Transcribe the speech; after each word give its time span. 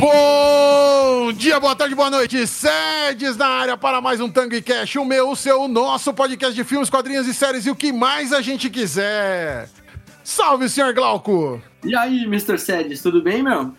Bom 0.00 1.30
dia, 1.34 1.60
boa 1.60 1.76
tarde, 1.76 1.94
boa 1.94 2.08
noite. 2.08 2.46
Sedes 2.46 3.36
na 3.36 3.46
área 3.46 3.76
para 3.76 4.00
mais 4.00 4.18
um 4.18 4.30
Tango 4.30 4.54
e 4.54 4.62
Cash, 4.62 4.96
o 4.96 5.04
meu, 5.04 5.28
o 5.28 5.36
seu, 5.36 5.60
o 5.60 5.68
nosso 5.68 6.14
podcast 6.14 6.54
de 6.54 6.64
filmes, 6.64 6.88
quadrinhos 6.88 7.26
e 7.26 7.34
séries 7.34 7.66
e 7.66 7.70
o 7.70 7.76
que 7.76 7.92
mais 7.92 8.32
a 8.32 8.40
gente 8.40 8.70
quiser. 8.70 9.68
Salve, 10.24 10.70
senhor 10.70 10.94
Glauco! 10.94 11.60
E 11.84 11.94
aí, 11.94 12.24
Mr. 12.24 12.56
Sedes, 12.56 13.02
tudo 13.02 13.20
bem, 13.20 13.42
meu? 13.42 13.74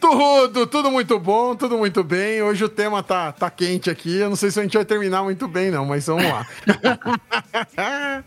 Tudo, 0.00 0.66
tudo 0.66 0.90
muito 0.90 1.20
bom, 1.20 1.54
tudo 1.54 1.78
muito 1.78 2.02
bem. 2.02 2.42
Hoje 2.42 2.64
o 2.64 2.68
tema 2.68 3.00
tá, 3.00 3.30
tá 3.30 3.48
quente 3.48 3.88
aqui. 3.88 4.16
Eu 4.16 4.28
não 4.28 4.36
sei 4.36 4.50
se 4.50 4.58
a 4.58 4.64
gente 4.64 4.76
vai 4.76 4.84
terminar 4.84 5.22
muito 5.22 5.46
bem, 5.46 5.70
não, 5.70 5.86
mas 5.86 6.04
vamos 6.08 6.24
lá. 6.24 6.44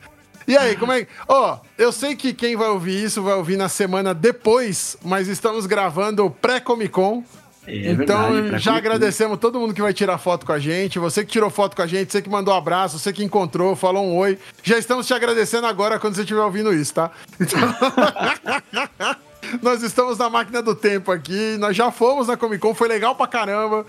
E 0.48 0.58
aí, 0.58 0.76
como 0.76 0.92
é 0.92 1.06
que. 1.06 1.12
Ó, 1.28 1.54
oh, 1.54 1.66
eu 1.78 1.92
sei 1.92 2.16
que 2.16 2.34
quem 2.34 2.56
vai 2.56 2.68
ouvir 2.68 3.04
isso 3.04 3.22
vai 3.22 3.34
ouvir 3.36 3.58
na 3.58 3.70
semana 3.70 4.14
depois, 4.14 4.98
mas 5.04 5.28
estamos 5.28 5.66
gravando 5.66 6.30
pré-Comic 6.30 6.92
Con. 6.92 7.24
É 7.66 7.92
então, 7.92 8.34
verdade, 8.34 8.64
já 8.64 8.76
agradecemos 8.76 9.40
todo 9.40 9.60
mundo 9.60 9.74
que 9.74 9.82
vai 9.82 9.94
tirar 9.94 10.18
foto 10.18 10.46
com 10.46 10.52
a 10.52 10.60
gente. 10.60 11.00
Você 11.00 11.24
que 11.24 11.32
tirou 11.32 11.50
foto 11.50 11.76
com 11.76 11.82
a 11.82 11.88
gente, 11.88 12.12
você 12.12 12.22
que 12.22 12.30
mandou 12.30 12.54
um 12.54 12.58
abraço, 12.58 13.00
você 13.00 13.14
que 13.14 13.24
encontrou, 13.24 13.76
falou 13.76 14.06
um 14.06 14.18
oi. 14.18 14.38
Já 14.62 14.78
estamos 14.78 15.08
te 15.08 15.14
agradecendo 15.14 15.66
agora 15.66 15.98
quando 15.98 16.16
você 16.16 16.22
estiver 16.22 16.42
ouvindo 16.42 16.74
isso, 16.74 16.94
tá? 16.94 17.12
Então... 17.40 17.60
nós 19.62 19.82
estamos 19.84 20.18
na 20.18 20.30
máquina 20.30 20.62
do 20.62 20.76
tempo 20.76 21.12
aqui. 21.12 21.58
Nós 21.58 21.76
já 21.76 21.92
fomos 21.92 22.28
na 22.28 22.38
Comic 22.38 22.60
Con, 22.60 22.74
foi 22.74 22.88
legal 22.88 23.16
pra 23.16 23.28
caramba. 23.28 23.86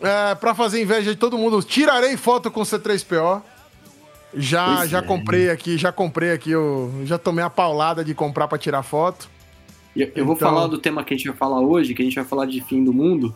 É, 0.00 0.34
pra 0.34 0.54
fazer 0.54 0.82
inveja 0.82 1.12
de 1.12 1.16
todo 1.16 1.38
mundo, 1.38 1.62
tirarei 1.62 2.16
foto 2.16 2.50
com 2.50 2.62
C3PO. 2.62 3.42
Já, 4.34 4.86
já 4.86 4.98
é. 4.98 5.02
comprei 5.02 5.50
aqui, 5.50 5.76
já 5.76 5.92
comprei 5.92 6.32
aqui, 6.32 6.50
eu 6.50 6.90
já 7.04 7.18
tomei 7.18 7.44
a 7.44 7.50
paulada 7.50 8.04
de 8.04 8.14
comprar 8.14 8.48
para 8.48 8.58
tirar 8.58 8.82
foto. 8.82 9.28
Eu, 9.96 10.10
eu 10.14 10.24
vou 10.24 10.34
então... 10.34 10.48
falar 10.48 10.66
do 10.66 10.78
tema 10.78 11.04
que 11.04 11.14
a 11.14 11.16
gente 11.16 11.28
vai 11.28 11.36
falar 11.36 11.60
hoje, 11.60 11.94
que 11.94 12.02
a 12.02 12.04
gente 12.04 12.14
vai 12.14 12.24
falar 12.24 12.46
de 12.46 12.60
fim 12.62 12.82
do 12.82 12.92
mundo. 12.92 13.34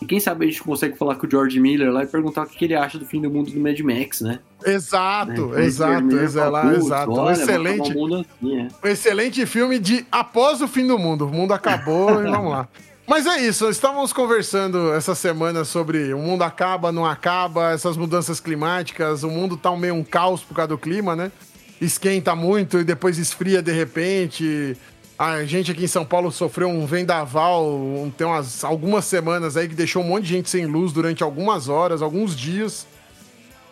E 0.00 0.06
quem 0.06 0.20
sabe 0.20 0.46
a 0.46 0.48
gente 0.48 0.62
consegue 0.62 0.96
falar 0.96 1.16
com 1.16 1.26
o 1.26 1.30
George 1.30 1.58
Miller 1.58 1.90
lá 1.90 2.04
e 2.04 2.06
perguntar 2.06 2.42
o 2.44 2.46
que 2.46 2.64
ele 2.64 2.74
acha 2.74 2.98
do 2.98 3.04
fim 3.04 3.20
do 3.20 3.28
mundo 3.28 3.50
do 3.50 3.58
Mad 3.58 3.78
Max, 3.80 4.20
né? 4.20 4.38
Exato, 4.64 5.48
né? 5.48 5.64
exato, 5.64 6.16
exato, 6.16 6.50
lá, 6.52 6.74
exato. 6.74 7.12
Olha, 7.12 7.22
um 7.22 7.30
excelente, 7.32 7.90
assim, 7.90 8.58
é. 8.60 8.68
um 8.84 8.88
excelente 8.88 9.46
filme 9.46 9.78
de 9.78 10.06
após 10.10 10.62
o 10.62 10.68
fim 10.68 10.86
do 10.86 10.96
mundo. 10.98 11.26
O 11.26 11.32
mundo 11.32 11.52
acabou 11.52 12.22
e 12.22 12.24
vamos 12.30 12.52
lá. 12.52 12.68
Mas 13.08 13.26
é 13.26 13.40
isso, 13.40 13.68
estávamos 13.70 14.12
conversando 14.12 14.92
essa 14.92 15.14
semana 15.14 15.64
sobre 15.64 16.12
o 16.12 16.18
mundo 16.18 16.42
acaba, 16.42 16.92
não 16.92 17.06
acaba, 17.06 17.72
essas 17.72 17.96
mudanças 17.96 18.38
climáticas, 18.38 19.22
o 19.22 19.30
mundo 19.30 19.56
tá 19.56 19.74
meio 19.74 19.94
um 19.94 20.04
caos 20.04 20.42
por 20.42 20.54
causa 20.54 20.68
do 20.68 20.78
clima, 20.78 21.16
né? 21.16 21.32
Esquenta 21.80 22.36
muito 22.36 22.78
e 22.78 22.84
depois 22.84 23.18
esfria 23.18 23.62
de 23.62 23.72
repente. 23.72 24.76
A 25.18 25.44
gente 25.44 25.72
aqui 25.72 25.82
em 25.82 25.88
São 25.88 26.04
Paulo 26.04 26.30
sofreu 26.30 26.68
um 26.68 26.86
vendaval, 26.86 27.66
tem 28.16 28.24
umas, 28.24 28.62
algumas 28.62 29.04
semanas 29.04 29.56
aí 29.56 29.68
que 29.68 29.74
deixou 29.74 30.02
um 30.02 30.06
monte 30.06 30.24
de 30.24 30.28
gente 30.28 30.48
sem 30.48 30.64
luz 30.64 30.92
durante 30.92 31.24
algumas 31.24 31.68
horas, 31.68 32.02
alguns 32.02 32.36
dias. 32.36 32.86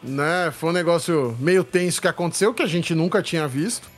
Né? 0.02 0.50
Foi 0.50 0.70
um 0.70 0.72
negócio 0.72 1.36
meio 1.38 1.62
tenso 1.62 2.00
que 2.00 2.08
aconteceu, 2.08 2.52
que 2.52 2.64
a 2.64 2.66
gente 2.66 2.96
nunca 2.96 3.22
tinha 3.22 3.46
visto. 3.46 3.88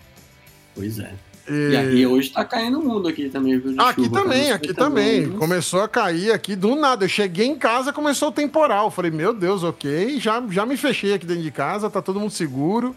Pois 0.75 0.99
é. 0.99 1.15
E, 1.49 2.01
e 2.01 2.07
hoje 2.07 2.29
tá 2.29 2.45
caindo 2.45 2.79
o 2.79 2.85
mundo 2.85 3.09
aqui 3.09 3.31
também, 3.31 3.59
viu? 3.59 3.81
Aqui 3.81 4.05
chuva, 4.05 4.23
também, 4.23 4.53
aqui 4.53 4.75
também. 4.75 5.27
Né? 5.27 5.39
Começou 5.39 5.81
a 5.81 5.89
cair 5.89 6.33
aqui 6.33 6.55
do 6.55 6.77
nada. 6.77 7.07
Eu 7.07 7.09
cheguei 7.09 7.47
em 7.47 7.57
casa, 7.57 7.95
começou 7.95 8.29
o 8.29 8.33
temporal. 8.33 8.91
Falei, 8.91 9.11
meu 9.11 9.33
Deus, 9.33 9.65
ok. 9.65 10.21
Já, 10.21 10.45
já 10.51 10.67
me 10.67 10.77
fechei 10.77 11.15
aqui 11.15 11.25
dentro 11.25 11.43
de 11.43 11.51
casa, 11.51 11.89
tá 11.89 12.03
todo 12.03 12.21
mundo 12.21 12.31
seguro. 12.31 12.95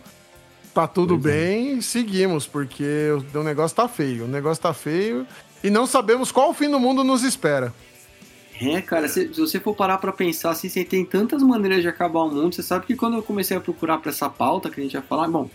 Tá 0.73 0.88
tudo 0.88 1.19
pois 1.19 1.33
é. 1.33 1.38
bem, 1.38 1.77
é. 1.77 1.81
seguimos, 1.81 2.47
porque 2.47 3.09
o, 3.33 3.44
negócio 3.44 3.75
tá 3.75 3.88
feio. 3.88 4.25
O 4.25 4.27
negócio 4.27 4.61
tá 4.61 4.73
feio 4.73 5.27
e 5.64 5.69
não 5.69 5.86
sabemos 5.86 6.31
qual 6.31 6.50
o 6.50 6.53
fim 6.53 6.69
do 6.69 6.80
mundo 6.80 7.03
nos 7.03 7.23
espera. 7.23 7.73
É, 8.59 8.80
cara, 8.81 9.08
se, 9.08 9.33
se, 9.33 9.39
você 9.39 9.60
for 9.60 9.76
parar 9.76 9.98
pra 9.98 10.11
pensar, 10.11 10.52
assim, 10.52 10.70
você 10.70 10.83
tem 10.83 11.04
tantas 11.04 11.42
maneiras 11.42 11.81
de 11.81 11.87
acabar 11.87 12.21
o 12.21 12.30
mundo. 12.30 12.54
Você 12.54 12.61
sabe 12.61 12.86
que 12.86 12.95
quando 12.95 13.17
eu 13.17 13.23
comecei 13.23 13.58
a 13.58 13.60
procurar 13.60 13.98
pra 13.98 14.11
essa 14.11 14.30
pauta 14.30 14.70
que 14.70 14.80
a 14.80 14.83
gente 14.83 14.93
ia 14.93 15.02
falar, 15.02 15.27
bom, 15.27 15.49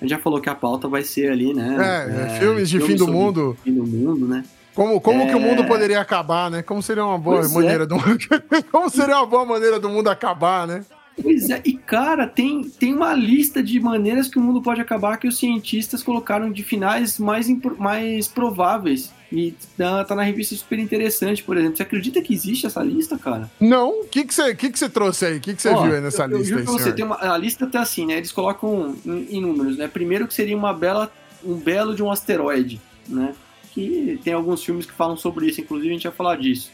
a 0.00 0.04
gente 0.04 0.10
já 0.10 0.18
falou 0.18 0.40
que 0.40 0.50
a 0.50 0.54
pauta 0.54 0.88
vai 0.88 1.02
ser 1.02 1.30
ali, 1.30 1.54
né? 1.54 1.76
É, 1.78 2.36
é 2.36 2.38
filmes 2.38 2.68
de 2.68 2.80
fim 2.80 2.96
do 2.96 3.06
mundo. 3.06 3.56
Fim 3.62 3.74
do 3.74 3.86
mundo, 3.86 4.26
né? 4.26 4.44
Como, 4.74 5.00
como 5.00 5.22
é... 5.22 5.26
que 5.26 5.34
o 5.34 5.40
mundo 5.40 5.62
é. 5.62 5.66
poderia 5.66 6.00
acabar, 6.00 6.50
né? 6.50 6.62
Como 6.62 6.82
seria 6.82 7.04
uma 7.04 7.18
boa 7.18 7.38
pois 7.38 7.50
é. 7.50 7.54
maneira 7.54 7.84
é. 7.84 7.86
do 7.86 7.96
Como 8.70 8.90
seria 8.90 9.16
uma 9.16 9.26
boa 9.26 9.44
maneira 9.44 9.80
do 9.80 9.88
mundo 9.88 10.08
acabar, 10.08 10.66
né? 10.66 10.84
Pois 11.22 11.50
é, 11.50 11.60
e 11.64 11.74
cara, 11.74 12.26
tem, 12.26 12.62
tem 12.62 12.94
uma 12.94 13.14
lista 13.14 13.62
de 13.62 13.78
maneiras 13.80 14.28
que 14.28 14.38
o 14.38 14.40
mundo 14.40 14.62
pode 14.62 14.80
acabar 14.80 15.16
que 15.18 15.26
os 15.26 15.38
cientistas 15.38 16.02
colocaram 16.02 16.50
de 16.50 16.62
finais 16.62 17.18
mais, 17.18 17.48
mais 17.78 18.28
prováveis. 18.28 19.12
E 19.30 19.54
tá, 19.76 20.04
tá 20.04 20.14
na 20.14 20.22
revista 20.22 20.54
super 20.54 20.78
interessante, 20.78 21.42
por 21.42 21.56
exemplo. 21.56 21.76
Você 21.76 21.82
acredita 21.82 22.22
que 22.22 22.32
existe 22.32 22.66
essa 22.66 22.82
lista, 22.82 23.18
cara? 23.18 23.50
Não. 23.60 24.00
O 24.00 24.04
que, 24.04 24.24
que, 24.24 24.32
você, 24.32 24.54
que, 24.54 24.70
que 24.70 24.78
você 24.78 24.88
trouxe 24.88 25.26
aí? 25.26 25.36
O 25.36 25.40
que, 25.40 25.54
que 25.54 25.60
você 25.60 25.68
viu 25.68 25.94
aí 25.94 26.00
nessa 26.00 26.24
eu, 26.24 26.38
lista? 26.38 26.54
Eu 26.54 26.58
aí, 26.60 26.64
você, 26.64 26.92
tem 26.92 27.04
uma, 27.04 27.16
a 27.16 27.36
lista 27.36 27.66
tá 27.66 27.82
assim, 27.82 28.06
né? 28.06 28.16
Eles 28.16 28.32
colocam 28.32 28.96
em, 29.04 29.36
em 29.36 29.40
números, 29.40 29.76
né? 29.76 29.86
Primeiro 29.86 30.26
que 30.26 30.32
seria 30.32 30.56
uma 30.56 30.72
bela, 30.72 31.12
um 31.44 31.54
belo 31.54 31.94
de 31.94 32.02
um 32.02 32.10
asteroide, 32.10 32.80
né? 33.06 33.34
Que 33.72 34.18
tem 34.24 34.32
alguns 34.32 34.64
filmes 34.64 34.86
que 34.86 34.92
falam 34.92 35.16
sobre 35.16 35.46
isso, 35.46 35.60
inclusive 35.60 35.90
a 35.90 35.92
gente 35.92 36.08
vai 36.08 36.16
falar 36.16 36.36
disso. 36.36 36.70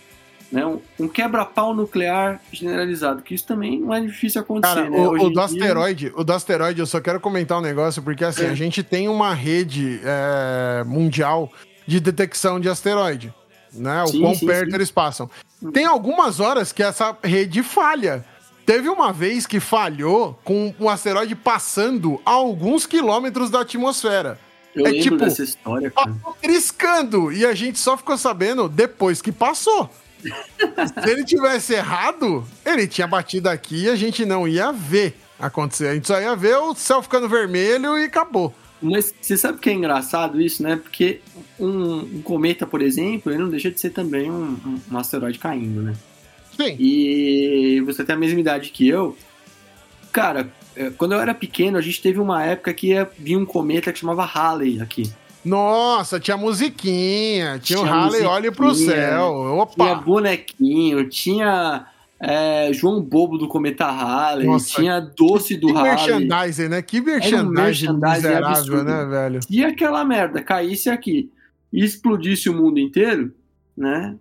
Né, 0.54 0.64
um, 0.64 0.80
um 1.00 1.08
quebra-pau 1.08 1.74
nuclear 1.74 2.40
generalizado, 2.52 3.22
que 3.22 3.34
isso 3.34 3.44
também 3.44 3.80
não 3.80 3.92
é 3.92 4.00
difícil 4.00 4.40
acontecer. 4.40 4.72
Cara, 4.72 4.88
né? 4.88 4.98
o, 4.98 5.24
o 5.24 5.30
do 5.30 5.40
asteroide, 5.40 6.12
o 6.14 6.22
do 6.22 6.32
asteroide, 6.32 6.78
eu 6.78 6.86
só 6.86 7.00
quero 7.00 7.18
comentar 7.18 7.58
um 7.58 7.60
negócio, 7.60 8.00
porque 8.00 8.24
assim, 8.24 8.44
é. 8.44 8.50
a 8.50 8.54
gente 8.54 8.80
tem 8.80 9.08
uma 9.08 9.34
rede 9.34 10.00
é, 10.04 10.84
mundial 10.84 11.50
de 11.84 11.98
detecção 11.98 12.60
de 12.60 12.68
asteroide, 12.68 13.34
né? 13.72 14.04
O 14.04 14.06
sim, 14.06 14.20
quão 14.20 14.32
sim, 14.32 14.46
perto 14.46 14.70
sim. 14.70 14.76
eles 14.76 14.92
passam. 14.92 15.28
Tem 15.72 15.86
algumas 15.86 16.38
horas 16.38 16.70
que 16.70 16.84
essa 16.84 17.18
rede 17.24 17.60
falha. 17.60 18.24
Teve 18.64 18.88
uma 18.88 19.12
vez 19.12 19.48
que 19.48 19.58
falhou 19.58 20.38
com 20.44 20.72
um 20.78 20.88
asteroide 20.88 21.34
passando 21.34 22.20
a 22.24 22.30
alguns 22.30 22.86
quilômetros 22.86 23.50
da 23.50 23.62
atmosfera. 23.62 24.38
Eu 24.74 24.86
é 24.86 24.90
lembro 24.90 25.02
tipo, 25.02 25.16
dessa 25.16 25.42
história, 25.42 25.90
cara. 25.90 26.14
triscando. 26.40 27.32
E 27.32 27.44
a 27.44 27.54
gente 27.54 27.78
só 27.78 27.96
ficou 27.96 28.16
sabendo 28.16 28.68
depois 28.68 29.20
que 29.20 29.32
passou. 29.32 29.90
Se 31.02 31.10
ele 31.10 31.24
tivesse 31.24 31.74
errado, 31.74 32.46
ele 32.64 32.86
tinha 32.86 33.06
batido 33.06 33.48
aqui 33.48 33.84
e 33.84 33.88
a 33.88 33.96
gente 33.96 34.24
não 34.24 34.46
ia 34.48 34.72
ver 34.72 35.16
acontecer. 35.38 35.88
A 35.88 35.94
gente 35.94 36.06
só 36.06 36.20
ia 36.20 36.34
ver 36.34 36.56
o 36.56 36.74
céu 36.74 37.02
ficando 37.02 37.28
vermelho 37.28 37.98
e 37.98 38.04
acabou. 38.04 38.54
Mas 38.80 39.14
você 39.20 39.36
sabe 39.36 39.58
que 39.58 39.70
é 39.70 39.72
engraçado 39.72 40.40
isso, 40.40 40.62
né? 40.62 40.76
Porque 40.76 41.20
um, 41.58 42.00
um, 42.00 42.22
cometa, 42.22 42.66
por 42.66 42.82
exemplo, 42.82 43.32
ele 43.32 43.42
não 43.42 43.48
deixa 43.48 43.70
de 43.70 43.80
ser 43.80 43.90
também 43.90 44.30
um, 44.30 44.58
um, 44.66 44.80
um, 44.92 44.98
asteroide 44.98 45.38
caindo, 45.38 45.80
né? 45.80 45.94
Sim. 46.54 46.76
E 46.78 47.80
você 47.86 48.04
tem 48.04 48.14
a 48.14 48.18
mesma 48.18 48.38
idade 48.38 48.70
que 48.70 48.86
eu. 48.86 49.16
Cara, 50.12 50.52
é, 50.76 50.90
quando 50.90 51.12
eu 51.12 51.20
era 51.20 51.34
pequeno, 51.34 51.78
a 51.78 51.80
gente 51.80 52.02
teve 52.02 52.20
uma 52.20 52.44
época 52.44 52.74
que 52.74 52.88
ia 52.88 53.10
vir 53.18 53.36
um 53.36 53.46
cometa 53.46 53.92
que 53.92 53.98
chamava 53.98 54.24
Halley 54.24 54.80
aqui. 54.80 55.10
Nossa, 55.44 56.18
tinha 56.18 56.36
musiquinha, 56.36 57.58
tinha, 57.58 57.78
tinha 57.78 57.80
o 57.80 57.84
Halley 57.84 58.22
Olhe 58.24 58.50
Pro 58.50 58.74
Céu. 58.74 59.32
Opa! 59.58 59.84
Tinha 59.84 59.94
bonequinho, 59.96 61.08
tinha 61.08 61.86
é, 62.20 62.72
João 62.72 63.02
Bobo 63.02 63.36
do 63.36 63.46
Cometa 63.48 63.86
Halley, 63.86 64.46
Nossa, 64.46 64.76
tinha 64.76 65.00
Doce 65.00 65.56
do 65.56 65.66
que 65.66 65.72
Halley. 65.74 65.96
Que 65.96 66.10
merchandising, 66.10 66.68
né? 66.68 66.82
Que 66.82 67.00
merchandising, 67.00 67.46
um 67.46 67.50
merchandising 67.50 68.16
miserável, 68.16 68.56
absurdo. 68.56 68.84
né, 68.84 69.04
velho? 69.04 69.42
Se 69.42 69.64
aquela 69.64 70.04
merda 70.04 70.42
caísse 70.42 70.88
aqui 70.88 71.30
e 71.72 71.84
explodisse 71.84 72.48
o 72.48 72.54
mundo 72.54 72.78
inteiro, 72.78 73.32
né? 73.76 74.16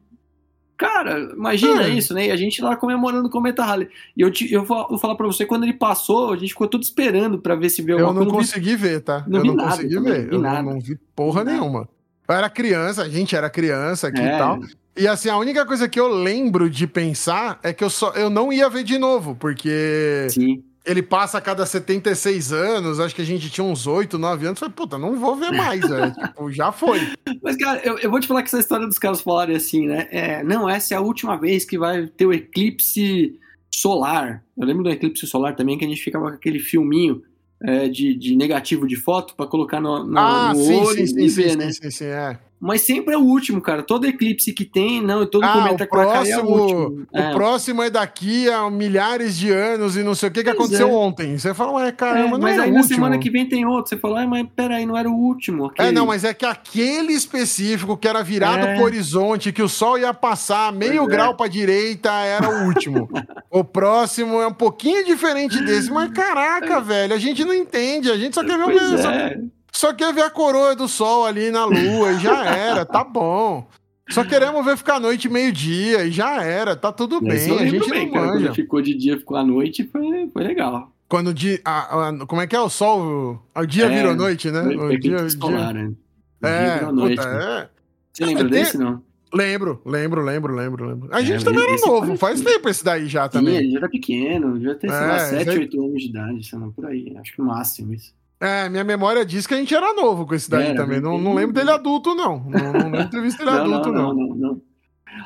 Cara, 0.84 1.18
imagina 1.34 1.88
isso, 1.88 2.14
né? 2.14 2.28
E 2.28 2.32
a 2.32 2.36
gente 2.36 2.62
lá 2.62 2.76
comemorando 2.76 3.28
o 3.28 3.32
Cometa 3.32 3.64
Halley. 3.64 3.88
E 4.18 4.22
eu, 4.22 4.30
te, 4.30 4.52
eu, 4.52 4.66
vou, 4.66 4.86
vou 4.90 4.98
falar 4.98 5.16
pra 5.16 5.26
você, 5.26 5.46
quando 5.46 5.64
ele 5.64 5.72
passou, 5.72 6.34
a 6.34 6.36
gente 6.36 6.50
ficou 6.50 6.68
tudo 6.68 6.84
esperando 6.84 7.40
pra 7.40 7.56
ver 7.56 7.70
se 7.70 7.82
veio 7.82 8.00
alguma 8.00 8.20
Eu 8.22 8.26
não 8.26 8.34
consegui 8.34 8.72
vi, 8.72 8.76
ver, 8.76 9.00
tá? 9.00 9.24
Não 9.26 9.40
eu 9.40 9.46
não 9.46 9.56
nada, 9.56 9.70
consegui 9.78 9.98
ver. 9.98 10.34
eu 10.34 10.42
não, 10.42 10.62
não, 10.62 10.82
vi 10.82 11.00
porra 11.16 11.46
nenhuma. 11.46 11.88
Eu 12.28 12.36
era 12.36 12.50
criança, 12.50 13.02
a 13.02 13.08
gente 13.08 13.34
era 13.34 13.50
criança 13.50 14.10
aqui 14.10 14.20
é. 14.20 14.36
e 14.36 14.38
tal. 14.38 14.60
E 14.98 15.08
assim, 15.08 15.30
a 15.30 15.38
única 15.38 15.66
coisa 15.66 15.88
que 15.88 15.98
eu 15.98 16.10
lembro 16.10 16.70
de 16.70 16.86
pensar 16.86 17.60
é 17.64 17.72
que 17.72 17.82
eu 17.84 17.90
só 17.90 18.12
eu 18.12 18.30
não 18.30 18.52
ia 18.52 18.70
ver 18.70 18.84
de 18.84 18.98
novo, 18.98 19.36
porque 19.36 20.28
Sim. 20.30 20.62
Ele 20.86 21.02
passa 21.02 21.38
a 21.38 21.42
cada 21.42 21.66
76 21.66 22.52
anos, 22.52 23.00
acho 23.00 23.16
que 23.16 23.22
a 23.22 23.26
gente 23.26 23.50
tinha 23.50 23.64
uns 23.64 23.88
8, 23.88 24.18
9 24.18 24.48
anos, 24.48 24.60
falei, 24.60 24.74
puta, 24.76 24.98
não 24.98 25.16
vou 25.18 25.36
ver 25.36 25.52
mais, 25.52 25.82
velho. 25.82 26.12
tipo, 26.14 26.52
já 26.52 26.72
foi. 26.72 27.00
Mas, 27.42 27.56
cara, 27.56 27.82
eu, 27.84 27.98
eu 28.00 28.12
vou 28.12 28.20
te 28.20 28.28
falar 28.28 28.42
que 28.42 28.50
essa 28.50 28.60
história 28.60 28.86
dos 28.86 29.00
caras 29.00 29.22
falarem 29.22 29.56
assim, 29.56 29.88
né? 29.88 30.08
É, 30.12 30.44
não, 30.44 30.70
essa 30.70 30.94
é 30.94 30.98
a 30.98 31.02
última 31.02 31.38
vez 31.38 31.64
que 31.64 31.78
vai 31.78 32.08
ter 32.08 32.26
o 32.26 32.34
eclipse 32.34 33.40
solar. 33.74 34.44
Eu 34.58 34.66
lembro 34.68 34.84
do 34.84 34.90
eclipse 34.90 35.26
solar 35.26 35.56
também, 35.56 35.78
que 35.78 35.86
a 35.86 35.88
gente 35.88 36.04
ficava 36.04 36.30
com 36.30 36.36
aquele 36.36 36.60
filminho 36.60 37.24
é, 37.64 37.88
de, 37.88 38.14
de 38.14 38.36
negativo 38.36 38.86
de 38.86 38.98
foto 38.98 39.36
para 39.36 39.48
colocar 39.48 39.80
no, 39.80 40.04
no, 40.04 40.20
ah, 40.20 40.54
no 40.54 40.60
sim, 40.60 40.76
olho 40.76 41.08
sim, 41.08 41.24
e 41.24 41.30
sim, 41.30 41.42
ver, 41.42 41.52
sim, 41.52 41.58
né? 41.58 41.72
Sim, 41.72 41.92
sim, 41.92 42.06
é. 42.06 42.38
Mas 42.64 42.82
sempre 42.82 43.14
é 43.14 43.18
o 43.18 43.22
último, 43.22 43.60
cara. 43.60 43.84
Todo 43.84 44.08
eclipse 44.08 44.54
que 44.54 44.64
tem, 44.64 45.02
não, 45.02 45.26
todo 45.26 45.44
ah, 45.44 45.52
cometa 45.52 45.84
o 45.84 45.88
próximo, 45.90 46.40
é 46.40 46.42
o 46.42 46.48
último. 46.48 47.08
O 47.12 47.20
é. 47.20 47.34
próximo 47.34 47.84
é 47.84 47.90
daqui 47.90 48.50
a 48.50 48.70
milhares 48.70 49.38
de 49.38 49.52
anos 49.52 49.98
e 49.98 50.02
não 50.02 50.16
sei 50.16 50.30
o 50.30 50.32
que 50.32 50.46
que 50.46 50.50
aconteceu 50.50 50.88
é. 50.88 50.92
ontem. 50.94 51.38
Você 51.38 51.54
fala, 51.54 51.74
ué, 51.74 51.92
caramba, 51.92 52.38
é, 52.38 52.40
Mas 52.40 52.60
aí 52.60 52.72
na 52.72 52.84
semana 52.84 53.20
que 53.20 53.30
vem 53.30 53.50
tem 53.50 53.66
outro. 53.66 53.90
Você 53.90 53.98
fala, 53.98 54.22
ah, 54.22 54.28
mas 54.28 54.48
peraí, 54.56 54.86
não 54.86 54.98
era 54.98 55.10
o 55.10 55.14
último. 55.14 55.66
Aquele... 55.66 55.90
É, 55.90 55.92
não, 55.92 56.06
mas 56.06 56.24
é 56.24 56.34
que 56.34 56.46
aquele 56.46 57.12
específico 57.12 57.98
que 57.98 58.08
era 58.08 58.24
virado 58.24 58.66
é. 58.66 58.76
pro 58.76 58.86
horizonte, 58.86 59.52
que 59.52 59.62
o 59.62 59.68
sol 59.68 59.98
ia 59.98 60.14
passar 60.14 60.72
meio 60.72 61.04
é. 61.04 61.08
grau 61.08 61.36
pra 61.36 61.50
direita, 61.50 62.12
era 62.12 62.50
o 62.50 62.68
último. 62.68 63.10
o 63.52 63.66
próximo 63.66 64.42
é 64.42 64.48
um 64.48 64.54
pouquinho 64.54 65.04
diferente 65.04 65.62
desse, 65.66 65.92
mas 65.92 66.10
caraca, 66.12 66.80
velho, 66.80 67.14
a 67.14 67.20
gente 67.20 67.44
não 67.44 67.54
entende, 67.54 68.10
a 68.10 68.16
gente 68.16 68.34
só 68.36 68.42
quer 68.42 68.58
ver 68.58 68.64
o 68.64 68.68
mesmo. 68.68 69.52
Só 69.76 69.94
quer 69.94 70.14
ver 70.14 70.22
a 70.22 70.30
coroa 70.30 70.76
do 70.76 70.88
sol 70.88 71.26
ali 71.26 71.50
na 71.50 71.66
lua 71.66 72.14
e 72.14 72.20
já 72.20 72.46
era, 72.46 72.86
tá 72.86 73.04
bom. 73.06 73.68
Só 74.10 74.24
queremos 74.24 74.64
ver 74.64 74.78
ficar 74.78 74.96
à 74.96 75.00
noite 75.00 75.28
meio-dia 75.30 76.06
e 76.06 76.12
já 76.12 76.44
era, 76.44 76.76
tá 76.76 76.92
tudo 76.92 77.20
bem. 77.20 77.32
A 77.32 77.66
gente 77.66 77.90
bem, 77.90 78.06
não 78.06 78.14
cara, 78.14 78.28
manja. 78.28 78.46
Quando 78.48 78.56
ficou 78.56 78.82
de 78.82 78.94
dia, 78.94 79.18
ficou 79.18 79.38
à 79.38 79.44
noite, 79.44 79.84
foi, 79.92 80.30
foi 80.32 80.44
legal. 80.44 80.92
Quando 81.08 81.30
o 81.30 81.34
dia. 81.34 81.60
A, 81.66 82.10
a, 82.10 82.26
como 82.26 82.42
é 82.42 82.48
que 82.48 82.56
é 82.56 82.60
o 82.60 82.70
sol? 82.70 83.42
O 83.56 83.66
dia 83.66 83.86
é, 83.86 83.90
virou 83.90 84.16
noite, 84.16 84.52
né? 84.52 84.62
O 84.62 84.90
dia, 84.90 85.00
dia... 85.00 85.18
né? 85.18 85.94
O 86.42 86.46
é, 86.46 86.80
dia 86.80 86.92
noite, 86.92 87.16
puta, 87.16 87.34
né? 87.34 87.62
é. 87.62 87.70
Você 88.12 88.26
lembra 88.26 88.44
é, 88.44 88.50
desse, 88.50 88.78
não? 88.78 89.02
Lembro, 89.34 89.82
lembro, 89.84 90.22
lembro, 90.22 90.54
lembro, 90.54 90.86
lembro. 90.86 91.10
A 91.12 91.22
é, 91.22 91.26
gente 91.26 91.44
também 91.44 91.64
era 91.64 91.76
novo, 91.88 92.16
faz 92.18 92.40
tempo 92.42 92.70
esse 92.70 92.84
daí 92.84 93.08
já 93.08 93.28
também. 93.28 93.56
Sim, 93.56 93.60
ele 93.60 93.72
já 93.72 93.78
era 93.80 93.90
pequeno, 93.90 94.62
já 94.62 94.76
tem, 94.76 94.90
sei 94.90 95.00
lá, 95.00 95.20
7, 95.20 95.50
8 95.50 95.82
anos 95.84 96.02
de 96.04 96.10
idade, 96.10 96.48
sei 96.48 96.60
lá, 96.60 96.68
por 96.68 96.86
aí. 96.86 97.16
Acho 97.18 97.34
que 97.34 97.42
o 97.42 97.46
máximo 97.46 97.94
isso. 97.94 98.14
É, 98.44 98.68
minha 98.68 98.84
memória 98.84 99.26
diz 99.26 99.48
que 99.48 99.54
a 99.54 99.58
gente 99.58 99.74
era 99.74 99.94
novo 99.94 100.28
com 100.28 100.36
esse 100.36 100.50
daí 100.50 100.68
era, 100.68 100.76
também. 100.76 101.00
Não, 101.00 101.18
não 101.18 101.34
lembro 101.34 101.54
dele 101.54 101.72
adulto, 101.72 102.14
não. 102.14 102.44
Não, 102.44 102.74
não 102.74 102.92
lembro 102.92 103.06
de 103.06 103.12
ter 103.12 103.22
visto 103.22 103.42
ele 103.42 103.48
adulto, 103.50 103.90
não. 103.90 104.14
Não. 104.14 104.62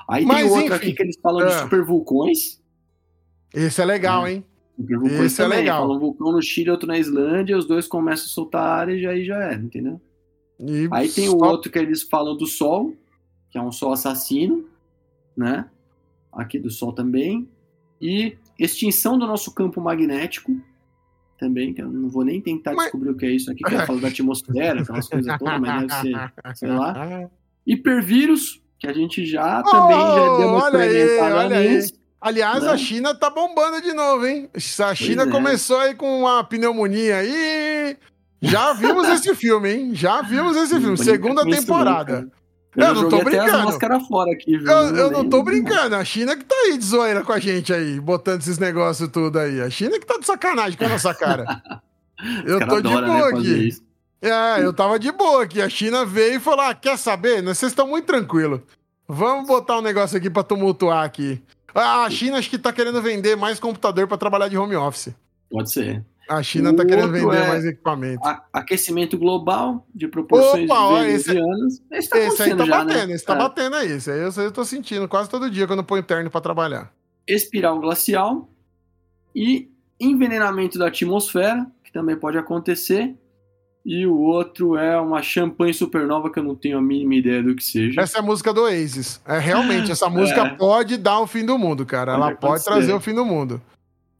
Aí 0.07 0.23
Mas, 0.23 0.37
tem 0.37 0.45
outro 0.45 0.65
enfim, 0.65 0.73
aqui 0.75 0.93
que 0.93 1.01
eles 1.01 1.17
falam 1.19 1.41
é. 1.41 1.47
de 1.47 1.53
super 1.61 1.83
vulcões. 1.83 2.61
Esse 3.55 3.81
é 3.81 3.85
legal, 3.85 4.27
é. 4.27 4.33
hein? 4.33 4.45
Esse 5.23 5.41
é 5.41 5.45
também. 5.45 5.57
é 5.57 5.61
legal. 5.61 5.91
Um 5.91 5.97
vulcão 5.97 6.31
no 6.31 6.39
Chile, 6.43 6.69
outro 6.69 6.87
na 6.87 6.99
Islândia, 6.99 7.57
os 7.57 7.65
dois 7.65 7.87
começam 7.87 8.25
a 8.25 8.29
soltar 8.29 8.61
área 8.61 8.93
e 8.93 9.07
aí 9.07 9.25
já 9.25 9.51
é, 9.51 9.55
entendeu? 9.55 9.99
E 10.59 10.87
aí 10.91 11.09
tem 11.09 11.27
o 11.27 11.43
outro 11.43 11.71
que 11.71 11.79
eles 11.79 12.03
falam 12.03 12.37
do 12.37 12.45
Sol, 12.45 12.93
que 13.49 13.57
é 13.57 13.61
um 13.61 13.71
Sol 13.71 13.93
assassino, 13.93 14.63
né? 15.35 15.65
Aqui 16.31 16.59
do 16.59 16.69
Sol 16.69 16.93
também. 16.93 17.49
E 17.99 18.37
extinção 18.59 19.17
do 19.17 19.25
nosso 19.25 19.51
campo 19.55 19.81
magnético, 19.81 20.55
também, 21.37 21.73
que 21.73 21.81
eu 21.81 21.89
não 21.89 22.09
vou 22.09 22.23
nem 22.23 22.41
tentar 22.41 22.73
mas... 22.73 22.85
descobrir 22.85 23.09
o 23.09 23.15
que 23.15 23.25
é 23.25 23.31
isso 23.31 23.51
aqui, 23.51 23.63
que 23.63 23.75
é 23.75 23.85
falo 23.85 23.99
da 23.99 24.07
atmosfera, 24.07 24.81
aquelas 24.81 25.07
coisas 25.07 25.37
todas, 25.37 25.59
mas 25.59 25.87
deve 25.87 26.01
ser, 26.01 26.33
sei 26.55 26.69
lá. 26.69 27.29
Hipervírus, 27.65 28.61
que 28.79 28.87
a 28.87 28.93
gente 28.93 29.25
já 29.25 29.61
oh, 29.65 29.69
também 29.69 29.97
já 29.97 30.37
deu 30.37 30.47
uma 30.47 30.63
olha 30.63 30.79
aí, 30.79 31.19
olha 31.19 31.57
aí. 31.57 31.81
Aliás, 32.19 32.63
né? 32.63 32.69
a 32.69 32.77
China 32.77 33.13
tá 33.13 33.29
bombando 33.29 33.81
de 33.81 33.93
novo, 33.93 34.25
hein? 34.25 34.49
A 34.79 34.95
China 34.95 35.23
é. 35.23 35.27
começou 35.27 35.77
aí 35.79 35.93
com 35.93 36.21
uma 36.21 36.43
pneumonia 36.43 37.17
aí. 37.17 37.97
Já 38.41 38.73
vimos 38.73 39.07
esse 39.09 39.35
filme, 39.35 39.69
hein? 39.69 39.95
Já 39.95 40.21
vimos 40.21 40.57
esse 40.57 40.79
filme. 40.79 40.97
Segunda 40.97 41.43
temporada. 41.45 42.29
Eu, 42.77 42.85
eu 42.85 42.93
não 42.93 43.09
tô 43.09 43.23
brincando. 43.23 44.05
fora 44.07 44.31
aqui? 44.31 44.53
Eu, 44.53 44.95
eu 44.95 45.11
não 45.11 45.27
tô 45.27 45.41
brincando. 45.41 45.95
A 45.95 46.05
China 46.05 46.37
que 46.37 46.45
tá 46.45 46.55
aí 46.55 46.77
de 46.77 46.85
zoeira 46.85 47.23
com 47.23 47.31
a 47.31 47.39
gente 47.39 47.73
aí, 47.73 47.99
botando 47.99 48.41
esses 48.41 48.59
negócios 48.59 49.09
tudo 49.09 49.39
aí. 49.39 49.59
A 49.59 49.69
China 49.69 49.99
que 49.99 50.05
tá 50.05 50.19
de 50.19 50.27
sacanagem 50.27 50.77
com 50.77 50.85
a 50.85 50.89
nossa 50.89 51.11
cara. 51.15 51.59
eu 52.45 52.59
tô 52.67 52.79
de 52.79 52.93
né, 52.93 53.01
boa 53.01 53.31
né, 53.31 53.37
aqui. 53.39 53.69
É, 54.21 54.63
eu 54.63 54.71
tava 54.71 54.99
de 54.99 55.11
boa 55.11 55.43
aqui. 55.43 55.59
A 55.59 55.67
China 55.67 56.05
veio 56.05 56.35
e 56.35 56.39
falou: 56.39 56.61
ah, 56.61 56.75
quer 56.75 56.99
saber? 56.99 57.41
Vocês 57.41 57.71
estão 57.71 57.87
muito 57.87 58.05
tranquilos. 58.05 58.61
Vamos 59.07 59.47
botar 59.47 59.79
um 59.79 59.81
negócio 59.81 60.15
aqui 60.15 60.29
pra 60.29 60.43
tumultuar 60.43 61.03
aqui. 61.03 61.41
Ah, 61.73 62.03
a 62.03 62.09
China 62.11 62.37
acho 62.37 62.49
que 62.49 62.59
tá 62.59 62.71
querendo 62.71 63.01
vender 63.01 63.35
mais 63.35 63.59
computador 63.59 64.07
para 64.07 64.17
trabalhar 64.17 64.49
de 64.49 64.57
home 64.57 64.75
office. 64.75 65.15
Pode 65.49 65.71
ser. 65.71 66.03
A 66.27 66.43
China 66.43 66.71
está 66.71 66.85
querendo 66.85 67.11
vender 67.11 67.37
é 67.37 67.47
mais 67.47 67.65
equipamento. 67.65 68.21
Aquecimento 68.51 69.17
global 69.17 69.87
de 69.93 70.07
proporções 70.07 70.69
Opa, 70.69 70.79
ó, 70.79 71.03
esse, 71.03 71.37
anos. 71.37 71.81
Esse, 71.91 72.09
tá 72.09 72.19
esse 72.19 72.43
aí 72.43 72.55
tá 72.55 72.65
já, 72.65 72.83
né? 72.83 72.93
batendo, 72.93 73.07
né? 73.07 73.15
esse 73.15 73.25
tá 73.25 73.33
é. 73.33 73.37
batendo 73.37 73.75
aí. 73.75 73.91
Esse 73.91 74.11
aí 74.11 74.19
eu, 74.19 74.51
tô 74.51 74.65
sentindo 74.65 75.07
quase 75.07 75.29
todo 75.29 75.49
dia 75.49 75.65
quando 75.65 75.79
eu 75.79 75.85
ponho 75.85 76.03
terno 76.03 76.29
para 76.29 76.41
trabalhar. 76.41 76.91
Espiral 77.27 77.79
glacial 77.79 78.49
e 79.35 79.69
envenenamento 79.99 80.77
da 80.77 80.87
atmosfera, 80.87 81.65
que 81.83 81.91
também 81.91 82.15
pode 82.15 82.37
acontecer. 82.37 83.15
E 83.85 84.05
o 84.05 84.17
outro 84.17 84.75
é 84.75 84.99
uma 84.99 85.21
champanhe 85.21 85.73
supernova 85.73 86.29
que 86.29 86.37
eu 86.37 86.43
não 86.43 86.55
tenho 86.55 86.77
a 86.77 86.81
mínima 86.81 87.15
ideia 87.15 87.41
do 87.41 87.55
que 87.55 87.63
seja. 87.63 88.01
Essa 88.01 88.17
é 88.17 88.19
a 88.19 88.23
música 88.23 88.53
do 88.53 88.63
Oasis. 88.63 89.21
É 89.25 89.39
realmente, 89.39 89.93
essa 89.93 90.09
música 90.11 90.41
é. 90.41 90.49
pode 90.55 90.97
dar 90.97 91.21
o 91.21 91.27
fim 91.27 91.45
do 91.45 91.57
mundo, 91.57 91.85
cara. 91.85 92.13
Ela 92.13 92.35
pode, 92.35 92.39
pode 92.41 92.63
trazer 92.65 92.93
o 92.93 92.99
fim 92.99 93.13
do 93.13 93.23
mundo. 93.23 93.61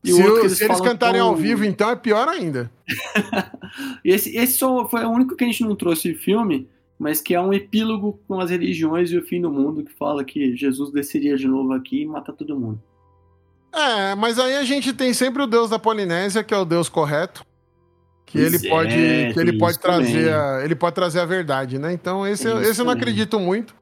E 0.08 0.14
se, 0.14 0.24
o, 0.24 0.40
eles, 0.40 0.58
se 0.58 0.64
eles 0.64 0.82
cantarem 0.82 1.20
ao 1.20 1.36
vivo, 1.36 1.66
então 1.66 1.90
é 1.90 1.96
pior 1.96 2.28
ainda. 2.28 2.72
esse 4.04 4.36
esse 4.36 4.58
só 4.58 4.88
foi 4.88 5.04
o 5.04 5.10
único 5.10 5.36
que 5.36 5.44
a 5.44 5.48
gente 5.48 5.64
não 5.64 5.76
trouxe 5.76 6.14
filme, 6.14 6.68
mas 6.98 7.22
que 7.22 7.36
é 7.36 7.42
um 7.42 7.54
epílogo 7.54 8.20
com 8.28 8.40
as 8.40 8.50
religiões 8.50 9.12
e 9.12 9.18
o 9.18 9.24
fim 9.24 9.42
do 9.42 9.52
mundo, 9.52 9.84
que 9.84 9.92
fala 9.94 10.24
que 10.24 10.56
Jesus 10.56 10.92
desceria 10.92 11.36
de 11.36 11.48
novo 11.48 11.74
aqui 11.74 12.02
e 12.02 12.06
mata 12.06 12.32
todo 12.32 12.58
mundo. 12.58 12.82
É, 13.74 14.16
mas 14.16 14.40
aí 14.40 14.56
a 14.56 14.64
gente 14.64 14.94
tem 14.94 15.14
sempre 15.14 15.44
o 15.44 15.48
Deus 15.48 15.70
da 15.70 15.78
Polinésia, 15.78 16.44
que 16.44 16.54
é 16.54 16.58
o 16.58 16.66
Deus 16.66 16.90
correto. 16.90 17.46
Que 18.26 18.40
ele 18.40 18.58
é, 18.58 18.70
pode, 18.70 18.96
que 19.34 19.40
ele 19.40 19.58
pode 19.58 19.80
trazer, 19.80 20.34
a, 20.34 20.62
ele 20.64 20.76
pode 20.76 20.96
trazer 20.96 21.20
a 21.20 21.26
verdade, 21.26 21.80
né? 21.80 21.94
Então 21.94 22.28
esse, 22.28 22.48
esse 22.48 22.82
eu 22.82 22.86
não 22.86 22.92
acredito 22.92 23.40
muito. 23.40 23.76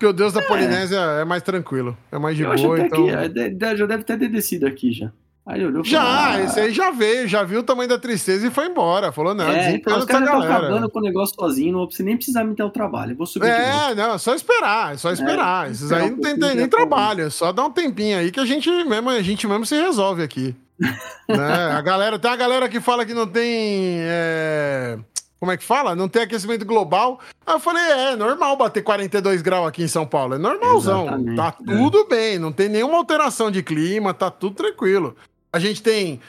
Porque 0.00 0.06
o 0.06 0.12
Deus 0.14 0.32
da 0.32 0.40
é. 0.40 0.46
Polinésia 0.46 0.98
é 0.98 1.24
mais 1.26 1.42
tranquilo, 1.42 1.94
é 2.10 2.18
mais 2.18 2.34
de 2.34 2.42
eu 2.42 2.54
boa. 2.54 2.80
então... 2.80 3.04
que 3.04 3.10
é, 3.10 3.76
já 3.76 3.84
deve 3.84 4.02
ter 4.02 4.16
descido 4.16 4.66
aqui 4.66 4.92
já. 4.92 5.12
Aí 5.46 5.64
olhou 5.64 5.82
Já, 5.82 6.32
ah, 6.32 6.42
esse 6.42 6.60
aí 6.60 6.72
já 6.72 6.90
veio, 6.90 7.26
já 7.26 7.42
viu 7.42 7.60
o 7.60 7.62
tamanho 7.62 7.88
da 7.88 7.98
tristeza 7.98 8.46
e 8.46 8.50
foi 8.50 8.66
embora. 8.66 9.10
Falou, 9.10 9.34
não, 9.34 9.48
é, 9.48 9.72
então 9.72 9.98
os 9.98 10.04
caras 10.04 10.28
estão 10.28 10.42
acabando 10.42 10.88
com 10.90 10.98
o 10.98 11.02
negócio 11.02 11.34
sozinho, 11.34 11.72
não 11.72 11.86
precisa 11.86 12.06
nem 12.06 12.16
precisar 12.16 12.44
me 12.44 12.54
ter 12.54 12.62
o 12.62 12.70
trabalho. 12.70 13.12
Eu 13.12 13.16
vou 13.16 13.26
subir 13.26 13.48
É, 13.48 13.94
não, 13.94 14.14
é 14.14 14.18
só 14.18 14.34
esperar, 14.34 14.94
é 14.94 14.96
só 14.96 15.10
esperar. 15.10 15.66
É, 15.66 15.70
Esses 15.70 15.90
aí 15.90 16.10
não 16.10 16.20
tem, 16.20 16.36
nem 16.36 16.68
trabalho, 16.68 17.24
é 17.24 17.30
só 17.30 17.52
dar 17.52 17.64
um 17.64 17.70
tempinho 17.70 18.18
aí 18.18 18.30
que 18.30 18.38
a 18.38 18.44
gente 18.44 18.70
mesmo, 18.84 19.08
a 19.10 19.22
gente 19.22 19.46
mesmo 19.46 19.64
se 19.64 19.74
resolve 19.74 20.22
aqui. 20.22 20.54
né? 20.78 21.72
A 21.72 21.80
galera, 21.80 22.18
tem 22.18 22.30
a 22.30 22.36
galera 22.36 22.68
que 22.68 22.80
fala 22.80 23.04
que 23.04 23.14
não 23.14 23.26
tem. 23.26 23.96
É... 24.00 24.98
Como 25.38 25.50
é 25.50 25.56
que 25.56 25.64
fala? 25.64 25.96
Não 25.96 26.06
tem 26.06 26.22
aquecimento 26.22 26.66
global. 26.66 27.18
Aí 27.46 27.54
eu 27.54 27.60
falei, 27.60 27.82
é, 27.82 28.12
é 28.12 28.16
normal 28.16 28.58
bater 28.58 28.82
42 28.82 29.40
graus 29.40 29.66
aqui 29.66 29.82
em 29.82 29.88
São 29.88 30.06
Paulo. 30.06 30.34
É 30.34 30.38
normalzão. 30.38 31.06
Exatamente, 31.06 31.36
tá 31.36 31.54
é. 31.66 31.76
tudo 31.76 32.06
bem, 32.06 32.38
não 32.38 32.52
tem 32.52 32.68
nenhuma 32.68 32.98
alteração 32.98 33.50
de 33.50 33.62
clima, 33.62 34.12
tá 34.12 34.30
tudo 34.30 34.54
tranquilo 34.54 35.16
a 35.52 35.58
gente 35.58 35.82
tem 35.82 36.20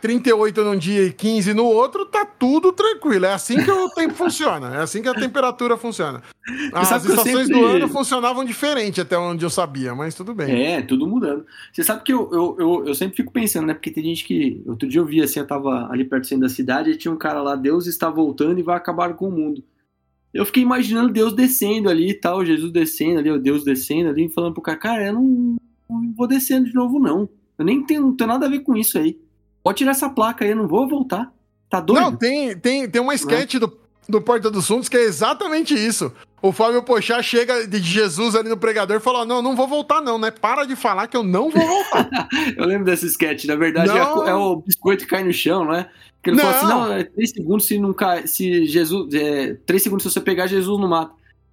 38 0.00 0.64
num 0.64 0.76
dia 0.76 1.02
e 1.02 1.12
15 1.12 1.52
no 1.52 1.64
outro, 1.64 2.06
tá 2.06 2.24
tudo 2.24 2.72
tranquilo. 2.72 3.26
É 3.26 3.34
assim 3.34 3.62
que 3.62 3.70
o 3.70 3.90
tempo 3.94 4.14
funciona. 4.14 4.74
É 4.74 4.78
assim 4.78 5.02
que 5.02 5.08
a 5.08 5.14
temperatura 5.14 5.76
funciona. 5.76 6.22
As 6.72 7.04
estações 7.04 7.46
sempre... 7.46 7.60
do 7.60 7.64
ano 7.66 7.88
funcionavam 7.88 8.44
diferente 8.44 9.00
até 9.00 9.18
onde 9.18 9.44
eu 9.44 9.50
sabia, 9.50 9.94
mas 9.94 10.14
tudo 10.14 10.34
bem. 10.34 10.64
É, 10.64 10.80
tudo 10.80 11.06
mudando. 11.06 11.44
Você 11.72 11.82
sabe 11.82 12.02
que 12.02 12.12
eu, 12.12 12.30
eu, 12.32 12.56
eu, 12.58 12.86
eu, 12.86 12.94
sempre 12.94 13.16
fico 13.16 13.32
pensando, 13.32 13.66
né? 13.66 13.74
Porque 13.74 13.90
tem 13.90 14.04
gente 14.04 14.24
que. 14.24 14.62
Outro 14.66 14.88
dia 14.88 15.00
eu 15.00 15.06
vi 15.06 15.20
assim, 15.22 15.40
eu 15.40 15.46
tava 15.46 15.88
ali 15.90 16.04
perto 16.04 16.22
do 16.22 16.28
centro 16.28 16.48
da 16.48 16.54
cidade 16.54 16.90
e 16.90 16.96
tinha 16.96 17.12
um 17.12 17.18
cara 17.18 17.42
lá, 17.42 17.54
Deus 17.54 17.86
está 17.86 18.08
voltando 18.08 18.58
e 18.58 18.62
vai 18.62 18.76
acabar 18.76 19.12
com 19.14 19.28
o 19.28 19.32
mundo. 19.32 19.62
Eu 20.32 20.44
fiquei 20.46 20.62
imaginando 20.62 21.12
Deus 21.12 21.34
descendo 21.34 21.88
ali 21.88 22.10
e 22.10 22.14
tal, 22.14 22.44
Jesus 22.44 22.72
descendo 22.72 23.18
ali, 23.18 23.30
o 23.30 23.38
Deus 23.38 23.64
descendo 23.64 24.10
ali, 24.10 24.28
falando 24.28 24.54
pro 24.54 24.62
cara, 24.62 24.78
cara, 24.78 25.06
eu 25.06 25.14
não, 25.14 25.56
não 25.88 26.14
vou 26.14 26.26
descendo 26.26 26.66
de 26.66 26.74
novo, 26.74 26.98
não. 26.98 27.28
Eu 27.58 27.64
nem 27.64 27.84
tenho, 27.84 28.02
não 28.02 28.16
tenho 28.16 28.28
nada 28.28 28.46
a 28.46 28.48
ver 28.48 28.60
com 28.60 28.76
isso 28.76 28.98
aí. 28.98 29.18
Pode 29.62 29.78
tirar 29.78 29.92
essa 29.92 30.08
placa 30.08 30.44
aí, 30.44 30.50
eu 30.50 30.56
não 30.56 30.68
vou 30.68 30.88
voltar. 30.88 31.32
Tá 31.68 31.80
doido? 31.80 32.00
Não, 32.00 32.16
tem, 32.16 32.56
tem, 32.56 32.88
tem 32.88 33.02
uma 33.02 33.14
sketch 33.14 33.54
é. 33.54 33.58
do, 33.58 33.76
do 34.08 34.20
Porta 34.20 34.50
dos 34.50 34.66
Fundos 34.66 34.88
que 34.88 34.96
é 34.96 35.02
exatamente 35.02 35.74
isso. 35.74 36.12
O 36.40 36.52
Fábio 36.52 36.82
Pochá 36.82 37.20
chega 37.22 37.66
de 37.66 37.78
Jesus 37.78 38.36
ali 38.36 38.48
no 38.48 38.56
pregador 38.56 38.96
e 38.96 39.00
fala: 39.00 39.24
Não, 39.24 39.42
não 39.42 39.56
vou 39.56 39.66
voltar, 39.66 40.00
não, 40.00 40.18
né? 40.18 40.30
Para 40.30 40.64
de 40.64 40.76
falar 40.76 41.08
que 41.08 41.16
eu 41.16 41.22
não 41.22 41.50
vou 41.50 41.66
voltar. 41.66 42.08
eu 42.56 42.66
lembro 42.66 42.84
desse 42.84 43.06
sketch, 43.06 43.46
na 43.46 43.56
verdade 43.56 43.90
é, 43.90 43.98
é, 43.98 44.34
o 44.34 44.56
biscoito 44.56 45.04
que 45.04 45.10
cai 45.10 45.24
no 45.24 45.32
chão, 45.32 45.64
não 45.64 45.74
é? 45.74 45.90
Que 46.22 46.30
ele 46.30 46.36
não. 46.36 46.44
fala 46.44 46.56
assim: 46.56 46.66
Não, 46.66 46.92
é 46.92 47.04
três 47.04 47.30
segundos 47.30 47.66
se 47.66 47.78
não 47.78 47.92
cai, 47.92 48.26
se 48.26 48.66
Jesus. 48.66 49.12
É, 49.14 49.54
três 49.66 49.82
segundos 49.82 50.04
se 50.04 50.12
você 50.12 50.20
pegar 50.20 50.46
Jesus 50.46 50.78
no 50.78 50.88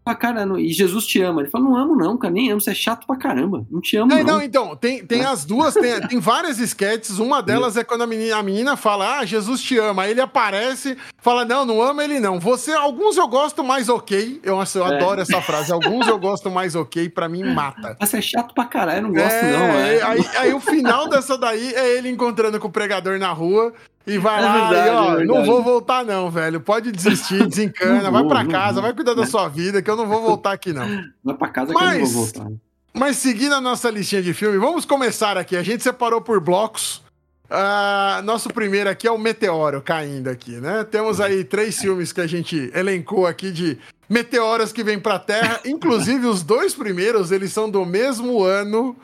pra 0.04 0.16
caramba. 0.16 0.60
E 0.60 0.70
Jesus 0.70 1.06
te 1.06 1.22
ama. 1.22 1.42
Ele 1.42 1.50
fala, 1.50 1.64
não 1.64 1.76
amo 1.76 1.96
não, 1.96 2.18
cara, 2.18 2.34
nem 2.34 2.52
amo, 2.52 2.60
você 2.60 2.72
é 2.72 2.76
chato 2.76 3.08
pra 3.08 3.16
caramba. 3.16 3.66
Não 3.72 3.80
te 3.80 3.96
amo 3.96 4.12
é, 4.12 4.24
não. 4.24 4.34
Não, 4.34 4.42
então, 4.42 4.76
tem, 4.76 5.06
tem 5.06 5.24
as 5.24 5.46
duas, 5.46 5.74
tem, 5.74 6.00
tem 6.02 6.20
várias 6.20 6.60
sketches. 6.60 7.20
Uma 7.20 7.42
delas 7.42 7.78
é 7.78 7.84
quando 7.84 8.02
a 8.02 8.08
menina, 8.08 8.38
a 8.38 8.44
menina 8.44 8.76
fala, 8.76 9.20
ah, 9.20 9.26
Jesus 9.26 9.62
te 9.62 9.78
ama. 9.78 10.04
Aí 10.04 10.12
ele 10.12 10.22
aparece, 10.22 10.98
fala, 11.20 11.46
não, 11.46 11.66
não 11.66 11.82
ama 11.82 12.04
ele 12.04 12.20
não. 12.20 12.40
Você, 12.40 12.72
alguns 12.72 13.18
eu 13.18 13.28
gosto 13.28 13.64
mais 13.64 13.90
ok. 13.90 14.42
Eu, 14.44 14.58
eu 14.76 14.88
é. 14.88 14.96
adoro 14.96 15.22
essa 15.22 15.42
frase. 15.42 15.72
Alguns 15.72 16.08
eu 16.08 16.20
gosto 16.20 16.50
mais 16.50 16.76
ok, 16.76 17.10
pra 17.10 17.30
mim 17.30 17.44
mata. 17.44 17.96
Você 18.00 18.18
é 18.18 18.22
chato 18.22 18.54
pra 18.54 18.66
caralho, 18.66 19.00
eu 19.00 19.04
não 19.04 19.14
gosto 19.14 19.34
é, 19.34 19.52
não. 19.52 19.66
É. 19.66 20.02
Aí, 20.02 20.26
aí 20.38 20.54
o 20.54 20.60
final 20.60 21.08
dessa 21.08 21.38
daí 21.38 21.74
é 21.74 21.98
ele 21.98 22.10
encontrando 22.10 22.60
com 22.60 22.68
o 22.68 22.72
pregador 22.72 23.18
na 23.18 23.32
rua. 23.32 23.74
E 24.06 24.18
vai 24.18 24.40
é 24.40 24.46
lá 24.46 24.70
verdade, 24.70 24.88
e, 24.88 24.92
ó, 24.92 25.20
é 25.20 25.26
não 25.26 25.46
vou 25.46 25.64
voltar 25.64 26.04
não, 26.04 26.30
velho. 26.30 26.60
Pode 26.60 26.92
desistir, 26.92 27.46
desencana, 27.48 28.12
vai 28.12 28.24
para 28.26 28.46
casa, 28.46 28.82
vai 28.82 28.94
cuidar 28.94 29.14
da 29.14 29.26
sua 29.26 29.48
vida, 29.48 29.82
que 29.82 29.90
eu 29.90 29.96
não 29.96 30.08
vou 30.08 30.22
voltar 30.22 30.52
aqui 30.52 30.74
não. 30.74 30.86
Vai 31.24 31.36
para 31.36 31.48
casa 31.50 31.74
mas, 31.74 31.90
que 31.90 31.96
eu 31.96 32.00
não 32.02 32.08
vou 32.08 32.24
voltar. 32.24 32.48
Mas 32.94 33.18
seguindo 33.18 33.56
a 33.56 33.62
nossa 33.62 33.90
listinha 33.90 34.22
de 34.22 34.34
filme, 34.34 34.58
vamos 34.58 34.86
começar 34.86 35.38
aqui. 35.38 35.56
A 35.56 35.64
gente 35.64 35.82
separou 35.82 36.22
por 36.22 36.40
blocos. 36.40 37.02
Uh, 37.50 38.22
nosso 38.24 38.50
primeiro 38.50 38.90
aqui 38.90 39.08
é 39.08 39.12
o 39.12 39.18
Meteoro 39.18 39.82
caindo 39.82 40.28
aqui, 40.28 40.54
né? 40.54 40.84
Temos 40.84 41.22
aí 41.22 41.44
três 41.44 41.78
filmes 41.78 42.12
que 42.12 42.22
a 42.22 42.28
gente 42.28 42.72
elencou 42.74 43.28
aqui 43.28 43.52
de 43.52 43.78
meteoros 44.10 44.72
que 44.72 44.84
vêm 44.84 45.00
para 45.00 45.16
a 45.16 45.20
Terra. 45.20 45.62
Inclusive, 45.66 46.26
os 46.26 46.44
dois 46.44 46.74
primeiros, 46.74 47.32
eles 47.32 47.54
são 47.54 47.70
do 47.70 47.86
mesmo 47.86 48.44
ano. 48.44 48.96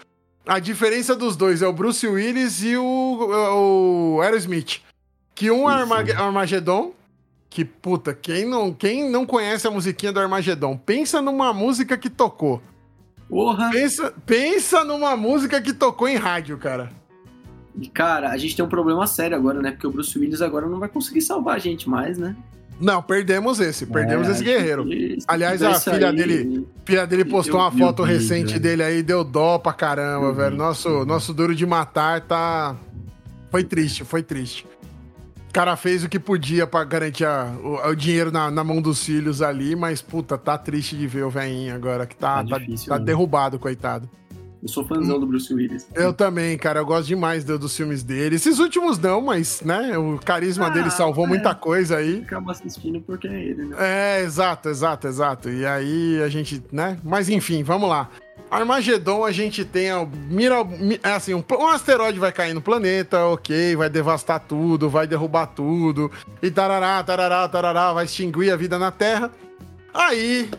A 0.45 0.57
diferença 0.57 1.15
dos 1.15 1.35
dois 1.35 1.61
é 1.61 1.67
o 1.67 1.73
Bruce 1.73 2.07
Willis 2.07 2.63
e 2.63 2.75
o, 2.75 4.15
o 4.15 4.21
Aerosmith. 4.21 4.81
Que 5.39 5.49
um 5.49 5.69
é 5.69 5.73
Armag 5.73 6.11
Armagedon, 6.11 6.91
que, 7.49 7.63
puta, 7.63 8.13
quem 8.13 8.45
não, 8.45 8.73
quem 8.73 9.09
não 9.09 9.25
conhece 9.25 9.65
a 9.65 9.71
musiquinha 9.71 10.11
do 10.11 10.19
Armagedon, 10.19 10.75
pensa 10.75 11.21
numa 11.21 11.53
música 11.53 11.97
que 11.97 12.09
tocou. 12.09 12.61
Porra! 13.29 13.69
Pensa, 13.71 14.13
pensa 14.25 14.83
numa 14.83 15.15
música 15.15 15.61
que 15.61 15.71
tocou 15.71 16.09
em 16.09 16.17
rádio, 16.17 16.57
cara. 16.57 16.91
E, 17.79 17.87
cara, 17.87 18.31
a 18.31 18.37
gente 18.37 18.53
tem 18.53 18.65
um 18.65 18.67
problema 18.67 19.07
sério 19.07 19.37
agora, 19.37 19.61
né? 19.61 19.71
Porque 19.71 19.87
o 19.87 19.91
Bruce 19.91 20.19
Willis 20.19 20.41
agora 20.41 20.67
não 20.67 20.77
vai 20.77 20.89
conseguir 20.89 21.21
salvar 21.21 21.55
a 21.55 21.59
gente 21.59 21.87
mais, 21.87 22.17
né? 22.17 22.35
Não, 22.77 23.01
perdemos 23.01 23.61
esse, 23.61 23.85
perdemos 23.85 24.27
é, 24.27 24.31
esse 24.31 24.43
guerreiro. 24.43 24.85
Aliás, 25.25 25.63
a 25.63 25.79
filha 25.79 26.09
aí, 26.09 26.15
dele, 26.17 26.67
filha 26.83 27.07
dele 27.07 27.23
postou 27.23 27.61
uma 27.61 27.71
foto 27.71 28.03
recente 28.03 28.59
dele 28.59 28.83
aí, 28.83 29.01
deu 29.01 29.23
dó 29.23 29.57
pra 29.57 29.71
caramba, 29.71 30.33
velho. 30.33 30.57
Nosso, 30.57 31.05
nosso 31.05 31.33
duro 31.33 31.55
de 31.55 31.65
matar 31.65 32.19
tá. 32.19 32.75
Foi 33.49 33.63
triste, 33.63 34.03
foi 34.03 34.21
triste. 34.21 34.65
O 35.49 35.51
cara 35.51 35.75
fez 35.75 36.03
o 36.03 36.09
que 36.09 36.19
podia 36.19 36.67
para 36.67 36.85
garantir 36.85 37.25
a, 37.25 37.45
o, 37.63 37.89
o, 37.89 37.95
dinheiro 37.95 38.31
na, 38.31 38.51
na, 38.51 38.63
mão 38.63 38.79
dos 38.79 39.03
filhos 39.03 39.41
ali, 39.41 39.75
mas 39.75 39.99
puta, 39.99 40.37
tá 40.37 40.55
triste 40.59 40.95
de 40.95 41.07
ver 41.07 41.25
o 41.25 41.29
velhinho 41.29 41.73
agora, 41.73 42.05
que 42.05 42.15
tá, 42.15 42.45
tá, 42.45 42.59
difícil, 42.59 42.87
tá, 42.87 42.99
tá 42.99 43.03
derrubado, 43.03 43.57
coitado. 43.57 44.07
Eu 44.61 44.67
sou 44.67 44.85
fãzão 44.85 45.19
do 45.19 45.25
Bruce 45.25 45.51
Willis. 45.53 45.87
Eu 45.95 46.13
também, 46.13 46.57
cara. 46.57 46.81
Eu 46.81 46.85
gosto 46.85 47.07
demais 47.07 47.45
do, 47.45 47.57
dos 47.57 47.75
filmes 47.75 48.03
dele. 48.03 48.35
Esses 48.35 48.59
últimos 48.59 48.99
não, 48.99 49.21
mas, 49.21 49.61
né? 49.61 49.97
O 49.97 50.19
carisma 50.19 50.67
ah, 50.67 50.69
dele 50.69 50.91
salvou 50.91 51.25
é. 51.25 51.29
muita 51.29 51.55
coisa 51.55 51.95
aí. 51.95 52.21
Acaba 52.23 52.51
assistindo 52.51 52.99
porque 52.99 53.27
é 53.27 53.41
ele, 53.41 53.65
né? 53.67 53.77
É, 53.79 54.21
exato, 54.21 54.67
exato, 54.67 55.07
exato. 55.07 55.49
E 55.49 55.65
aí 55.65 56.21
a 56.21 56.27
gente, 56.27 56.61
né? 56.73 56.99
Mas 57.03 57.29
enfim, 57.29 57.63
vamos 57.63 57.89
lá. 57.89 58.09
Armagedon, 58.49 59.23
a 59.23 59.31
gente 59.31 59.63
tem 59.63 59.91
a 59.91 60.05
mira, 60.05 60.55
é 61.03 61.11
assim, 61.11 61.33
um, 61.33 61.43
um, 61.51 61.67
asteroide 61.67 62.19
vai 62.19 62.31
cair 62.31 62.53
no 62.53 62.61
planeta, 62.61 63.25
ok, 63.25 63.75
vai 63.75 63.89
devastar 63.89 64.39
tudo, 64.39 64.89
vai 64.89 65.05
derrubar 65.05 65.47
tudo, 65.47 66.11
e 66.41 66.49
tarará, 66.49 67.03
tarará, 67.03 67.47
tarará, 67.47 67.93
vai 67.93 68.05
extinguir 68.05 68.51
a 68.51 68.55
vida 68.55 68.79
na 68.79 68.91
Terra. 68.91 69.31
Aí 69.93 70.49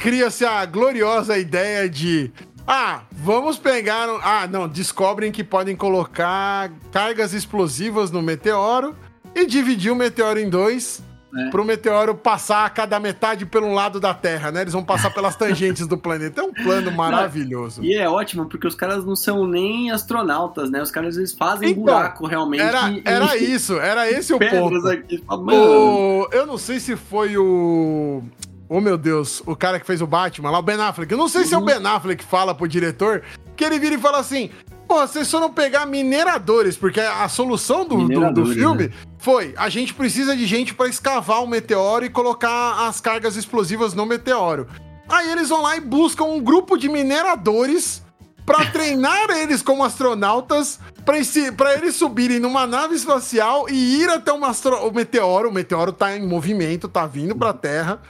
cria-se 0.00 0.44
a 0.44 0.64
gloriosa 0.64 1.38
ideia 1.38 1.88
de 1.88 2.32
ah, 2.66 3.02
vamos 3.10 3.58
pegar. 3.58 4.06
Ah, 4.22 4.46
não, 4.46 4.68
descobrem 4.68 5.32
que 5.32 5.42
podem 5.42 5.74
colocar 5.74 6.70
cargas 6.92 7.32
explosivas 7.32 8.10
no 8.10 8.20
meteoro 8.20 8.94
e 9.34 9.46
dividir 9.46 9.90
o 9.90 9.96
meteoro 9.96 10.38
em 10.38 10.50
dois. 10.50 11.02
É. 11.36 11.50
Para 11.50 11.60
o 11.60 11.64
meteoro 11.64 12.14
passar 12.14 12.64
a 12.64 12.70
cada 12.70 12.98
metade 12.98 13.44
pelo 13.44 13.72
lado 13.72 14.00
da 14.00 14.14
Terra, 14.14 14.50
né? 14.50 14.62
Eles 14.62 14.72
vão 14.72 14.82
passar 14.82 15.10
pelas 15.10 15.36
tangentes 15.36 15.86
do 15.86 15.98
planeta. 15.98 16.40
É 16.40 16.44
um 16.44 16.52
plano 16.52 16.90
maravilhoso. 16.90 17.84
E 17.84 17.94
é 17.94 18.08
ótimo, 18.08 18.46
porque 18.46 18.66
os 18.66 18.74
caras 18.74 19.04
não 19.04 19.14
são 19.14 19.46
nem 19.46 19.90
astronautas, 19.90 20.70
né? 20.70 20.80
Os 20.80 20.90
caras 20.90 21.16
eles 21.16 21.32
fazem 21.32 21.70
então, 21.70 21.82
buraco 21.82 22.26
realmente. 22.26 22.62
Era, 22.62 23.00
era 23.04 23.36
isso, 23.38 23.78
era 23.78 24.10
esse 24.10 24.32
o 24.32 24.38
ponto. 24.38 24.88
Aqui, 24.88 25.22
o, 25.28 26.28
eu 26.32 26.46
não 26.46 26.56
sei 26.56 26.80
se 26.80 26.96
foi 26.96 27.36
o. 27.36 28.22
Oh, 28.70 28.80
meu 28.80 28.98
Deus, 28.98 29.42
o 29.46 29.56
cara 29.56 29.80
que 29.80 29.86
fez 29.86 30.02
o 30.02 30.06
Batman 30.06 30.50
lá, 30.50 30.58
o 30.58 30.62
Ben 30.62 30.80
Affleck. 30.80 31.10
Eu 31.10 31.18
não 31.18 31.28
sei 31.28 31.42
uhum. 31.42 31.46
se 31.46 31.54
é 31.54 31.56
o 31.56 31.60
uhum. 31.60 31.66
Ben 31.66 31.86
Affleck 31.86 32.22
que 32.22 32.30
fala 32.30 32.54
pro 32.54 32.68
diretor, 32.68 33.22
que 33.56 33.64
ele 33.64 33.78
vira 33.78 33.94
e 33.94 33.98
fala 33.98 34.18
assim: 34.18 34.50
Pô, 34.88 35.06
vocês 35.06 35.30
não 35.38 35.52
pegar 35.52 35.84
mineradores, 35.84 36.74
porque 36.74 36.98
a 36.98 37.28
solução 37.28 37.84
do, 37.84 38.08
do, 38.08 38.32
do 38.32 38.46
filme 38.46 38.84
né? 38.84 38.94
foi: 39.18 39.52
a 39.58 39.68
gente 39.68 39.92
precisa 39.92 40.34
de 40.34 40.46
gente 40.46 40.72
para 40.72 40.88
escavar 40.88 41.44
o 41.44 41.46
meteoro 41.46 42.06
e 42.06 42.08
colocar 42.08 42.88
as 42.88 42.98
cargas 42.98 43.36
explosivas 43.36 43.92
no 43.92 44.06
meteoro. 44.06 44.66
Aí 45.06 45.30
eles 45.30 45.50
vão 45.50 45.60
lá 45.60 45.76
e 45.76 45.80
buscam 45.80 46.24
um 46.24 46.40
grupo 46.40 46.78
de 46.78 46.88
mineradores 46.88 48.02
para 48.46 48.64
treinar 48.72 49.28
eles 49.30 49.60
como 49.60 49.84
astronautas, 49.84 50.80
para 51.04 51.74
eles 51.74 51.94
subirem 51.94 52.40
numa 52.40 52.66
nave 52.66 52.94
espacial 52.94 53.68
e 53.68 54.00
ir 54.00 54.08
até 54.08 54.32
uma 54.32 54.52
o 54.82 54.90
meteoro. 54.90 55.50
O 55.50 55.52
meteoro 55.52 55.92
tá 55.92 56.16
em 56.16 56.26
movimento, 56.26 56.88
tá 56.88 57.06
vindo 57.06 57.36
pra 57.36 57.52
Terra. 57.52 58.00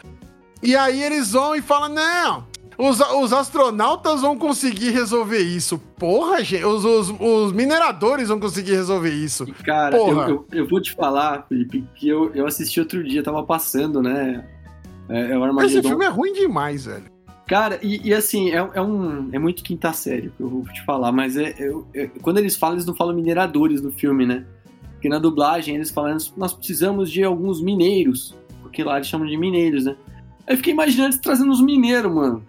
E 0.62 0.76
aí 0.76 1.02
eles 1.02 1.32
vão 1.32 1.56
e 1.56 1.60
falam: 1.60 1.88
não, 1.88 2.46
os, 2.78 3.00
os 3.00 3.32
astronautas 3.32 4.20
vão 4.20 4.38
conseguir 4.38 4.90
resolver 4.90 5.40
isso. 5.40 5.78
Porra, 5.96 6.44
gente, 6.44 6.64
os, 6.64 6.84
os, 6.84 7.14
os 7.18 7.52
mineradores 7.52 8.28
vão 8.28 8.38
conseguir 8.38 8.72
resolver 8.72 9.10
isso. 9.10 9.46
Cara, 9.64 9.96
eu, 9.96 10.20
eu, 10.20 10.46
eu, 10.52 10.68
vou 10.68 10.80
te 10.80 10.92
falar, 10.92 11.44
Felipe, 11.48 11.84
que 11.96 12.08
eu, 12.08 12.32
eu 12.34 12.46
assisti 12.46 12.78
outro 12.78 13.02
dia, 13.02 13.20
tava 13.20 13.42
passando, 13.42 14.00
né? 14.00 14.46
É, 15.08 15.32
é 15.32 15.38
o 15.38 15.42
Armagedon. 15.42 15.80
Esse 15.80 15.88
filme 15.88 16.04
é 16.04 16.08
ruim 16.08 16.32
demais, 16.32 16.84
velho. 16.84 17.18
Cara, 17.48 17.80
e, 17.82 18.08
e, 18.08 18.14
assim, 18.14 18.50
é, 18.50 18.56
é, 18.74 18.80
um. 18.80 19.30
É 19.32 19.38
muito 19.38 19.64
quinta 19.64 19.92
série 19.92 20.30
que 20.36 20.40
eu 20.40 20.48
vou 20.48 20.62
te 20.64 20.84
falar, 20.84 21.10
mas 21.10 21.36
é, 21.36 21.54
é, 21.58 21.72
é, 21.94 22.06
quando 22.22 22.38
eles 22.38 22.54
falam, 22.54 22.76
eles 22.76 22.86
não 22.86 22.94
falam 22.94 23.14
mineradores 23.14 23.80
no 23.80 23.90
filme, 23.90 24.24
né? 24.24 24.44
Porque 24.92 25.08
na 25.08 25.18
dublagem 25.18 25.74
eles 25.74 25.90
falam, 25.90 26.16
nós 26.36 26.52
precisamos 26.52 27.10
de 27.10 27.24
alguns 27.24 27.60
mineiros. 27.60 28.36
Porque 28.62 28.84
lá 28.84 28.96
eles 28.96 29.08
chamam 29.08 29.26
de 29.26 29.36
mineiros, 29.36 29.86
né? 29.86 29.96
Aí 30.46 30.54
eu 30.54 30.56
fiquei 30.58 30.72
imaginando 30.74 31.08
eles 31.08 31.20
trazendo 31.20 31.50
os 31.50 31.62
mineiros, 31.62 32.12
mano. 32.12 32.44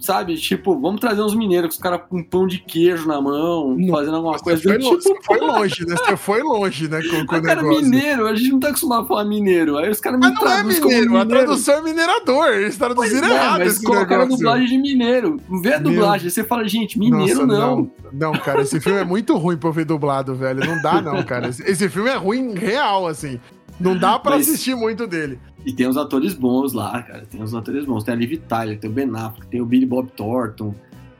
Sabe? 0.00 0.34
Tipo, 0.36 0.80
vamos 0.80 0.98
trazer 0.98 1.20
uns 1.20 1.34
mineiros 1.34 1.68
com 1.68 1.74
os 1.74 1.82
caras 1.82 2.00
com 2.08 2.24
pão 2.24 2.46
de 2.46 2.58
queijo 2.58 3.06
na 3.06 3.20
mão, 3.20 3.76
não, 3.76 3.94
fazendo 3.94 4.16
alguma 4.16 4.38
coisa. 4.38 4.62
Foi, 4.62 4.78
tipo, 4.78 4.90
longe, 4.90 5.20
foi 5.22 5.40
longe, 5.40 5.86
né? 5.86 5.94
Você 5.96 6.16
foi 6.16 6.42
longe, 6.42 6.88
né? 6.88 7.00
Com, 7.02 7.26
com 7.26 7.36
o 7.36 7.42
cara, 7.42 7.62
mineiro, 7.62 8.26
a 8.26 8.34
gente 8.34 8.50
não 8.50 8.60
tá 8.60 8.68
acostumado 8.68 9.04
a 9.04 9.06
falar 9.06 9.24
mineiro. 9.24 9.76
Aí 9.76 9.90
os 9.90 10.00
caras 10.00 10.18
me 10.18 10.26
Mas 10.26 10.40
não 10.40 10.50
é 10.50 10.62
mineiro, 10.62 11.16
a 11.18 11.26
tradução 11.26 11.74
é 11.74 11.82
minerador. 11.82 12.48
Eles 12.48 12.78
traduziram 12.78 13.28
pois 13.28 13.30
é, 13.30 13.34
errado. 13.34 13.58
Mas 13.58 13.78
colocaram 13.78 14.22
a 14.22 14.26
dublagem 14.26 14.66
de 14.68 14.78
mineiro. 14.78 15.36
Vê 15.62 15.74
a 15.74 15.78
dublagem, 15.78 16.22
Meu... 16.22 16.30
você 16.30 16.44
fala, 16.44 16.66
gente, 16.66 16.98
mineiro 16.98 17.46
Nossa, 17.46 17.60
não. 17.60 17.76
não. 17.76 17.90
Não, 18.12 18.32
cara, 18.32 18.62
esse 18.62 18.80
filme 18.80 19.00
é 19.00 19.04
muito 19.04 19.36
ruim 19.36 19.58
pra 19.58 19.68
eu 19.68 19.72
ver 19.72 19.84
dublado, 19.84 20.34
velho. 20.34 20.64
Não 20.66 20.80
dá, 20.80 21.02
não, 21.02 21.22
cara. 21.22 21.48
Esse 21.48 21.90
filme 21.90 22.08
é 22.08 22.16
ruim 22.16 22.54
real, 22.54 23.06
assim. 23.06 23.38
Não 23.78 23.96
dá 23.96 24.18
para 24.18 24.36
Mas... 24.36 24.48
assistir 24.48 24.74
muito 24.74 25.06
dele. 25.06 25.38
E 25.64 25.72
tem 25.72 25.86
uns 25.86 25.96
atores 25.96 26.34
bons 26.34 26.72
lá, 26.72 27.02
cara. 27.02 27.26
Tem 27.30 27.42
uns 27.42 27.54
atores 27.54 27.84
bons. 27.84 28.02
Tem 28.04 28.14
a 28.14 28.16
Liv 28.16 28.38
Tyler, 28.48 28.78
tem 28.78 28.90
o 28.90 28.92
Ben 28.92 29.10
Affleck, 29.14 29.46
tem 29.48 29.60
o 29.60 29.66
Billy 29.66 29.86
Bob 29.86 30.10
Thornton, 30.16 30.74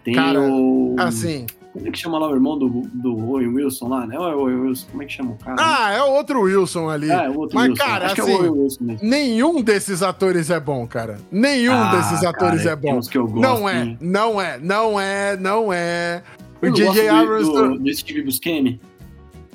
tem 0.04 0.14
cara, 0.14 0.40
o... 0.40 0.96
assim... 0.98 1.46
Como 1.72 1.86
é 1.86 1.90
que 1.92 1.98
chama 2.00 2.18
lá 2.18 2.28
o 2.28 2.34
irmão 2.34 2.58
do, 2.58 2.68
do 2.68 3.30
Owen 3.30 3.46
Wilson 3.46 3.88
lá, 3.88 4.04
né? 4.04 4.16
É 4.16 4.18
o 4.18 4.40
Owen 4.40 4.56
Wilson, 4.56 4.86
como 4.90 5.02
é 5.04 5.06
que 5.06 5.12
chama 5.12 5.30
o 5.32 5.36
cara? 5.36 5.56
Ah, 5.60 5.92
é 5.92 6.02
o 6.02 6.14
outro 6.14 6.40
Wilson 6.40 6.90
ali. 6.90 7.08
É, 7.08 7.28
o 7.28 7.38
outro 7.38 7.54
Mas, 7.54 7.68
Wilson. 7.68 7.84
cara, 7.84 8.06
Acho 8.06 8.22
assim, 8.22 8.32
é 8.32 8.50
Wilson, 8.50 8.96
nenhum 9.00 9.62
desses 9.62 10.02
atores 10.02 10.50
é 10.50 10.58
bom, 10.58 10.84
cara. 10.88 11.18
Nenhum 11.30 11.74
ah, 11.74 11.94
desses 11.94 12.24
atores 12.24 12.64
cara, 12.64 12.72
é 12.72 12.76
bom. 12.76 13.00
Que 13.00 13.16
eu 13.16 13.28
gosto, 13.28 13.40
não 13.40 13.68
é, 13.68 13.82
hein? 13.84 13.98
não 14.00 14.40
é, 14.40 14.58
não 14.58 15.00
é, 15.00 15.36
não 15.36 15.72
é. 15.72 16.24
O 16.60 16.70
J.J. 16.70 17.08
Abrams... 17.08 17.44
Do, 17.44 17.68
do, 17.68 17.78
do 17.78 17.94
Steve 17.94 18.22
Buscemi? 18.22 18.80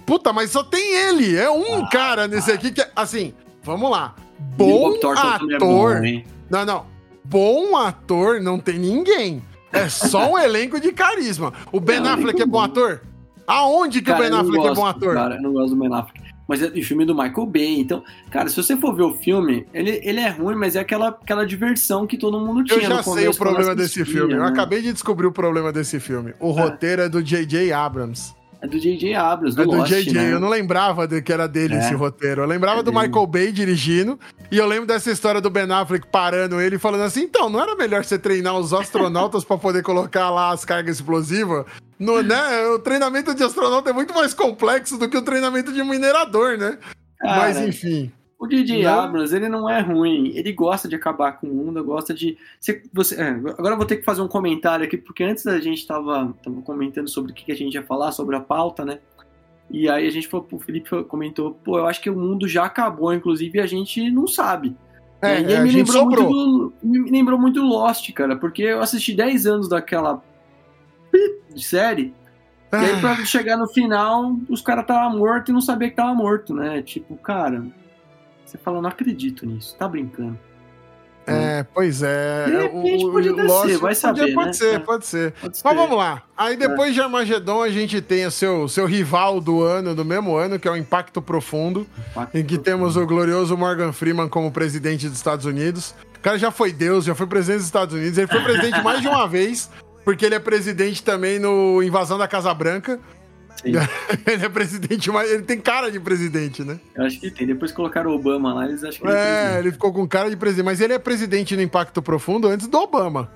Puta, 0.05 0.31
mas 0.31 0.51
só 0.51 0.63
tem 0.63 0.95
ele. 1.09 1.35
É 1.35 1.49
um 1.49 1.83
ah, 1.83 1.89
cara 1.89 2.29
nesse 2.29 2.49
aqui 2.49 2.71
que, 2.71 2.79
é, 2.79 2.89
assim, 2.95 3.33
vamos 3.61 3.91
lá. 3.91 4.15
Bom 4.57 4.95
ator. 4.95 5.15
É 5.17 5.57
bom, 5.59 6.23
não, 6.49 6.65
não. 6.65 6.85
Bom 7.23 7.75
ator 7.75 8.39
não 8.39 8.59
tem 8.59 8.77
ninguém. 8.77 9.41
É 9.73 9.89
só 9.89 10.31
um 10.31 10.37
elenco 10.39 10.79
de 10.79 10.91
carisma. 10.91 11.53
O 11.71 11.79
Ben 11.79 12.05
é, 12.05 12.09
Affleck 12.09 12.41
é 12.41 12.45
bom 12.45 12.59
ator? 12.59 13.01
Aonde 13.47 14.01
que 14.01 14.07
cara, 14.07 14.19
o 14.19 14.23
Ben 14.23 14.39
Affleck 14.39 14.57
gosto, 14.57 14.71
é 14.71 14.75
bom 14.75 14.85
ator? 14.85 15.13
Cara, 15.15 15.35
eu 15.35 15.41
não 15.41 15.53
gosto 15.53 15.75
do 15.75 15.81
Ben 15.81 15.93
Affleck. 15.93 16.25
Mas 16.47 16.61
é 16.61 16.67
o 16.67 16.83
filme 16.83 17.05
do 17.05 17.15
Michael 17.15 17.47
Bay. 17.47 17.79
Então, 17.79 18.03
cara, 18.29 18.47
se 18.49 18.55
você 18.55 18.77
for 18.77 18.95
ver 18.95 19.03
o 19.03 19.15
filme, 19.15 19.65
ele, 19.73 19.99
ele 20.03 20.19
é 20.19 20.29
ruim, 20.29 20.55
mas 20.55 20.75
é 20.75 20.79
aquela, 20.79 21.09
aquela 21.09 21.45
diversão 21.45 22.05
que 22.05 22.17
todo 22.17 22.39
mundo 22.39 22.63
tinha. 22.63 22.77
Eu 22.77 22.87
já 22.87 23.03
sei 23.03 23.27
o 23.27 23.35
problema 23.35 23.75
desse 23.75 24.05
filme. 24.05 24.33
Né? 24.33 24.39
Eu 24.39 24.45
acabei 24.45 24.81
de 24.81 24.93
descobrir 24.93 25.25
o 25.25 25.31
problema 25.31 25.71
desse 25.71 25.99
filme. 25.99 26.33
O 26.39 26.51
é. 26.51 26.61
roteiro 26.61 27.01
é 27.01 27.09
do 27.09 27.21
J.J. 27.21 27.71
Abrams. 27.73 28.33
É 28.61 28.67
do 28.67 28.79
J.J. 28.79 29.13
Abrams, 29.15 29.55
do 29.55 29.61
É 29.61 29.65
do 29.65 29.85
J.J., 29.85 30.13
né? 30.13 30.33
eu 30.33 30.39
não 30.39 30.49
lembrava 30.49 31.07
de 31.07 31.21
que 31.21 31.31
era 31.31 31.47
dele 31.47 31.75
é. 31.75 31.79
esse 31.79 31.93
roteiro. 31.93 32.41
Eu 32.41 32.47
lembrava 32.47 32.79
é 32.79 32.83
do 32.83 32.91
dele. 32.91 33.07
Michael 33.07 33.27
Bay 33.27 33.51
dirigindo, 33.51 34.19
e 34.51 34.57
eu 34.57 34.65
lembro 34.65 34.85
dessa 34.85 35.11
história 35.11 35.39
do 35.39 35.49
Ben 35.49 35.71
Affleck 35.71 36.07
parando 36.07 36.59
ele 36.59 36.77
e 36.77 36.79
falando 36.79 37.01
assim, 37.01 37.21
então, 37.21 37.49
não 37.49 37.61
era 37.61 37.75
melhor 37.75 38.03
você 38.03 38.17
treinar 38.17 38.57
os 38.57 38.73
astronautas 38.73 39.43
para 39.43 39.57
poder 39.57 39.83
colocar 39.83 40.29
lá 40.29 40.51
as 40.51 40.65
cargas 40.65 40.97
explosivas? 40.97 41.65
No, 41.99 42.21
né? 42.21 42.67
O 42.67 42.79
treinamento 42.79 43.33
de 43.33 43.43
astronauta 43.43 43.89
é 43.89 43.93
muito 43.93 44.13
mais 44.13 44.33
complexo 44.33 44.97
do 44.97 45.09
que 45.09 45.17
o 45.17 45.21
treinamento 45.21 45.71
de 45.71 45.83
minerador, 45.83 46.57
né? 46.57 46.77
Cara, 47.19 47.37
Mas, 47.37 47.57
enfim... 47.57 48.11
O 48.45 48.47
DJ 48.47 48.83
não. 48.83 48.99
Abrams, 48.99 49.35
ele 49.35 49.49
não 49.49 49.69
é 49.69 49.81
ruim, 49.81 50.31
ele 50.35 50.51
gosta 50.53 50.87
de 50.87 50.95
acabar 50.95 51.33
com 51.33 51.47
o 51.47 51.53
mundo, 51.53 51.83
gosta 51.83 52.13
de. 52.13 52.37
Você, 52.59 52.83
você, 52.93 53.15
é, 53.15 53.29
agora 53.29 53.73
eu 53.73 53.77
vou 53.77 53.85
ter 53.85 53.97
que 53.97 54.03
fazer 54.03 54.21
um 54.21 54.27
comentário 54.27 54.85
aqui, 54.85 54.97
porque 54.97 55.23
antes 55.23 55.45
a 55.47 55.59
gente 55.59 55.79
estava 55.79 56.33
tava 56.43 56.61
comentando 56.61 57.09
sobre 57.09 57.31
o 57.31 57.35
que 57.35 57.51
a 57.51 57.55
gente 57.55 57.73
ia 57.73 57.83
falar, 57.83 58.11
sobre 58.11 58.35
a 58.35 58.39
pauta, 58.39 58.85
né? 58.85 58.99
E 59.69 59.89
aí 59.89 60.07
a 60.07 60.11
gente 60.11 60.27
falou, 60.27 60.47
o 60.51 60.59
Felipe 60.59 61.03
comentou, 61.05 61.51
pô, 61.63 61.79
eu 61.79 61.87
acho 61.87 62.01
que 62.01 62.09
o 62.09 62.15
mundo 62.15 62.47
já 62.47 62.65
acabou, 62.65 63.13
inclusive 63.13 63.59
a 63.59 63.65
gente 63.65 64.09
não 64.11 64.27
sabe. 64.27 64.75
É, 65.21 65.41
e 65.41 65.55
aí 65.55 65.63
me 65.63 65.71
lembrou, 65.71 66.05
muito 66.05 66.23
do, 66.23 66.73
me 66.83 67.09
lembrou 67.09 67.39
muito 67.39 67.61
Lost, 67.61 68.11
cara, 68.13 68.35
porque 68.35 68.61
eu 68.61 68.81
assisti 68.81 69.13
10 69.13 69.47
anos 69.47 69.67
daquela 69.67 70.21
série, 71.55 72.13
ah. 72.71 72.83
e 72.83 72.91
aí 72.91 73.01
pra 73.01 73.13
ah. 73.13 73.25
chegar 73.25 73.57
no 73.57 73.67
final, 73.67 74.35
os 74.49 74.61
caras 74.61 74.83
estavam 74.83 75.17
mortos 75.17 75.49
e 75.49 75.53
não 75.53 75.61
sabia 75.61 75.89
que 75.89 75.95
tava 75.95 76.13
morto, 76.13 76.53
né? 76.53 76.81
Tipo, 76.81 77.15
cara, 77.15 77.65
você 78.55 78.63
fala, 78.63 78.81
não 78.81 78.89
acredito 78.89 79.45
nisso, 79.45 79.75
tá 79.77 79.87
brincando. 79.87 80.37
É, 81.27 81.65
pois 81.73 82.03
é. 82.03 82.45
De 82.45 82.51
repente 82.51 83.05
o, 83.05 83.11
pode 83.11 83.29
o 83.29 83.61
ser, 83.61 83.77
vai 83.77 83.95
saber, 83.95 84.19
podia, 84.19 84.35
Pode 84.35 84.47
né? 84.47 84.53
ser, 84.53 84.75
é. 84.75 84.79
pode 84.79 85.05
ser. 85.05 85.31
Pode 85.31 85.59
Mas 85.63 85.75
vamos 85.75 85.97
lá. 85.97 86.21
Aí 86.37 86.55
depois 86.55 86.91
é. 86.91 86.93
de 86.93 87.01
Armagedon 87.01 87.63
a 87.63 87.69
gente 87.69 87.99
tem 87.99 88.25
o 88.27 88.31
seu, 88.31 88.67
seu 88.67 88.85
rival 88.85 89.41
do 89.41 89.63
ano, 89.63 89.95
do 89.95 90.05
mesmo 90.05 90.35
ano, 90.35 90.59
que 90.59 90.67
é 90.67 90.71
o 90.71 90.77
Impacto 90.77 91.21
Profundo, 91.21 91.87
Impacto 92.11 92.35
em 92.35 92.43
que 92.43 92.55
Profundo. 92.55 92.63
temos 92.63 92.95
o 92.95 93.05
glorioso 93.07 93.57
Morgan 93.57 93.91
Freeman 93.91 94.29
como 94.29 94.51
presidente 94.51 95.07
dos 95.07 95.17
Estados 95.17 95.45
Unidos. 95.45 95.95
O 96.15 96.19
cara 96.19 96.37
já 96.37 96.51
foi 96.51 96.71
Deus, 96.71 97.05
já 97.05 97.15
foi 97.15 97.25
presidente 97.25 97.57
dos 97.57 97.67
Estados 97.67 97.95
Unidos. 97.95 98.17
Ele 98.17 98.27
foi 98.27 98.41
presidente 98.41 98.83
mais 98.83 99.01
de 99.01 99.07
uma 99.07 99.25
vez, 99.27 99.69
porque 100.03 100.25
ele 100.25 100.35
é 100.35 100.39
presidente 100.39 101.03
também 101.03 101.39
no 101.39 101.81
Invasão 101.81 102.19
da 102.19 102.27
Casa 102.27 102.53
Branca. 102.53 102.99
ele 103.63 104.45
é 104.45 104.49
presidente, 104.49 105.09
mas 105.09 105.31
ele 105.31 105.43
tem 105.43 105.59
cara 105.59 105.91
de 105.91 105.99
presidente, 105.99 106.63
né? 106.63 106.79
Eu 106.95 107.05
acho 107.05 107.19
que 107.19 107.31
tem. 107.31 107.47
Depois 107.47 107.71
colocaram 107.71 108.11
o 108.11 108.15
Obama 108.15 108.53
lá, 108.53 108.65
eles 108.65 108.83
acham 108.83 109.01
que 109.01 109.07
ele 109.07 109.17
é. 109.17 109.55
É, 109.55 109.59
ele 109.59 109.71
ficou 109.71 109.93
com 109.93 110.07
cara 110.07 110.29
de 110.29 110.35
presidente, 110.35 110.65
mas 110.65 110.81
ele 110.81 110.93
é 110.93 110.99
presidente 110.99 111.55
no 111.55 111.61
Impacto 111.61 112.01
Profundo 112.01 112.47
antes 112.47 112.67
do 112.67 112.77
Obama. 112.77 113.29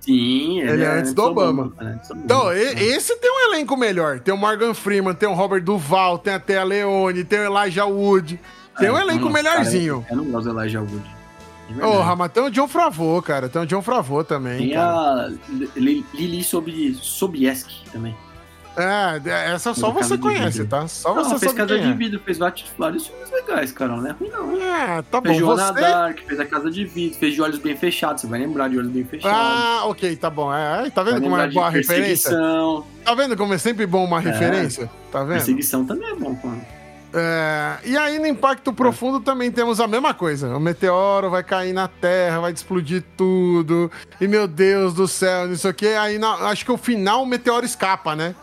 Sim, 0.00 0.60
ele, 0.60 0.72
ele 0.72 0.84
é, 0.84 0.98
antes 0.98 1.14
do 1.14 1.22
Obama. 1.22 1.64
Obama. 1.66 2.00
Então, 2.16 2.50
é. 2.50 2.74
esse 2.74 3.16
tem 3.16 3.30
um 3.30 3.52
elenco 3.52 3.76
melhor. 3.76 4.20
Tem 4.20 4.34
o 4.34 4.36
Morgan 4.36 4.74
Freeman, 4.74 5.14
tem 5.14 5.28
o 5.28 5.32
Robert 5.32 5.62
Duval, 5.62 6.18
tem 6.18 6.34
até 6.34 6.58
a 6.58 6.64
Leone, 6.64 7.24
tem 7.24 7.40
o 7.40 7.44
Elijah 7.44 7.86
Wood. 7.86 8.38
Tem 8.78 8.88
é, 8.88 8.92
um 8.92 8.98
elenco 8.98 9.24
nossa, 9.24 9.32
melhorzinho. 9.32 10.02
Cara, 10.02 10.12
eu 10.12 10.16
não 10.18 10.24
gosto 10.30 10.52
do 10.52 10.60
Elijah 10.60 10.80
Wood. 10.80 11.14
Ô, 11.82 12.00
oh, 12.00 12.16
mas 12.16 12.32
tem 12.32 12.42
o 12.42 12.50
John 12.50 12.68
Favreau, 12.68 13.22
cara. 13.22 13.48
Tem 13.48 13.62
o 13.62 13.66
John 13.66 13.80
Favreau 13.80 14.22
também. 14.22 14.58
Tem 14.58 14.70
cara. 14.72 15.28
a 15.28 15.32
Lili 15.74 16.44
Sobieski 16.44 17.90
também. 17.90 18.14
É, 18.76 19.52
essa 19.52 19.72
só 19.72 19.90
você 19.90 20.18
conhece, 20.18 20.64
tá? 20.64 20.88
Só 20.88 21.14
não, 21.14 21.24
você 21.24 21.38
fez 21.38 21.52
Casa 21.52 21.78
de 21.78 21.88
é. 21.88 21.92
Vidro, 21.92 22.20
fez 22.20 22.38
vários 22.38 23.06
filmes 23.06 23.30
legais, 23.30 23.70
cara. 23.70 23.96
Não 23.96 24.06
é 24.06 24.10
ruim, 24.10 24.28
não. 24.28 24.60
É, 24.60 25.02
tá 25.02 25.22
fez 25.22 25.40
bom. 25.40 25.46
Joana 25.46 25.72
você... 25.72 25.80
Dark, 25.80 26.18
fez 26.26 26.40
a 26.40 26.44
Casa 26.44 26.70
de 26.70 26.84
Vidro, 26.84 27.18
fez 27.18 27.34
de 27.34 27.42
Olhos 27.42 27.58
Bem 27.58 27.76
Fechados. 27.76 28.22
Você 28.22 28.26
vai 28.26 28.40
lembrar 28.40 28.68
de 28.68 28.78
Olhos 28.78 28.90
Bem 28.90 29.04
Fechados. 29.04 29.38
Ah, 29.38 29.84
ok, 29.86 30.16
tá 30.16 30.28
bom. 30.28 30.52
É, 30.52 30.90
tá 30.90 31.02
vendo 31.02 31.20
como 31.20 31.36
é 31.36 31.48
boa 31.48 31.66
a 31.66 31.70
referência? 31.70 32.36
Tá 33.04 33.14
vendo 33.14 33.36
como 33.36 33.54
é 33.54 33.58
sempre 33.58 33.86
bom 33.86 34.04
uma 34.04 34.18
é. 34.18 34.22
referência? 34.22 34.90
Tá 35.12 35.20
vendo? 35.20 35.36
Perseguição 35.36 35.84
também 35.84 36.10
é 36.10 36.14
bom, 36.14 36.36
mano. 36.42 36.64
É, 37.16 37.78
e 37.84 37.96
aí 37.96 38.18
no 38.18 38.26
Impacto 38.26 38.72
Profundo 38.72 39.20
também 39.20 39.48
temos 39.52 39.78
a 39.78 39.86
mesma 39.86 40.12
coisa. 40.12 40.56
O 40.56 40.58
meteoro 40.58 41.30
vai 41.30 41.44
cair 41.44 41.72
na 41.72 41.86
Terra, 41.86 42.40
vai 42.40 42.52
explodir 42.52 43.04
tudo. 43.16 43.88
E 44.20 44.26
meu 44.26 44.48
Deus 44.48 44.94
do 44.94 45.06
céu, 45.06 45.46
não 45.46 45.54
sei 45.54 45.70
o 45.70 45.74
que. 45.74 45.86
Aí 45.86 46.18
na, 46.18 46.32
acho 46.48 46.64
que 46.64 46.72
o 46.72 46.76
final 46.76 47.22
o 47.22 47.26
meteoro 47.26 47.64
escapa, 47.64 48.16
né? 48.16 48.34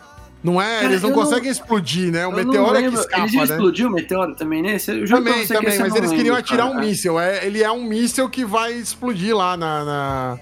Não 0.43 0.59
é? 0.59 0.75
Cara, 0.77 0.85
eles 0.85 1.01
não 1.03 1.11
conseguem 1.11 1.45
não, 1.45 1.51
explodir, 1.51 2.11
né? 2.11 2.25
O 2.25 2.31
meteoro 2.31 2.75
é 2.75 2.89
que 2.89 2.95
escapa, 2.95 3.23
eles 3.23 3.33
né? 3.33 3.43
explodiu 3.43 3.87
o 3.87 3.91
meteoro 3.91 4.35
também, 4.35 4.61
né? 4.63 4.77
Eu 4.87 5.07
também, 5.07 5.45
também, 5.45 5.79
mas 5.79 5.95
eles 5.95 6.09
queriam 6.11 6.35
atirar 6.35 6.67
cara. 6.67 6.77
um 6.77 6.79
míssil. 6.79 7.19
É, 7.19 7.45
ele 7.45 7.61
é 7.61 7.71
um 7.71 7.83
míssil 7.83 8.27
que 8.27 8.43
vai 8.43 8.73
explodir 8.73 9.35
lá 9.35 9.55
na... 9.55 9.85
na... 9.85 10.39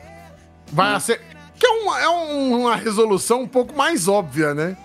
Vai 0.72 0.96
hum. 0.96 1.00
ser... 1.00 1.22
Que 1.58 1.66
é, 1.66 1.70
uma, 1.70 2.00
é 2.00 2.08
uma 2.08 2.76
resolução 2.78 3.42
um 3.42 3.48
pouco 3.48 3.76
mais 3.76 4.08
óbvia, 4.08 4.54
né? 4.54 4.78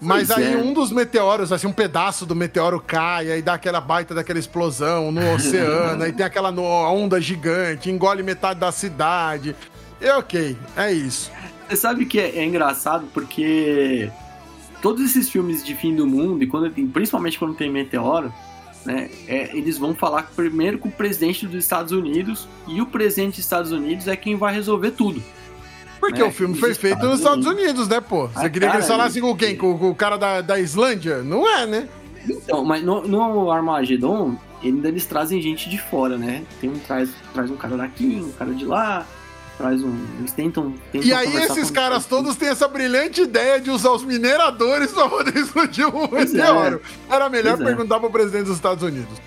Mas 0.00 0.28
pois 0.28 0.38
aí 0.38 0.52
é. 0.52 0.56
um 0.56 0.72
dos 0.72 0.92
meteoros, 0.92 1.50
assim, 1.50 1.66
um 1.66 1.72
pedaço 1.72 2.24
do 2.24 2.36
meteoro 2.36 2.78
cai, 2.80 3.32
aí 3.32 3.42
dá 3.42 3.54
aquela 3.54 3.80
baita 3.80 4.14
daquela 4.14 4.38
explosão 4.38 5.10
no 5.10 5.20
oceano, 5.34 6.04
aí 6.04 6.12
tem 6.12 6.24
aquela 6.24 6.50
onda 6.50 7.20
gigante, 7.20 7.90
engole 7.90 8.22
metade 8.22 8.60
da 8.60 8.70
cidade. 8.70 9.56
E 10.00 10.08
ok, 10.10 10.56
é 10.76 10.92
isso. 10.92 11.32
Você 11.68 11.76
sabe 11.76 12.06
que 12.06 12.20
é, 12.20 12.36
é 12.36 12.44
engraçado 12.44 13.06
porque 13.12 14.10
todos 14.82 15.02
esses 15.02 15.28
filmes 15.28 15.64
de 15.64 15.74
fim 15.74 15.94
do 15.94 16.06
mundo, 16.06 16.42
e 16.42 16.46
quando 16.46 16.70
principalmente 16.92 17.38
quando 17.38 17.54
tem 17.54 17.70
meteoro, 17.70 18.32
né, 18.84 19.10
é, 19.26 19.56
eles 19.56 19.76
vão 19.78 19.94
falar 19.94 20.30
primeiro 20.34 20.78
com 20.78 20.88
o 20.88 20.92
presidente 20.92 21.46
dos 21.46 21.56
Estados 21.56 21.92
Unidos, 21.92 22.48
e 22.66 22.80
o 22.80 22.86
presidente 22.86 23.36
dos 23.36 23.40
Estados 23.40 23.72
Unidos 23.72 24.06
é 24.08 24.16
quem 24.16 24.36
vai 24.36 24.54
resolver 24.54 24.92
tudo. 24.92 25.22
Porque 26.00 26.20
né? 26.20 26.28
o 26.28 26.30
filme 26.30 26.54
foi 26.56 26.74
feito 26.74 27.04
nos 27.04 27.18
Estados 27.18 27.44
Unidos, 27.44 27.88
né, 27.88 28.00
pô? 28.00 28.28
Você 28.28 28.46
ah, 28.46 28.50
queria 28.50 28.70
que 28.70 28.76
eles 28.76 28.88
falassem 28.88 29.20
com 29.20 29.36
quem? 29.36 29.56
Com, 29.56 29.76
com, 29.76 29.90
o 29.90 29.94
cara 29.94 30.16
da, 30.16 30.40
da 30.40 30.58
Islândia? 30.58 31.22
Não 31.22 31.48
é, 31.48 31.66
né? 31.66 31.88
Então, 32.28 32.64
mas 32.64 32.82
no, 32.82 33.06
no 33.06 33.50
Armageddon, 33.50 34.36
ainda 34.62 34.88
eles 34.88 35.06
trazem 35.06 35.40
gente 35.42 35.68
de 35.68 35.78
fora, 35.78 36.16
né? 36.16 36.44
Tem 36.60 36.70
um, 36.70 36.78
traz, 36.78 37.10
traz 37.32 37.50
um 37.50 37.56
cara 37.56 37.76
daqui, 37.76 38.22
um 38.24 38.32
cara 38.32 38.52
de 38.52 38.64
lá, 38.64 39.06
traz 39.58 39.82
um. 39.82 39.94
Eles 40.18 40.32
tentam. 40.32 40.72
tentam 40.92 41.08
e 41.08 41.12
aí 41.12 41.36
esses 41.36 41.70
caras 41.70 42.06
todos 42.06 42.36
têm 42.36 42.48
essa 42.48 42.68
brilhante 42.68 43.22
ideia 43.22 43.60
de 43.60 43.70
usar 43.70 43.90
os 43.90 44.04
mineradores 44.04 44.92
pra 44.92 45.08
poder 45.08 45.36
explodir 45.36 45.86
o 45.94 46.16
é. 46.16 46.24
meteoro. 46.24 46.80
É. 47.10 47.16
Era 47.16 47.28
melhor 47.28 47.56
pois 47.56 47.68
é. 47.68 47.74
perguntar 47.74 47.96
é. 47.96 48.00
pro 48.00 48.10
presidente 48.10 48.44
dos 48.44 48.56
Estados 48.56 48.82
Unidos. 48.82 49.18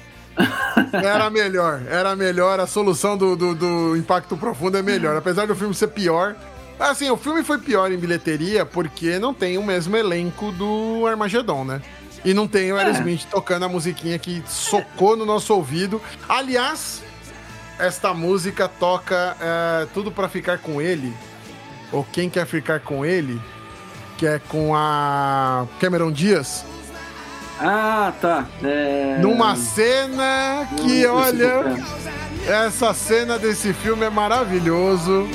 era 0.94 1.30
melhor, 1.30 1.82
era 1.90 2.16
melhor. 2.16 2.60
A 2.60 2.66
solução 2.66 3.18
do, 3.18 3.36
do, 3.36 3.54
do, 3.54 3.98
impacto 3.98 4.38
profundo 4.38 4.78
é 4.78 4.82
melhor. 4.82 5.16
Apesar 5.18 5.46
do 5.46 5.56
filme 5.56 5.76
ser 5.76 5.90
pior. 5.90 6.36
Assim, 6.80 7.12
o 7.12 7.18
filme 7.18 7.44
foi 7.44 7.60
pior 7.60 7.92
em 7.92 7.98
bilheteria 7.98 8.66
porque 8.66 9.20
não 9.20 9.36
tem 9.36 9.56
o 9.60 9.64
mesmo 9.64 9.96
elenco 9.96 10.52
do 10.54 11.06
Armagedon, 11.06 11.64
né? 11.64 11.80
E 12.26 12.34
não 12.34 12.48
tem 12.48 12.72
o 12.72 12.78
Aerosmith 12.78 13.26
é. 13.28 13.30
tocando 13.30 13.66
a 13.66 13.70
musiquinha 13.70 14.18
que 14.18 14.42
socou 14.48 15.16
no 15.16 15.24
nosso 15.24 15.54
ouvido. 15.54 16.02
Aliás, 16.28 17.04
esta 17.82 18.14
música 18.14 18.68
toca 18.68 19.36
é, 19.42 19.88
Tudo 19.94 20.12
para 20.12 20.30
Ficar 20.30 20.60
com 20.60 20.82
Ele, 20.82 21.14
ou 21.92 22.04
Quem 22.04 22.30
Quer 22.30 22.46
Ficar 22.46 22.80
com 22.80 23.06
Ele, 23.06 23.42
que 24.18 24.28
é 24.28 24.40
com 24.40 24.76
a 24.76 25.66
Cameron 25.80 26.12
Diaz. 26.12 26.64
Ah, 27.60 28.14
tá. 28.22 28.46
É... 28.64 29.18
Numa 29.20 29.56
cena 29.56 30.68
que, 30.78 31.06
olha, 31.06 31.76
essa 32.48 32.94
cena 32.94 33.38
desse 33.38 33.74
filme 33.74 34.06
é 34.06 34.10
maravilhoso. 34.10 35.28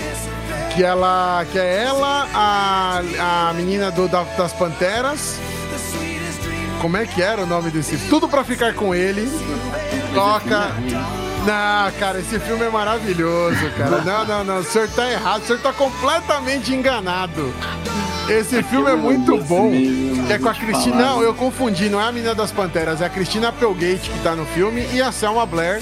Que 0.75 0.85
ela, 0.85 1.45
que 1.51 1.59
é 1.59 1.85
ela, 1.85 2.29
a, 2.35 3.49
a 3.49 3.53
menina 3.55 3.91
do, 3.91 4.09
da, 4.09 4.25
das 4.25 4.53
Panteras. 4.53 5.39
Como 6.83 6.97
é 6.97 7.07
que 7.07 7.23
era 7.23 7.43
o 7.43 7.47
nome 7.47 7.71
desse? 7.71 7.97
Tudo 8.11 8.29
para 8.29 8.45
ficar 8.45 8.75
com 8.75 8.95
ele. 8.95 9.27
Toca 10.15 10.73
não, 11.47 11.93
cara, 11.99 12.19
esse 12.19 12.39
filme 12.41 12.65
é 12.65 12.69
maravilhoso, 12.69 13.71
cara. 13.79 14.03
Não, 14.03 14.25
não, 14.25 14.45
não. 14.45 14.59
O 14.59 14.65
senhor 14.65 14.89
tá 14.89 15.11
errado. 15.11 15.43
O 15.43 15.47
senhor 15.47 15.61
tá 15.61 15.73
completamente 15.73 16.75
enganado. 16.75 17.55
Esse 18.29 18.63
filme 18.65 18.91
é 18.91 18.97
muito 18.97 19.39
bom. 19.45 19.71
É 20.29 20.39
com 20.39 20.49
a 20.49 20.55
Cristina. 20.55 20.97
Não, 20.97 21.23
eu 21.23 21.33
confundi. 21.33 21.89
Não 21.89 22.01
é 22.01 22.09
a 22.09 22.13
Menina 22.13 22.35
das 22.35 22.51
Panteras. 22.51 23.01
É 23.01 23.07
a 23.07 23.09
Cristina 23.09 23.49
Applegate 23.49 24.11
que 24.11 24.19
tá 24.23 24.35
no 24.35 24.45
filme 24.47 24.87
e 24.93 25.01
a 25.01 25.13
Selma 25.13 25.47
Blair. 25.47 25.81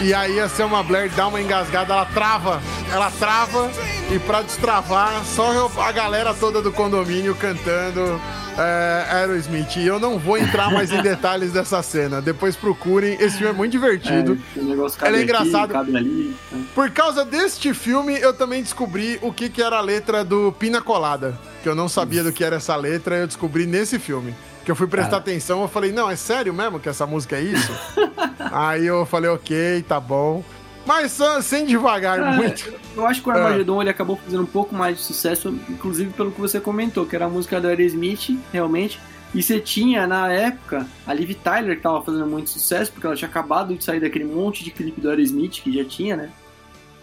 E 0.00 0.14
aí 0.14 0.40
a 0.40 0.48
Selma 0.48 0.82
Blair 0.82 1.10
dá 1.10 1.26
uma 1.26 1.40
engasgada, 1.40 1.92
ela 1.92 2.06
trava. 2.06 2.62
Ela 2.90 3.10
trava 3.18 3.70
e 4.10 4.18
pra 4.18 4.40
destravar, 4.40 5.22
só 5.24 5.70
a 5.78 5.92
galera 5.92 6.32
toda 6.32 6.62
do 6.62 6.72
condomínio 6.72 7.34
cantando 7.34 8.20
é, 8.60 9.06
Aerosmith. 9.10 9.76
E 9.76 9.86
eu 9.86 9.98
não 9.98 10.18
vou 10.18 10.36
entrar 10.36 10.70
mais 10.70 10.92
em 10.92 11.00
detalhes 11.02 11.52
dessa 11.52 11.82
cena. 11.82 12.20
Depois 12.20 12.54
procurem. 12.56 13.14
Esse 13.14 13.38
filme 13.38 13.52
é 13.52 13.56
muito 13.56 13.72
divertido. 13.72 14.38
É, 14.56 14.60
Ele 15.08 15.16
é 15.16 15.22
engraçado. 15.22 15.76
Aqui, 15.76 15.96
ali, 15.96 16.36
né? 16.52 16.64
Por 16.74 16.90
causa 16.90 17.24
deste 17.24 17.72
filme, 17.72 18.18
eu 18.18 18.32
também 18.32 18.62
descobri 18.62 19.18
o 19.22 19.32
que, 19.32 19.48
que 19.48 19.62
era 19.62 19.78
a 19.78 19.80
letra 19.80 20.22
do 20.24 20.52
Pina 20.52 20.80
Colada. 20.80 21.38
Que 21.62 21.68
eu 21.68 21.74
não 21.74 21.88
sabia 21.88 22.22
do 22.22 22.32
que 22.32 22.44
era 22.44 22.56
essa 22.56 22.76
letra, 22.76 23.16
eu 23.16 23.26
descobri 23.26 23.66
nesse 23.66 23.98
filme. 23.98 24.34
Que 24.64 24.70
eu 24.70 24.76
fui 24.76 24.86
prestar 24.86 25.10
Cara. 25.12 25.22
atenção, 25.22 25.62
eu 25.62 25.68
falei, 25.68 25.90
não, 25.90 26.10
é 26.10 26.16
sério 26.16 26.52
mesmo 26.52 26.78
que 26.78 26.88
essa 26.88 27.06
música 27.06 27.36
é 27.36 27.42
isso? 27.42 27.72
Aí 28.52 28.86
eu 28.86 29.06
falei, 29.06 29.30
ok, 29.30 29.82
tá 29.88 29.98
bom. 29.98 30.44
Mas 30.86 31.18
sem 31.42 31.66
devagar 31.66 32.18
Cara, 32.18 32.32
muito. 32.32 32.72
Eu 32.96 33.06
acho 33.06 33.22
que 33.22 33.28
o 33.28 33.32
Armagedon 33.32 33.78
ah. 33.78 33.82
ele 33.82 33.90
acabou 33.90 34.16
fazendo 34.16 34.42
um 34.42 34.46
pouco 34.46 34.74
mais 34.74 34.96
de 34.96 35.02
sucesso, 35.02 35.54
inclusive 35.68 36.12
pelo 36.12 36.32
que 36.32 36.40
você 36.40 36.58
comentou, 36.58 37.06
que 37.06 37.14
era 37.14 37.26
a 37.26 37.28
música 37.28 37.60
do 37.60 37.68
Aerosmith, 37.68 38.38
realmente. 38.52 38.98
E 39.32 39.42
você 39.42 39.60
tinha, 39.60 40.06
na 40.06 40.32
época, 40.32 40.86
a 41.06 41.14
Liv 41.14 41.34
Tyler, 41.34 41.76
que 41.76 41.82
tava 41.82 42.02
fazendo 42.02 42.26
muito 42.26 42.50
sucesso, 42.50 42.90
porque 42.90 43.06
ela 43.06 43.14
tinha 43.14 43.28
acabado 43.28 43.74
de 43.74 43.84
sair 43.84 44.00
daquele 44.00 44.24
monte 44.24 44.64
de 44.64 44.72
clipe 44.72 45.00
do 45.00 45.08
Aerosmith 45.08 45.62
que 45.62 45.72
já 45.72 45.84
tinha, 45.84 46.16
né? 46.16 46.30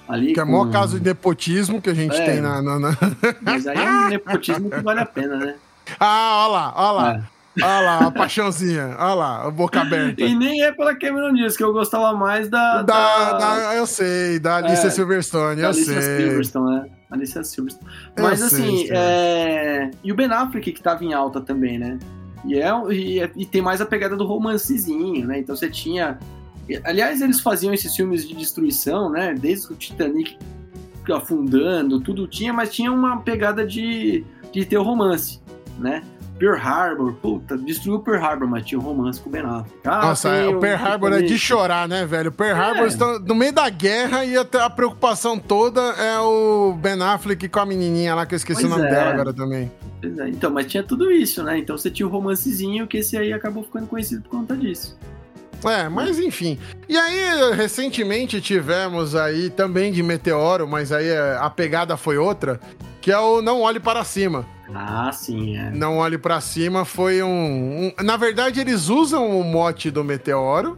Ali 0.07 0.33
que 0.33 0.39
é 0.39 0.43
o 0.43 0.47
maior 0.47 0.71
caso 0.71 0.99
de 0.99 1.05
nepotismo 1.05 1.81
que 1.81 1.89
a 1.89 1.93
gente 1.93 2.15
é, 2.15 2.25
tem 2.25 2.41
na, 2.41 2.61
na, 2.61 2.79
na, 2.79 2.97
Mas 3.41 3.67
aí 3.67 3.77
é 3.77 3.89
um 3.89 4.07
nepotismo 4.09 4.69
que 4.69 4.79
vale 4.81 5.01
a 5.01 5.05
pena, 5.05 5.37
né? 5.37 5.55
Ah, 5.99 6.45
olha 6.45 6.51
lá, 6.51 6.73
olha 6.75 6.91
lá. 6.91 7.13
É. 7.15 7.36
Olha 7.61 7.79
lá, 7.81 7.99
a 7.99 8.11
paixãozinha. 8.11 8.95
Olha 8.97 9.13
lá, 9.13 9.47
a 9.47 9.51
boca 9.51 9.81
aberta. 9.81 10.21
E 10.21 10.35
nem 10.35 10.63
é 10.63 10.71
pela 10.71 10.95
Cameron 10.95 11.33
Diaz, 11.33 11.57
que 11.57 11.63
eu 11.63 11.73
gostava 11.73 12.15
mais 12.17 12.49
da. 12.49 12.81
Da, 12.83 13.33
da... 13.33 13.37
da 13.37 13.75
eu 13.75 13.87
sei, 13.87 14.39
da 14.39 14.57
Alicia 14.57 14.87
é, 14.87 14.89
Silverstone, 14.89 15.61
eu 15.61 15.67
Alicia 15.67 16.01
sei. 16.01 16.17
Silverstone, 16.17 16.75
né? 16.75 16.89
Alicia 17.09 17.43
Silverstone. 17.43 17.91
Mas 18.17 18.41
eu 18.41 18.47
assim, 18.47 18.87
sei, 18.87 18.89
é... 18.91 19.91
e 20.03 20.11
o 20.11 20.15
Ben 20.15 20.31
Affleck 20.31 20.71
que 20.71 20.81
tava 20.81 21.03
em 21.03 21.13
alta 21.13 21.41
também, 21.41 21.79
né? 21.79 21.97
E, 22.45 22.59
é, 22.59 22.69
e, 22.91 23.19
e 23.35 23.45
tem 23.45 23.61
mais 23.61 23.81
a 23.81 23.85
pegada 23.85 24.15
do 24.15 24.25
romancezinho, 24.25 25.27
né? 25.27 25.39
Então 25.39 25.55
você 25.55 25.69
tinha. 25.69 26.17
Aliás, 26.83 27.21
eles 27.21 27.39
faziam 27.39 27.73
esses 27.73 27.95
filmes 27.95 28.27
de 28.27 28.35
destruição, 28.35 29.09
né? 29.09 29.33
Desde 29.33 29.71
o 29.71 29.75
Titanic 29.75 30.37
afundando, 31.13 32.01
tudo 32.01 32.27
tinha, 32.27 32.51
mas 32.51 32.73
tinha 32.73 32.91
uma 32.91 33.21
pegada 33.21 33.65
de, 33.65 34.25
de 34.51 34.65
ter 34.65 34.77
o 34.77 34.83
romance, 34.83 35.39
né? 35.79 36.03
Pearl 36.37 36.57
Harbor, 36.57 37.13
puta, 37.13 37.57
destruiu 37.57 37.99
Pearl 37.99 38.23
Harbor, 38.23 38.47
mas 38.47 38.65
tinha 38.65 38.79
um 38.79 38.83
romance 38.83 39.19
com 39.19 39.29
o 39.29 39.31
Ben 39.31 39.41
Affleck. 39.41 39.79
Ah, 39.83 40.01
Nossa, 40.01 40.29
é, 40.29 40.47
o 40.47 40.59
Pearl 40.59 40.85
Harbor 40.85 41.13
é 41.13 41.21
de 41.21 41.37
chorar, 41.37 41.87
né, 41.87 42.05
velho? 42.05 42.29
O 42.29 42.31
Pearl 42.31 42.57
é. 42.57 42.63
Harbor 42.63 42.87
está 42.87 43.19
no 43.19 43.35
meio 43.35 43.53
da 43.53 43.69
guerra 43.69 44.23
e 44.23 44.37
até 44.37 44.61
a 44.61 44.69
preocupação 44.69 45.37
toda 45.37 45.81
é 45.81 46.19
o 46.19 46.73
Ben 46.73 47.01
Affleck 47.01 47.47
com 47.49 47.59
a 47.59 47.65
menininha 47.65 48.15
lá, 48.15 48.25
que 48.25 48.35
eu 48.35 48.37
esqueci 48.37 48.61
pois 48.61 48.73
o 48.73 48.77
nome 48.77 48.89
é. 48.89 48.91
dela 48.93 49.11
agora 49.11 49.33
também. 49.33 49.71
É. 50.03 50.29
Então, 50.29 50.51
mas 50.51 50.67
tinha 50.67 50.83
tudo 50.83 51.11
isso, 51.11 51.43
né? 51.43 51.57
Então 51.57 51.77
você 51.77 51.89
tinha 51.89 52.05
o 52.05 52.09
um 52.09 52.13
romancezinho 52.13 52.87
que 52.87 52.97
esse 52.97 53.17
aí 53.17 53.33
acabou 53.33 53.63
ficando 53.63 53.87
conhecido 53.87 54.21
por 54.21 54.29
conta 54.29 54.55
disso. 54.55 54.97
É, 55.65 55.89
mas 55.89 56.19
enfim. 56.19 56.59
E 56.87 56.95
aí, 56.95 57.53
recentemente 57.55 58.39
tivemos 58.39 59.15
aí 59.15 59.49
também 59.49 59.91
de 59.91 60.03
Meteoro, 60.03 60.67
mas 60.67 60.91
aí 60.91 61.09
a 61.39 61.49
pegada 61.49 61.97
foi 61.97 62.17
outra, 62.17 62.59
que 63.07 63.11
é 63.13 63.17
o 63.17 63.41
Não 63.41 63.61
Olhe 63.61 63.79
Para 63.79 64.03
Cima. 64.03 64.45
Ah, 64.75 65.09
sim, 65.13 65.55
é. 65.55 65.71
Não 65.71 65.95
Olhe 65.99 66.17
Para 66.17 66.41
Cima 66.41 66.83
foi 66.83 67.23
um, 67.23 67.93
um, 67.97 68.03
Na 68.03 68.17
verdade, 68.17 68.59
eles 68.59 68.89
usam 68.89 69.39
o 69.39 69.45
mote 69.45 69.89
do 69.89 70.03
Meteoro, 70.03 70.77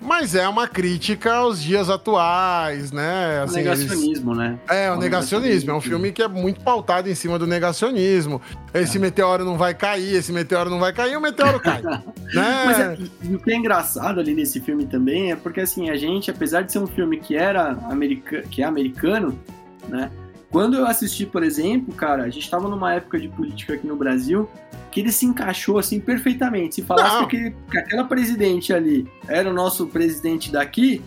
mas 0.00 0.34
é 0.34 0.48
uma 0.48 0.66
crítica 0.66 1.34
aos 1.34 1.62
dias 1.62 1.90
atuais, 1.90 2.90
né? 2.90 3.42
Assim, 3.42 3.52
o 3.52 3.64
negacionismo, 3.64 4.32
eles... 4.32 4.38
né? 4.38 4.58
É, 4.66 4.90
o, 4.90 4.94
o 4.94 4.96
negacionismo. 4.96 5.00
negacionismo. 5.00 5.70
É 5.70 5.74
um 5.74 5.80
filme 5.82 6.10
que 6.10 6.22
é 6.22 6.28
muito 6.28 6.58
pautado 6.62 7.10
em 7.10 7.14
cima 7.14 7.38
do 7.38 7.46
negacionismo. 7.46 8.40
Esse 8.72 8.96
é. 8.96 9.00
meteoro 9.02 9.44
não 9.44 9.58
vai 9.58 9.74
cair, 9.74 10.14
esse 10.14 10.32
meteoro 10.32 10.70
não 10.70 10.80
vai 10.80 10.94
cair, 10.94 11.18
o 11.18 11.20
meteoro 11.20 11.60
cai. 11.60 11.82
né? 12.32 12.62
Mas 12.64 12.80
é, 12.80 12.98
o 13.30 13.38
que 13.38 13.52
é 13.52 13.56
engraçado 13.56 14.20
ali 14.20 14.32
nesse 14.34 14.58
filme 14.58 14.86
também 14.86 15.32
é 15.32 15.36
porque, 15.36 15.60
assim, 15.60 15.90
a 15.90 15.98
gente, 15.98 16.30
apesar 16.30 16.62
de 16.62 16.72
ser 16.72 16.78
um 16.78 16.86
filme 16.86 17.18
que 17.18 17.36
era 17.36 17.72
americano, 17.90 18.42
que 18.48 18.62
é 18.62 18.64
americano, 18.64 19.38
né? 19.86 20.10
Quando 20.50 20.76
eu 20.76 20.86
assisti, 20.86 21.26
por 21.26 21.42
exemplo, 21.42 21.94
cara, 21.94 22.24
a 22.24 22.30
gente 22.30 22.44
estava 22.44 22.68
numa 22.68 22.94
época 22.94 23.18
de 23.18 23.28
política 23.28 23.74
aqui 23.74 23.86
no 23.86 23.96
Brasil 23.96 24.48
que 24.90 25.00
ele 25.00 25.12
se 25.12 25.26
encaixou 25.26 25.78
assim 25.78 26.00
perfeitamente. 26.00 26.76
Se 26.76 26.82
falasse 26.82 27.26
que, 27.26 27.52
que 27.70 27.78
aquela 27.78 28.04
presidente 28.04 28.72
ali 28.72 29.06
era 29.26 29.50
o 29.50 29.52
nosso 29.52 29.86
presidente 29.86 30.50
daqui, 30.50 31.02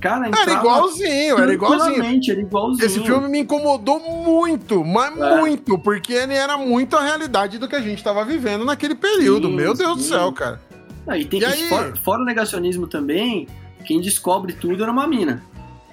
Cara, 0.00 0.28
era 0.28 0.52
igualzinho, 0.54 1.38
era 1.38 1.52
igualzinho. 1.52 2.02
Era 2.02 2.40
igualzinho. 2.40 2.86
Esse 2.86 3.00
filme 3.00 3.28
me 3.28 3.40
incomodou 3.40 4.00
muito, 4.00 4.82
mas 4.82 5.14
é. 5.16 5.36
muito, 5.36 5.78
porque 5.78 6.14
ele 6.14 6.32
era 6.32 6.56
muito 6.56 6.96
a 6.96 7.02
realidade 7.02 7.58
do 7.58 7.68
que 7.68 7.76
a 7.76 7.82
gente 7.82 7.98
estava 7.98 8.24
vivendo 8.24 8.64
naquele 8.64 8.94
período. 8.94 9.48
Sim, 9.48 9.56
Meu 9.56 9.74
Deus 9.74 9.90
sim. 9.90 9.96
do 9.96 10.02
céu, 10.02 10.32
cara. 10.32 10.58
Ah, 11.06 11.18
e 11.18 11.24
tem 11.26 11.38
e 11.38 11.42
que, 11.42 11.48
aí... 11.48 11.68
fora, 11.68 11.94
fora, 11.96 12.22
o 12.22 12.24
negacionismo 12.24 12.86
também, 12.86 13.46
quem 13.84 14.00
descobre 14.00 14.54
tudo 14.54 14.82
era 14.82 14.90
uma 14.90 15.06
mina, 15.06 15.44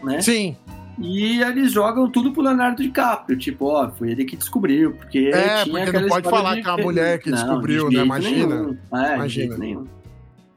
né? 0.02 0.22
Sim. 0.22 0.56
E 1.00 1.42
eles 1.42 1.72
jogam 1.72 2.10
tudo 2.10 2.32
pro 2.32 2.42
Leonardo 2.42 2.82
DiCaprio, 2.82 3.38
tipo, 3.38 3.66
ó, 3.66 3.90
foi 3.90 4.12
ele 4.12 4.26
que 4.26 4.36
descobriu, 4.36 4.94
porque 4.94 5.32
é, 5.34 5.64
tinha 5.64 5.86
porque 5.86 6.00
não 6.00 6.08
pode 6.08 6.30
falar 6.30 6.56
de... 6.56 6.64
que 6.64 6.68
é 6.68 6.72
a 6.72 6.78
mulher 6.78 7.20
que 7.20 7.30
não, 7.30 7.38
descobriu, 7.38 7.90
né? 7.92 8.00
Imagina. 8.00 8.56
Nenhum. 8.56 8.78
É, 8.94 9.16
Imagina. 9.16 9.58
nenhum. 9.58 9.88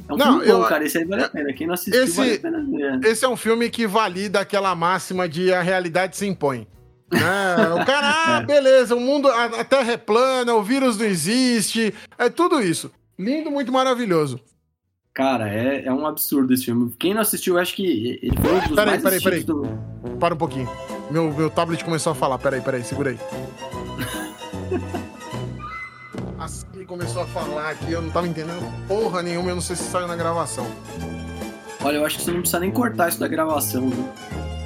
É 0.09 0.13
um 0.13 0.17
não, 0.17 0.27
filme 0.27 0.49
eu, 0.49 0.61
bom, 0.61 0.65
cara, 0.67 0.85
esse 0.85 0.99
aí 0.99 1.05
vale 1.05 1.25
a 1.25 1.29
pena. 1.29 1.53
Quem 1.53 1.67
não 1.67 1.75
assistiu, 1.75 2.03
esse, 2.03 2.17
vale 2.17 2.35
a 2.35 2.39
pena 2.41 2.65
ver. 2.65 3.05
Esse 3.05 3.25
é 3.25 3.29
um 3.29 3.37
filme 3.37 3.69
que 3.69 3.87
valida 3.87 4.41
aquela 4.41 4.75
máxima 4.75 5.29
de 5.29 5.53
a 5.53 5.61
realidade 5.61 6.17
se 6.17 6.27
impõe. 6.27 6.67
Né? 7.13 7.21
o 7.75 7.85
cara, 7.85 8.07
ah, 8.39 8.41
é. 8.43 8.47
beleza, 8.47 8.95
o 8.95 9.01
mundo, 9.01 9.29
a, 9.29 9.45
a 9.45 9.65
Terra 9.65 9.93
é 9.93 9.97
plana, 9.97 10.55
o 10.55 10.63
vírus 10.63 10.97
não 10.97 11.05
existe, 11.05 11.93
é 12.17 12.31
tudo 12.31 12.63
isso. 12.63 12.91
Lindo, 13.19 13.51
muito 13.51 13.71
maravilhoso. 13.71 14.41
Cara, 15.13 15.49
é, 15.49 15.85
é 15.85 15.93
um 15.93 16.07
absurdo 16.07 16.55
esse 16.55 16.65
filme. 16.65 16.95
Quem 16.99 17.15
não 17.15 17.21
assistiu, 17.21 17.59
acho 17.59 17.75
que 17.75 18.19
ele 18.23 18.37
foi 18.41 18.55
um 18.55 18.61
dos 18.61 18.69
peraí, 18.77 18.87
mais 18.87 19.03
peraí, 19.03 19.21
peraí. 19.23 19.45
Do... 19.45 19.67
Para 20.19 20.35
um 20.35 20.39
pouquinho. 20.39 20.69
Meu, 21.11 21.33
meu 21.33 21.51
tablet 21.51 21.85
começou 21.85 22.13
a 22.13 22.15
falar. 22.15 22.39
Peraí, 22.39 22.61
peraí, 22.61 22.85
segura 22.85 23.11
aí. 23.11 23.19
assim 26.39 26.85
começou 26.87 27.23
a 27.23 27.27
falar 27.27 27.71
aqui, 27.71 27.93
eu 27.93 28.03
não 28.03 28.11
tava 28.11 28.27
entendendo 28.27 28.61
porra 28.89 29.23
nenhuma, 29.23 29.51
eu 29.51 29.55
não 29.55 29.63
sei 29.63 29.77
se 29.77 29.85
saiu 29.85 30.09
na 30.09 30.17
gravação. 30.17 30.67
Olha, 31.85 31.97
eu 31.97 32.05
acho 32.05 32.19
que 32.19 32.25
você 32.25 32.33
não 32.33 32.41
precisa 32.41 32.61
nem 32.61 32.71
cortar 32.71 33.09
isso 33.09 33.21
da 33.21 33.29
gravação, 33.29 33.89
viu? 33.89 34.09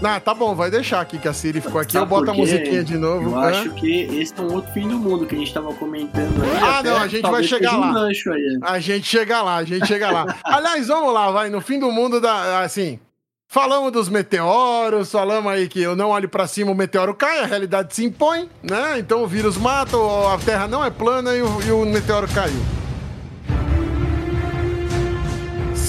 Ah, 0.03 0.21
tá 0.21 0.35
bom, 0.35 0.55
vai 0.55 0.71
deixar 0.71 1.01
aqui 1.01 1.19
que 1.19 1.29
a 1.29 1.33
Siri 1.33 1.61
ficou 1.61 1.81
aqui. 1.81 1.97
eu 1.97 2.05
boto 2.05 2.31
a 2.31 2.35
musiquinha 2.35 2.85
de 2.85 2.97
novo. 2.99 3.31
Eu 3.31 3.39
acho 3.39 3.71
que 3.71 4.03
esse 4.03 4.35
é 4.37 4.43
um 4.43 4.53
outro 4.53 4.73
fim 4.73 4.89
do 4.89 4.99
mundo 4.99 5.27
que 5.27 5.35
a 5.35 5.39
gente 5.39 5.53
tava 5.53 5.73
comentando 5.75 6.43
aí. 6.43 6.51
Ah, 6.63 6.83
não, 6.83 6.97
a 6.97 7.07
gente 7.07 7.31
vai 7.31 7.43
chegar 7.43 7.77
lá. 7.77 7.93
Um 7.93 8.65
a 8.65 8.79
gente 8.81 9.07
chega 9.07 9.43
lá, 9.43 9.57
a 9.57 9.65
gente 9.65 9.87
chega 9.87 10.11
lá. 10.11 10.37
Aliás, 10.45 10.89
vamos 10.89 11.13
lá, 11.13 11.31
vai. 11.31 11.49
No 11.49 11.61
fim 11.61 11.79
do 11.79 11.91
mundo, 11.91 12.21
da, 12.21 12.61
assim, 12.61 12.99
Falamos 13.47 13.93
dos 13.93 14.09
meteoros, 14.09 15.13
falamos 15.13 15.53
aí 15.53 15.69
que 15.69 15.81
eu 15.81 15.95
não 15.95 16.09
olho 16.09 16.29
para 16.29 16.45
cima, 16.45 16.73
o 16.73 16.75
meteoro 16.75 17.15
cai, 17.15 17.39
a 17.39 17.47
realidade 17.47 17.95
se 17.95 18.05
impõe, 18.05 18.51
né? 18.61 18.99
Então 18.99 19.23
o 19.23 19.29
vírus 19.29 19.57
mata, 19.57 19.97
a 19.97 20.37
Terra 20.45 20.67
não 20.67 20.85
é 20.85 20.91
plana 20.91 21.33
e 21.37 21.41
o, 21.41 21.63
e 21.63 21.71
o 21.71 21.85
meteoro 21.87 22.27
caiu. 22.35 22.61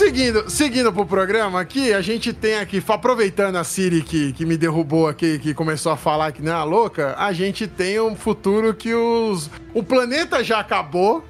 Seguindo, 0.05 0.47
seguindo 0.51 0.93
pro 0.93 1.03
programa 1.03 1.59
aqui, 1.59 1.91
a 1.91 1.99
gente 1.99 2.31
tem 2.31 2.57
aqui, 2.59 2.81
aproveitando 2.87 3.55
a 3.55 3.63
Siri 3.63 4.03
que, 4.03 4.33
que 4.33 4.45
me 4.45 4.55
derrubou 4.55 5.07
aqui, 5.07 5.39
que 5.39 5.51
começou 5.51 5.91
a 5.91 5.97
falar 5.97 6.31
que 6.31 6.43
não 6.43 6.51
é 6.51 6.55
a 6.55 6.63
louca, 6.63 7.15
a 7.17 7.33
gente 7.33 7.65
tem 7.65 7.99
um 7.99 8.15
futuro 8.15 8.71
que 8.75 8.93
os, 8.93 9.49
o 9.73 9.81
planeta 9.81 10.43
já 10.43 10.59
acabou 10.59 11.25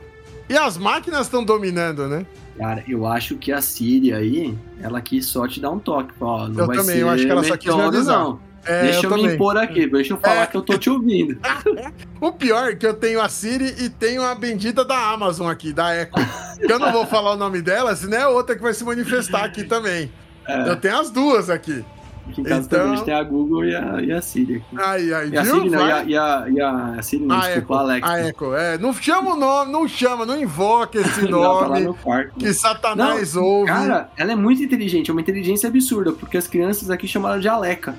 e 0.49 0.57
as 0.57 0.77
máquinas 0.77 1.21
estão 1.21 1.41
dominando, 1.41 2.09
né? 2.09 2.25
Cara, 2.57 2.83
eu 2.85 3.07
acho 3.07 3.38
que 3.38 3.53
a 3.53 3.61
Siri 3.61 4.13
aí, 4.13 4.53
ela 4.81 4.99
quis 4.99 5.25
só 5.25 5.47
te 5.47 5.61
dar 5.61 5.71
um 5.71 5.79
toque. 5.79 6.13
Ó, 6.19 6.45
não 6.49 6.59
eu 6.59 6.67
vai 6.67 6.75
também, 6.75 6.97
eu 6.97 7.09
acho 7.09 7.25
que 7.25 7.31
ela 7.31 7.43
só 7.45 7.55
quis 7.55 7.73
me 7.73 7.81
avisar. 7.81 8.19
Não. 8.19 8.39
É, 8.65 8.84
deixa 8.84 9.06
eu, 9.06 9.12
eu 9.12 9.17
me 9.17 9.34
impor 9.34 9.58
aqui, 9.58 9.88
deixa 9.88 10.13
eu 10.13 10.17
falar 10.17 10.43
é. 10.43 10.47
que 10.47 10.58
eu 10.58 10.62
tô 10.62 10.78
te 10.78 10.89
ouvindo. 10.89 11.38
o 12.19 12.32
pior 12.32 12.71
é 12.71 12.75
que 12.75 12.86
eu 12.86 12.93
tenho 12.93 13.21
a 13.21 13.30
Siri 13.30 13.75
e 13.80 13.89
tenho 13.89 14.23
a 14.23 14.34
bendita 14.34 14.84
da 14.84 15.12
Amazon 15.12 15.49
aqui, 15.49 15.71
da 15.71 15.95
Echo. 15.95 16.12
eu 16.60 16.80
não 16.80 16.91
vou 16.91 17.06
falar 17.06 17.34
o 17.34 17.38
nome 17.38 17.62
dela, 17.62 17.95
senão 17.95 18.17
é 18.17 18.28
outra 18.28 18.56
que 18.56 18.62
vai 18.62 18.73
se 18.73 18.84
manifestar 18.84 19.43
aqui 19.43 19.63
também. 19.63 20.12
É. 20.47 20.69
Eu 20.69 20.75
tenho 20.75 20.99
as 20.99 21.10
duas 21.10 21.49
aqui. 21.49 21.84
Aqui 22.30 22.41
em 22.41 22.43
casa 22.43 22.65
então... 22.65 22.80
também 22.80 22.93
a 22.93 22.95
gente 22.95 23.06
tem 23.06 23.13
a 23.13 23.23
Google 23.23 23.65
e 23.65 23.75
a, 23.75 24.01
e 24.01 24.12
a 24.12 24.21
Siri. 24.21 24.63
Aqui. 24.73 24.84
Aí, 24.84 25.08
e 25.08 25.38
a 25.38 25.45
Siri 25.45 25.69
não, 25.69 25.88
e 25.88 25.91
a, 25.91 26.04
e 26.04 26.17
a, 26.17 26.45
e 26.49 26.62
a 26.62 27.01
Siri 27.01 27.25
não, 27.25 27.36
a 27.36 27.47
desculpa. 27.47 27.99
A 28.01 28.28
Echo, 28.28 28.56
é. 28.56 28.78
Não 28.78 28.93
chama 28.93 29.34
o 29.34 29.36
nome, 29.36 29.71
não 29.71 29.88
chama, 29.88 30.25
não 30.25 30.39
invoca 30.39 30.97
esse 30.97 31.21
nome 31.28 31.82
não, 31.86 31.93
tá 31.93 31.99
quarto, 32.01 32.36
que 32.36 32.51
Satanás 32.54 33.36
não, 33.36 33.43
ouve. 33.43 33.67
Cara, 33.67 34.10
ela 34.17 34.32
é 34.32 34.36
muito 34.36 34.63
inteligente, 34.63 35.12
é 35.12 35.13
uma 35.13 35.21
inteligência 35.21 35.69
absurda, 35.69 36.12
porque 36.12 36.38
as 36.38 36.47
crianças 36.47 36.89
aqui 36.89 37.08
chamaram 37.08 37.39
de 37.39 37.47
Aleca. 37.47 37.95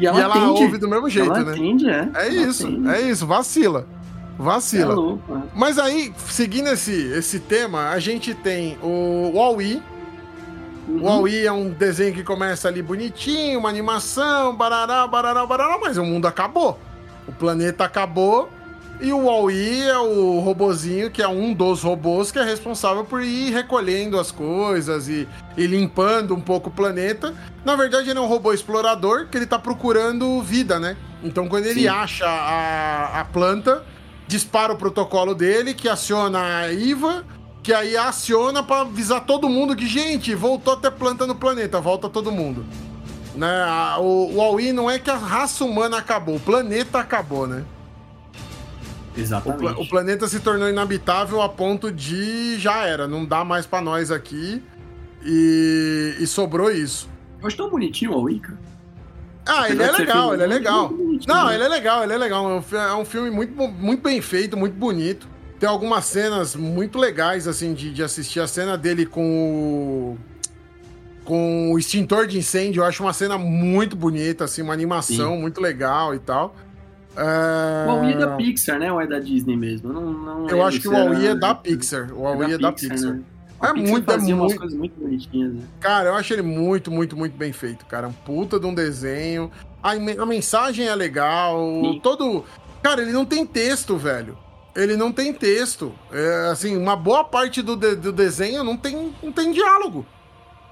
E 0.00 0.06
ela, 0.06 0.18
e 0.18 0.22
ela 0.22 0.50
ouve 0.50 0.78
do 0.78 0.88
mesmo 0.88 1.08
jeito, 1.08 1.30
ela 1.30 1.44
né? 1.44 1.52
Atende, 1.52 1.88
é. 1.88 2.08
É 2.14 2.28
isso, 2.28 2.66
atende. 2.66 2.88
é 2.88 3.00
isso, 3.02 3.26
vacila. 3.26 3.86
Vacila. 4.38 4.92
É 4.92 4.96
louco, 4.96 5.36
é. 5.36 5.42
Mas 5.54 5.78
aí, 5.78 6.12
seguindo 6.28 6.68
esse, 6.68 6.92
esse 7.12 7.38
tema, 7.38 7.90
a 7.90 7.98
gente 7.98 8.34
tem 8.34 8.78
o 8.82 9.30
Huawei, 9.34 9.82
Uhum. 10.88 11.28
É 11.28 11.52
um 11.52 11.70
desenho 11.70 12.12
que 12.12 12.24
começa 12.24 12.66
ali 12.66 12.82
bonitinho, 12.82 13.60
uma 13.60 13.68
animação, 13.68 14.56
barará, 14.56 15.06
barará, 15.06 15.46
barará, 15.46 15.78
mas 15.78 15.96
o 15.96 16.04
mundo 16.04 16.26
acabou. 16.26 16.80
O 17.28 17.32
planeta 17.32 17.84
acabou 17.84 18.50
e 19.00 19.12
o 19.12 19.30
Aoi 19.30 19.82
é 19.82 19.98
o 19.98 20.40
robozinho 20.40 21.10
que 21.10 21.22
é 21.22 21.28
um 21.28 21.52
dos 21.52 21.82
robôs 21.82 22.30
que 22.30 22.38
é 22.38 22.44
responsável 22.44 23.04
por 23.04 23.22
ir 23.22 23.50
recolhendo 23.50 24.18
as 24.18 24.30
coisas 24.30 25.08
e, 25.08 25.28
e 25.56 25.66
limpando 25.66 26.34
um 26.34 26.40
pouco 26.40 26.68
o 26.68 26.72
planeta. 26.72 27.34
Na 27.64 27.76
verdade, 27.76 28.10
ele 28.10 28.18
é 28.18 28.22
um 28.22 28.26
robô 28.26 28.52
explorador 28.52 29.28
que 29.28 29.38
ele 29.38 29.46
tá 29.46 29.58
procurando 29.58 30.40
vida, 30.42 30.78
né? 30.78 30.96
Então, 31.22 31.48
quando 31.48 31.66
ele 31.66 31.80
Sim. 31.80 31.88
acha 31.88 32.26
a, 32.26 33.20
a 33.20 33.24
planta, 33.24 33.84
dispara 34.26 34.72
o 34.72 34.76
protocolo 34.76 35.34
dele, 35.34 35.74
que 35.74 35.88
aciona 35.88 36.58
a 36.58 36.72
IVA 36.72 37.24
que 37.62 37.74
aí 37.74 37.96
aciona 37.96 38.62
para 38.62 38.82
avisar 38.82 39.20
todo 39.26 39.48
mundo 39.48 39.76
que, 39.76 39.86
gente, 39.86 40.34
voltou 40.34 40.74
a 40.74 40.76
ter 40.76 40.90
planta 40.90 41.26
no 41.26 41.34
planeta, 41.34 41.80
volta 41.80 42.08
todo 42.08 42.32
mundo. 42.32 42.64
Né? 43.34 43.48
O, 43.98 44.36
o 44.36 44.40
Aui 44.40 44.72
não 44.72 44.90
é 44.90 44.98
que 44.98 45.10
a 45.10 45.16
raça 45.16 45.64
humana 45.64 45.98
acabou, 45.98 46.36
o 46.36 46.40
planeta 46.40 46.98
acabou, 46.98 47.46
né? 47.46 47.64
Exatamente. 49.16 49.78
O, 49.78 49.82
o, 49.82 49.88
planeta 49.88 50.28
se 50.28 50.40
tornou 50.40 50.68
inabitável 50.68 51.42
a 51.42 51.48
ponto 51.48 51.90
de 51.90 52.58
já 52.58 52.84
era, 52.86 53.08
não 53.08 53.24
dá 53.24 53.44
mais 53.44 53.66
para 53.66 53.80
nós 53.80 54.10
aqui. 54.10 54.62
E, 55.22 56.16
e, 56.18 56.26
sobrou 56.26 56.70
isso. 56.70 57.08
Eu 57.40 57.46
acho 57.46 57.56
tão 57.56 57.68
bonitinho 57.68 58.12
o 58.12 58.40
cara. 58.40 58.58
Ah, 59.46 59.68
ele 59.68 59.82
é 59.82 59.90
legal, 59.90 60.34
ele 60.34 60.42
é 60.42 60.46
legal. 60.46 60.92
Não, 61.26 61.46
né? 61.46 61.54
ele 61.54 61.64
é 61.64 61.68
legal, 61.68 62.04
ele 62.04 62.12
é 62.12 62.16
legal. 62.16 62.62
É 62.72 62.94
um 62.94 63.04
filme 63.04 63.30
muito, 63.30 63.52
muito 63.54 64.02
bem 64.02 64.20
feito, 64.22 64.56
muito 64.56 64.74
bonito. 64.74 65.28
Tem 65.58 65.68
algumas 65.68 66.06
cenas 66.06 66.56
muito 66.56 66.98
legais, 66.98 67.46
assim, 67.46 67.74
de, 67.74 67.92
de 67.92 68.02
assistir. 68.02 68.40
A 68.40 68.46
cena 68.46 68.78
dele 68.78 69.04
com 69.04 70.16
o. 70.16 70.18
Com 71.24 71.72
o 71.72 71.78
extintor 71.78 72.26
de 72.26 72.38
incêndio, 72.38 72.80
eu 72.80 72.86
acho 72.86 73.02
uma 73.02 73.12
cena 73.12 73.36
muito 73.38 73.94
bonita, 73.94 74.44
assim, 74.44 74.62
uma 74.62 74.72
animação 74.72 75.34
Sim. 75.34 75.40
muito 75.40 75.60
legal 75.60 76.14
e 76.14 76.18
tal. 76.18 76.56
É... 77.16 77.86
O 77.86 77.92
Huawei 77.92 78.12
é 78.12 78.16
da 78.16 78.36
Pixar, 78.36 78.78
né? 78.78 78.92
Ou 78.92 79.00
é 79.00 79.06
da 79.06 79.18
Disney 79.18 79.56
mesmo? 79.56 79.92
Não, 79.92 80.12
não 80.12 80.48
eu 80.48 80.62
acho 80.62 80.80
que 80.80 80.88
o 80.88 80.92
Huawei 80.92 81.28
é 81.28 81.34
da 81.34 81.54
Pixar. 81.54 82.12
O 82.12 82.42
é 82.42 82.46
da 82.46 82.46
Pixar. 82.46 82.52
É, 82.52 82.58
da 82.58 82.72
Pixar. 82.72 83.14
Né? 83.14 83.22
é 83.62 83.72
muito, 83.74 84.10
é 84.10 84.16
muito... 84.18 84.58
coisas 84.58 84.78
muito 84.78 84.98
bonitinhas, 84.98 85.52
né? 85.52 85.62
Cara, 85.80 86.10
eu 86.10 86.14
acho 86.14 86.32
ele 86.32 86.42
muito, 86.42 86.90
muito, 86.90 87.16
muito 87.16 87.36
bem 87.36 87.52
feito, 87.52 87.84
cara. 87.86 88.08
Um 88.08 88.12
puta 88.12 88.58
de 88.58 88.66
um 88.66 88.74
desenho. 88.74 89.50
A, 89.82 89.92
a 89.92 90.26
mensagem 90.26 90.86
é 90.86 90.94
legal. 90.94 91.58
Sim. 91.82 92.00
Todo. 92.02 92.44
Cara, 92.82 93.02
ele 93.02 93.12
não 93.12 93.26
tem 93.26 93.44
texto, 93.44 93.96
velho. 93.96 94.38
Ele 94.74 94.96
não 94.96 95.12
tem 95.12 95.32
texto. 95.32 95.92
É, 96.12 96.48
assim, 96.50 96.76
uma 96.76 96.96
boa 96.96 97.24
parte 97.24 97.60
do, 97.60 97.76
de, 97.76 97.96
do 97.96 98.12
desenho 98.12 98.64
não 98.64 98.76
tem, 98.76 99.12
não 99.22 99.32
tem 99.32 99.52
diálogo. 99.52 100.06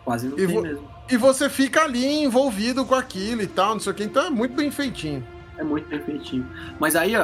Quase 0.04 0.28
não 0.28 0.38
e 0.38 0.46
tem 0.46 0.62
mesmo. 0.62 0.88
E 1.10 1.16
você 1.16 1.48
fica 1.50 1.82
ali 1.82 2.22
envolvido 2.22 2.84
com 2.84 2.94
aquilo 2.94 3.42
e 3.42 3.46
tal, 3.46 3.72
não 3.72 3.80
sei 3.80 3.92
o 3.92 3.94
que. 3.94 4.04
Então 4.04 4.26
é 4.26 4.30
muito 4.30 4.54
bem 4.54 4.70
feitinho. 4.70 5.26
É 5.58 5.64
muito 5.64 5.88
bem 5.88 6.00
feitinho. 6.00 6.46
Mas 6.78 6.94
aí, 6.94 7.16
ó, 7.16 7.22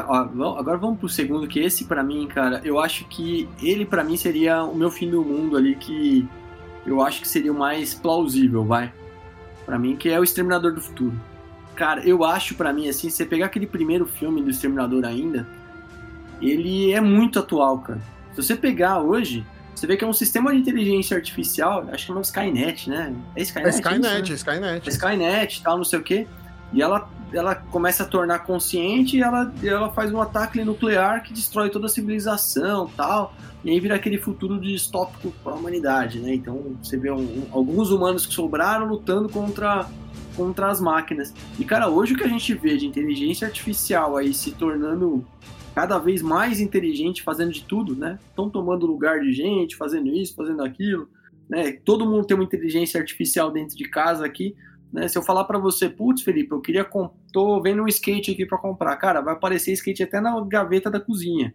agora 0.58 0.76
vamos 0.76 0.98
pro 0.98 1.08
segundo, 1.08 1.46
que 1.46 1.60
esse 1.60 1.84
para 1.84 2.02
mim, 2.02 2.26
cara, 2.26 2.60
eu 2.64 2.80
acho 2.80 3.04
que 3.06 3.48
ele 3.62 3.86
para 3.86 4.02
mim 4.02 4.16
seria 4.16 4.64
o 4.64 4.74
meu 4.74 4.90
fim 4.90 5.08
do 5.08 5.24
mundo 5.24 5.56
ali, 5.56 5.76
que 5.76 6.28
eu 6.84 7.00
acho 7.00 7.20
que 7.20 7.28
seria 7.28 7.52
o 7.52 7.58
mais 7.58 7.94
plausível, 7.94 8.64
vai. 8.64 8.92
para 9.64 9.78
mim, 9.78 9.96
que 9.96 10.10
é 10.10 10.20
o 10.20 10.24
Exterminador 10.24 10.72
do 10.72 10.80
Futuro. 10.80 11.18
Cara, 11.74 12.06
eu 12.06 12.24
acho 12.24 12.54
para 12.54 12.72
mim, 12.72 12.88
assim, 12.88 13.08
se 13.08 13.16
você 13.16 13.24
pegar 13.24 13.46
aquele 13.46 13.66
primeiro 13.66 14.06
filme 14.06 14.42
do 14.42 14.50
Exterminador 14.50 15.04
ainda, 15.04 15.46
ele 16.40 16.92
é 16.92 17.00
muito 17.00 17.38
atual, 17.38 17.78
cara. 17.78 18.00
Se 18.32 18.42
você 18.42 18.56
pegar 18.56 19.00
hoje, 19.00 19.44
você 19.74 19.86
vê 19.86 19.96
que 19.96 20.04
é 20.04 20.06
um 20.06 20.12
sistema 20.12 20.52
de 20.52 20.58
inteligência 20.58 21.16
artificial, 21.16 21.88
acho 21.92 22.06
que 22.06 22.12
é 22.12 22.14
o 22.14 22.20
Skynet, 22.20 22.90
né? 22.90 23.14
É 23.34 23.42
Skynet? 23.42 23.66
É 23.66 23.70
Skynet, 23.70 23.98
isso, 23.98 24.12
né? 24.12 24.18
é 24.18 24.34
Skynet. 24.34 24.88
É 24.88 24.90
Skynet 24.90 25.62
tal, 25.62 25.76
não 25.76 25.84
sei 25.84 25.98
o 25.98 26.02
quê. 26.02 26.26
E 26.72 26.82
ela, 26.82 27.08
ela 27.34 27.54
começa 27.54 28.02
a 28.04 28.06
tornar 28.06 28.40
consciente 28.40 29.16
e 29.16 29.22
ela, 29.22 29.52
ela 29.62 29.90
faz 29.90 30.12
um 30.12 30.20
ataque 30.20 30.62
nuclear 30.64 31.22
que 31.22 31.32
destrói 31.32 31.70
toda 31.70 31.86
a 31.86 31.88
civilização 31.88 32.88
tal. 32.96 33.34
E 33.64 33.70
aí 33.70 33.80
vira 33.80 33.94
aquele 33.94 34.18
futuro 34.18 34.60
distópico 34.60 35.32
para 35.42 35.52
a 35.52 35.56
humanidade, 35.56 36.20
né? 36.20 36.34
Então 36.34 36.76
você 36.82 36.96
vê 36.96 37.10
um, 37.10 37.20
um, 37.20 37.46
alguns 37.50 37.90
humanos 37.90 38.26
que 38.26 38.34
sobraram 38.34 38.86
lutando 38.86 39.28
contra, 39.28 39.88
contra 40.36 40.70
as 40.70 40.80
máquinas. 40.80 41.32
E 41.58 41.64
cara, 41.64 41.88
hoje 41.88 42.12
o 42.12 42.16
que 42.16 42.24
a 42.24 42.28
gente 42.28 42.52
vê 42.54 42.76
de 42.76 42.86
inteligência 42.86 43.46
artificial 43.46 44.16
aí 44.16 44.34
se 44.34 44.52
tornando 44.52 45.24
cada 45.74 45.98
vez 45.98 46.22
mais 46.22 46.60
inteligente, 46.60 47.22
fazendo 47.22 47.52
de 47.52 47.64
tudo, 47.64 47.96
né? 47.96 48.18
Estão 48.28 48.48
tomando 48.48 48.86
lugar 48.86 49.20
de 49.20 49.32
gente, 49.32 49.76
fazendo 49.76 50.08
isso, 50.08 50.34
fazendo 50.34 50.62
aquilo, 50.62 51.08
né? 51.48 51.72
Todo 51.84 52.06
mundo 52.06 52.26
tem 52.26 52.36
uma 52.36 52.44
inteligência 52.44 53.00
artificial 53.00 53.50
dentro 53.50 53.76
de 53.76 53.84
casa 53.84 54.24
aqui, 54.24 54.54
né? 54.94 55.08
Se 55.08 55.18
eu 55.18 55.22
falar 55.22 55.42
para 55.44 55.58
você, 55.58 55.88
putz, 55.88 56.22
Felipe, 56.22 56.52
eu 56.52 56.60
queria 56.60 56.88
tô 57.32 57.60
vendo 57.60 57.82
um 57.82 57.88
skate 57.88 58.30
aqui 58.30 58.46
para 58.46 58.58
comprar, 58.58 58.96
cara, 58.96 59.20
vai 59.20 59.34
aparecer 59.34 59.72
skate 59.72 60.04
até 60.04 60.20
na 60.20 60.40
gaveta 60.46 60.88
da 60.88 61.00
cozinha. 61.00 61.52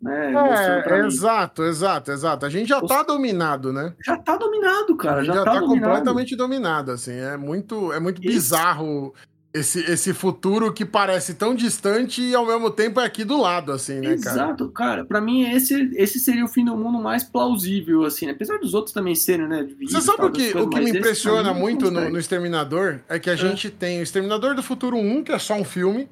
Né, 0.00 0.32
é, 0.32 1.06
exato, 1.06 1.64
exato, 1.64 2.12
exato. 2.12 2.46
A 2.46 2.48
gente 2.48 2.68
já 2.68 2.80
tá 2.80 3.02
dominado, 3.02 3.72
né? 3.72 3.94
Já 4.02 4.16
tá 4.16 4.36
dominado, 4.36 4.96
cara. 4.96 5.22
Já, 5.24 5.34
já 5.34 5.44
tá, 5.44 5.54
tá 5.54 5.60
completamente 5.60 6.36
dominado, 6.36 6.92
assim. 6.92 7.12
É 7.12 7.36
muito, 7.36 7.92
é 7.92 8.00
muito 8.00 8.20
bizarro 8.20 9.12
esse, 9.52 9.80
esse 9.90 10.12
futuro 10.12 10.72
que 10.72 10.84
parece 10.84 11.34
tão 11.34 11.54
distante 11.54 12.22
e 12.22 12.34
ao 12.34 12.46
mesmo 12.46 12.70
tempo 12.70 13.00
é 13.00 13.04
aqui 13.04 13.24
do 13.24 13.40
lado, 13.40 13.72
assim, 13.72 14.00
né, 14.00 14.12
Exato, 14.12 14.24
cara? 14.24 14.36
Exato, 14.36 14.68
cara. 14.70 15.04
Pra 15.04 15.20
mim, 15.20 15.50
esse, 15.50 15.90
esse 15.94 16.18
seria 16.18 16.44
o 16.44 16.48
fim 16.48 16.64
do 16.64 16.76
mundo 16.76 16.98
mais 16.98 17.24
plausível, 17.24 18.04
assim, 18.04 18.26
né? 18.26 18.32
apesar 18.32 18.58
dos 18.58 18.74
outros 18.74 18.92
também 18.92 19.14
serem, 19.14 19.48
né? 19.48 19.66
Você 19.80 20.00
sabe 20.00 20.24
o 20.24 20.30
que, 20.30 20.56
o 20.56 20.68
que 20.68 20.80
me 20.80 20.90
impressiona 20.90 21.54
muito 21.54 21.90
no, 21.90 22.10
no, 22.10 22.18
Exterminador? 22.18 23.00
É 23.08 23.18
que 23.18 23.30
a 23.30 23.34
é. 23.34 23.36
gente 23.36 23.70
tem 23.70 24.00
o 24.00 24.02
Exterminador 24.02 24.54
do 24.54 24.62
Futuro 24.62 24.96
1, 24.96 25.24
que 25.24 25.32
é 25.32 25.38
só 25.38 25.54
um 25.54 25.64
filme. 25.64 26.08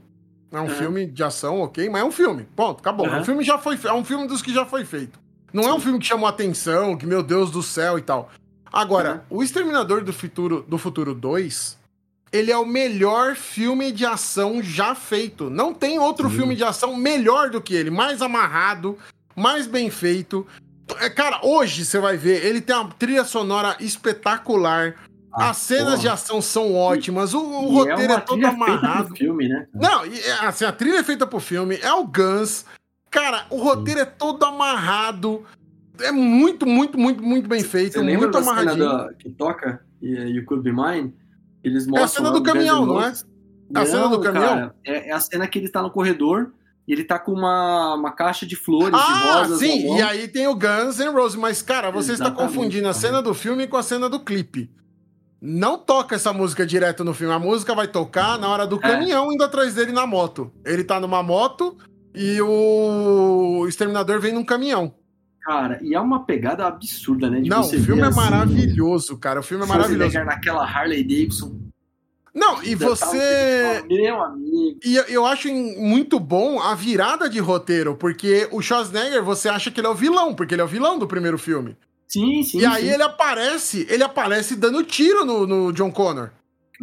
É 0.51 0.61
um 0.61 0.69
filme 0.69 1.07
de 1.07 1.23
ação, 1.23 1.61
ok, 1.61 1.91
mas 1.91 2.01
é 2.01 2.05
um 2.05 2.13
filme. 2.13 2.47
Ponto, 2.57 2.81
acabou. 2.81 3.07
Uhum. 3.07 3.21
Um 3.21 3.25
filme 3.25 3.45
já 3.45 3.59
foi, 3.59 3.79
é 3.85 3.93
um 3.93 4.05
filme 4.05 4.27
dos 4.27 4.41
que 4.41 4.55
já 4.55 4.65
foi 4.65 4.85
feito. 4.85 5.19
Não 5.53 5.65
Sim. 5.65 5.69
é 5.69 5.73
um 5.75 5.81
filme 5.81 5.99
que 5.99 6.07
chamou 6.07 6.27
atenção, 6.27 6.97
que 6.97 7.05
meu 7.05 7.23
Deus 7.23 7.51
do 7.51 7.63
céu 7.63 7.99
e 7.99 8.03
tal. 8.03 8.31
Agora, 8.73 9.27
uhum. 9.31 9.39
o 9.39 9.43
Exterminador 9.43 10.03
do 10.03 10.13
Futuro, 10.13 10.65
do 10.67 10.79
Futuro 10.79 11.15
2 11.15 11.77
ele 12.33 12.51
é 12.51 12.57
o 12.57 12.67
melhor 12.67 13.37
filme 13.37 13.93
de 13.93 14.05
ação 14.05 14.63
já 14.63 14.95
feito. 14.95 15.49
Não 15.49 15.73
tem 15.73 15.99
outro 15.99 16.29
Sim. 16.29 16.37
filme 16.37 16.57
de 16.57 16.65
ação 16.65 16.97
melhor 16.97 17.51
do 17.51 17.61
que 17.61 17.75
ele. 17.75 17.91
Mais 17.91 18.21
amarrado, 18.21 18.99
mais 19.35 19.67
bem 19.67 19.91
feito. 19.91 20.47
É, 21.01 21.11
cara, 21.11 21.41
hoje 21.43 21.85
você 21.85 21.99
vai 21.99 22.17
ver, 22.17 22.45
ele 22.45 22.61
tem 22.61 22.75
uma 22.77 22.91
trilha 22.91 23.25
sonora 23.25 23.77
espetacular. 23.81 24.95
Ah, 25.33 25.51
As 25.51 25.59
cenas 25.59 25.85
porra. 25.85 25.99
de 25.99 26.09
ação 26.09 26.41
são 26.41 26.75
ótimas, 26.75 27.35
o, 27.35 27.41
o 27.41 27.69
roteiro 27.69 28.13
é, 28.13 28.17
é 28.17 28.21
todo 28.21 28.45
amarrado. 28.45 29.15
Filme, 29.15 29.49
né? 29.49 29.67
Não, 29.75 30.03
assim, 30.41 30.65
a 30.65 30.73
trilha 30.73 30.99
é 30.99 31.05
feita 31.05 31.27
pro 31.27 31.41
filme, 31.41 31.79
é 31.83 31.93
o 31.93 32.07
Guns. 32.07 32.65
Cara, 33.11 33.47
o 33.51 33.57
roteiro 33.59 34.01
é 34.01 34.05
todo 34.05 34.43
amarrado. 34.45 35.45
É 36.01 36.11
muito, 36.13 36.67
muito, 36.67 36.99
muito, 36.99 37.23
muito 37.23 37.49
bem 37.49 37.63
feito. 37.63 37.95
Você 37.95 38.17
muito 38.17 38.39
amarradinho. 38.39 39.15
que 39.19 39.31
toca 39.31 39.81
You 40.01 40.45
Could 40.45 40.63
Be 40.63 40.73
Mine? 40.73 41.15
Eles 41.67 41.85
mostram. 41.85 42.01
É 42.01 42.05
a 42.05 42.09
cena 42.09 42.31
do 42.31 42.43
caminhão, 42.45 42.87
não 42.87 43.03
é? 43.03 43.13
É 43.75 43.79
a 43.81 43.87
cena 43.87 44.09
do 44.09 44.21
caminhão? 44.21 44.55
Cara, 44.55 44.75
é, 44.85 45.09
é, 45.09 45.13
a 45.13 45.19
cena 45.19 45.49
que 45.49 45.59
ele 45.59 45.69
tá 45.69 45.83
no 45.83 45.91
corredor 45.91 46.53
e 46.87 46.93
ele 46.93 47.03
tá 47.03 47.19
com 47.19 47.33
uma, 47.33 47.95
uma 47.95 48.13
caixa 48.13 48.47
de 48.47 48.55
flores, 48.55 48.95
ah, 48.95 49.13
de 49.13 49.29
rosas. 49.29 49.59
Sim, 49.59 49.97
e 49.97 50.01
aí 50.01 50.29
tem 50.29 50.47
o 50.47 50.55
Guns 50.55 50.99
N' 51.01 51.11
Roses. 51.11 51.37
Mas, 51.37 51.63
cara, 51.63 51.91
você 51.91 52.13
Exatamente, 52.13 52.41
está 52.41 52.47
confundindo 52.47 52.89
a 52.89 52.93
cena 52.93 53.21
do 53.21 53.35
filme 53.35 53.67
com 53.67 53.77
a 53.77 53.83
cena 53.83 54.09
do 54.09 54.21
clipe. 54.21 54.71
Não 55.43 55.77
toca 55.77 56.15
essa 56.15 56.33
música 56.33 56.65
direto 56.65 57.03
no 57.03 57.13
filme. 57.13 57.35
A 57.35 57.39
música 57.39 57.75
vai 57.75 57.89
tocar 57.89 58.39
na 58.39 58.49
hora 58.49 58.65
do 58.65 58.77
é. 58.77 58.79
caminhão 58.79 59.33
indo 59.33 59.43
atrás 59.43 59.75
dele 59.75 59.91
na 59.91 60.07
moto. 60.07 60.53
Ele 60.65 60.85
tá 60.85 61.01
numa 61.01 61.21
moto 61.21 61.77
e 62.15 62.41
o 62.41 63.67
exterminador 63.69 64.21
vem 64.21 64.33
num 64.33 64.45
caminhão. 64.45 64.95
Cara, 65.47 65.79
e 65.81 65.95
é 65.95 66.01
uma 66.01 66.25
pegada 66.25 66.67
absurda, 66.67 67.31
né? 67.31 67.41
não, 67.47 67.61
o 67.61 67.65
filme 67.69 68.03
é 68.03 68.07
assim, 68.07 68.17
maravilhoso, 68.17 69.17
cara. 69.17 69.39
O 69.39 69.43
filme 69.45 69.63
é 69.63 69.69
maravilhoso. 69.69 70.19
naquela 70.25 70.65
Harley 70.65 71.05
Davidson. 71.05 71.57
Não, 72.35 72.61
e 72.65 72.75
você. 72.75 73.85
Meu 73.87 74.21
amigo. 74.21 74.81
E 74.85 74.97
eu 75.07 75.25
acho 75.25 75.49
muito 75.49 76.19
bom 76.19 76.61
a 76.61 76.75
virada 76.75 77.31
de 77.31 77.39
roteiro, 77.39 77.95
porque 77.95 78.49
o 78.51 78.61
Schwarzenegger, 78.61 79.23
você 79.23 79.49
acha 79.49 79.71
que 79.71 79.79
ele 79.79 79.87
é 79.87 79.91
o 79.91 79.95
vilão, 79.95 80.35
porque 80.35 80.53
ele 80.53 80.63
é 80.63 80.65
o 80.65 80.69
vilão 80.69 80.99
do 80.99 81.07
primeiro 81.07 81.39
filme. 81.39 81.77
Sim, 82.09 82.43
sim. 82.43 82.59
E 82.59 82.67
aí 82.67 82.89
sim. 82.89 82.95
ele 82.95 83.05
aparece, 83.05 83.87
ele 83.89 84.03
aparece 84.03 84.57
dando 84.57 84.83
tiro 84.83 85.25
no, 85.25 85.47
no 85.47 85.73
John 85.73 85.93
Connor. 85.93 86.31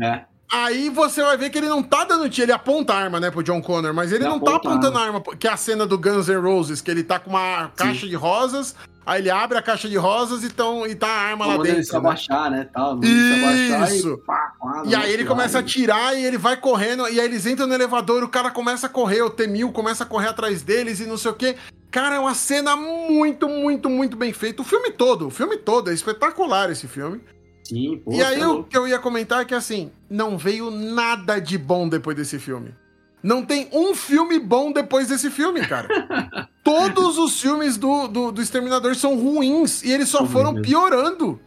É. 0.01 0.23
Aí 0.53 0.87
você 0.87 1.23
vai 1.23 1.35
ver 1.35 1.49
que 1.49 1.57
ele 1.57 1.67
não 1.67 1.81
tá 1.81 2.03
dando 2.03 2.29
tiro, 2.29 2.45
ele 2.45 2.51
aponta 2.51 2.93
a 2.93 2.97
arma, 2.97 3.19
né, 3.19 3.31
pro 3.31 3.41
John 3.41 3.59
Connor, 3.59 3.91
mas 3.91 4.11
ele, 4.11 4.23
ele 4.23 4.29
não 4.29 4.39
tá 4.39 4.57
apontando 4.57 4.99
a 4.99 5.01
arma, 5.01 5.19
que 5.19 5.47
é 5.47 5.51
a 5.51 5.57
cena 5.57 5.83
do 5.83 5.97
Guns 5.97 6.27
N' 6.27 6.39
Roses, 6.39 6.79
que 6.79 6.91
ele 6.91 7.03
tá 7.03 7.17
com 7.17 7.31
uma 7.31 7.71
caixa 7.75 8.01
Sim. 8.01 8.09
de 8.09 8.15
rosas, 8.15 8.75
aí 9.03 9.19
ele 9.19 9.31
abre 9.31 9.57
a 9.57 9.63
caixa 9.63 9.89
de 9.89 9.97
rosas 9.97 10.43
e, 10.43 10.51
tão, 10.51 10.85
e 10.85 10.93
tá 10.93 11.07
a 11.07 11.21
arma 11.21 11.47
lá 11.47 11.57
dentro. 11.57 11.79
Ele 11.79 11.91
né? 11.91 11.97
abaixar, 11.97 12.51
né, 12.51 12.69
tal. 12.71 12.99
Isso! 13.03 14.13
E, 14.13 14.17
pá, 14.27 14.53
pá, 14.59 14.83
e 14.85 14.93
aí 14.93 15.11
ele 15.11 15.25
começa 15.25 15.57
a 15.57 15.61
atirar 15.61 16.15
e 16.15 16.23
ele 16.23 16.37
vai 16.37 16.55
correndo, 16.55 17.09
e 17.09 17.19
aí 17.19 17.25
eles 17.25 17.47
entram 17.47 17.65
no 17.65 17.73
elevador, 17.73 18.23
o 18.23 18.29
cara 18.29 18.51
começa 18.51 18.85
a 18.85 18.89
correr, 18.89 19.23
o 19.23 19.31
T-1000 19.31 19.71
começa 19.71 20.03
a 20.03 20.07
correr 20.07 20.27
atrás 20.27 20.61
deles 20.61 20.99
e 20.99 21.07
não 21.07 21.17
sei 21.17 21.31
o 21.31 21.33
quê. 21.33 21.55
Cara, 21.89 22.15
é 22.15 22.19
uma 22.19 22.35
cena 22.35 22.75
muito, 22.75 23.49
muito, 23.49 23.89
muito 23.89 24.15
bem 24.15 24.31
feita. 24.33 24.61
O 24.61 24.65
filme 24.65 24.91
todo, 24.91 25.27
o 25.27 25.31
filme 25.31 25.57
todo, 25.57 25.89
é 25.89 25.93
espetacular 25.95 26.69
esse 26.69 26.87
filme. 26.87 27.21
Sim, 27.63 28.01
pô, 28.03 28.13
E 28.13 28.21
aí 28.21 28.39
é 28.39 28.47
o 28.47 28.63
que 28.63 28.77
eu 28.77 28.87
ia 28.87 28.99
comentar 28.99 29.41
é 29.41 29.45
que 29.45 29.55
assim, 29.55 29.91
não 30.09 30.37
veio 30.37 30.69
nada 30.69 31.39
de 31.39 31.57
bom 31.57 31.87
depois 31.87 32.15
desse 32.15 32.37
filme. 32.37 32.75
Não 33.23 33.45
tem 33.45 33.69
um 33.71 33.95
filme 33.95 34.37
bom 34.37 34.71
depois 34.73 35.07
desse 35.07 35.31
filme, 35.31 35.65
cara. 35.65 35.87
Todos 36.61 37.17
os 37.17 37.39
filmes 37.39 37.77
do, 37.77 38.07
do, 38.07 38.31
do, 38.33 38.41
Exterminador 38.41 38.95
são 38.95 39.17
ruins 39.17 39.81
e 39.81 39.91
eles 39.91 40.09
só 40.09 40.25
foram 40.25 40.61
piorando. 40.61 41.39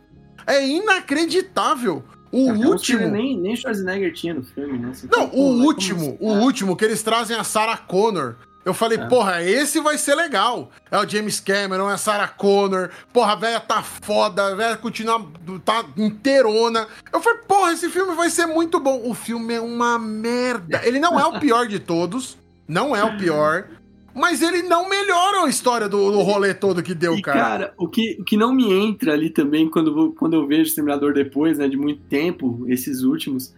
É 0.46 0.66
inacreditável. 0.66 2.02
O 2.32 2.50
Até 2.50 2.66
último. 2.66 3.08
Nem, 3.08 3.38
nem 3.38 3.54
Schwarzenegger 3.54 4.12
tinha 4.12 4.34
no 4.34 4.42
filme, 4.42 4.78
né? 4.78 4.92
Você 4.92 5.06
não, 5.10 5.28
o 5.28 5.64
último, 5.64 6.16
o 6.18 6.32
último 6.38 6.76
que 6.76 6.84
eles 6.84 7.02
trazem 7.02 7.36
a 7.36 7.44
Sarah 7.44 7.76
Connor 7.76 8.36
eu 8.66 8.74
falei, 8.74 8.98
é. 8.98 9.06
porra, 9.06 9.44
esse 9.44 9.80
vai 9.80 9.96
ser 9.96 10.16
legal. 10.16 10.72
É 10.90 10.98
o 10.98 11.08
James 11.08 11.38
Cameron, 11.38 11.88
é 11.88 11.92
a 11.92 11.96
Sarah 11.96 12.26
Connor. 12.26 12.90
Porra, 13.12 13.34
a 13.34 13.36
velha 13.36 13.60
tá 13.60 13.80
foda, 13.80 14.44
a 14.44 14.54
velha 14.56 14.76
continua, 14.76 15.24
tá 15.64 15.84
inteirona. 15.96 16.88
Eu 17.12 17.20
falei, 17.20 17.42
porra, 17.46 17.72
esse 17.72 17.88
filme 17.88 18.16
vai 18.16 18.28
ser 18.28 18.46
muito 18.46 18.80
bom. 18.80 19.08
O 19.08 19.14
filme 19.14 19.54
é 19.54 19.60
uma 19.60 20.00
merda. 20.00 20.80
Ele 20.84 20.98
não 20.98 21.16
é 21.18 21.24
o 21.24 21.38
pior 21.38 21.68
de 21.68 21.78
todos, 21.78 22.36
não 22.66 22.96
é 22.96 23.04
o 23.04 23.16
pior. 23.16 23.68
Mas 24.12 24.42
ele 24.42 24.62
não 24.62 24.88
melhora 24.88 25.44
a 25.44 25.48
história 25.48 25.88
do, 25.88 26.10
do 26.10 26.22
rolê 26.22 26.52
todo 26.52 26.82
que 26.82 26.94
deu, 26.94 27.16
e, 27.16 27.22
cara. 27.22 27.38
Cara, 27.40 27.74
o 27.78 27.86
que, 27.86 28.16
o 28.18 28.24
que 28.24 28.36
não 28.36 28.52
me 28.52 28.72
entra 28.72 29.12
ali 29.12 29.30
também, 29.30 29.70
quando, 29.70 30.12
quando 30.18 30.34
eu 30.34 30.44
vejo 30.44 30.62
o 30.62 30.66
Exterminador 30.66 31.12
depois, 31.12 31.58
né, 31.58 31.68
de 31.68 31.76
muito 31.76 32.00
tempo, 32.08 32.64
esses 32.66 33.02
últimos, 33.02 33.54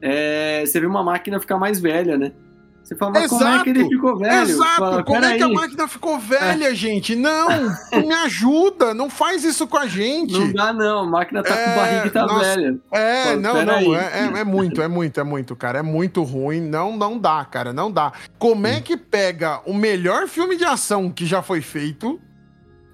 é 0.00 0.64
você 0.66 0.80
vê 0.80 0.86
uma 0.86 1.04
máquina 1.04 1.38
ficar 1.38 1.58
mais 1.58 1.78
velha, 1.78 2.18
né? 2.18 2.32
Você 2.88 2.96
fala, 2.96 3.12
mas 3.12 3.24
Exato. 3.24 3.44
como 3.44 3.54
é 3.54 3.62
que 3.64 3.68
ele 3.68 3.86
ficou 3.86 4.16
velho? 4.16 4.48
Exato, 4.48 4.76
fala, 4.78 5.04
como 5.04 5.22
é 5.22 5.36
que 5.36 5.42
a 5.42 5.48
máquina 5.50 5.86
ficou 5.86 6.18
velha, 6.18 6.70
é. 6.70 6.74
gente? 6.74 7.14
Não, 7.14 7.46
me 7.92 8.14
ajuda, 8.14 8.94
não 8.94 9.10
faz 9.10 9.44
isso 9.44 9.66
com 9.66 9.76
a 9.76 9.86
gente. 9.86 10.32
Não 10.32 10.50
dá, 10.50 10.72
não, 10.72 11.00
a 11.00 11.06
máquina 11.06 11.42
tá 11.42 11.54
é, 11.54 11.64
com 11.64 11.76
barriga 11.76 12.06
e 12.06 12.10
tá 12.10 12.26
nossa, 12.26 12.54
velha. 12.54 12.78
É, 12.90 13.36
não, 13.36 13.62
não, 13.62 13.94
é, 13.94 14.20
é, 14.20 14.40
é, 14.40 14.44
muito, 14.44 14.80
é 14.80 14.88
muito, 14.88 15.20
é 15.20 15.22
muito, 15.22 15.54
cara, 15.54 15.80
é 15.80 15.82
muito 15.82 16.22
ruim, 16.22 16.62
não, 16.62 16.96
não 16.96 17.18
dá, 17.18 17.44
cara, 17.44 17.74
não 17.74 17.92
dá. 17.92 18.10
Como 18.38 18.66
é 18.66 18.80
que 18.80 18.96
pega 18.96 19.60
o 19.66 19.74
melhor 19.74 20.26
filme 20.26 20.56
de 20.56 20.64
ação 20.64 21.10
que 21.10 21.26
já 21.26 21.42
foi 21.42 21.60
feito 21.60 22.18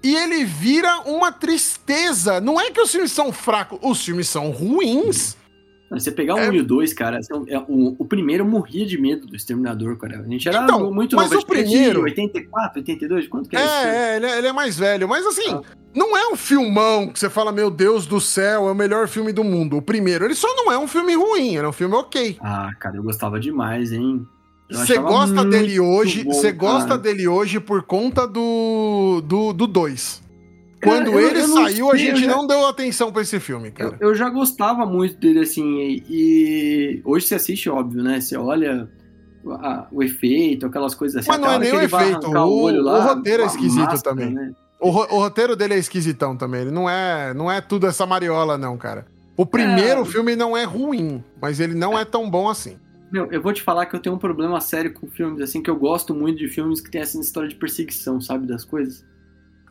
e 0.03 0.13
ele 0.13 0.43
vira 0.43 1.03
uma 1.05 1.31
tristeza? 1.31 2.41
Não 2.41 2.59
é 2.59 2.69
que 2.69 2.81
os 2.81 2.91
filmes 2.91 3.13
são 3.13 3.31
fracos, 3.31 3.79
os 3.81 4.03
filmes 4.03 4.27
são 4.27 4.51
ruins. 4.51 5.37
Você 5.89 6.11
pegar 6.11 6.35
o 6.35 6.39
é... 6.39 6.49
1 6.49 6.53
e 6.53 6.59
o 6.61 6.65
2, 6.65 6.93
cara, 6.93 7.19
é, 7.47 7.59
o, 7.59 7.95
o 7.99 8.05
primeiro 8.05 8.43
eu 8.43 8.47
morria 8.47 8.85
de 8.85 8.97
medo 8.97 9.27
do 9.27 9.35
Exterminador, 9.35 9.97
cara. 9.97 10.19
A 10.19 10.23
gente 10.23 10.47
era 10.47 10.63
então, 10.63 10.91
muito 10.91 11.15
mas 11.15 11.29
novo. 11.29 11.43
o 11.43 11.45
primeiro... 11.45 12.01
84, 12.01 12.79
82, 12.79 13.27
quanto 13.27 13.49
que 13.49 13.55
é, 13.55 13.59
é 13.59 13.63
isso? 13.63 13.73
É, 13.73 14.15
ele 14.17 14.25
é, 14.25 14.37
ele 14.39 14.47
é 14.47 14.53
mais 14.53 14.77
velho. 14.77 15.07
Mas 15.07 15.25
assim, 15.25 15.51
ah. 15.51 15.61
não 15.93 16.17
é 16.17 16.27
um 16.27 16.35
filmão 16.35 17.07
que 17.07 17.19
você 17.19 17.29
fala, 17.29 17.51
meu 17.51 17.69
Deus 17.69 18.07
do 18.07 18.19
céu, 18.19 18.67
é 18.67 18.71
o 18.71 18.75
melhor 18.75 19.07
filme 19.07 19.31
do 19.31 19.43
mundo. 19.43 19.77
O 19.77 19.81
primeiro, 19.81 20.25
ele 20.25 20.35
só 20.35 20.47
não 20.55 20.71
é 20.71 20.77
um 20.77 20.87
filme 20.87 21.13
ruim, 21.13 21.55
ele 21.55 21.65
é 21.65 21.69
um 21.69 21.73
filme 21.73 21.95
ok. 21.95 22.37
Ah, 22.41 22.71
cara, 22.79 22.97
eu 22.97 23.03
gostava 23.03 23.39
demais, 23.39 23.91
hein? 23.91 24.25
Você 24.71 24.97
gosta 24.97 25.45
dele 25.45 25.79
hoje, 25.79 26.23
você 26.23 26.51
gosta 26.51 26.97
dele 26.97 27.27
hoje 27.27 27.59
por 27.59 27.83
conta 27.83 28.27
do 28.27 29.21
2. 29.21 29.23
Do, 29.23 29.53
do 29.53 29.67
dois. 29.67 30.24
Quando 30.81 31.19
ele 31.19 31.39
eu 31.39 31.47
saiu, 31.47 31.91
a 31.91 31.95
gente 31.95 32.21
já... 32.21 32.27
não 32.27 32.45
deu 32.45 32.65
atenção 32.67 33.11
para 33.11 33.21
esse 33.21 33.39
filme, 33.39 33.71
cara. 33.71 33.97
Eu, 33.99 34.09
eu, 34.09 34.15
já 34.15 34.29
gostava 34.29 34.85
muito 34.85 35.17
dele, 35.17 35.39
assim, 35.39 35.79
e, 35.79 36.03
e, 36.09 37.01
hoje 37.03 37.27
você 37.27 37.35
assiste, 37.35 37.69
óbvio, 37.69 38.03
né? 38.03 38.19
Você 38.19 38.37
olha 38.37 38.89
a, 39.53 39.87
o 39.91 40.03
efeito, 40.03 40.65
aquelas 40.65 40.93
coisas 40.93 41.17
assim. 41.17 41.29
Mas 41.29 41.39
não 41.39 41.51
é 41.51 41.59
nem 41.59 41.73
o 41.73 41.81
efeito, 41.81 42.27
o, 42.27 42.29
o, 42.29 42.71
lá, 42.81 42.99
o, 42.99 43.15
roteiro 43.15 43.43
é 43.43 43.45
esquisito 43.45 43.79
máscara, 43.79 44.01
também. 44.01 44.33
Né? 44.33 44.51
O, 44.79 44.89
o, 44.89 45.19
roteiro 45.19 45.55
dele 45.55 45.75
é 45.75 45.77
esquisitão 45.77 46.35
também. 46.35 46.61
Ele 46.61 46.71
não 46.71 46.89
é, 46.89 47.33
não 47.33 47.51
é 47.51 47.61
tudo 47.61 47.87
essa 47.87 48.05
mariola, 48.05 48.57
não, 48.57 48.77
cara. 48.77 49.05
O 49.37 49.45
primeiro 49.45 50.01
é... 50.01 50.05
filme 50.05 50.35
não 50.35 50.55
é 50.55 50.63
ruim, 50.63 51.23
mas 51.41 51.59
ele 51.59 51.73
não 51.73 51.97
é 51.97 52.05
tão 52.05 52.29
bom 52.29 52.49
assim. 52.49 52.77
Meu, 53.11 53.31
eu 53.31 53.41
vou 53.41 53.53
te 53.53 53.61
falar 53.61 53.85
que 53.85 53.95
eu 53.95 53.99
tenho 53.99 54.15
um 54.15 54.19
problema 54.19 54.59
sério 54.59 54.93
com 54.93 55.07
filmes, 55.07 55.41
assim, 55.41 55.61
que 55.61 55.69
eu 55.69 55.75
gosto 55.75 56.13
muito 56.13 56.37
de 56.37 56.47
filmes 56.47 56.81
que 56.81 56.89
tem 56.89 57.01
essa 57.01 57.19
história 57.19 57.47
de 57.47 57.55
perseguição, 57.55 58.19
sabe, 58.19 58.47
das 58.47 58.65
coisas. 58.65 59.05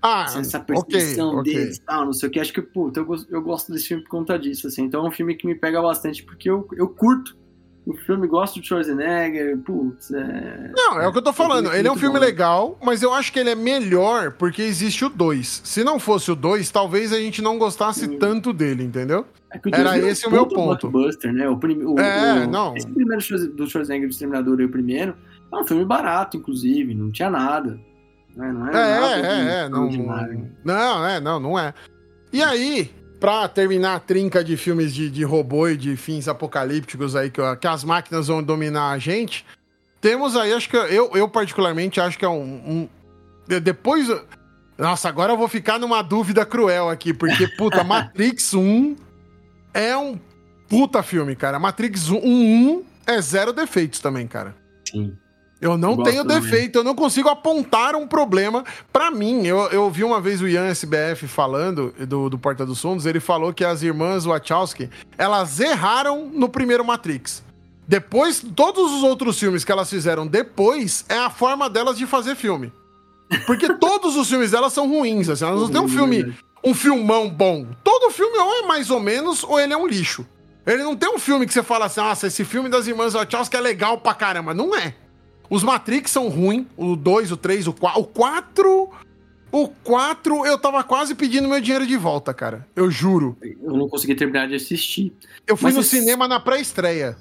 Ah, 0.06 0.26
essa 0.36 0.60
perseguição 0.60 1.38
okay, 1.38 1.54
deles 1.54 1.76
okay. 1.76 1.86
tal, 1.86 2.04
não 2.04 2.12
sei 2.12 2.28
o 2.28 2.32
que. 2.32 2.38
Acho 2.38 2.52
que, 2.52 2.60
puta, 2.60 3.00
eu, 3.00 3.06
eu 3.30 3.40
gosto 3.40 3.72
desse 3.72 3.88
filme 3.88 4.02
por 4.02 4.10
conta 4.10 4.38
disso, 4.38 4.66
assim. 4.66 4.82
Então 4.82 5.02
é 5.02 5.08
um 5.08 5.10
filme 5.10 5.34
que 5.34 5.46
me 5.46 5.54
pega 5.54 5.80
bastante, 5.80 6.22
porque 6.22 6.50
eu, 6.50 6.68
eu 6.76 6.88
curto 6.88 7.34
o 7.86 7.94
filme, 7.94 8.26
gosto 8.26 8.60
do 8.60 8.66
Schwarzenegger, 8.66 9.56
putz, 9.58 10.10
é... 10.10 10.72
Não, 10.76 11.00
é 11.00 11.08
o 11.08 11.12
que 11.12 11.18
eu 11.18 11.22
tô 11.22 11.32
falando. 11.32 11.72
Ele 11.72 11.88
é 11.88 11.90
um 11.92 11.96
filme 11.96 12.18
bom. 12.18 12.24
legal, 12.24 12.78
mas 12.82 13.02
eu 13.02 13.14
acho 13.14 13.32
que 13.32 13.38
ele 13.38 13.48
é 13.48 13.54
melhor 13.54 14.32
porque 14.32 14.60
existe 14.60 15.06
o 15.06 15.08
2. 15.08 15.62
Se 15.64 15.82
não 15.82 15.98
fosse 15.98 16.30
o 16.30 16.34
2, 16.34 16.70
talvez 16.70 17.10
a 17.10 17.18
gente 17.18 17.40
não 17.40 17.58
gostasse 17.58 18.06
hum. 18.06 18.18
tanto 18.18 18.52
dele, 18.52 18.84
entendeu? 18.84 19.26
É 19.50 19.60
Era 19.72 19.98
esse 19.98 20.26
o 20.26 20.30
meu 20.30 20.46
ponto. 20.46 20.90
Blockbuster, 20.90 21.32
né? 21.32 21.48
O, 21.48 21.56
prim... 21.56 21.82
o, 21.82 21.98
é, 21.98 22.44
o... 22.44 22.50
não. 22.50 22.76
Esse 22.76 22.88
primeiro 22.88 23.22
do 23.54 23.66
Schwarzenegger 23.66 24.08
do 24.08 24.12
Exterminador 24.12 24.60
e 24.60 24.64
o 24.64 24.70
primeiro, 24.70 25.14
é 25.50 25.56
um 25.56 25.66
filme 25.66 25.84
barato, 25.84 26.36
inclusive, 26.36 26.94
não 26.94 27.10
tinha 27.10 27.30
nada. 27.30 27.80
Né? 28.36 28.52
Não 28.52 28.68
é, 28.68 28.72
é, 28.72 29.20
é, 29.20 29.64
é 29.64 29.68
não, 29.68 29.90
não, 30.64 31.06
é, 31.06 31.20
não, 31.20 31.40
não 31.40 31.58
é. 31.58 31.72
E 32.32 32.42
aí, 32.42 32.92
pra 33.20 33.46
terminar 33.48 33.94
a 33.94 34.00
trinca 34.00 34.42
de 34.42 34.56
filmes 34.56 34.94
de, 34.94 35.08
de 35.08 35.22
robô 35.24 35.68
e 35.68 35.76
de 35.76 35.96
fins 35.96 36.26
apocalípticos 36.26 37.14
aí, 37.14 37.30
que, 37.30 37.40
que 37.56 37.66
as 37.66 37.84
máquinas 37.84 38.28
vão 38.28 38.42
dominar 38.42 38.90
a 38.90 38.98
gente, 38.98 39.46
temos 40.00 40.36
aí, 40.36 40.52
acho 40.52 40.68
que 40.68 40.76
eu, 40.76 41.10
eu 41.14 41.28
particularmente 41.28 42.00
acho 42.00 42.18
que 42.18 42.24
é 42.24 42.28
um, 42.28 42.88
um 43.48 43.60
depois... 43.60 44.08
Nossa, 44.76 45.08
agora 45.08 45.32
eu 45.32 45.36
vou 45.36 45.46
ficar 45.46 45.78
numa 45.78 46.02
dúvida 46.02 46.44
cruel 46.44 46.90
aqui, 46.90 47.14
porque, 47.14 47.46
puta, 47.46 47.84
Matrix 47.84 48.52
1 48.52 48.96
é 49.72 49.96
um 49.96 50.18
puta 50.68 51.02
filme, 51.02 51.36
cara. 51.36 51.60
Matrix 51.60 52.10
1, 52.10 52.16
1 52.16 52.84
é 53.06 53.20
zero 53.20 53.52
defeitos 53.52 54.00
também, 54.00 54.26
cara. 54.26 54.56
Sim. 54.90 55.16
Eu 55.64 55.78
não 55.78 55.96
Gosto 55.96 56.10
tenho 56.10 56.24
defeito, 56.24 56.80
eu 56.80 56.84
não 56.84 56.94
consigo 56.94 57.26
apontar 57.30 57.96
um 57.96 58.06
problema. 58.06 58.62
para 58.92 59.10
mim, 59.10 59.46
eu, 59.46 59.60
eu 59.70 59.90
vi 59.90 60.04
uma 60.04 60.20
vez 60.20 60.42
o 60.42 60.46
Ian 60.46 60.66
SBF 60.66 61.26
falando 61.26 61.90
do, 62.06 62.28
do 62.28 62.38
Porta 62.38 62.66
dos 62.66 62.82
Fundos, 62.82 63.06
ele 63.06 63.18
falou 63.18 63.50
que 63.50 63.64
as 63.64 63.82
irmãs 63.82 64.26
Wachowski, 64.26 64.90
elas 65.16 65.60
erraram 65.60 66.28
no 66.30 66.50
primeiro 66.50 66.84
Matrix. 66.84 67.42
Depois, 67.88 68.44
todos 68.54 68.92
os 68.92 69.02
outros 69.02 69.38
filmes 69.38 69.64
que 69.64 69.72
elas 69.72 69.88
fizeram 69.88 70.26
depois, 70.26 71.02
é 71.08 71.16
a 71.16 71.30
forma 71.30 71.70
delas 71.70 71.96
de 71.96 72.06
fazer 72.06 72.34
filme. 72.34 72.70
Porque 73.46 73.72
todos 73.80 74.16
os 74.16 74.28
filmes 74.28 74.50
delas 74.50 74.74
são 74.74 74.86
ruins, 74.86 75.30
assim, 75.30 75.46
elas 75.46 75.60
não 75.62 75.70
têm 75.70 75.80
um 75.80 75.88
filme, 75.88 76.34
um 76.62 76.74
filmão 76.74 77.30
bom. 77.30 77.66
Todo 77.82 78.10
filme 78.10 78.36
ou 78.36 78.52
é 78.56 78.66
mais 78.66 78.90
ou 78.90 79.00
menos, 79.00 79.42
ou 79.42 79.58
ele 79.58 79.72
é 79.72 79.76
um 79.78 79.86
lixo. 79.86 80.26
Ele 80.66 80.82
não 80.82 80.94
tem 80.94 81.08
um 81.08 81.18
filme 81.18 81.46
que 81.46 81.54
você 81.54 81.62
fala 81.62 81.86
assim, 81.86 82.02
nossa, 82.02 82.26
esse 82.26 82.44
filme 82.44 82.68
das 82.68 82.86
irmãs 82.86 83.14
Wachowski 83.14 83.56
é 83.56 83.60
legal 83.60 83.96
pra 83.96 84.12
caramba. 84.12 84.52
Não 84.52 84.76
é. 84.76 84.94
Os 85.48 85.62
Matrix 85.62 86.10
são 86.10 86.28
ruins, 86.28 86.66
o 86.76 86.96
2, 86.96 87.32
o 87.32 87.36
3, 87.36 87.68
o 87.68 87.72
4. 87.72 88.00
O 88.00 88.04
4. 88.04 88.90
O 89.52 89.68
4, 89.68 90.44
eu 90.46 90.58
tava 90.58 90.82
quase 90.82 91.14
pedindo 91.14 91.48
meu 91.48 91.60
dinheiro 91.60 91.86
de 91.86 91.96
volta, 91.96 92.34
cara. 92.34 92.66
Eu 92.74 92.90
juro. 92.90 93.36
Eu 93.40 93.76
não 93.76 93.88
consegui 93.88 94.16
terminar 94.16 94.48
de 94.48 94.56
assistir. 94.56 95.12
Eu 95.46 95.56
fui 95.56 95.66
Mas 95.66 95.76
no 95.76 95.82
cinema 95.84 96.26
na 96.26 96.40
pré-estreia. 96.40 97.16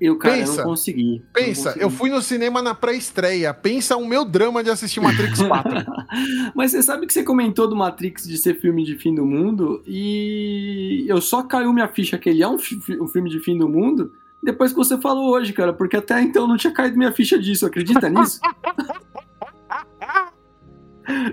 Eu, 0.00 0.16
cara, 0.16 0.34
pensa, 0.34 0.52
eu 0.52 0.56
não 0.56 0.64
consegui. 0.64 1.22
Pensa, 1.32 1.44
não 1.44 1.64
consegui. 1.66 1.84
eu 1.84 1.90
fui 1.90 2.10
no 2.10 2.20
cinema 2.20 2.60
na 2.60 2.74
pré-estreia. 2.74 3.54
Pensa 3.54 3.96
o 3.96 4.04
meu 4.04 4.24
drama 4.24 4.64
de 4.64 4.70
assistir 4.70 4.98
Matrix 4.98 5.38
4. 5.46 5.70
Mas 6.52 6.72
você 6.72 6.82
sabe 6.82 7.06
que 7.06 7.12
você 7.12 7.22
comentou 7.22 7.68
do 7.68 7.76
Matrix 7.76 8.26
de 8.26 8.36
ser 8.36 8.58
filme 8.58 8.82
de 8.82 8.96
fim 8.96 9.14
do 9.14 9.24
mundo 9.24 9.84
e 9.86 11.04
eu 11.06 11.20
só 11.20 11.44
caiu 11.44 11.72
minha 11.72 11.86
ficha 11.86 12.18
que 12.18 12.30
ele 12.30 12.42
é 12.42 12.48
um, 12.48 12.56
um 13.00 13.06
filme 13.06 13.30
de 13.30 13.38
fim 13.38 13.56
do 13.56 13.68
mundo 13.68 14.10
depois 14.42 14.72
que 14.72 14.78
você 14.78 14.98
falou 14.98 15.30
hoje, 15.30 15.52
cara, 15.52 15.72
porque 15.72 15.96
até 15.96 16.20
então 16.20 16.46
não 16.46 16.56
tinha 16.56 16.72
caído 16.72 16.96
minha 16.96 17.12
ficha 17.12 17.38
disso, 17.38 17.66
acredita 17.66 18.08
nisso? 18.10 18.40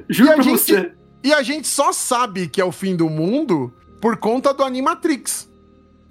Juro 0.10 0.34
pra 0.34 0.43
gente, 0.43 0.58
você. 0.58 0.91
E 1.24 1.34
a 1.34 1.41
gente 1.41 1.67
só 1.67 1.91
sabe 1.91 2.48
que 2.48 2.62
é 2.62 2.65
o 2.65 2.72
fim 2.72 2.96
do 2.96 3.10
mundo 3.10 3.74
por 4.02 4.17
conta 4.17 4.54
do 4.54 4.63
Animatrix. 4.63 5.50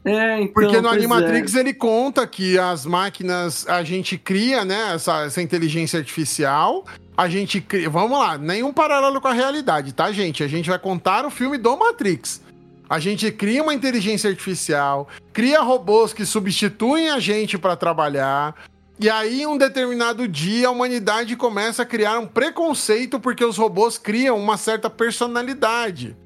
É, 0.04 0.40
então, 0.40 0.52
Porque 0.52 0.80
no 0.80 0.88
Animatrix 0.88 1.56
é. 1.56 1.60
ele 1.60 1.74
conta 1.74 2.24
que 2.28 2.56
as 2.56 2.86
máquinas, 2.86 3.68
a 3.68 3.82
gente 3.82 4.16
cria, 4.16 4.64
né, 4.64 4.94
essa, 4.94 5.24
essa 5.24 5.42
inteligência 5.42 5.98
artificial, 5.98 6.84
a 7.16 7.28
gente 7.28 7.60
cria. 7.60 7.90
Vamos 7.90 8.16
lá, 8.16 8.38
nenhum 8.38 8.72
paralelo 8.72 9.20
com 9.20 9.26
a 9.26 9.32
realidade, 9.32 9.92
tá, 9.92 10.12
gente? 10.12 10.44
A 10.44 10.48
gente 10.48 10.70
vai 10.70 10.78
contar 10.78 11.26
o 11.26 11.30
filme 11.30 11.58
do 11.58 11.76
Matrix. 11.76 12.40
A 12.88 12.98
gente 12.98 13.30
cria 13.32 13.62
uma 13.62 13.74
inteligência 13.74 14.30
artificial, 14.30 15.08
cria 15.32 15.60
robôs 15.60 16.12
que 16.12 16.24
substituem 16.24 17.10
a 17.10 17.18
gente 17.18 17.58
para 17.58 17.76
trabalhar. 17.76 18.54
E 18.98 19.10
aí, 19.10 19.42
em 19.42 19.46
um 19.46 19.58
determinado 19.58 20.26
dia, 20.26 20.68
a 20.68 20.70
humanidade 20.70 21.36
começa 21.36 21.82
a 21.82 21.86
criar 21.86 22.18
um 22.18 22.26
preconceito 22.26 23.20
porque 23.20 23.44
os 23.44 23.56
robôs 23.56 23.98
criam 23.98 24.38
uma 24.38 24.56
certa 24.56 24.88
personalidade. 24.88 26.16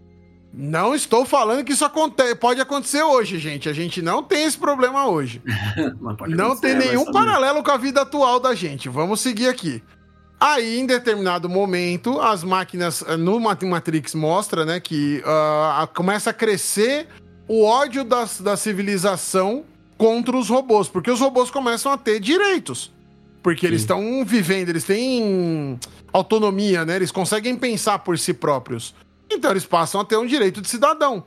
Não 0.52 0.94
estou 0.94 1.24
falando 1.24 1.64
que 1.64 1.72
isso 1.72 1.84
aconte 1.84 2.34
pode 2.34 2.60
acontecer 2.60 3.02
hoje, 3.02 3.38
gente. 3.38 3.68
A 3.68 3.72
gente 3.72 4.02
não 4.02 4.22
tem 4.22 4.44
esse 4.44 4.58
problema 4.58 5.06
hoje. 5.08 5.40
não 6.28 6.56
tem 6.56 6.74
nenhum 6.74 7.10
paralelo 7.12 7.62
com 7.62 7.70
a 7.70 7.76
vida 7.76 8.02
atual 8.02 8.40
da 8.40 8.54
gente. 8.54 8.88
Vamos 8.88 9.20
seguir 9.20 9.48
aqui. 9.48 9.82
Aí, 10.40 10.78
em 10.78 10.86
determinado 10.86 11.50
momento, 11.50 12.18
as 12.18 12.42
máquinas 12.42 13.04
eh, 13.06 13.14
no 13.18 13.38
Matrix 13.38 14.14
mostra, 14.14 14.64
né, 14.64 14.80
que 14.80 15.22
uh, 15.22 15.86
começa 15.94 16.30
a 16.30 16.32
crescer 16.32 17.06
o 17.46 17.62
ódio 17.62 18.02
da, 18.04 18.26
da 18.40 18.56
civilização 18.56 19.64
contra 19.98 20.34
os 20.34 20.48
robôs, 20.48 20.88
porque 20.88 21.10
os 21.10 21.20
robôs 21.20 21.50
começam 21.50 21.92
a 21.92 21.98
ter 21.98 22.18
direitos. 22.18 22.90
Porque 23.42 23.60
Sim. 23.60 23.66
eles 23.66 23.80
estão 23.82 24.24
vivendo, 24.24 24.70
eles 24.70 24.84
têm 24.84 25.78
autonomia, 26.10 26.86
né? 26.86 26.96
Eles 26.96 27.10
conseguem 27.10 27.54
pensar 27.54 27.98
por 27.98 28.18
si 28.18 28.32
próprios. 28.32 28.94
Então 29.30 29.50
eles 29.50 29.66
passam 29.66 30.00
a 30.00 30.04
ter 30.04 30.16
um 30.16 30.26
direito 30.26 30.62
de 30.62 30.68
cidadão. 30.68 31.22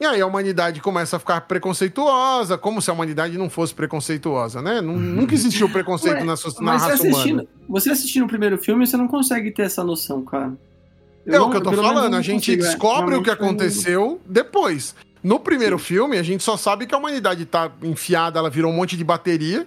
E 0.00 0.06
aí 0.06 0.20
a 0.20 0.26
humanidade 0.26 0.80
começa 0.80 1.16
a 1.16 1.18
ficar 1.18 1.40
preconceituosa, 1.42 2.56
como 2.56 2.80
se 2.80 2.88
a 2.88 2.92
humanidade 2.92 3.36
não 3.36 3.50
fosse 3.50 3.74
preconceituosa, 3.74 4.62
né? 4.62 4.80
Nunca 4.80 5.34
existiu 5.34 5.68
preconceito 5.72 6.18
Ué, 6.18 6.24
na, 6.24 6.36
sua, 6.36 6.52
na 6.62 6.76
raça 6.76 7.02
humana. 7.02 7.44
Você 7.68 7.90
assistindo 7.90 8.24
o 8.24 8.28
primeiro 8.28 8.56
filme, 8.58 8.86
você 8.86 8.96
não 8.96 9.08
consegue 9.08 9.50
ter 9.50 9.62
essa 9.62 9.82
noção, 9.82 10.24
cara. 10.24 10.52
Eu 11.26 11.34
é 11.34 11.38
não, 11.38 11.48
o 11.48 11.50
que 11.50 11.56
eu 11.56 11.62
tô 11.62 11.72
falando, 11.72 12.14
a 12.14 12.22
gente 12.22 12.46
consigo, 12.46 12.62
é. 12.62 12.66
descobre 12.66 13.14
é, 13.14 13.18
o 13.18 13.22
que 13.22 13.30
aconteceu 13.30 14.20
depois. 14.24 14.94
No 15.22 15.40
primeiro 15.40 15.78
Sim. 15.78 15.84
filme, 15.84 16.16
a 16.16 16.22
gente 16.22 16.44
só 16.44 16.56
sabe 16.56 16.86
que 16.86 16.94
a 16.94 16.98
humanidade 16.98 17.44
tá 17.44 17.70
enfiada, 17.82 18.38
ela 18.38 18.48
virou 18.48 18.72
um 18.72 18.74
monte 18.74 18.96
de 18.96 19.02
bateria. 19.02 19.66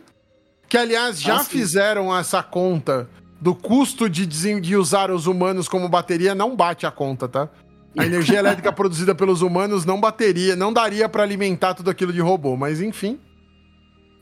Que, 0.69 0.77
aliás, 0.77 1.21
já 1.21 1.37
ah, 1.37 1.43
fizeram 1.43 2.15
essa 2.17 2.41
conta 2.41 3.09
do 3.41 3.53
custo 3.53 4.07
de, 4.07 4.25
de 4.25 4.75
usar 4.75 5.11
os 5.11 5.27
humanos 5.27 5.67
como 5.67 5.89
bateria, 5.89 6.33
não 6.33 6.55
bate 6.55 6.85
a 6.85 6.91
conta, 6.91 7.27
tá? 7.27 7.49
A 7.97 8.05
energia 8.05 8.39
elétrica 8.39 8.71
produzida 8.71 9.13
pelos 9.13 9.41
humanos 9.41 9.83
não 9.85 9.99
bateria, 9.99 10.55
não 10.55 10.71
daria 10.71 11.09
para 11.09 11.23
alimentar 11.23 11.73
tudo 11.73 11.89
aquilo 11.89 12.13
de 12.13 12.21
robô, 12.21 12.55
mas 12.55 12.81
enfim. 12.81 13.19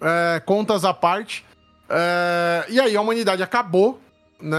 É, 0.01 0.39
contas 0.39 0.83
à 0.83 0.93
parte. 0.93 1.45
É, 1.87 2.65
e 2.69 2.79
aí 2.79 2.95
a 2.95 3.01
humanidade 3.01 3.43
acabou, 3.43 4.01
né? 4.41 4.57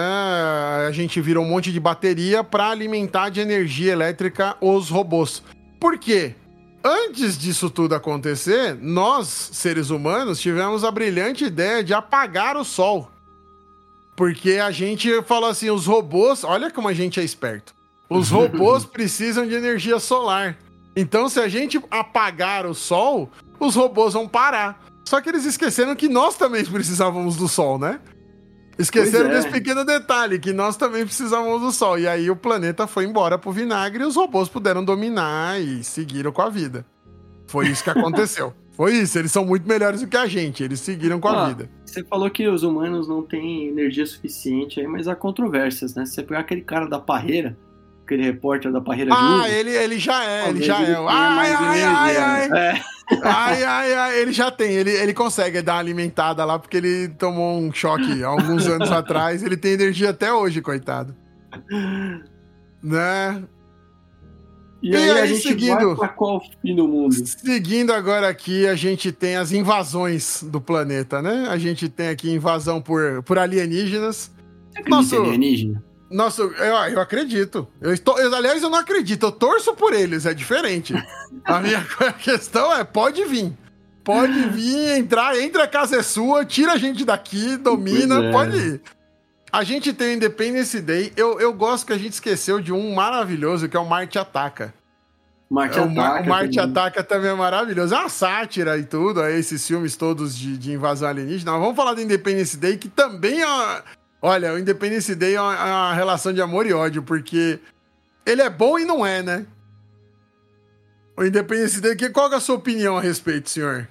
A 0.86 0.90
gente 0.92 1.20
virou 1.20 1.44
um 1.44 1.48
monte 1.48 1.72
de 1.72 1.80
bateria 1.80 2.44
para 2.44 2.68
alimentar 2.68 3.30
de 3.30 3.40
energia 3.40 3.92
elétrica 3.92 4.56
os 4.60 4.90
robôs. 4.90 5.42
Por 5.80 5.98
quê? 5.98 6.34
Antes 6.82 7.36
disso 7.36 7.68
tudo 7.68 7.94
acontecer, 7.94 8.74
nós, 8.80 9.26
seres 9.28 9.90
humanos, 9.90 10.40
tivemos 10.40 10.82
a 10.84 10.90
brilhante 10.90 11.44
ideia 11.44 11.84
de 11.84 11.92
apagar 11.92 12.56
o 12.56 12.64
sol. 12.64 13.10
Porque 14.16 14.52
a 14.52 14.70
gente 14.70 15.22
falou 15.22 15.50
assim: 15.50 15.68
os 15.68 15.86
robôs, 15.86 16.44
olha 16.44 16.70
como 16.70 16.88
a 16.88 16.92
gente 16.92 17.18
é 17.20 17.24
esperto. 17.24 17.74
Os 18.10 18.28
robôs 18.28 18.84
precisam 18.84 19.46
de 19.46 19.54
energia 19.54 20.00
solar. 20.00 20.58
Então, 20.96 21.28
se 21.28 21.38
a 21.38 21.48
gente 21.48 21.80
apagar 21.90 22.66
o 22.66 22.74
sol, 22.74 23.30
os 23.60 23.76
robôs 23.76 24.14
vão 24.14 24.26
parar. 24.26 24.84
Só 25.04 25.20
que 25.20 25.28
eles 25.28 25.44
esqueceram 25.44 25.94
que 25.94 26.08
nós 26.08 26.36
também 26.36 26.64
precisávamos 26.64 27.36
do 27.36 27.46
sol, 27.46 27.78
né? 27.78 28.00
Esqueceram 28.78 29.30
é. 29.30 29.34
desse 29.34 29.48
pequeno 29.48 29.84
detalhe, 29.84 30.38
que 30.38 30.52
nós 30.52 30.76
também 30.76 31.04
precisávamos 31.04 31.60
do 31.60 31.70
sol. 31.70 31.98
E 31.98 32.08
aí 32.08 32.30
o 32.30 32.36
planeta 32.36 32.86
foi 32.86 33.04
embora 33.04 33.38
pro 33.38 33.52
vinagre 33.52 34.02
e 34.02 34.06
os 34.06 34.16
robôs 34.16 34.48
puderam 34.48 34.84
dominar 34.84 35.60
e 35.60 35.84
seguiram 35.84 36.32
com 36.32 36.42
a 36.42 36.48
vida. 36.48 36.84
Foi 37.46 37.68
isso 37.68 37.84
que 37.84 37.90
aconteceu. 37.90 38.54
Foi 38.72 38.94
isso, 38.94 39.18
eles 39.18 39.30
são 39.30 39.44
muito 39.44 39.68
melhores 39.68 40.00
do 40.00 40.06
que 40.06 40.16
a 40.16 40.26
gente, 40.26 40.64
eles 40.64 40.80
seguiram 40.80 41.20
com 41.20 41.28
a 41.28 41.44
ah, 41.44 41.48
vida. 41.48 41.68
Você 41.84 42.02
falou 42.02 42.30
que 42.30 42.48
os 42.48 42.62
humanos 42.62 43.06
não 43.06 43.22
têm 43.22 43.68
energia 43.68 44.06
suficiente 44.06 44.80
aí, 44.80 44.86
mas 44.86 45.06
há 45.06 45.14
controvérsias, 45.14 45.94
né? 45.94 46.06
Se 46.06 46.14
você 46.14 46.22
pegar 46.22 46.40
aquele 46.40 46.62
cara 46.62 46.88
da 46.88 46.98
parreira, 46.98 47.58
aquele 48.10 48.24
repórter 48.24 48.72
da 48.72 48.80
parreira 48.80 49.14
ah, 49.14 49.16
de 49.16 49.42
Ah, 49.42 49.48
ele, 49.48 49.70
ele 49.70 49.98
já 49.98 50.24
é, 50.24 50.48
ele 50.48 50.62
já 50.62 50.82
é. 50.82 50.96
Ai, 50.96 51.52
ai, 51.52 51.82
ai, 51.82 52.16
ai. 52.16 52.48
É. 52.52 52.80
Ai, 53.22 53.64
ai, 53.64 53.94
ai, 53.94 54.18
ele 54.20 54.32
já 54.32 54.50
tem, 54.50 54.72
ele, 54.72 54.90
ele 54.90 55.14
consegue 55.14 55.62
dar 55.62 55.74
uma 55.74 55.80
alimentada 55.80 56.44
lá, 56.44 56.58
porque 56.58 56.76
ele 56.76 57.08
tomou 57.08 57.58
um 57.58 57.72
choque 57.72 58.22
alguns 58.22 58.66
anos 58.66 58.90
atrás, 58.92 59.42
ele 59.42 59.56
tem 59.56 59.72
energia 59.72 60.10
até 60.10 60.32
hoje, 60.32 60.60
coitado. 60.60 61.14
Né? 62.82 63.44
E, 64.82 64.90
e 64.90 64.96
aí, 64.96 65.10
aí, 65.10 65.20
a 65.20 65.26
gente 65.26 65.42
seguindo, 65.42 65.88
vai 65.88 65.96
pra 65.96 66.08
qual 66.08 66.40
fim 66.62 66.74
do 66.74 66.88
mundo? 66.88 67.14
Seguindo 67.26 67.92
agora 67.92 68.28
aqui, 68.28 68.66
a 68.66 68.74
gente 68.74 69.12
tem 69.12 69.36
as 69.36 69.52
invasões 69.52 70.42
do 70.42 70.60
planeta, 70.60 71.20
né? 71.20 71.46
A 71.50 71.58
gente 71.58 71.88
tem 71.88 72.08
aqui 72.08 72.30
invasão 72.30 72.80
por, 72.80 73.22
por 73.24 73.38
alienígenas. 73.38 74.32
Você 74.72 74.88
Nosso, 74.88 75.16
alienígena? 75.16 75.82
Nossa, 76.10 76.42
eu, 76.42 76.50
eu 76.52 77.00
acredito. 77.00 77.68
Eu 77.80 77.94
estou, 77.94 78.18
eu, 78.18 78.34
aliás, 78.34 78.60
eu 78.62 78.68
não 78.68 78.78
acredito. 78.78 79.26
Eu 79.26 79.32
torço 79.32 79.74
por 79.74 79.92
eles, 79.92 80.26
é 80.26 80.34
diferente. 80.34 80.92
a 81.44 81.60
minha 81.60 81.86
questão 82.18 82.74
é: 82.74 82.82
pode 82.82 83.24
vir. 83.24 83.52
Pode 84.02 84.40
vir, 84.50 84.98
entrar, 84.98 85.38
entra 85.38 85.64
a 85.64 85.68
casa 85.68 85.98
é 85.98 86.02
sua, 86.02 86.44
tira 86.44 86.72
a 86.72 86.76
gente 86.76 87.04
daqui, 87.04 87.56
domina, 87.56 88.24
é. 88.24 88.32
pode 88.32 88.56
ir. 88.56 88.80
A 89.52 89.62
gente 89.62 89.92
tem 89.92 90.08
o 90.08 90.12
Independence 90.14 90.80
Day. 90.80 91.12
Eu, 91.16 91.40
eu 91.40 91.52
gosto 91.52 91.86
que 91.86 91.92
a 91.92 91.98
gente 91.98 92.12
esqueceu 92.12 92.60
de 92.60 92.72
um 92.72 92.94
maravilhoso, 92.94 93.68
que 93.68 93.76
é 93.76 93.80
o 93.80 93.88
Marte 93.88 94.18
Ataca. 94.18 94.72
Marte 95.50 95.78
é, 95.78 95.82
Ataca. 95.82 96.22
O 96.22 96.28
Marte 96.28 96.56
também. 96.56 96.70
Ataca 96.70 97.04
também 97.04 97.30
é 97.30 97.34
maravilhoso. 97.34 97.94
É 97.94 97.98
uma 97.98 98.08
sátira 98.08 98.78
e 98.78 98.84
tudo, 98.84 99.20
aí 99.20 99.38
esses 99.38 99.66
filmes 99.66 99.96
todos 99.96 100.36
de, 100.36 100.56
de 100.56 100.72
invasão 100.72 101.08
alienígena. 101.08 101.52
Mas 101.52 101.60
vamos 101.60 101.76
falar 101.76 101.94
do 101.94 102.00
Independence 102.00 102.56
Day, 102.56 102.76
que 102.76 102.88
também 102.88 103.42
é, 103.42 103.82
Olha, 104.22 104.52
o 104.52 104.58
Independence 104.58 105.14
Day 105.14 105.34
é 105.34 105.40
uma, 105.40 105.54
é 105.54 105.64
uma, 105.64 105.94
relação 105.94 106.32
de 106.32 106.42
amor 106.42 106.66
e 106.66 106.72
ódio, 106.72 107.02
porque 107.02 107.58
ele 108.26 108.42
é 108.42 108.50
bom 108.50 108.78
e 108.78 108.84
não 108.84 109.04
é, 109.04 109.22
né? 109.22 109.46
O 111.16 111.24
Independence 111.24 111.80
Day, 111.80 111.96
qual 112.10 112.30
é 112.32 112.36
a 112.36 112.40
sua 112.40 112.56
opinião 112.56 112.98
a 112.98 113.00
respeito, 113.00 113.48
senhor? 113.48 113.88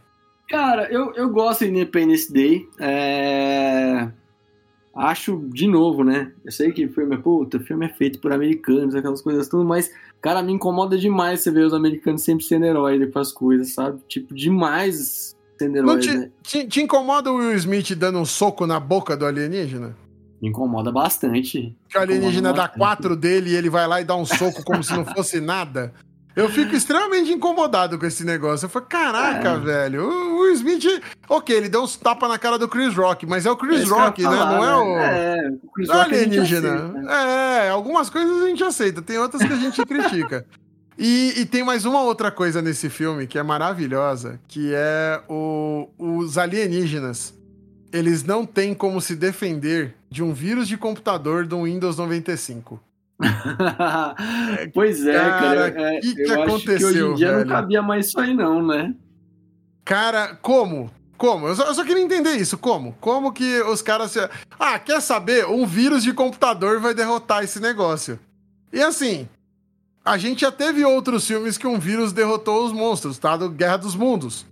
Cara, 0.48 0.92
eu, 0.92 1.14
eu 1.16 1.30
gosto 1.30 1.60
do 1.60 1.72
Independence 1.72 2.32
Day. 2.32 2.68
É... 2.80 4.08
Acho, 4.96 5.38
de 5.50 5.68
novo, 5.68 6.04
né? 6.04 6.32
Eu 6.44 6.52
sei 6.52 6.72
que 6.72 6.86
o 6.86 6.92
filme 6.92 7.16
é, 7.16 7.18
puta, 7.18 7.58
o 7.58 7.60
filme 7.60 7.86
é 7.86 7.90
feito 7.90 8.20
por 8.20 8.32
americanos, 8.32 8.96
aquelas 8.96 9.22
coisas 9.22 9.48
tudo, 9.48 9.64
mas, 9.64 9.92
cara, 10.20 10.44
me 10.44 10.52
incomoda 10.52 10.98
demais 10.98 11.40
você 11.42 11.52
ver 11.52 11.66
os 11.66 11.74
americanos 11.74 12.24
sempre 12.24 12.44
sendo 12.44 12.66
herói 12.66 13.06
com 13.08 13.20
as 13.20 13.32
coisas, 13.32 13.74
sabe? 13.74 14.02
Tipo, 14.08 14.34
demais 14.34 15.36
sendo 15.58 15.78
herói, 15.78 16.00
te, 16.00 16.18
né? 16.18 16.32
te, 16.42 16.68
te 16.68 16.82
incomoda 16.82 17.32
o 17.32 17.38
Will 17.38 17.54
Smith 17.54 17.96
dando 17.96 18.20
um 18.20 18.26
soco 18.26 18.66
na 18.66 18.80
boca 18.80 19.16
do 19.16 19.26
alienígena? 19.26 19.96
Me 20.42 20.50
incomoda 20.50 20.92
bastante. 20.92 21.76
Que 21.90 21.98
o 21.98 22.02
alienígena 22.02 22.54
dá 22.54 22.68
quatro 22.68 23.16
dele 23.16 23.52
e 23.52 23.56
ele 23.56 23.70
vai 23.70 23.88
lá 23.88 24.00
e 24.02 24.06
dá 24.06 24.16
um 24.16 24.26
soco 24.26 24.64
como 24.64 24.84
se 24.84 24.94
não 24.94 25.06
fosse 25.06 25.42
nada. 25.42 25.94
Eu 26.36 26.48
fico 26.48 26.74
extremamente 26.74 27.32
incomodado 27.32 28.00
com 28.00 28.06
esse 28.06 28.24
negócio. 28.24 28.66
Eu 28.66 28.70
falei, 28.70 28.88
caraca, 28.88 29.50
é. 29.50 29.58
velho. 29.58 30.08
O 30.08 30.40
Will 30.40 30.54
Smith, 30.54 31.02
ok, 31.28 31.56
ele 31.56 31.68
deu 31.68 31.82
uns 31.82 31.98
tapas 31.98 32.30
na 32.30 32.38
cara 32.38 32.58
do 32.58 32.68
Chris 32.68 32.96
Rock, 32.96 33.26
mas 33.26 33.46
é 33.46 33.52
o 33.52 33.58
Chris 33.58 33.82
é 33.82 33.94
Rock, 33.94 34.24
né? 34.24 34.30
Falar, 34.30 34.52
não 34.54 34.64
é 34.64 34.76
o. 34.76 34.98
É, 34.98 35.52
o 35.62 35.72
Chris 35.72 35.90
Rock 35.90 36.14
alienígena. 36.14 36.76
Aceita, 36.76 37.12
É, 37.12 37.70
algumas 37.70 38.10
coisas 38.10 38.42
a 38.44 38.48
gente 38.48 38.64
aceita, 38.64 39.02
tem 39.02 39.18
outras 39.18 39.44
que 39.44 39.52
a 39.52 39.58
gente 39.58 39.84
critica. 39.84 40.46
E, 40.98 41.34
e, 41.38 41.46
tem 41.46 41.64
mais 41.64 41.86
uma 41.86 42.02
outra 42.02 42.30
coisa 42.30 42.62
nesse 42.62 42.90
filme 42.90 43.26
que 43.26 43.38
é 43.40 43.44
maravilhosa, 43.44 44.38
que 44.50 44.74
é 44.74 45.22
o, 45.30 45.88
os 45.98 46.38
alienígenas 46.38 47.34
eles 47.92 48.24
não 48.24 48.46
têm 48.46 48.74
como 48.74 49.02
se 49.02 49.16
defender 49.16 49.96
de 50.10 50.24
um 50.24 50.34
vírus 50.34 50.68
de 50.68 50.78
computador 50.78 51.46
do 51.46 51.64
Windows 51.64 51.98
95. 51.98 52.82
pois 54.74 55.06
é, 55.06 55.14
cara. 55.14 55.72
cara 55.72 55.96
é, 55.96 56.00
que 56.00 56.16
que 56.16 56.22
eu 56.22 56.44
aconteceu, 56.44 56.76
acho 56.76 56.80
que 56.80 57.04
hoje 57.04 57.12
em 57.12 57.16
dia 57.16 57.28
velho? 57.32 57.40
não 57.46 57.48
cabia 57.48 57.82
mais 57.82 58.08
isso 58.08 58.20
aí, 58.20 58.34
não, 58.34 58.66
né? 58.66 58.96
Cara, 59.84 60.36
como? 60.42 60.90
Como? 61.18 61.48
Eu 61.48 61.56
só, 61.56 61.66
eu 61.66 61.74
só, 61.74 61.84
queria 61.84 62.02
entender 62.02 62.36
isso. 62.38 62.58
Como? 62.58 62.96
Como 63.02 63.34
que 63.34 63.62
os 63.64 63.82
caras. 63.82 64.16
Ah, 64.58 64.80
quer 64.80 65.02
saber? 65.02 65.46
Um 65.48 65.66
vírus 65.66 66.02
de 66.02 66.14
computador 66.14 66.80
vai 66.80 66.94
derrotar 66.94 67.44
esse 67.44 67.60
negócio. 67.60 68.18
E 68.72 68.82
assim, 68.82 69.28
a 70.06 70.18
gente 70.18 70.42
já 70.42 70.52
teve 70.52 70.86
outros 70.86 71.28
filmes 71.28 71.58
que 71.58 71.68
um 71.68 71.78
vírus 71.78 72.14
derrotou 72.14 72.66
os 72.66 72.72
monstros, 72.72 73.18
tá? 73.18 73.36
Do 73.36 73.50
Guerra 73.50 73.78
dos 73.78 73.96
Mundos. 73.96 74.46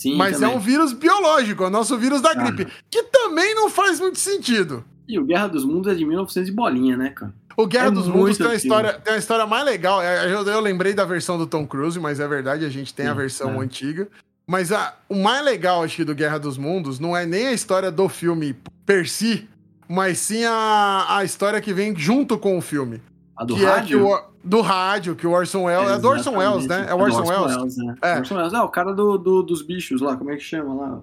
Sim, 0.00 0.16
Mas 0.16 0.38
também. 0.38 0.54
é 0.54 0.56
um 0.56 0.58
vírus 0.58 0.94
biológico, 0.94 1.62
é 1.62 1.66
o 1.66 1.70
nosso 1.70 1.98
vírus 1.98 2.22
da 2.22 2.32
gripe, 2.32 2.66
ah. 2.66 2.82
que 2.90 3.02
também 3.02 3.54
não 3.54 3.68
faz 3.68 4.00
muito 4.00 4.18
sentido. 4.18 4.82
E 5.06 5.18
o 5.18 5.26
Guerra 5.26 5.48
dos 5.48 5.62
Mundos 5.62 5.92
é 5.92 5.94
de 5.94 6.06
1900 6.06 6.48
e 6.48 6.52
bolinha, 6.52 6.96
né, 6.96 7.10
cara? 7.10 7.34
O 7.54 7.66
Guerra 7.66 7.88
é 7.88 7.90
dos 7.90 8.08
Mundos 8.08 8.38
tem 8.38 8.46
uma, 8.46 8.54
história, 8.54 8.94
tem 8.94 9.12
uma 9.12 9.18
história 9.18 9.46
mais 9.46 9.62
legal. 9.62 10.00
É, 10.00 10.24
eu, 10.24 10.42
eu, 10.42 10.60
lembrei 10.60 10.94
da 10.94 11.04
versão 11.04 11.36
do 11.36 11.46
Tom 11.46 11.66
Cruise, 11.66 12.00
mas 12.00 12.18
é 12.18 12.26
verdade, 12.26 12.64
a 12.64 12.70
gente 12.70 12.94
tem 12.94 13.04
Sim, 13.04 13.10
a 13.10 13.14
versão 13.14 13.60
é. 13.60 13.62
antiga. 13.62 14.08
Mas 14.46 14.72
a, 14.72 14.96
o 15.06 15.16
mais 15.16 15.44
legal, 15.44 15.84
acho 15.84 15.96
que, 15.96 16.04
do 16.04 16.14
Guerra 16.14 16.38
dos 16.38 16.56
Mundos 16.56 16.98
não 16.98 17.14
é 17.14 17.26
nem 17.26 17.48
a 17.48 17.52
história 17.52 17.90
do 17.90 18.08
filme 18.08 18.56
per 18.86 19.06
si, 19.06 19.46
mas 19.86 20.16
sim 20.16 20.46
a, 20.46 21.18
a 21.18 21.24
história 21.24 21.60
que 21.60 21.74
vem 21.74 21.94
junto 21.94 22.38
com 22.38 22.56
o 22.56 22.62
filme. 22.62 23.02
A 23.40 23.44
do 23.44 23.54
que 23.56 23.64
rádio? 23.64 23.82
É 23.82 23.86
que 23.86 23.96
o, 23.96 24.30
do 24.44 24.60
rádio, 24.60 25.16
que 25.16 25.26
o 25.26 25.30
Orson 25.30 25.62
Welles. 25.62 25.90
É, 25.90 25.94
é 25.94 25.98
do 25.98 26.08
Orson 26.08 26.36
Welles, 26.36 26.66
né? 26.66 26.86
É 26.90 26.94
o 26.94 26.98
Orson, 26.98 27.24
é 27.24 27.26
Welles. 27.26 27.56
Welles 27.56 27.76
né? 27.78 27.94
é. 28.02 28.18
Orson 28.18 28.34
Welles. 28.36 28.52
Não, 28.52 28.64
o 28.66 28.68
cara 28.68 28.92
do, 28.92 29.16
do, 29.16 29.42
dos 29.42 29.62
bichos 29.62 30.02
lá, 30.02 30.14
como 30.14 30.30
é 30.30 30.36
que 30.36 30.42
chama 30.42 30.74
lá? 30.74 31.00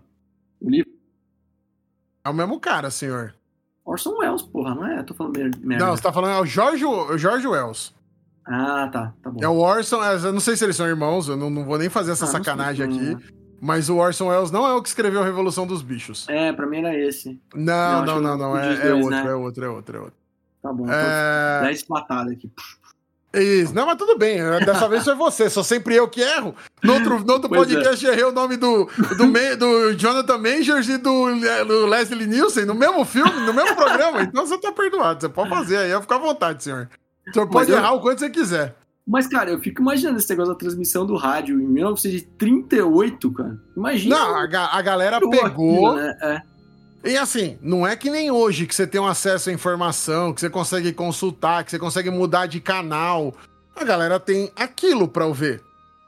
O 0.61 0.69
livro. 0.69 0.91
É 2.23 2.29
o 2.29 2.33
mesmo 2.35 2.59
cara, 2.59 2.91
senhor. 2.91 3.33
Orson 3.83 4.15
Welles, 4.19 4.43
porra, 4.43 4.75
não 4.75 4.85
é? 4.85 5.01
Tô 5.01 5.15
falando 5.15 5.35
merda. 5.35 5.83
Não, 5.83 5.95
você 5.95 6.03
tá 6.03 6.13
falando, 6.13 6.33
é 6.33 6.39
o 6.39 6.45
George, 6.45 6.85
o 6.85 7.17
George 7.17 7.47
Wells. 7.47 7.91
Ah, 8.45 8.87
tá, 8.93 9.13
tá 9.23 9.31
bom. 9.31 9.39
É 9.41 9.47
o 9.47 9.57
Orson, 9.57 10.03
é, 10.03 10.15
eu 10.17 10.31
não 10.31 10.39
sei 10.39 10.55
se 10.55 10.63
eles 10.63 10.75
são 10.75 10.85
irmãos, 10.85 11.27
eu 11.27 11.35
não, 11.35 11.49
não 11.49 11.65
vou 11.65 11.79
nem 11.79 11.89
fazer 11.89 12.11
essa 12.11 12.25
ah, 12.25 12.27
sacanagem 12.27 12.85
aqui. 12.85 13.15
Né? 13.15 13.17
Mas 13.59 13.89
o 13.89 13.97
Orson 13.97 14.27
Welles 14.27 14.51
não 14.51 14.67
é 14.67 14.75
o 14.75 14.81
que 14.83 14.89
escreveu 14.89 15.23
a 15.23 15.25
Revolução 15.25 15.65
dos 15.65 15.81
Bichos. 15.81 16.27
É, 16.29 16.53
pra 16.53 16.67
mim 16.67 16.77
era 16.77 16.95
esse. 16.95 17.41
Não, 17.55 18.05
não, 18.05 18.21
não, 18.21 18.37
não. 18.37 18.57
É, 18.57 18.89
é, 18.89 18.93
outro, 18.93 19.09
né? 19.09 19.25
é 19.25 19.33
outro, 19.33 19.65
é 19.65 19.69
outro, 19.69 19.97
é 19.97 19.99
outro. 20.01 20.26
Tá 20.61 20.73
bom, 20.73 20.85
é... 20.89 21.61
10 21.63 21.83
patadas 21.83 22.33
aqui. 22.33 22.51
Isso, 23.33 23.73
não, 23.75 23.85
mas 23.85 23.97
tudo 23.97 24.17
bem. 24.17 24.37
Dessa 24.65 24.87
vez 24.87 25.03
foi 25.03 25.13
você, 25.13 25.49
sou 25.49 25.63
sempre 25.63 25.95
eu 25.95 26.07
que 26.07 26.21
erro. 26.21 26.55
No 26.83 26.93
outro, 26.93 27.19
no 27.19 27.33
outro 27.33 27.53
é. 27.53 27.57
podcast 27.57 28.05
é. 28.05 28.11
errei 28.11 28.23
o 28.23 28.31
nome 28.31 28.57
do, 28.57 28.85
do, 29.17 29.57
do 29.57 29.93
Jonathan 29.93 30.37
Majors 30.37 30.87
e 30.89 30.97
do, 30.97 31.35
do, 31.65 31.85
Leslie 31.85 32.25
Nielsen 32.25 32.65
no 32.65 32.73
mesmo 32.73 33.03
filme, 33.05 33.45
no 33.45 33.53
mesmo 33.53 33.75
programa. 33.75 34.23
Então 34.23 34.45
você 34.45 34.57
tá 34.57 34.71
perdoado, 34.71 35.21
você 35.21 35.29
pode 35.29 35.49
fazer 35.49 35.77
aí, 35.77 36.01
ficar 36.01 36.15
à 36.15 36.19
vontade, 36.19 36.63
senhor. 36.63 36.89
O 37.27 37.33
senhor 37.33 37.47
pode 37.47 37.69
eu... 37.69 37.77
errar 37.77 37.93
o 37.93 38.01
quanto 38.01 38.19
você 38.19 38.29
quiser. 38.29 38.75
Mas, 39.05 39.25
cara, 39.25 39.51
eu 39.51 39.59
fico 39.59 39.81
imaginando 39.81 40.17
esse 40.17 40.29
negócio 40.29 40.51
da 40.51 40.59
transmissão 40.59 41.05
do 41.05 41.15
rádio 41.15 41.61
em 41.61 41.67
1938, 41.67 43.31
cara. 43.31 43.57
Imagina. 43.75 44.17
Não, 44.17 44.35
a, 44.35 44.77
a 44.77 44.81
galera 44.81 45.19
pegou. 45.19 45.45
Aquilo, 45.45 45.95
né? 45.95 46.17
é. 46.21 46.41
E 47.03 47.15
assim, 47.15 47.57
não 47.61 47.85
é 47.85 47.95
que 47.95 48.09
nem 48.09 48.31
hoje 48.31 48.65
que 48.65 48.75
você 48.75 48.87
tem 48.87 48.99
um 48.99 49.07
acesso 49.07 49.49
à 49.49 49.53
informação, 49.53 50.33
que 50.33 50.41
você 50.41 50.49
consegue 50.49 50.91
consultar, 50.91 51.63
que 51.63 51.71
você 51.71 51.79
consegue 51.79 52.09
mudar 52.09 52.47
de 52.47 52.59
canal. 52.59 53.33
A 53.75 53.83
galera 53.83 54.19
tem 54.19 54.51
aquilo 54.55 55.07
para 55.07 55.27
ver. 55.29 55.61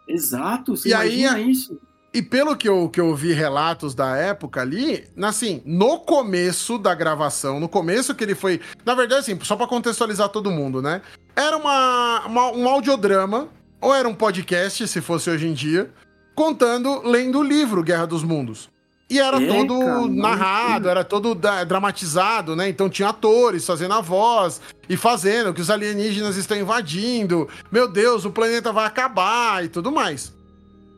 Exato, 0.07 0.75
você 0.75 0.89
e 0.89 0.93
aí, 0.93 1.51
isso. 1.51 1.79
E 2.11 2.21
pelo 2.23 2.57
que 2.57 2.67
eu, 2.67 2.89
que 2.89 2.99
eu 2.99 3.15
vi 3.15 3.33
relatos 3.33 3.93
da 3.93 4.17
época 4.17 4.61
ali, 4.61 5.07
assim, 5.21 5.61
no 5.63 5.99
começo 5.99 6.79
da 6.79 6.95
gravação, 6.95 7.59
no 7.59 7.69
começo 7.69 8.15
que 8.15 8.23
ele 8.23 8.33
foi. 8.33 8.59
Na 8.83 8.95
verdade, 8.95 9.21
assim, 9.21 9.39
só 9.43 9.55
para 9.55 9.67
contextualizar 9.67 10.29
todo 10.29 10.49
mundo, 10.49 10.81
né? 10.81 11.03
Era 11.35 11.55
uma, 11.55 12.25
uma, 12.25 12.51
um 12.51 12.67
audiodrama, 12.67 13.47
ou 13.79 13.93
era 13.93 14.09
um 14.09 14.15
podcast, 14.15 14.87
se 14.87 15.01
fosse 15.01 15.29
hoje 15.29 15.47
em 15.47 15.53
dia, 15.53 15.91
contando, 16.33 17.03
lendo 17.07 17.39
o 17.39 17.43
livro 17.43 17.83
Guerra 17.83 18.07
dos 18.07 18.23
Mundos. 18.23 18.71
E 19.09 19.19
era 19.19 19.41
é, 19.41 19.47
todo 19.47 20.07
narrado, 20.07 20.87
era 20.87 21.03
todo 21.03 21.33
dramatizado, 21.33 22.55
né? 22.55 22.69
Então 22.69 22.87
tinha 22.89 23.09
atores 23.09 23.65
fazendo 23.65 23.95
a 23.95 24.01
voz 24.01 24.61
e 24.87 24.95
fazendo 24.95 25.53
que 25.53 25.61
os 25.61 25.71
alienígenas 25.71 26.37
estão 26.37 26.55
invadindo. 26.55 27.49
Meu 27.71 27.87
Deus, 27.87 28.23
o 28.23 28.31
planeta 28.31 28.71
vai 28.71 28.85
acabar 28.85 29.65
e 29.65 29.67
tudo 29.67 29.91
mais. 29.91 30.31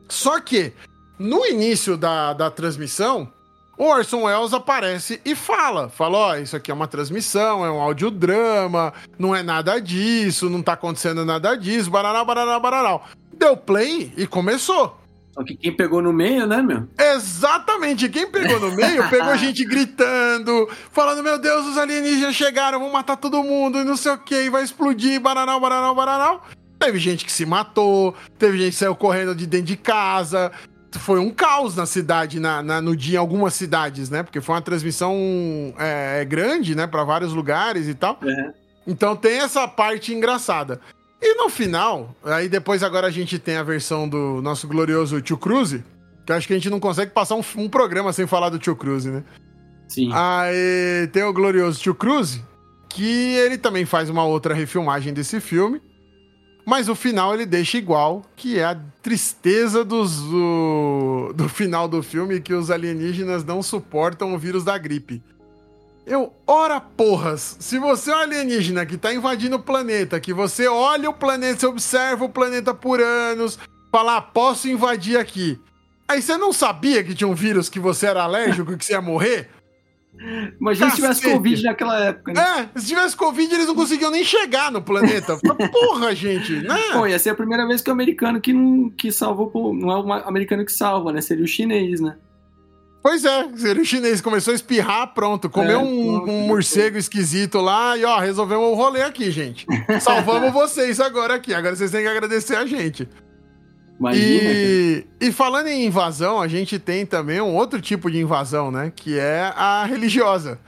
Só 0.10 0.42
que, 0.42 0.74
no 1.18 1.46
início 1.46 1.96
da, 1.96 2.34
da 2.34 2.52
transmissão, 2.52 3.32
o 3.78 3.86
Orson 3.86 4.24
Welles 4.24 4.54
aparece 4.54 5.22
e 5.24 5.34
fala: 5.34 5.88
fala, 5.88 6.18
ó, 6.18 6.32
oh, 6.32 6.36
isso 6.36 6.56
aqui 6.56 6.70
é 6.70 6.74
uma 6.74 6.88
transmissão, 6.88 7.66
é 7.66 7.72
um 7.72 7.80
audiodrama, 7.80 8.94
não 9.18 9.34
é 9.34 9.42
nada 9.42 9.80
disso, 9.80 10.50
não 10.50 10.62
tá 10.62 10.74
acontecendo 10.74 11.24
nada 11.24 11.56
disso, 11.56 11.90
barará, 11.90 12.26
barará, 12.26 12.60
barará. 12.60 13.00
Deu 13.34 13.56
play 13.56 14.14
e 14.18 14.28
começou. 14.28 15.01
Só 15.34 15.44
que 15.44 15.56
quem 15.56 15.72
pegou 15.72 16.02
no 16.02 16.12
meio, 16.12 16.46
né, 16.46 16.62
meu? 16.62 16.88
Exatamente, 17.00 18.10
quem 18.10 18.30
pegou 18.30 18.60
no 18.60 18.76
meio, 18.76 19.10
pegou 19.10 19.36
gente 19.38 19.64
gritando, 19.64 20.70
falando, 20.92 21.24
meu 21.24 21.40
Deus, 21.40 21.68
os 21.68 21.78
alienígenas 21.78 22.36
chegaram, 22.36 22.80
vão 22.80 22.92
matar 22.92 23.16
todo 23.16 23.42
mundo, 23.44 23.80
e 23.80 23.84
não 23.84 23.96
sei 23.96 24.12
o 24.12 24.18
que, 24.18 24.50
vai 24.50 24.64
explodir, 24.64 25.20
baranal, 25.20 25.60
baranal, 25.60 25.96
baranal. 25.96 26.46
Teve 26.78 27.00
gente 27.00 27.24
que 27.24 27.32
se 27.32 27.46
matou, 27.46 28.16
teve 28.38 28.58
gente 28.58 28.72
que 28.72 28.78
saiu 28.78 28.96
correndo 28.96 29.36
de 29.36 29.46
dentro 29.46 29.68
de 29.68 29.78
casa. 29.78 30.52
Foi 30.94 31.20
um 31.20 31.30
caos 31.30 31.76
na 31.76 31.86
cidade, 31.86 32.40
na, 32.40 32.62
na 32.62 32.82
no 32.82 32.96
dia, 32.96 33.16
em 33.16 33.20
algumas 33.20 33.54
cidades, 33.54 34.10
né? 34.10 34.24
Porque 34.24 34.42
foi 34.42 34.56
uma 34.56 34.62
transmissão 34.62 35.16
é, 35.78 36.26
grande, 36.26 36.76
né? 36.76 36.88
Para 36.88 37.04
vários 37.04 37.34
lugares 37.34 37.88
e 37.88 37.94
tal. 37.94 38.20
Uhum. 38.24 38.52
Então 38.88 39.16
tem 39.16 39.40
essa 39.40 39.68
parte 39.68 40.12
engraçada. 40.12 40.82
E 41.22 41.36
no 41.36 41.50
final, 41.50 42.16
aí 42.24 42.50
depois 42.50 42.82
agora 42.82 43.08
a 43.08 43.12
gente 43.12 43.38
tem 43.38 43.56
a 43.56 43.64
versão 43.64 44.10
do 44.10 44.42
nosso 44.42 44.68
glorioso 44.68 45.22
Tio 45.22 45.38
Cruise, 45.38 45.84
que 46.26 46.34
acho 46.34 46.48
que 46.48 46.54
a 46.54 46.56
gente 46.56 46.70
não 46.70 46.80
consegue 46.80 47.12
passar 47.12 47.36
um, 47.36 47.44
um 47.58 47.70
programa 47.70 48.12
sem 48.12 48.26
falar 48.26 48.50
do 48.50 48.58
Tio 48.58 48.76
Cruise, 48.76 49.10
né? 49.10 49.24
Sim. 49.88 50.10
Aí 50.14 51.08
tem 51.12 51.24
o 51.24 51.34
glorioso 51.34 51.80
Tio 51.80 51.94
Cruise, 51.94 52.44
que 52.90 53.36
ele 53.36 53.58
também 53.58 53.86
faz 53.86 54.10
uma 54.10 54.24
outra 54.24 54.54
refilmagem 54.54 55.14
desse 55.14 55.40
filme. 55.40 55.82
Mas 56.66 56.88
o 56.88 56.96
final 56.96 57.34
ele 57.34 57.46
deixa 57.46 57.78
igual, 57.78 58.24
que 58.36 58.60
é 58.60 58.64
a 58.64 58.80
tristeza 59.02 59.84
dos, 59.84 60.22
do, 60.22 61.34
do 61.36 61.50
final 61.50 61.88
do 61.88 62.04
filme, 62.04 62.40
que 62.40 62.54
os 62.54 62.70
alienígenas 62.70 63.44
não 63.44 63.64
suportam 63.64 64.34
o 64.34 64.38
vírus 64.38 64.64
da 64.64 64.78
gripe. 64.78 65.22
Eu, 66.06 66.34
ora 66.48 66.80
porras, 66.80 67.58
se 67.60 67.78
você 67.78 68.12
é 68.12 68.16
um 68.16 68.20
alienígena 68.20 68.86
que 68.86 68.98
tá 68.98 69.14
invadindo 69.14 69.56
o 69.56 69.62
planeta, 69.62 70.20
que 70.20 70.34
você 70.34 70.68
olha 70.68 71.10
o 71.10 71.14
planeta, 71.14 71.60
você 71.60 71.68
observa 71.68 72.26
o 72.26 72.30
planeta 72.30 72.74
por 72.74 73.00
anos, 73.00 73.60
fala, 73.92 74.18
ah, 74.18 74.22
posso 74.22 74.68
invadir 74.68 75.18
aqui. 75.18 75.60
Aí 76.08 76.22
você 76.22 76.36
não 76.38 76.52
sabia 76.52 77.04
que 77.04 77.14
tinha 77.14 77.28
um 77.28 77.36
vírus 77.36 77.70
que 77.70 77.80
você 77.80 78.08
era 78.08 78.24
alérgico, 78.24 78.76
que 78.78 78.84
você 78.84 78.94
ia 78.94 79.02
morrer? 79.02 79.50
Imagina 80.60 80.90
se 80.90 80.98
tivesse 80.98 81.24
Covid 81.24 81.64
naquela 81.64 81.98
época, 82.00 82.34
né? 82.34 82.70
É, 82.76 82.80
se 82.80 82.88
tivesse 82.88 83.16
Covid, 83.16 83.54
eles 83.54 83.68
não 83.68 83.76
conseguiam 83.76 84.12
nem 84.12 84.24
chegar 84.24 84.72
no 84.72 84.82
planeta. 84.82 85.38
Porra, 85.72 86.14
gente, 86.14 86.54
né? 86.54 86.76
Pô, 86.92 87.08
ia 87.08 87.18
ser 87.18 87.30
a 87.30 87.36
primeira 87.36 87.66
vez 87.66 87.82
que 87.82 87.90
o 87.90 87.94
americano 87.94 88.42
que, 88.42 88.52
não, 88.52 88.90
que 88.90 89.12
salvou, 89.12 89.74
não 89.74 89.92
é 89.92 90.24
o 90.24 90.28
americano 90.28 90.66
que 90.66 90.72
salva, 90.72 91.14
né? 91.14 91.22
Seria 91.22 91.46
o 91.46 91.48
chinês, 91.48 92.02
né? 92.02 92.18
Pois 93.04 93.26
é, 93.26 93.46
o 93.46 93.84
chinês 93.84 94.22
começou 94.22 94.52
a 94.52 94.56
espirrar, 94.56 95.14
pronto. 95.14 95.50
Comeu 95.50 95.80
é, 95.80 95.84
um, 95.84 96.24
um, 96.24 96.48
morcego 96.48 96.98
esquisito 96.98 97.60
lá 97.60 97.98
e, 97.98 98.06
ó, 98.06 98.20
resolvemos 98.20 98.68
o 98.68 98.76
rolê 98.76 99.02
aqui, 99.02 99.32
gente. 99.32 99.66
Salvamos 100.00 100.54
vocês 100.54 101.00
agora 101.00 101.36
aqui. 101.36 101.52
Agora 101.52 101.76
vocês 101.76 101.90
têm 101.90 102.02
que 102.02 102.08
agradecer 102.08 102.56
a 102.56 102.66
gente. 102.66 103.10
Imagina. 104.00 104.52
E, 104.54 105.06
e 105.20 105.32
falando 105.32 105.68
em 105.68 105.86
invasão, 105.86 106.40
a 106.40 106.48
gente 106.48 106.78
tem 106.78 107.04
também 107.04 107.42
um 107.42 107.56
outro 107.56 107.82
tipo 107.82 108.10
de 108.10 108.20
invasão, 108.20 108.70
né? 108.70 108.92
Que 108.96 109.18
é 109.18 109.52
a 109.56 109.84
religiosa. 109.84 110.60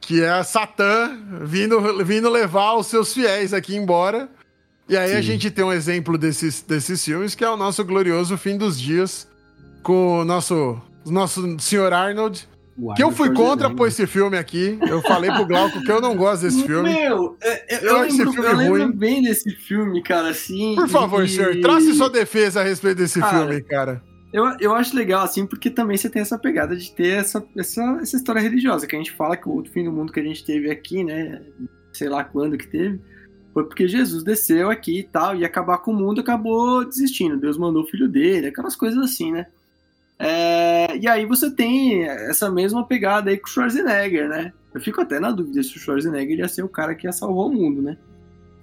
Que 0.00 0.22
é 0.22 0.30
a 0.30 0.44
Satã 0.44 1.18
vindo, 1.42 2.04
vindo 2.04 2.30
levar 2.30 2.74
os 2.74 2.86
seus 2.86 3.12
fiéis 3.12 3.52
aqui 3.52 3.76
embora. 3.76 4.30
E 4.88 4.96
aí 4.96 5.10
Sim. 5.10 5.16
a 5.16 5.20
gente 5.20 5.50
tem 5.50 5.64
um 5.64 5.72
exemplo 5.72 6.16
desses, 6.16 6.62
desses 6.62 7.04
filmes, 7.04 7.34
que 7.34 7.44
é 7.44 7.50
o 7.50 7.56
nosso 7.56 7.84
glorioso 7.84 8.38
Fim 8.38 8.56
dos 8.56 8.80
Dias, 8.80 9.28
com 9.82 10.20
o 10.20 10.24
nosso 10.24 10.80
nosso 11.10 11.58
senhor 11.58 11.92
Arnold. 11.92 12.48
que 12.94 13.02
eu 13.02 13.10
fui 13.10 13.32
contra 13.32 13.70
pôr 13.70 13.88
esse 13.88 14.06
filme 14.06 14.36
aqui. 14.36 14.78
Eu 14.82 15.00
falei 15.02 15.30
pro 15.30 15.46
Glauco 15.46 15.82
que 15.82 15.90
eu 15.90 16.00
não 16.00 16.16
gosto 16.16 16.42
desse 16.42 16.62
filme. 16.64 16.92
Meu, 16.92 17.36
é, 17.40 17.74
é, 17.74 17.84
eu, 17.84 17.88
eu, 17.88 18.00
lembro, 18.00 18.08
esse 18.08 18.32
filme 18.32 18.48
eu 18.48 18.56
ruim. 18.56 18.80
lembro 18.80 18.96
bem 18.96 19.22
desse 19.22 19.50
filme, 19.50 20.02
cara, 20.02 20.30
assim. 20.30 20.74
Por 20.74 20.88
favor, 20.88 21.24
e... 21.24 21.28
senhor, 21.28 21.60
trace 21.60 21.94
sua 21.94 22.10
defesa 22.10 22.60
a 22.60 22.64
respeito 22.64 22.98
desse 22.98 23.20
cara, 23.20 23.38
filme, 23.38 23.62
cara. 23.62 24.02
Eu, 24.32 24.44
eu 24.60 24.74
acho 24.74 24.94
legal, 24.94 25.24
assim, 25.24 25.46
porque 25.46 25.70
também 25.70 25.96
você 25.96 26.10
tem 26.10 26.20
essa 26.20 26.38
pegada 26.38 26.76
de 26.76 26.92
ter 26.92 27.18
essa, 27.18 27.42
essa, 27.56 27.82
essa 28.02 28.16
história 28.16 28.40
religiosa, 28.40 28.86
que 28.86 28.94
a 28.94 28.98
gente 28.98 29.12
fala 29.12 29.36
que 29.36 29.48
o 29.48 29.52
outro 29.52 29.72
fim 29.72 29.84
do 29.84 29.92
mundo 29.92 30.12
que 30.12 30.20
a 30.20 30.24
gente 30.24 30.44
teve 30.44 30.70
aqui, 30.70 31.02
né? 31.02 31.40
Sei 31.92 32.08
lá 32.08 32.22
quando 32.22 32.58
que 32.58 32.66
teve. 32.66 33.00
Foi 33.54 33.64
porque 33.64 33.88
Jesus 33.88 34.22
desceu 34.22 34.68
aqui 34.68 34.98
e 34.98 35.02
tal, 35.02 35.34
ia 35.34 35.46
acabar 35.46 35.78
com 35.78 35.90
o 35.90 35.94
mundo, 35.94 36.20
acabou 36.20 36.84
desistindo. 36.84 37.38
Deus 37.38 37.56
mandou 37.56 37.84
o 37.84 37.86
filho 37.86 38.06
dele, 38.06 38.48
aquelas 38.48 38.76
coisas 38.76 39.02
assim, 39.02 39.32
né? 39.32 39.46
É, 40.18 40.96
e 40.96 41.06
aí 41.06 41.26
você 41.26 41.50
tem 41.50 42.04
essa 42.04 42.50
mesma 42.50 42.86
pegada 42.86 43.30
aí 43.30 43.36
com 43.36 43.46
o 43.46 43.50
Schwarzenegger, 43.50 44.28
né? 44.28 44.52
Eu 44.74 44.80
fico 44.80 45.00
até 45.00 45.20
na 45.20 45.30
dúvida 45.30 45.62
se 45.62 45.76
o 45.76 45.80
Schwarzenegger 45.80 46.38
ia 46.38 46.48
ser 46.48 46.62
o 46.62 46.68
cara 46.68 46.94
que 46.94 47.06
ia 47.06 47.12
salvar 47.12 47.46
o 47.46 47.52
mundo, 47.52 47.82
né? 47.82 47.96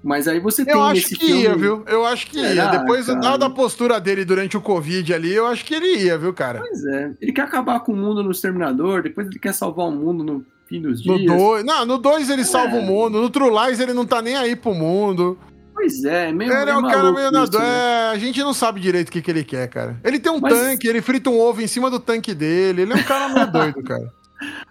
Mas 0.03 0.27
aí 0.27 0.39
você 0.39 0.65
tem 0.65 0.73
eu 0.73 0.83
acho 0.83 1.07
que 1.09 1.15
filme... 1.15 1.43
ia, 1.43 1.55
viu? 1.55 1.83
Eu 1.87 2.05
acho 2.05 2.27
que 2.27 2.37
ia. 2.37 2.67
Depois 2.67 3.05
cara... 3.05 3.37
da 3.37 3.49
postura 3.49 4.01
dele 4.01 4.25
durante 4.25 4.57
o 4.57 4.61
Covid 4.61 5.13
ali, 5.13 5.33
eu 5.33 5.47
acho 5.47 5.63
que 5.63 5.73
ele 5.73 6.03
ia, 6.03 6.17
viu, 6.17 6.33
cara? 6.33 6.59
Pois 6.59 6.85
é. 6.85 7.13
Ele 7.21 7.31
quer 7.31 7.43
acabar 7.43 7.79
com 7.79 7.93
o 7.93 7.95
mundo 7.95 8.21
no 8.21 8.31
Exterminador, 8.31 9.01
depois 9.01 9.27
ele 9.27 9.39
quer 9.39 9.53
salvar 9.53 9.87
o 9.87 9.91
mundo 9.91 10.23
no 10.23 10.45
fim 10.67 10.81
dos 10.81 11.01
dias. 11.01 11.21
No 11.21 11.37
dois, 11.37 11.63
não, 11.63 11.85
no 11.85 11.97
2 11.97 12.29
ele 12.29 12.41
é. 12.41 12.45
salva 12.45 12.75
o 12.75 12.81
mundo, 12.81 13.21
no 13.21 13.29
True 13.29 13.49
Lies 13.49 13.79
ele 13.79 13.93
não 13.93 14.05
tá 14.05 14.21
nem 14.21 14.35
aí 14.35 14.55
pro 14.55 14.73
mundo. 14.73 15.37
Pois 15.73 16.03
é, 16.03 16.31
meio 16.31 16.51
Ele 16.51 16.69
é 16.69 16.77
um 16.77 16.83
cara 16.83 17.11
meio 17.11 17.31
nadador. 17.31 17.61
Né? 17.61 17.67
É, 17.67 18.09
a 18.11 18.17
gente 18.17 18.39
não 18.41 18.53
sabe 18.53 18.79
direito 18.79 19.09
o 19.09 19.11
que, 19.11 19.21
que 19.21 19.31
ele 19.31 19.43
quer, 19.43 19.67
cara. 19.67 19.99
Ele 20.03 20.19
tem 20.19 20.31
um 20.31 20.39
Mas... 20.39 20.53
tanque, 20.53 20.87
ele 20.87 21.01
frita 21.01 21.29
um 21.29 21.39
ovo 21.39 21.61
em 21.61 21.67
cima 21.67 21.89
do 21.89 21.99
tanque 21.99 22.33
dele. 22.33 22.83
Ele 22.83 22.93
é 22.93 22.95
um 22.95 23.03
cara 23.03 23.29
meio 23.29 23.49
doido, 23.51 23.83
cara. 23.83 24.13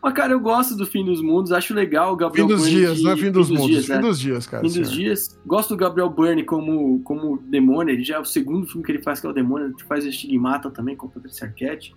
Mas, 0.03 0.13
cara, 0.13 0.33
eu 0.33 0.41
gosto 0.41 0.77
do 0.77 0.87
Fim 0.87 1.05
dos 1.05 1.23
Mundos, 1.23 1.53
acho 1.53 1.73
legal 1.75 2.13
o 2.13 2.17
Gabriel 2.17 2.47
Fim 2.47 2.55
dos 2.55 2.63
Burney 2.63 2.77
dias, 2.77 2.99
que... 2.99 3.05
não 3.05 3.13
é 3.13 3.17
Fim 3.17 3.31
dos, 3.31 3.49
fim 3.49 3.55
dos 3.55 3.63
Mundos, 3.63 3.67
dias, 3.67 3.87
Fim 3.87 3.93
é. 3.93 3.99
dos 3.99 4.21
Dias, 4.21 4.47
cara. 4.47 4.63
Fim 4.63 4.69
senhor. 4.69 4.85
dos 4.85 4.93
Dias. 4.93 5.41
Gosto 5.47 5.69
do 5.71 5.77
Gabriel 5.77 6.11
Byrne 6.11 6.45
como, 6.45 7.01
como 7.01 7.39
demônio, 7.39 7.95
ele 7.95 8.03
já 8.03 8.17
é 8.17 8.19
o 8.19 8.25
segundo 8.25 8.67
filme 8.67 8.85
que 8.85 8.93
ele 8.93 9.03
faz 9.03 9.21
que 9.21 9.27
é 9.27 9.31
o 9.31 9.33
demônio, 9.33 9.69
ele 9.69 9.75
faz 9.89 10.05
o 10.05 10.09
Estigmata 10.09 10.71
também, 10.71 10.95
com 10.97 11.07
o 11.07 11.11
Patricia 11.11 11.47
Arquette. 11.47 11.95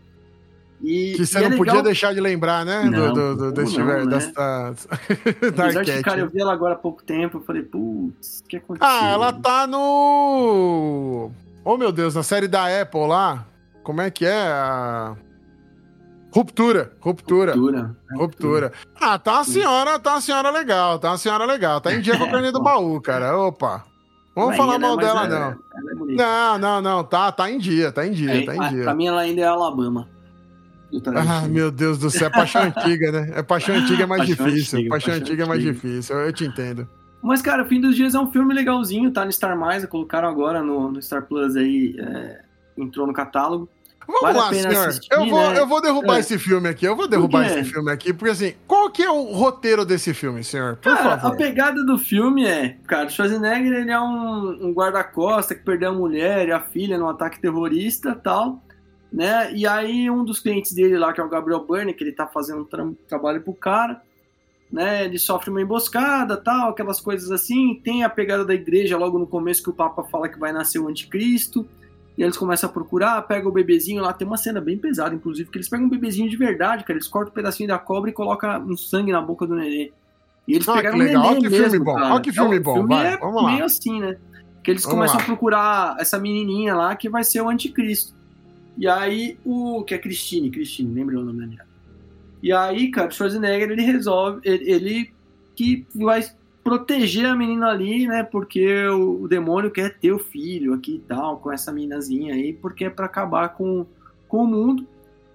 E, 0.85 1.13
que 1.15 1.25
você 1.25 1.39
não 1.39 1.47
é 1.47 1.57
podia 1.57 1.81
deixar 1.81 2.13
de 2.13 2.21
lembrar, 2.21 2.63
né? 2.63 2.83
Não, 2.83 3.11
do, 3.11 3.35
do, 3.35 3.51
desse 3.51 3.75
não, 3.79 3.87
né? 3.87 4.05
dessa, 4.05 4.31
da 5.55 5.65
Apesar 5.65 6.03
cara, 6.03 6.19
eu 6.19 6.29
vi 6.29 6.39
ela 6.39 6.53
agora 6.53 6.75
há 6.75 6.77
pouco 6.77 7.03
tempo, 7.03 7.39
eu 7.39 7.41
falei, 7.41 7.63
putz, 7.63 8.41
o 8.41 8.43
que 8.47 8.57
aconteceu? 8.57 8.87
Ah, 8.87 9.07
ela 9.07 9.33
tá 9.33 9.65
no... 9.65 11.31
Oh, 11.63 11.75
meu 11.75 11.91
Deus, 11.91 12.13
na 12.13 12.21
série 12.21 12.47
da 12.47 12.67
Apple 12.81 13.07
lá, 13.07 13.47
como 13.81 13.99
é 13.99 14.11
que 14.11 14.27
é 14.27 14.43
a... 14.43 15.15
Ruptura, 16.31 16.91
ruptura. 16.99 17.53
Ruptura. 17.55 17.95
Ruptura. 18.13 18.71
Ah, 19.01 19.17
tá 19.17 19.37
uma 19.37 19.43
senhora, 19.43 19.97
tá 19.97 20.11
uma 20.11 20.21
senhora 20.21 20.51
legal, 20.51 20.99
tá 20.99 21.11
uma 21.11 21.17
senhora 21.17 21.45
legal. 21.45 21.81
Tá 21.81 21.95
em 21.95 22.01
dia 22.01 22.15
com 22.15 22.25
a 22.25 22.29
carne 22.29 22.51
do 22.51 22.61
baú, 22.61 23.01
cara. 23.01 23.35
Opa. 23.39 23.85
Vamos 24.35 24.57
falar 24.57 24.77
mal 24.77 24.97
dela, 24.97 25.25
é, 25.25 25.29
não. 25.29 25.47
É 25.47 25.57
não, 26.13 26.57
não, 26.57 26.81
não. 26.81 27.03
Tá, 27.05 27.31
tá 27.31 27.49
em 27.49 27.57
dia, 27.57 27.89
tá 27.89 28.05
em 28.05 28.11
dia, 28.11 28.43
é, 28.43 28.45
tá 28.45 28.53
em 28.53 28.69
dia. 28.69 28.83
Pra 28.83 28.93
mim, 28.93 29.07
ela 29.07 29.21
ainda 29.21 29.41
é 29.41 29.45
Alabama. 29.45 30.09
Ah, 31.15 31.47
meu 31.47 31.71
Deus 31.71 31.97
do 31.97 32.09
céu, 32.09 32.27
é 32.27 32.29
paixão 32.29 32.63
antiga, 32.75 33.11
né? 33.11 33.31
É 33.35 33.43
paixão 33.43 33.75
antiga 33.75 34.03
é 34.03 34.05
mais 34.05 34.27
paixão 34.27 34.45
difícil. 34.45 34.79
Antiga, 34.79 34.89
paixão, 34.89 35.13
paixão 35.13 35.25
antiga, 35.25 35.43
é 35.43 35.47
mais 35.47 35.61
difícil, 35.61 36.15
eu 36.17 36.33
te 36.33 36.45
entendo. 36.45 36.87
Mas, 37.21 37.41
cara, 37.41 37.63
o 37.63 37.65
Fim 37.65 37.81
dos 37.81 37.95
Dias 37.95 38.13
é 38.13 38.19
um 38.19 38.31
filme 38.31 38.53
legalzinho, 38.53 39.11
tá 39.11 39.25
no 39.25 39.31
Star 39.31 39.57
Mais, 39.57 39.83
colocaram 39.87 40.29
agora 40.29 40.61
no, 40.61 40.91
no 40.91 41.01
Star 41.01 41.23
Plus 41.25 41.55
aí, 41.55 41.95
é, 41.97 42.41
entrou 42.77 43.07
no 43.07 43.13
catálogo. 43.13 43.67
Vamos 44.07 44.21
vale 44.21 44.37
lá, 44.37 44.53
senhor. 44.53 44.87
Assistir, 44.87 45.07
eu, 45.11 45.25
vou, 45.25 45.51
né? 45.51 45.59
eu 45.59 45.67
vou 45.67 45.81
derrubar 45.81 46.17
é. 46.17 46.19
esse 46.19 46.37
filme 46.37 46.69
aqui. 46.69 46.85
Eu 46.85 46.95
vou 46.95 47.07
derrubar 47.07 47.47
esse 47.47 47.63
filme 47.63 47.91
aqui, 47.91 48.13
porque 48.13 48.31
assim, 48.31 48.53
qual 48.67 48.91
que 48.91 49.01
é 49.01 49.09
o 49.09 49.33
roteiro 49.33 49.83
desse 49.83 50.13
filme, 50.13 50.43
senhor? 50.43 50.75
Por 50.75 50.95
cara, 50.95 51.17
favor. 51.17 51.33
A 51.33 51.35
pegada 51.35 51.83
do 51.83 51.97
filme 51.97 52.45
é, 52.45 52.77
cara, 52.85 53.09
Schwarzenegger 53.09 53.73
ele 53.73 53.91
é 53.91 53.99
um, 53.99 54.67
um 54.67 54.73
guarda-costa 54.73 55.55
que 55.55 55.63
perdeu 55.63 55.89
a 55.89 55.93
mulher 55.93 56.47
e 56.47 56.51
a 56.51 56.59
filha 56.59 56.97
num 56.97 57.09
ataque 57.09 57.39
terrorista 57.39 58.13
tal 58.13 58.61
né? 59.15 59.49
E 59.53 59.65
aí 59.65 60.11
um 60.11 60.25
dos 60.25 60.41
clientes 60.41 60.73
dele 60.73 60.97
lá, 60.97 61.13
que 61.13 61.21
é 61.21 61.23
o 61.23 61.29
Gabriel 61.29 61.65
Burney, 61.65 61.93
que 61.93 62.03
ele 62.03 62.11
tá 62.11 62.27
fazendo 62.27 62.63
um 62.63 62.65
tra 62.65 62.85
trabalho 63.07 63.41
pro 63.41 63.53
cara, 63.53 64.01
né? 64.69 65.05
Ele 65.05 65.17
sofre 65.17 65.49
uma 65.49 65.61
emboscada, 65.61 66.35
tal, 66.35 66.71
aquelas 66.71 66.99
coisas 66.99 67.31
assim. 67.31 67.79
Tem 67.81 68.03
a 68.03 68.09
pegada 68.09 68.43
da 68.43 68.53
igreja 68.53 68.97
logo 68.97 69.17
no 69.17 69.25
começo 69.25 69.63
que 69.63 69.69
o 69.69 69.73
Papa 69.73 70.03
fala 70.03 70.27
que 70.27 70.37
vai 70.37 70.51
nascer 70.51 70.79
o 70.79 70.89
anticristo. 70.89 71.65
E 72.17 72.23
eles 72.23 72.35
começam 72.35 72.69
a 72.69 72.73
procurar, 72.73 73.21
pega 73.21 73.47
o 73.47 73.51
bebezinho 73.51 74.01
lá, 74.01 74.11
tem 74.11 74.27
uma 74.27 74.37
cena 74.37 74.59
bem 74.59 74.77
pesada, 74.77 75.15
inclusive, 75.15 75.49
que 75.49 75.57
eles 75.57 75.67
pegam 75.67 75.85
um 75.85 75.89
bebezinho 75.89 76.29
de 76.29 76.37
verdade, 76.37 76.85
cara, 76.85 76.97
eles 76.97 77.09
cortam 77.09 77.31
um 77.31 77.35
pedacinho 77.35 77.67
da 77.67 77.77
cobra 77.77 78.09
e 78.09 78.13
colocam 78.13 78.65
um 78.65 78.77
sangue 78.77 79.11
na 79.11 79.21
boca 79.21 79.45
do 79.45 79.53
nenê. 79.53 79.91
E 80.47 80.55
eles 80.55 80.67
ah, 80.67 80.75
pegaram 80.75 80.97
um 80.97 80.99
nenê 80.99 81.17
Olha 81.17 81.41
que 81.41 81.49
mesmo, 81.49 81.69
filme 81.71 81.85
bom, 81.85 81.99
olha 81.99 82.21
que 82.21 82.31
filme 82.31 82.55
é, 82.55 82.59
bom, 82.59 82.73
filme 82.75 82.95
vai, 82.95 83.13
é 83.13 83.17
vamos 83.17 83.45
meio 83.45 83.59
lá. 83.59 83.65
assim, 83.65 83.99
né? 83.99 84.17
Que 84.63 84.71
eles 84.71 84.83
vamos 84.83 84.95
começam 84.95 85.17
lá. 85.17 85.23
a 85.23 85.25
procurar 85.25 85.97
essa 85.99 86.17
menininha 86.17 86.73
lá 86.73 86.95
que 86.95 87.09
vai 87.09 87.23
ser 87.25 87.41
o 87.41 87.49
anticristo. 87.49 88.14
E 88.77 88.87
aí, 88.87 89.37
o. 89.45 89.83
Que 89.83 89.95
é 89.95 89.97
Christine, 89.97 90.51
Christine, 90.51 90.93
lembra 90.93 91.19
o 91.19 91.23
nome 91.23 91.39
da 91.39 91.47
minha. 91.47 91.65
E 92.43 92.51
aí, 92.51 92.91
cara, 92.91 93.07
o 93.07 93.11
Schwarzenegger 93.11 93.71
ele 93.71 93.81
resolve. 93.81 94.41
Ele, 94.43 94.71
ele 94.71 95.13
que 95.55 95.85
vai 95.95 96.23
proteger 96.63 97.27
a 97.27 97.35
menina 97.35 97.67
ali, 97.67 98.07
né? 98.07 98.23
Porque 98.23 98.85
o, 98.87 99.23
o, 99.23 99.27
demônio 99.27 99.71
quer 99.71 99.97
ter 99.97 100.11
o 100.11 100.19
filho 100.19 100.73
aqui 100.73 100.95
e 100.95 100.99
tal, 100.99 101.37
com 101.37 101.51
essa 101.51 101.71
meninazinha 101.71 102.33
aí, 102.33 102.53
porque 102.53 102.85
é 102.85 102.89
pra 102.89 103.05
acabar 103.05 103.49
com, 103.49 103.85
com 104.27 104.43
o 104.43 104.47
mundo. 104.47 104.85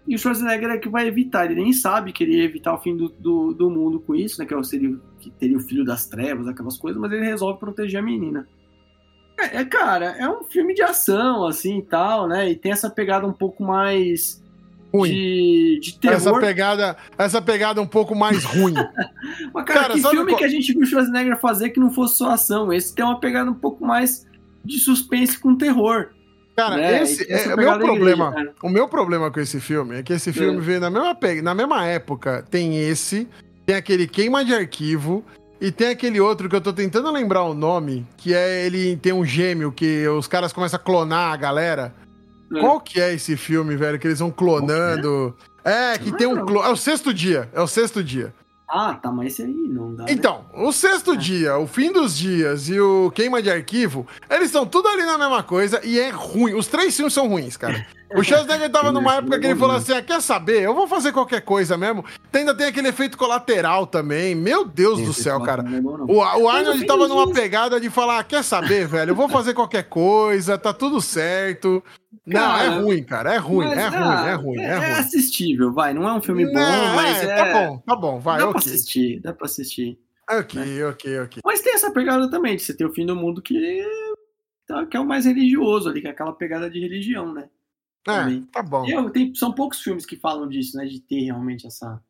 E 0.07 0.15
o 0.15 0.19
Schwarzenegger 0.19 0.71
é 0.71 0.79
que 0.79 0.89
vai 0.89 1.07
evitar, 1.07 1.45
ele 1.45 1.63
nem 1.63 1.73
sabe 1.73 2.13
que 2.13 2.25
ele 2.25 2.37
ia 2.37 2.45
evitar 2.45 2.75
o 2.75 2.79
fim 2.79 2.97
do, 2.97 3.09
do, 3.09 3.55
do 3.55 3.71
mundo 3.71 4.01
com 4.01 4.15
isso, 4.15 4.41
né? 4.41 4.47
Que, 4.47 4.55
é 4.55 4.63
seria, 4.63 4.99
que 5.21 5.31
teria 5.31 5.57
o 5.57 5.61
filho 5.61 5.85
das 5.85 6.07
trevas, 6.07 6.49
aquelas 6.49 6.77
coisas, 6.77 7.01
mas 7.01 7.13
ele 7.13 7.25
resolve 7.25 7.61
proteger 7.61 8.01
a 8.01 8.03
menina. 8.03 8.47
É, 9.41 9.59
é, 9.59 9.65
cara, 9.65 10.17
é 10.19 10.29
um 10.29 10.45
filme 10.45 10.75
de 10.75 10.83
ação, 10.83 11.47
assim 11.47 11.79
e 11.79 11.83
tal, 11.83 12.29
né? 12.29 12.51
E 12.51 12.57
tem 12.57 12.73
essa 12.73 12.91
pegada 12.91 13.27
um 13.27 13.33
pouco 13.33 13.63
mais. 13.63 14.41
Ruim. 14.93 15.11
De, 15.11 15.81
de 15.81 15.99
terror. 16.01 16.17
Essa 16.17 16.41
pegada, 16.41 16.97
essa 17.17 17.41
pegada 17.41 17.81
um 17.81 17.87
pouco 17.87 18.15
mais 18.15 18.45
ruim. 18.45 18.75
Mas, 19.55 19.65
cara, 19.65 19.81
cara 19.83 19.95
que 19.95 20.03
filme 20.03 20.33
qual... 20.33 20.39
que 20.39 20.45
a 20.45 20.49
gente 20.49 20.73
viu 20.73 20.83
o 20.83 20.87
Schwarzenegger 20.87 21.39
fazer 21.39 21.71
que 21.71 21.79
não 21.79 21.93
fosse 21.93 22.17
só 22.17 22.31
ação? 22.31 22.73
Esse 22.73 22.93
tem 22.93 23.05
uma 23.05 23.21
pegada 23.21 23.49
um 23.49 23.55
pouco 23.55 23.85
mais 23.87 24.27
de 24.65 24.79
suspense 24.79 25.39
com 25.39 25.57
terror. 25.57 26.09
Cara, 26.57 26.77
né? 26.77 27.03
esse 27.03 27.31
é, 27.33 27.55
o 27.55 27.57
meu 27.57 27.79
problema. 27.79 28.31
Igreja, 28.31 28.53
o 28.63 28.69
meu 28.69 28.89
problema 28.89 29.31
com 29.31 29.41
esse 29.41 29.61
filme 29.61 29.97
é 29.97 30.03
que 30.03 30.13
esse 30.13 30.33
filme 30.33 30.59
é. 30.59 30.61
veio 30.61 30.81
na 30.81 30.91
mesma, 30.91 31.17
na 31.43 31.55
mesma 31.55 31.87
época. 31.87 32.45
Tem 32.51 32.77
esse, 32.77 33.29
tem 33.65 33.77
aquele 33.77 34.07
queima 34.09 34.45
de 34.45 34.53
arquivo 34.53 35.25
e 35.61 35.71
tem 35.71 35.89
aquele 35.89 36.19
outro 36.21 36.49
que 36.49 36.57
eu 36.57 36.61
tô 36.61 36.73
tentando 36.73 37.11
lembrar 37.11 37.43
o 37.45 37.53
nome, 37.53 38.07
que 38.17 38.33
é 38.33 38.65
ele 38.65 38.97
tem 38.97 39.13
um 39.13 39.25
gêmeo 39.25 39.71
que 39.71 40.09
os 40.09 40.27
caras 40.27 40.53
começam 40.53 40.79
a 40.79 40.83
clonar 40.83 41.33
a 41.33 41.37
galera. 41.37 41.95
É. 42.55 42.61
Qual 42.61 42.81
que 42.81 43.01
é 43.01 43.13
esse 43.13 43.37
filme, 43.37 43.77
velho? 43.77 43.99
Que 43.99 44.07
eles 44.07 44.21
vão 44.21 44.31
clonando. 44.31 45.37
É, 45.63 45.99
que 45.99 46.11
tem 46.17 46.27
um 46.27 46.47
clone. 46.47 46.67
É 46.67 46.73
o 46.73 46.77
sexto 46.77 47.13
dia. 47.13 47.49
É 47.53 47.61
o 47.61 47.67
sexto 47.67 48.03
dia. 48.03 48.35
Ah, 48.67 48.95
tá, 48.95 49.11
mas 49.11 49.33
esse 49.33 49.43
aí 49.43 49.53
não 49.53 49.95
dá. 49.95 50.05
Né? 50.05 50.13
Então, 50.13 50.47
né? 50.53 50.65
o 50.65 50.73
sexto 50.73 51.13
é. 51.13 51.17
dia, 51.17 51.59
o 51.59 51.67
fim 51.67 51.93
dos 51.93 52.17
dias 52.17 52.69
e 52.69 52.81
o 52.81 53.11
queima 53.11 53.43
de 53.43 53.51
arquivo, 53.51 54.07
eles 54.31 54.47
estão 54.47 54.65
tudo 54.65 54.89
ali 54.89 55.03
na 55.03 55.19
mesma 55.19 55.43
coisa 55.43 55.81
e 55.85 55.99
é 55.99 56.09
ruim. 56.09 56.55
Os 56.55 56.69
três 56.69 56.95
filmes 56.97 57.13
são 57.13 57.29
ruins, 57.29 57.57
cara. 57.57 57.87
O 58.15 58.25
Schwarzenegger 58.25 58.71
tava 58.71 58.91
numa 58.91 59.17
época 59.17 59.39
que 59.39 59.47
ele 59.47 59.59
falou 59.59 59.77
assim: 59.77 59.93
ah, 59.93 60.03
quer 60.03 60.21
saber? 60.21 60.63
Eu 60.63 60.75
vou 60.75 60.89
fazer 60.89 61.13
qualquer 61.13 61.43
coisa 61.43 61.77
mesmo. 61.77 62.05
Ainda 62.33 62.55
tem 62.55 62.67
aquele 62.67 62.89
efeito 62.89 63.17
colateral 63.17 63.87
também. 63.87 64.35
Meu 64.35 64.65
Deus 64.65 65.01
do 65.01 65.13
céu, 65.13 65.41
cara. 65.41 65.65
O, 66.09 66.17
o 66.17 66.49
Arnold 66.49 66.85
tava 66.87 67.07
numa 67.07 67.33
pegada 67.33 67.81
de 67.81 67.89
falar: 67.89 68.19
ah, 68.19 68.25
quer 68.25 68.43
saber, 68.43 68.87
velho? 68.87 69.11
Eu 69.11 69.15
vou 69.15 69.29
fazer 69.29 69.55
qualquer 69.55 69.85
coisa, 69.85 70.59
tá 70.59 70.73
tudo 70.73 71.01
certo. 71.01 71.83
Não, 72.27 72.57
é 72.57 72.69
ruim, 72.69 73.03
cara. 73.03 73.35
É 73.35 73.39
ruim, 73.39 73.67
é 73.67 73.87
ruim, 73.87 73.99
ah, 73.99 74.27
é 74.27 74.35
ruim, 74.35 74.61
é, 74.61 74.65
é 74.65 74.75
ruim. 74.77 74.87
É 74.87 74.99
assistível, 74.99 75.73
vai. 75.73 75.95
Não 75.95 76.09
é 76.09 76.13
um 76.13 76.21
filme 76.21 76.45
bom, 76.47 76.95
mas 76.95 77.23
é, 77.23 77.27
é. 77.27 77.37
Tá 77.37 77.53
bom, 77.53 77.79
tá 77.79 77.97
bom, 77.97 78.21
vai. 78.21 78.39
Dá 78.39 78.49
okay. 78.49 78.61
pra 78.61 78.71
assistir, 78.71 79.21
dá 79.21 79.33
pra 79.33 79.47
assistir. 79.47 79.99
Ok, 80.31 80.61
né? 80.61 80.87
ok, 80.87 81.21
ok. 81.21 81.43
Mas 81.45 81.61
tem 81.61 81.75
essa 81.75 81.91
pegada 81.91 82.31
também, 82.31 82.57
de 82.57 82.63
você 82.63 82.77
ter 82.77 82.85
o 82.85 82.93
fim 82.93 83.05
do 83.05 83.17
mundo 83.17 83.43
que, 83.43 83.85
tá, 84.67 84.87
que 84.87 84.97
é 84.97 85.01
o 85.01 85.07
mais 85.07 85.25
religioso 85.25 85.89
ali, 85.89 86.01
que 86.01 86.07
é 86.07 86.11
aquela 86.11 86.33
pegada 86.33 86.71
de 86.71 86.79
religião, 86.79 87.33
né? 87.33 87.49
É, 88.07 88.21
também. 88.21 88.43
tá 88.43 88.63
bom. 88.63 88.87
Eu, 88.87 89.11
tem, 89.11 89.35
são 89.35 89.53
poucos 89.53 89.81
filmes 89.81 90.07
que 90.07 90.17
falam 90.17 90.49
disso, 90.49 90.77
né? 90.77 90.87
De 90.87 91.01
ter 91.01 91.21
realmente 91.25 91.67
essa. 91.67 92.01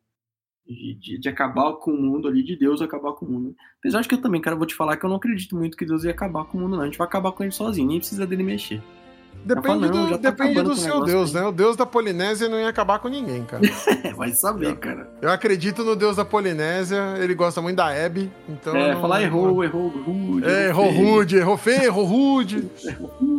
De, 0.65 0.95
de, 0.95 1.19
de, 1.19 1.29
acabar 1.29 1.73
com 1.73 1.91
o 1.91 2.01
mundo 2.01 2.27
ali, 2.27 2.43
de 2.43 2.55
Deus 2.55 2.81
acabar 2.81 3.13
com 3.13 3.25
o 3.25 3.29
mundo. 3.29 3.55
Apesar 3.79 4.01
de 4.01 4.07
que 4.07 4.15
eu 4.15 4.21
também, 4.21 4.39
cara, 4.39 4.55
vou 4.55 4.65
te 4.65 4.75
falar 4.75 4.95
que 4.95 5.03
eu 5.03 5.09
não 5.09 5.17
acredito 5.17 5.55
muito 5.55 5.75
que 5.75 5.85
Deus 5.85 6.03
ia 6.03 6.11
acabar 6.11 6.45
com 6.45 6.57
o 6.57 6.61
mundo, 6.61 6.77
não. 6.77 6.83
A 6.83 6.85
gente 6.85 6.97
vai 6.97 7.07
acabar 7.07 7.31
com 7.31 7.43
ele 7.43 7.51
sozinho, 7.51 7.87
nem 7.87 7.97
precisa 7.97 8.25
dele 8.25 8.43
mexer. 8.43 8.81
Depende 9.43 9.89
do, 9.89 10.09
tá 10.11 10.17
depende 10.17 10.61
do 10.61 10.75
seu 10.75 11.03
Deus, 11.03 11.35
aí. 11.35 11.41
né? 11.41 11.47
O 11.47 11.51
Deus 11.51 11.75
da 11.75 11.85
Polinésia 11.85 12.47
não 12.47 12.59
ia 12.59 12.69
acabar 12.69 12.99
com 12.99 13.07
ninguém, 13.07 13.43
cara. 13.43 13.63
vai 14.15 14.31
saber, 14.33 14.75
cara. 14.77 15.09
Eu 15.19 15.31
acredito 15.31 15.83
no 15.83 15.95
Deus 15.95 16.17
da 16.17 16.23
Polinésia, 16.23 17.15
ele 17.17 17.33
gosta 17.33 17.59
muito 17.59 17.77
da 17.77 17.91
Hebe, 17.91 18.31
então. 18.47 18.75
É, 18.75 18.93
não, 18.93 19.01
falar 19.01 19.23
errou, 19.23 19.63
errou, 19.63 19.87
rude. 19.87 20.45
É, 20.47 20.67
errou 20.67 20.91
rude, 20.91 21.37
errou 21.37 21.57
feio, 21.57 21.83
errou 21.85 22.05
rude. 22.05 22.69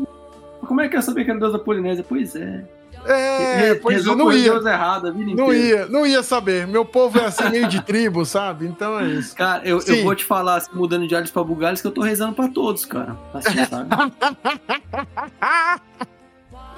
Como 0.72 0.80
é 0.80 0.88
que 0.88 0.96
eu 0.96 1.02
saber 1.02 1.26
que 1.26 1.30
era 1.30 1.38
Deus 1.38 1.52
da 1.52 1.58
Polinésia? 1.58 2.02
Pois 2.02 2.34
é. 2.34 2.64
É, 3.04 3.74
pois 3.74 4.06
eu 4.06 4.16
não 4.16 4.32
ia. 4.32 4.52
Errado, 4.52 5.12
não 5.12 5.52
ia, 5.52 5.84
não 5.84 6.06
ia 6.06 6.22
saber. 6.22 6.66
Meu 6.66 6.82
povo 6.82 7.18
é 7.18 7.26
assim 7.26 7.46
meio 7.50 7.68
de 7.68 7.82
tribo, 7.82 8.24
sabe? 8.24 8.64
Então 8.64 8.98
é 8.98 9.04
isso. 9.04 9.36
Cara, 9.36 9.62
eu, 9.66 9.78
eu 9.86 10.02
vou 10.02 10.14
te 10.14 10.24
falar, 10.24 10.56
assim, 10.56 10.70
mudando 10.72 11.06
de 11.06 11.14
Ares 11.14 11.30
pra 11.30 11.44
Bugalhos, 11.44 11.82
que 11.82 11.86
eu 11.86 11.90
tô 11.90 12.00
rezando 12.00 12.32
pra 12.32 12.48
todos, 12.48 12.86
cara. 12.86 13.18
Assim, 13.34 13.54
sabe? 13.68 13.90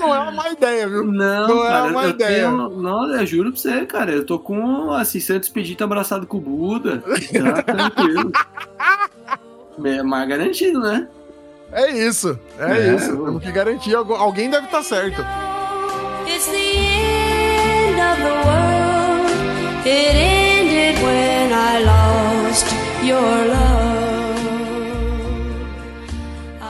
Não 0.00 0.12
é 0.12 0.18
uma 0.18 0.32
má 0.32 0.48
ideia, 0.48 0.88
viu? 0.88 1.04
Não, 1.04 1.46
não 1.46 1.64
é 1.64 1.68
cara, 1.68 1.86
é 1.86 1.90
uma 1.92 2.06
ideia. 2.08 2.48
Tenho, 2.48 2.68
não, 2.70 3.14
eu 3.14 3.24
juro 3.24 3.52
pra 3.52 3.60
você, 3.60 3.86
cara. 3.86 4.10
Eu 4.10 4.26
tô 4.26 4.40
com, 4.40 4.90
assim, 4.90 5.20
Santos 5.20 5.48
Pedito 5.50 5.84
abraçado 5.84 6.26
com 6.26 6.38
o 6.38 6.40
Buda. 6.40 7.00
Tá 7.00 7.62
tranquilo. 7.62 8.32
Mais 10.04 10.28
garantido, 10.28 10.80
né? 10.80 11.06
É 11.74 11.90
isso, 11.90 12.38
é, 12.56 12.72
é 12.72 12.94
isso. 12.94 13.08
Temos 13.08 13.42
que 13.42 13.50
garantir. 13.50 13.96
Alguém 13.96 14.48
deve 14.48 14.66
estar 14.66 14.78
tá 14.78 14.84
certo. 14.84 15.20
It's 16.24 16.46
the 16.46 16.56
end 16.56 18.00
of 18.00 18.22
the 18.22 18.30
world. 18.46 19.84
It 19.84 20.16
ended 20.16 21.02
when 21.02 21.52
I 21.52 21.84
lost 21.84 22.66
your 23.02 23.20
love. 23.48 23.94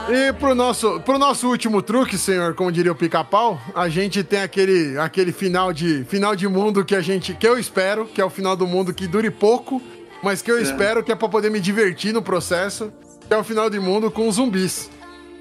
E 0.09 0.33
pro 0.33 0.55
nosso, 0.55 0.99
pro 1.01 1.19
nosso 1.19 1.47
último 1.47 1.83
truque, 1.83 2.17
senhor, 2.17 2.55
como 2.55 2.71
diria 2.71 2.91
o 2.91 2.95
pica-pau, 2.95 3.59
a 3.75 3.87
gente 3.87 4.23
tem 4.23 4.41
aquele, 4.41 4.97
aquele 4.97 5.31
final, 5.31 5.71
de, 5.71 6.03
final 6.05 6.35
de 6.35 6.47
mundo 6.47 6.83
que 6.83 6.95
a 6.95 7.01
gente. 7.01 7.35
que 7.35 7.47
eu 7.47 7.59
espero, 7.59 8.07
que 8.07 8.19
é 8.19 8.25
o 8.25 8.29
final 8.29 8.55
do 8.55 8.65
mundo 8.65 8.91
que 8.91 9.05
dure 9.05 9.29
pouco, 9.29 9.81
mas 10.23 10.41
que 10.41 10.51
eu 10.51 10.57
é. 10.57 10.61
espero 10.63 11.03
que 11.03 11.11
é 11.11 11.15
pra 11.15 11.29
poder 11.29 11.51
me 11.51 11.59
divertir 11.59 12.11
no 12.11 12.23
processo, 12.23 12.91
que 13.27 13.33
é 13.33 13.37
o 13.37 13.43
final 13.43 13.69
de 13.69 13.79
mundo 13.79 14.09
com 14.09 14.31
zumbis. 14.31 14.94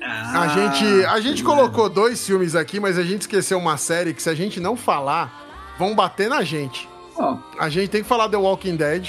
Ah, 0.06 0.42
a 0.42 0.48
gente, 0.48 1.04
a 1.06 1.20
gente 1.20 1.42
colocou 1.42 1.88
dois 1.88 2.26
filmes 2.26 2.54
aqui, 2.54 2.78
mas 2.78 2.98
a 2.98 3.02
gente 3.02 3.22
esqueceu 3.22 3.58
uma 3.58 3.76
série 3.78 4.12
que 4.12 4.22
se 4.22 4.28
a 4.28 4.34
gente 4.34 4.60
não 4.60 4.76
falar, 4.76 5.74
vão 5.78 5.94
bater 5.94 6.28
na 6.28 6.42
gente. 6.42 6.88
Oh. 7.16 7.36
A 7.58 7.68
gente 7.68 7.88
tem 7.88 8.02
que 8.02 8.08
falar 8.08 8.28
The 8.28 8.36
Walking 8.36 8.76
Dead. 8.76 9.08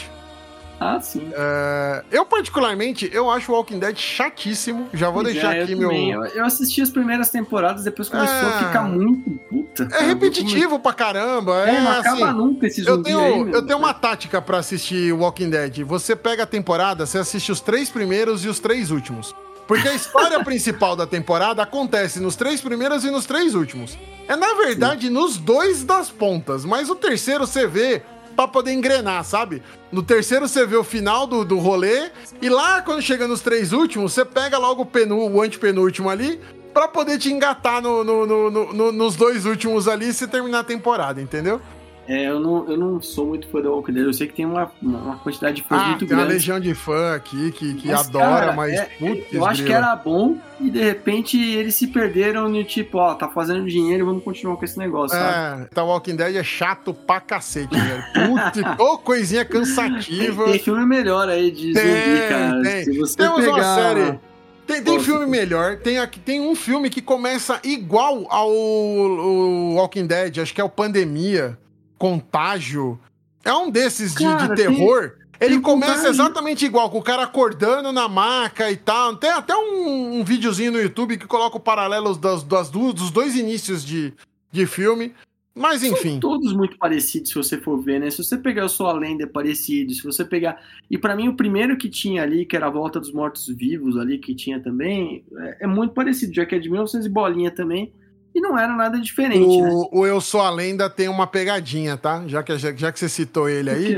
Ah, 0.80 1.00
sim. 1.00 1.30
É, 1.34 2.04
eu, 2.12 2.26
particularmente, 2.26 3.10
eu 3.14 3.30
acho 3.30 3.52
o 3.52 3.56
Walking 3.56 3.80
Dead 3.80 3.98
chatíssimo. 3.98 4.89
Já 4.93 5.10
vou 5.10 5.24
deixar 5.24 5.56
é, 5.56 5.64
aqui 5.64 5.74
meu. 5.74 5.91
Eu 5.91 6.46
assisti 6.46 6.82
as 6.82 6.89
primeiras 6.89 7.30
temporadas, 7.30 7.84
depois 7.84 8.10
começou 8.10 8.50
é... 8.50 8.54
a 8.54 8.68
ficar 8.68 8.84
muito 8.84 9.32
puta. 9.50 9.88
É 9.93 10.04
repetitivo 10.04 10.78
pra 10.80 10.93
caramba. 10.93 11.68
É, 11.68 11.76
é 11.76 11.82
não 11.82 11.91
acaba 11.91 12.26
assim, 12.26 12.38
nunca 12.38 12.68
esse 12.68 12.86
eu 12.86 13.02
tenho, 13.02 13.20
aí, 13.20 13.52
eu 13.54 13.66
tenho 13.66 13.80
uma 13.80 13.93
tática 13.93 14.41
pra 14.41 14.60
assistir 14.60 15.14
Walking 15.14 15.50
Dead. 15.50 15.84
Você 15.84 16.16
pega 16.16 16.43
a 16.43 16.48
temporada, 16.48 17.06
você 17.06 17.18
assiste 17.18 17.52
os 17.52 17.62
três 17.62 17.89
primeiros 17.89 18.43
e 18.43 18.50
os 18.50 18.60
três 18.60 18.91
últimos. 18.91 19.34
Porque 19.68 19.88
a 19.88 19.93
história 19.93 20.43
principal 20.43 20.95
da 20.95 21.07
temporada 21.07 21.63
acontece 21.63 22.20
nos 22.20 22.36
três 22.36 22.61
primeiros 22.61 23.03
e 23.03 23.09
nos 23.09 23.26
três 23.26 23.55
últimos. 23.55 23.97
É, 24.28 24.36
na 24.36 24.53
verdade, 24.55 25.07
Sim. 25.07 25.13
nos 25.13 25.38
dois 25.38 25.84
das 25.84 26.09
pontas, 26.09 26.66
mas 26.66 26.89
o 26.89 26.95
terceiro 26.95 27.45
você 27.45 27.66
vê 27.66 28.03
pra 28.36 28.47
poder 28.47 28.74
engrenar, 28.74 29.24
sabe? 29.24 29.63
No 29.91 30.03
terceiro 30.03 30.47
você 30.47 30.66
vê 30.66 30.76
o 30.76 30.84
final 30.84 31.26
do, 31.26 31.45
do 31.45 31.57
rolê, 31.57 32.11
e 32.41 32.49
lá 32.49 32.82
quando 32.82 33.01
chega 33.01 33.28
nos 33.28 33.41
três 33.41 33.72
últimos, 33.72 34.13
você 34.13 34.26
pega 34.26 34.57
logo 34.57 34.82
o, 34.82 34.86
penu, 34.86 35.28
o 35.32 35.41
antepenúltimo 35.41 36.09
ali, 36.09 36.39
pra 36.74 36.88
poder 36.88 37.18
te 37.18 37.32
engatar 37.32 37.82
no, 37.82 38.03
no, 38.03 38.26
no, 38.26 38.74
no, 38.74 38.91
nos 38.91 39.16
dois 39.16 39.45
últimos 39.45 39.88
ali 39.88 40.09
e 40.09 40.13
se 40.13 40.28
terminar 40.28 40.59
a 40.59 40.63
temporada, 40.63 41.22
entendeu? 41.22 41.61
É, 42.08 42.28
eu 42.28 42.39
não, 42.39 42.70
eu 42.70 42.78
não 42.78 43.01
sou 43.01 43.26
muito 43.26 43.47
fã 43.47 43.62
do 43.62 43.72
Walking 43.72 43.93
Dead. 43.93 44.06
Eu 44.06 44.14
sei 44.14 44.28
que 44.28 44.34
tem 44.34 44.45
uma, 44.45 44.72
uma 44.82 45.18
quantidade 45.18 45.56
de 45.56 45.64
fãs 45.64 45.82
ah, 45.82 45.88
muito 45.88 45.99
tem 45.99 46.08
grande. 46.08 46.22
Tem 46.22 46.28
uma 46.28 46.34
legião 46.34 46.60
de 46.60 46.74
fã 46.76 47.16
aqui 47.16 47.51
que, 47.51 47.74
que 47.74 47.88
mas, 47.88 48.08
adora, 48.08 48.26
cara, 48.26 48.53
mas. 48.53 48.74
É, 48.74 48.86
putz, 48.99 49.34
eu 49.34 49.45
acho 49.45 49.64
que 49.64 49.74
era 49.74 49.95
bom 49.95 50.38
e 50.60 50.70
de 50.70 50.82
repente 50.82 51.38
eles 51.38 51.76
se 51.76 51.88
perderam 51.88 52.47
no 52.47 52.64
tipo, 52.64 52.99
ó, 52.99 53.16
tá 53.16 53.28
fazendo 53.28 53.66
dinheiro, 53.66 54.06
vamos 54.06 54.24
continuar 54.24 54.56
com 54.56 54.66
esse 54.66 54.78
negócio, 54.78 55.18
é, 55.18 55.20
sabe? 55.20 55.66
Tá 55.70 55.84
Walking 55.84 56.16
Dead 56.16 56.36
é 56.36 56.43
chato 56.43 56.93
pra 56.93 57.20
cacete, 57.20 57.76
velho. 57.76 58.03
Putz, 58.14 58.62
ô, 58.80 58.97
coisinha 58.99 59.43
cansativa. 59.43 60.43
Tem, 60.43 60.53
tem, 60.53 60.62
filme 60.62 60.86
melhor 60.86 61.28
aí 61.28 61.49
de 61.49 61.74
tem, 61.74 61.84
zumbi, 61.84 62.30
cara. 62.30 62.62
Tem. 62.62 62.84
Se 62.84 62.97
você 62.97 63.18
Temos 63.18 63.39
pegar... 63.39 63.53
uma 63.53 63.76
série. 63.76 64.20
Tem, 64.68 64.82
tem 64.82 64.99
filme 64.99 65.28
melhor. 65.28 65.78
Tem, 65.78 65.99
aqui, 65.99 66.20
tem 66.20 66.41
um 66.41 66.56
filme 66.56 66.89
que 66.89 67.01
começa 67.01 67.60
igual 67.64 68.26
ao, 68.30 68.49
ao 68.49 69.76
Walking 69.76 70.08
Dead, 70.08 70.39
acho 70.39 70.53
que 70.53 70.62
é 70.62 70.64
o 70.64 70.70
Pandemia. 70.70 71.58
Contágio. 72.06 72.99
É 73.43 73.53
um 73.53 73.70
desses 73.70 74.14
de, 74.14 74.24
cara, 74.24 74.47
de 74.47 74.56
terror. 74.56 75.12
Tem, 75.39 75.47
ele 75.47 75.56
tem 75.56 75.62
começa 75.62 75.93
contágio. 75.93 76.12
exatamente 76.12 76.66
igual, 76.66 76.89
com 76.89 76.99
o 76.99 77.03
cara 77.03 77.24
acordando 77.24 77.91
na 77.91 78.08
maca 78.08 78.70
e 78.70 78.78
tal. 78.78 79.16
Tem 79.16 79.32
até 79.32 79.56
um, 79.56 80.20
um 80.20 80.24
videozinho 80.24 80.72
no 80.72 80.82
YouTube 80.82 81.18
que 81.18 81.26
coloca 81.26 81.58
o 81.58 81.60
paralelo 81.60 82.16
das, 82.16 82.43
das 82.43 82.70
duas, 82.70 82.93
dos 82.93 83.12
dois 83.12 83.36
inícios 83.36 83.84
de, 83.84 84.14
de 84.51 84.66
filme. 84.68 85.14
Mas 85.56 85.84
enfim. 85.84 86.12
São 86.12 86.20
todos 86.20 86.53
muito 86.53 86.78
parecidos, 86.78 87.30
se 87.30 87.36
você 87.36 87.58
for 87.58 87.82
ver, 87.82 87.99
né? 87.99 88.12
Se 88.12 88.22
você 88.22 88.38
pegar 88.38 88.66
o 88.66 88.70
Sua 88.70 88.91
Lenda 88.91 89.24
é 89.24 89.28
parecido, 89.28 89.93
se 89.93 90.03
você 90.03 90.26
pegar. 90.26 90.62
E 90.91 90.97
para 90.97 91.16
mim, 91.16 91.30
o 91.30 91.36
primeiro 91.36 91.78
que 91.78 91.89
tinha 91.89 92.24
ali, 92.24 92.45
que 92.45 92.58
era 92.58 92.68
a 92.68 92.70
Volta 92.70 92.99
dos 92.99 93.14
Mortos 93.14 93.47
Vivos 93.47 93.97
ali, 93.97 94.18
que 94.20 94.36
tinha 94.36 94.60
também, 94.60 95.24
é, 95.38 95.64
é 95.64 95.68
muito 95.68 95.93
parecido, 95.93 96.34
já 96.34 96.45
que 96.45 96.56
é 96.56 96.60
de 96.60 96.70
1900 96.70 97.08
e 97.08 97.10
bolinha 97.10 97.51
também. 97.51 97.93
E 98.36 98.42
não 98.42 98.60
era 98.60 98.76
nada 98.76 99.00
diferente. 99.00 99.42
O, 99.42 99.64
né? 99.64 99.88
o 99.94 100.06
Eu 100.06 100.20
Sou 100.20 100.42
a 100.42 100.50
Lenda 100.50 100.90
tem 100.90 101.08
uma 101.08 101.26
pegadinha, 101.26 101.96
tá? 101.96 102.28
Já 102.28 102.44
que, 102.44 102.58
já, 102.58 102.74
já 102.74 102.92
que 102.92 103.00
você 103.00 103.08
citou 103.08 103.48
ele 103.48 103.70
aí. 103.70 103.96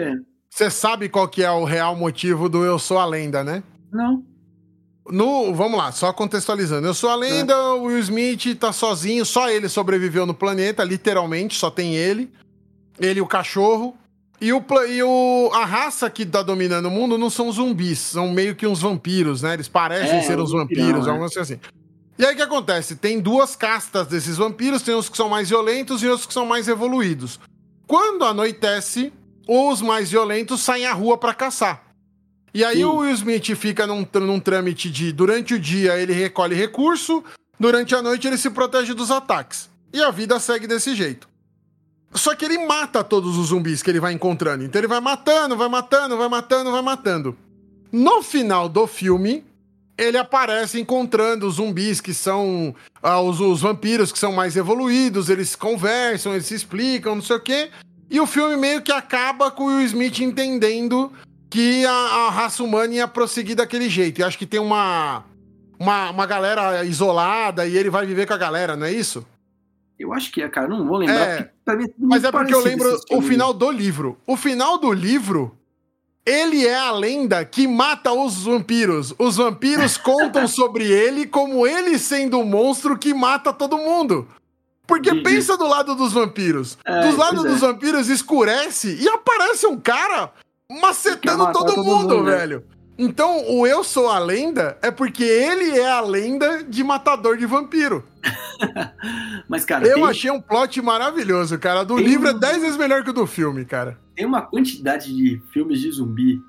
Você 0.48 0.70
sabe 0.70 1.10
qual 1.10 1.28
que 1.28 1.44
é 1.44 1.50
o 1.50 1.64
real 1.64 1.96
motivo 1.96 2.48
do 2.48 2.64
Eu 2.64 2.78
Sou 2.78 3.00
a 3.00 3.06
Lenda, 3.06 3.44
né? 3.44 3.64
Não. 3.92 4.24
No, 5.10 5.54
vamos 5.54 5.78
lá, 5.78 5.92
só 5.92 6.12
contextualizando. 6.12 6.86
Eu 6.86 6.94
sou 6.94 7.10
a 7.10 7.16
lenda, 7.16 7.54
é. 7.54 7.58
o 7.58 7.84
Will 7.84 8.00
Smith 8.00 8.60
tá 8.60 8.74
sozinho, 8.74 9.26
só 9.26 9.50
ele 9.50 9.70
sobreviveu 9.70 10.26
no 10.26 10.34
planeta, 10.34 10.84
literalmente, 10.84 11.58
só 11.58 11.72
tem 11.72 11.96
ele. 11.96 12.30
Ele 13.00 13.20
e 13.20 13.22
o 13.22 13.28
cachorro. 13.28 13.96
E, 14.40 14.54
o, 14.54 14.64
e 14.88 15.02
o, 15.02 15.50
a 15.54 15.66
raça 15.66 16.10
que 16.10 16.26
tá 16.26 16.44
dominando 16.44 16.88
o 16.88 16.92
mundo 16.92 17.18
não 17.18 17.30
são 17.30 17.52
zumbis, 17.52 17.98
são 18.00 18.32
meio 18.32 18.56
que 18.56 18.68
uns 18.68 18.82
vampiros, 18.82 19.42
né? 19.42 19.54
Eles 19.54 19.68
parecem 19.68 20.18
é, 20.18 20.22
ser 20.22 20.40
uns 20.40 20.52
vampiros, 20.52 21.08
alguma 21.08 21.28
coisa 21.28 21.42
assim. 21.42 21.60
E 22.18 22.26
aí 22.26 22.34
o 22.34 22.36
que 22.36 22.42
acontece? 22.42 22.96
Tem 22.96 23.20
duas 23.20 23.56
castas 23.56 24.08
desses 24.08 24.38
vampiros, 24.38 24.82
tem 24.82 24.96
uns 24.96 25.08
que 25.08 25.18
são 25.18 25.30
mais 25.30 25.50
violentos 25.50 26.02
e 26.02 26.08
outros 26.08 26.26
que 26.26 26.34
são 26.34 26.46
mais 26.46 26.68
evoluídos. 26.68 27.40
Quando 27.86 28.26
anoitece, 28.26 29.14
os 29.48 29.82
mais 29.82 30.10
violentos 30.10 30.62
saem 30.62 30.86
à 30.86 30.94
rua 30.94 31.18
para 31.18 31.34
caçar. 31.34 31.84
E 32.54 32.66
aí 32.66 32.78
Sim. 32.78 32.86
o 32.86 32.98
Will 32.98 33.14
Smith 33.14 33.56
fica 33.56 33.86
num, 33.86 34.06
num 34.16 34.40
trâmite 34.40 34.90
de 34.90 35.12
durante 35.12 35.54
o 35.54 35.60
dia 35.60 35.96
ele 35.98 36.12
recolhe 36.12 36.56
recurso, 36.56 37.24
durante 37.60 37.94
a 37.94 38.02
noite 38.02 38.28
ele 38.28 38.38
se 38.38 38.50
protege 38.50 38.96
dos 38.96 39.12
ataques. 39.12 39.70
E 39.94 40.02
a 40.02 40.10
vida 40.10 40.40
segue 40.40 40.66
desse 40.66 40.96
jeito. 40.96 41.30
Só 42.14 42.34
que 42.34 42.46
ele 42.46 42.66
mata 42.66 43.04
todos 43.04 43.38
os 43.38 43.48
zumbis 43.48 43.84
que 43.84 43.90
ele 43.90 44.00
vai 44.00 44.14
encontrando. 44.14 44.64
Então 44.64 44.80
ele 44.80 44.88
vai 44.88 45.00
matando, 45.00 45.56
vai 45.56 45.70
matando, 45.70 46.18
vai 46.18 46.28
matando, 46.28 46.72
vai 46.72 46.82
matando. 46.82 47.38
No 47.92 48.24
final 48.24 48.68
do 48.68 48.88
filme, 48.88 49.46
ele 49.98 50.18
aparece 50.18 50.80
encontrando 50.80 51.48
os 51.48 51.56
zumbis 51.56 52.00
que 52.00 52.14
são 52.14 52.76
ah, 53.02 53.20
os, 53.20 53.40
os, 53.40 53.62
vampiros 53.62 54.12
que 54.12 54.20
são 54.20 54.32
mais 54.32 54.56
evoluídos, 54.56 55.30
eles 55.30 55.56
conversam, 55.56 56.34
eles 56.34 56.46
se 56.46 56.54
explicam, 56.54 57.16
não 57.16 57.22
sei 57.22 57.36
o 57.36 57.40
quê. 57.40 57.70
E 58.10 58.20
o 58.20 58.28
filme 58.28 58.56
meio 58.56 58.82
que 58.82 58.92
acaba 58.92 59.50
com 59.50 59.64
o 59.64 59.68
Will 59.68 59.86
Smith 59.86 60.20
entendendo 60.20 61.12
que 61.50 61.86
a, 61.86 61.92
a 61.92 62.30
raça 62.30 62.64
humana 62.64 62.94
ia 62.94 63.08
prosseguir 63.08 63.56
daquele 63.56 63.90
jeito. 63.90 64.20
E 64.20 64.24
acho 64.24 64.38
que 64.38 64.46
tem 64.46 64.60
uma, 64.60 65.26
uma, 65.80 66.12
uma 66.12 66.26
galera 66.26 66.86
isolada 66.86 67.66
e 67.66 67.76
ele 67.76 67.90
vai 67.90 68.06
viver 68.06 68.28
com 68.28 68.34
a 68.34 68.38
galera, 68.38 68.76
não 68.76 68.86
é 68.86 68.92
isso? 68.92 69.26
Eu 70.00 70.14
acho 70.14 70.32
que 70.32 70.44
é, 70.44 70.48
cara, 70.48 70.68
não 70.68 70.86
vou 70.86 70.98
lembrar. 70.98 71.16
É, 71.16 71.52
mas 71.98 72.24
é 72.24 72.32
porque 72.32 72.54
eu 72.54 72.60
lembro 72.60 72.88
o 73.12 73.22
final 73.22 73.52
do 73.52 73.72
livro. 73.72 74.18
O 74.28 74.38
final 74.38 74.78
do 74.78 74.94
livro 74.94 75.57
ele 76.28 76.68
é 76.68 76.78
a 76.78 76.92
lenda 76.92 77.46
que 77.46 77.66
mata 77.66 78.12
os 78.12 78.44
vampiros. 78.44 79.14
Os 79.18 79.38
vampiros 79.38 79.96
contam 79.98 80.46
sobre 80.46 80.92
ele 80.92 81.26
como 81.26 81.66
ele 81.66 81.98
sendo 81.98 82.42
o 82.42 82.46
monstro 82.46 82.98
que 82.98 83.14
mata 83.14 83.54
todo 83.54 83.78
mundo. 83.78 84.28
Porque 84.86 85.16
pensa 85.16 85.56
do 85.56 85.66
lado 85.66 85.96
dos 85.96 86.12
vampiros. 86.12 86.78
É, 86.84 87.02
dos 87.02 87.16
é. 87.18 87.56
vampiros 87.56 88.10
escurece 88.10 88.98
e 89.00 89.08
aparece 89.08 89.66
um 89.68 89.80
cara 89.80 90.32
macetando 90.70 91.52
todo, 91.54 91.76
todo, 91.76 91.84
mundo, 91.84 92.16
mundo 92.18 92.24
né? 92.24 92.38
velho. 92.38 92.66
Então, 92.98 93.48
o 93.48 93.66
Eu 93.66 93.84
Sou 93.84 94.10
a 94.10 94.20
Lenda 94.20 94.78
é 94.82 94.92
porque 94.92 95.24
ele 95.24 95.80
é 95.80 95.90
a 95.90 96.02
lenda 96.02 96.64
de 96.64 96.84
matador 96.84 97.38
de 97.38 97.46
vampiro. 97.46 98.04
Mas, 99.48 99.66
cara. 99.66 99.86
Eu 99.88 99.96
tem... 99.96 100.04
achei 100.06 100.32
um 100.32 100.42
plot 100.42 100.82
maravilhoso, 100.82 101.58
cara. 101.60 101.84
Do 101.84 101.96
tem 101.96 102.06
livro 102.06 102.28
é 102.28 102.34
10 102.34 102.62
vezes 102.62 102.78
melhor 102.78 103.04
que 103.04 103.10
o 103.10 103.14
do 103.14 103.28
filme, 103.28 103.66
cara. 103.66 103.98
Tem 104.16 104.26
uma 104.26 104.42
quantidade 104.42 105.16
de 105.16 105.42
filmes 105.52 105.80
de 105.80 105.92
zumbi, 105.92 106.42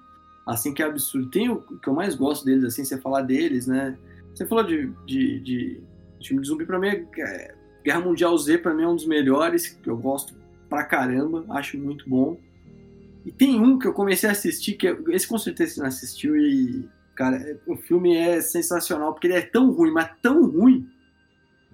assim, 0.46 0.72
que 0.72 0.82
é 0.82 0.86
absurdo. 0.86 1.28
Tem 1.28 1.48
o 1.48 1.61
que 1.61 1.88
eu 1.88 1.94
mais 1.94 2.14
gosto 2.14 2.44
deles, 2.44 2.64
assim, 2.64 2.84
você 2.84 2.98
falar 2.98 3.22
deles, 3.22 3.66
né? 3.66 3.96
Você 4.34 4.46
falou 4.46 4.64
de, 4.64 4.92
de, 5.04 5.40
de, 5.40 5.80
de 6.18 6.28
filme 6.28 6.42
de 6.42 6.48
zumbi, 6.48 6.64
pra 6.64 6.78
mim, 6.78 6.88
é, 6.88 7.54
Guerra 7.84 8.00
Mundial 8.00 8.36
Z, 8.38 8.59
pra 8.59 8.74
mim, 8.74 8.84
é 8.84 8.88
um 8.88 8.96
dos 8.96 9.06
melhores, 9.06 9.68
que 9.68 9.88
eu 9.88 9.96
gosto 9.96 10.34
pra 10.68 10.84
caramba, 10.84 11.44
acho 11.50 11.78
muito 11.78 12.09
bom. 12.09 12.38
E 13.24 13.32
tem 13.32 13.61
um 13.61 13.78
que 13.78 13.86
eu 13.86 13.92
comecei 13.92 14.28
a 14.28 14.32
assistir, 14.32 14.74
que 14.74 14.86
esse 15.09 15.26
com 15.26 15.38
certeza 15.38 15.74
você 15.74 15.80
não 15.80 15.88
assistiu, 15.88 16.36
e, 16.36 16.88
cara, 17.14 17.59
o 17.66 17.76
filme 17.76 18.16
é 18.16 18.40
sensacional, 18.40 19.12
porque 19.12 19.26
ele 19.26 19.34
é 19.34 19.42
tão 19.42 19.70
ruim, 19.70 19.90
mas 19.90 20.11
tão 20.22 20.46
ruim, 20.46 20.88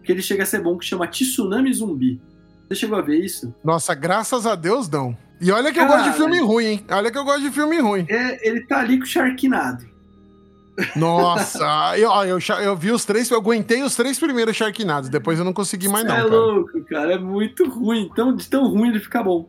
que 0.04 0.12
ele 0.12 0.22
chega 0.22 0.42
a 0.42 0.46
ser 0.46 0.60
bom, 0.60 0.76
que 0.76 0.84
chama 0.84 1.06
Tsunami 1.06 1.72
Zumbi. 1.72 2.20
Você 2.68 2.74
chegou 2.76 2.98
a 2.98 3.02
ver 3.02 3.18
isso? 3.18 3.54
Nossa, 3.64 3.94
graças 3.94 4.46
a 4.46 4.54
Deus 4.54 4.88
não. 4.88 5.16
E 5.40 5.50
olha 5.50 5.72
que 5.72 5.78
Cara, 5.78 5.90
eu 5.90 5.96
gosto 5.96 6.10
de 6.10 6.16
filme 6.16 6.40
ruim, 6.40 6.64
hein? 6.64 6.84
Olha 6.90 7.10
que 7.10 7.18
eu 7.18 7.24
gosto 7.24 7.42
de 7.42 7.50
filme 7.50 7.78
ruim. 7.80 8.06
É, 8.08 8.48
ele 8.48 8.62
tá 8.66 8.80
ali 8.80 8.98
com 8.98 9.04
o 9.04 9.06
Sharknado. 9.06 9.86
Nossa, 10.96 11.94
eu, 11.98 12.10
eu, 12.24 12.38
eu, 12.62 12.76
vi 12.76 12.90
os 12.90 13.04
três, 13.04 13.30
eu 13.30 13.38
aguentei 13.38 13.82
os 13.82 13.94
três 13.94 14.18
primeiros 14.18 14.56
Sharknados, 14.56 15.08
depois 15.08 15.38
eu 15.38 15.44
não 15.44 15.52
consegui 15.52 15.88
mais, 15.88 16.04
não. 16.04 16.14
É 16.14 16.22
cara. 16.22 16.30
louco, 16.30 16.84
cara, 16.84 17.12
é 17.14 17.18
muito 17.18 17.68
ruim. 17.68 18.10
Tão, 18.14 18.34
de 18.34 18.48
tão 18.48 18.66
ruim 18.66 18.88
ele 18.88 19.00
fica 19.00 19.22
bom. 19.22 19.48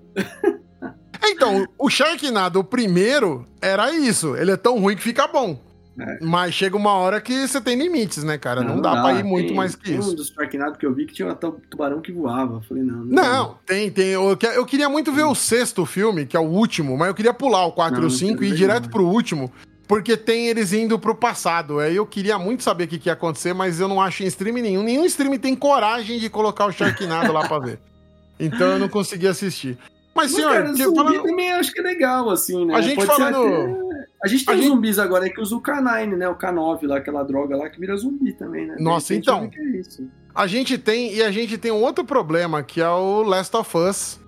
Então, 1.27 1.65
o 1.79 1.89
Sharknado, 1.89 2.59
o 2.59 2.63
primeiro, 2.63 3.47
era 3.61 3.91
isso. 3.91 4.35
Ele 4.35 4.51
é 4.51 4.57
tão 4.57 4.79
ruim 4.79 4.95
que 4.95 5.01
fica 5.01 5.27
bom. 5.27 5.59
É. 5.97 6.17
Mas 6.21 6.53
chega 6.53 6.75
uma 6.75 6.91
hora 6.93 7.21
que 7.21 7.47
você 7.47 7.61
tem 7.61 7.77
limites, 7.77 8.23
né, 8.23 8.37
cara? 8.37 8.61
Não, 8.61 8.75
não 8.75 8.81
dá, 8.81 8.95
dá 8.95 9.01
pra 9.01 9.13
ir 9.13 9.21
tem, 9.21 9.23
muito 9.23 9.53
mais 9.53 9.75
que 9.75 9.93
isso. 9.93 10.11
um 10.11 10.15
dos 10.15 10.27
Sharknado 10.27 10.77
que 10.77 10.85
eu 10.85 10.93
vi 10.93 11.05
que 11.05 11.13
tinha 11.13 11.27
um 11.27 11.51
tubarão 11.69 12.01
que 12.01 12.11
voava. 12.11 12.55
Eu 12.55 12.61
falei, 12.61 12.83
não. 12.83 13.05
Não, 13.05 13.23
não 13.23 13.57
tem, 13.65 13.89
tem. 13.89 14.07
Eu, 14.09 14.37
eu, 14.55 14.65
queria 14.65 14.89
muito 14.89 15.11
ver 15.13 15.23
o 15.23 15.33
sexto 15.33 15.85
filme, 15.85 16.25
que 16.25 16.35
é 16.35 16.39
o 16.39 16.43
último, 16.43 16.97
mas 16.97 17.07
eu 17.07 17.13
queria 17.13 17.33
pular 17.33 17.65
o 17.65 17.71
4 17.71 18.03
e 18.03 18.05
o 18.05 18.09
5 18.09 18.43
e 18.43 18.49
ir 18.49 18.55
direto 18.55 18.89
pro 18.89 19.05
último. 19.05 19.51
Porque 19.87 20.17
tem 20.17 20.47
eles 20.47 20.73
indo 20.73 20.97
pro 20.97 21.15
passado. 21.15 21.79
Aí 21.79 21.95
eu 21.95 22.05
queria 22.05 22.37
muito 22.39 22.63
saber 22.63 22.85
o 22.85 22.87
que, 22.87 22.97
que 22.97 23.09
ia 23.09 23.13
acontecer, 23.13 23.53
mas 23.53 23.79
eu 23.79 23.87
não 23.87 24.01
acho 24.01 24.23
em 24.23 24.27
stream 24.27 24.55
nenhum. 24.55 24.83
Nenhum 24.83 25.05
stream 25.05 25.37
tem 25.37 25.55
coragem 25.55 26.19
de 26.19 26.29
colocar 26.29 26.65
o 26.65 26.71
Sharknado 26.71 27.31
lá 27.31 27.47
pra 27.47 27.59
ver. 27.59 27.79
Então 28.37 28.67
eu 28.67 28.79
não 28.79 28.89
consegui 28.89 29.27
assistir. 29.27 29.77
Mas, 30.16 30.32
senhor, 30.32 30.53
cara, 30.53 30.74
zumbi 30.74 30.95
falando... 30.95 31.24
também 31.24 31.51
acho 31.51 31.74
que 31.74 31.80
é 31.82 31.84
legal, 31.84 32.30
assim, 32.30 32.66
né? 32.66 32.74
A 32.74 32.82
gente 32.82 32.95
Pode 32.95 33.07
falando. 33.07 33.38
Até... 33.38 34.05
A 34.24 34.28
gente 34.28 34.45
tem 34.45 34.55
a 34.55 34.61
zumbis 34.63 34.95
gente... 34.95 35.05
agora 35.05 35.30
que 35.30 35.41
usa 35.41 35.55
o 35.55 35.61
K9, 35.61 36.16
né? 36.16 36.30
O 36.30 36.36
K9 36.36 36.88
lá, 36.88 36.97
aquela 36.97 37.22
droga 37.22 37.57
lá 37.57 37.70
que 37.70 37.80
vira 37.80 37.95
zumbi 37.97 38.32
também, 38.34 38.66
né? 38.66 38.78
Nossa, 38.80 39.13
então. 39.13 39.51
É 39.53 40.03
a 40.34 40.47
gente 40.47 40.78
tem, 40.78 41.13
e 41.13 41.22
a 41.22 41.32
gente 41.32 41.57
tem 41.57 41.72
um 41.72 41.82
outro 41.82 42.05
problema, 42.05 42.63
que 42.63 42.80
é 42.80 42.89
o 42.89 43.24
Last 43.24 43.55
of 43.57 43.78
Us. 43.78 44.20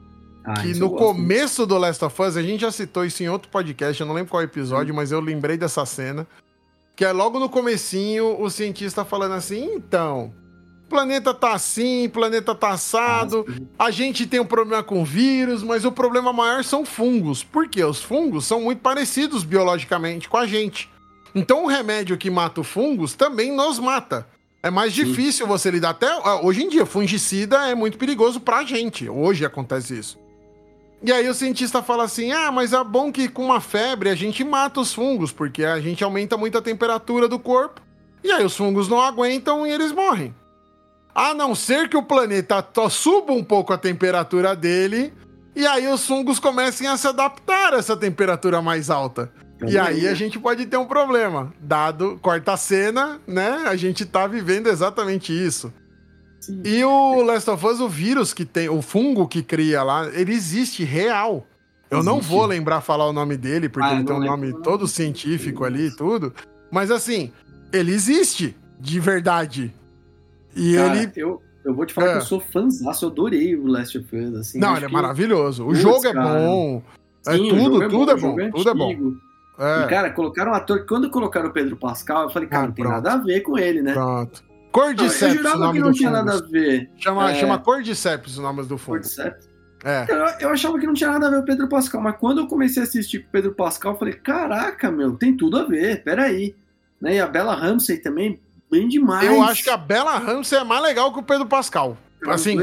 Ah, 0.44 0.62
que 0.62 0.74
no 0.76 0.92
começo 0.92 1.66
do 1.66 1.78
Last 1.78 2.04
of 2.06 2.22
Us, 2.22 2.38
a 2.38 2.42
gente 2.42 2.62
já 2.62 2.72
citou 2.72 3.04
isso 3.04 3.22
em 3.24 3.28
outro 3.28 3.50
podcast, 3.50 4.00
eu 4.00 4.08
não 4.08 4.14
lembro 4.14 4.32
qual 4.32 4.42
episódio, 4.42 4.94
mas 4.94 5.12
eu 5.12 5.20
lembrei 5.20 5.58
dessa 5.58 5.86
cena. 5.86 6.28
Que 6.96 7.04
é 7.04 7.12
logo 7.12 7.40
no 7.40 7.50
comecinho, 7.50 8.42
o 8.42 8.50
cientista 8.50 9.04
falando 9.04 9.34
assim, 9.34 9.74
então, 9.76 10.34
planeta 10.88 11.34
tá 11.34 11.54
assim, 11.54 12.10
planeta 12.10 12.56
tá 12.56 12.70
assado, 12.70 13.46
a 13.78 13.92
gente 13.92 14.26
tem 14.26 14.40
um 14.40 14.46
problema 14.46 14.82
com 14.84 15.04
vírus, 15.04 15.64
mas 15.64 15.86
o 15.86 15.92
problema 15.92 16.32
maior 16.34 16.64
são 16.64 16.86
fungos. 16.86 17.44
Porque 17.44 17.84
os 17.84 18.02
fungos 18.02 18.46
são 18.46 18.62
muito 18.62 18.80
parecidos 18.80 19.44
biologicamente 19.44 20.30
com 20.30 20.38
a 20.38 20.48
gente. 20.48 20.90
Então 21.36 21.66
o 21.66 21.68
remédio 21.68 22.18
que 22.18 22.30
mata 22.30 22.62
os 22.62 22.68
fungos 22.68 23.14
também 23.14 23.52
nos 23.52 23.80
mata. 23.80 24.28
É 24.64 24.72
mais 24.72 24.94
Sim. 24.94 25.04
difícil 25.04 25.46
você 25.46 25.70
lidar. 25.70 25.92
Até 25.92 26.10
hoje 26.42 26.64
em 26.64 26.70
dia, 26.70 26.86
fungicida 26.86 27.70
é 27.70 27.76
muito 27.76 27.98
perigoso 27.98 28.40
pra 28.40 28.64
gente. 28.64 29.08
Hoje 29.08 29.46
acontece 29.46 29.98
isso. 29.98 30.18
E 31.04 31.12
aí 31.12 31.30
o 31.30 31.34
cientista 31.34 31.84
fala 31.84 32.06
assim: 32.06 32.32
ah, 32.32 32.52
mas 32.52 32.74
é 32.74 32.84
bom 32.84 33.12
que 33.12 33.28
com 33.28 33.46
uma 33.46 33.62
febre 33.62 34.10
a 34.10 34.16
gente 34.16 34.44
mata 34.44 34.80
os 34.80 34.94
fungos, 34.94 35.32
porque 35.32 35.64
a 35.64 35.80
gente 35.80 36.04
aumenta 36.04 36.36
muito 36.38 36.58
a 36.58 36.62
temperatura 36.62 37.28
do 37.28 37.38
corpo. 37.38 37.82
E 38.24 38.32
aí 38.32 38.44
os 38.44 38.58
fungos 38.58 38.88
não 38.88 39.00
aguentam 39.00 39.66
e 39.66 39.72
eles 39.72 39.92
morrem. 39.92 40.34
A 41.18 41.34
não 41.34 41.55
ser 41.55 41.89
que 41.89 41.97
o 41.97 42.03
planeta 42.03 42.63
suba 42.91 43.34
um 43.34 43.43
pouco 43.43 43.74
a 43.74 43.78
temperatura 43.78 44.55
dele 44.55 45.11
e 45.55 45.65
aí 45.65 45.88
os 45.88 46.05
fungos 46.05 46.38
comecem 46.38 46.86
a 46.86 46.95
se 46.95 47.07
adaptar 47.07 47.74
a 47.74 47.78
essa 47.78 47.97
temperatura 47.97 48.61
mais 48.61 48.91
alta. 48.91 49.32
e 49.68 49.76
aí 49.80 50.07
a 50.07 50.13
gente 50.13 50.38
pode 50.38 50.68
ter 50.68 50.78
um 50.78 50.86
problema. 50.86 51.51
Dado, 51.59 52.20
corta 52.22 52.53
a 52.53 52.57
cena, 52.57 53.20
né? 53.26 53.63
A 53.65 53.76
gente 53.76 54.05
tá 54.05 54.28
vivendo 54.28 54.68
exatamente 54.68 55.34
isso. 55.34 55.74
Sim. 56.39 56.61
E 56.63 56.84
o 56.84 57.24
Last 57.24 57.49
of 57.49 57.65
Us, 57.65 57.80
o 57.80 57.89
vírus 57.89 58.32
que 58.32 58.45
tem, 58.45 58.70
o 58.70 58.84
fungo 58.84 59.28
que 59.28 59.41
cria 59.41 59.82
lá, 59.82 60.07
ele 60.13 60.34
existe 60.34 60.84
real. 60.84 61.47
Eu 61.89 61.97
existe. 61.97 62.13
não 62.13 62.22
vou 62.22 62.45
lembrar 62.45 62.82
falar 62.82 63.07
o 63.07 63.13
nome 63.13 63.36
dele, 63.38 63.68
porque 63.70 63.89
ah, 63.89 63.95
ele 63.95 64.03
tem 64.03 64.15
um 64.15 64.20
nome 64.20 64.53
todo 64.61 64.88
científico 64.88 65.65
ali 65.65 65.88
e 65.88 65.95
tudo. 65.95 66.32
Mas 66.72 66.91
assim, 66.91 67.34
ele 67.74 67.91
existe, 67.91 68.55
de 68.80 68.99
verdade. 68.99 69.74
E 70.56 70.76
Cara, 70.76 70.98
ele. 70.98 71.12
Eu, 71.16 71.41
eu 71.64 71.74
vou 71.74 71.86
te 71.86 71.93
falar 71.93 72.08
é. 72.08 72.12
que 72.14 72.18
eu 72.18 72.22
sou 72.22 72.39
fãzaço, 72.39 73.06
eu 73.06 73.10
adorei 73.10 73.56
o 73.56 73.68
Last 73.68 73.98
of 73.98 74.16
Us. 74.16 74.36
Assim, 74.36 74.60
Não, 74.60 74.76
ele 74.76 74.86
é 74.86 74.89
maravilhoso. 74.89 75.64
O 75.64 75.68
Puts, 75.68 75.82
jogo 75.82 76.08
é 76.08 76.14
bom. 76.14 76.84
É 77.28 77.36
Sim, 77.36 77.50
tudo, 77.50 77.84
é 77.84 77.89
tudo, 77.89 78.12
é 78.12 78.16
bom, 78.16 78.39
é 78.39 78.52
tudo 78.52 78.70
é 78.70 78.74
bom. 78.74 79.14
É. 79.60 79.84
E, 79.84 79.88
cara, 79.88 80.12
colocaram 80.12 80.52
um 80.52 80.56
ator. 80.56 80.86
Quando 80.86 81.10
colocaram 81.10 81.50
o 81.50 81.54
Pedro 81.54 81.76
Pascal, 81.76 82.24
eu 82.24 82.30
falei, 82.30 82.48
cara, 82.48 82.64
ah, 82.64 82.68
não 82.68 82.74
tem 82.74 82.86
nada 82.86 83.14
a 83.14 83.18
ver 83.18 83.41
com 83.41 83.58
ele, 83.58 83.82
né? 83.82 83.93
Pronto. 83.93 84.43
Cordyceps, 84.72 85.41
não, 85.41 85.52
eu 85.52 85.54
jurava 85.54 85.74
que 85.74 85.80
não 85.80 85.91
tinha 85.91 86.10
nada 86.12 86.34
a 86.36 86.41
ver. 86.41 86.89
Chama, 86.98 87.32
é... 87.32 87.36
chama 87.36 87.58
Cordyceps 87.58 88.38
o 88.38 88.41
nome 88.41 88.64
do 88.64 88.78
fundo. 88.78 89.00
Cordyceps? 89.00 89.50
É. 89.84 90.06
Eu, 90.10 90.18
eu, 90.39 90.50
achava 90.50 90.80
que 90.80 90.88
não 90.88 90.93
tinha 90.93 91.12
nada 91.12 91.28
a 91.28 91.30
ver 91.30 91.36
com 91.38 91.43
o 91.43 91.45
Pedro 91.45 91.70
Pascal, 91.70 92.02
mas 92.02 92.16
quando 92.18 92.41
eu 92.41 92.48
comecei 92.48 92.82
a 92.82 92.86
assistir 92.86 93.20
com 93.20 93.28
o 93.28 93.32
Pedro 93.32 93.54
Pascal, 93.54 93.93
eu 93.93 94.00
falei, 94.00 94.14
caraca, 94.14 94.91
meu, 94.91 95.16
tem 95.16 95.36
tudo 95.36 95.58
a 95.58 95.66
ver, 95.66 96.04
peraí. 96.04 96.56
Né? 97.02 97.16
E 97.16 97.20
a 97.20 97.28
Bella 97.28 97.56
Ramsey 97.56 97.98
também, 97.98 98.39
bem 98.70 98.88
demais. 98.88 99.26
Eu 99.26 99.41
acho 99.41 99.63
que 99.63 99.70
a 99.70 99.78
Bela 99.78 100.18
Ramsey 100.18 100.59
é 100.59 100.63
mais 100.63 100.82
legal 100.82 101.11
que 101.11 101.20
o 101.20 101.24
Pedro 101.24 101.45
Pascal. 101.45 101.97
assim, 102.28 102.57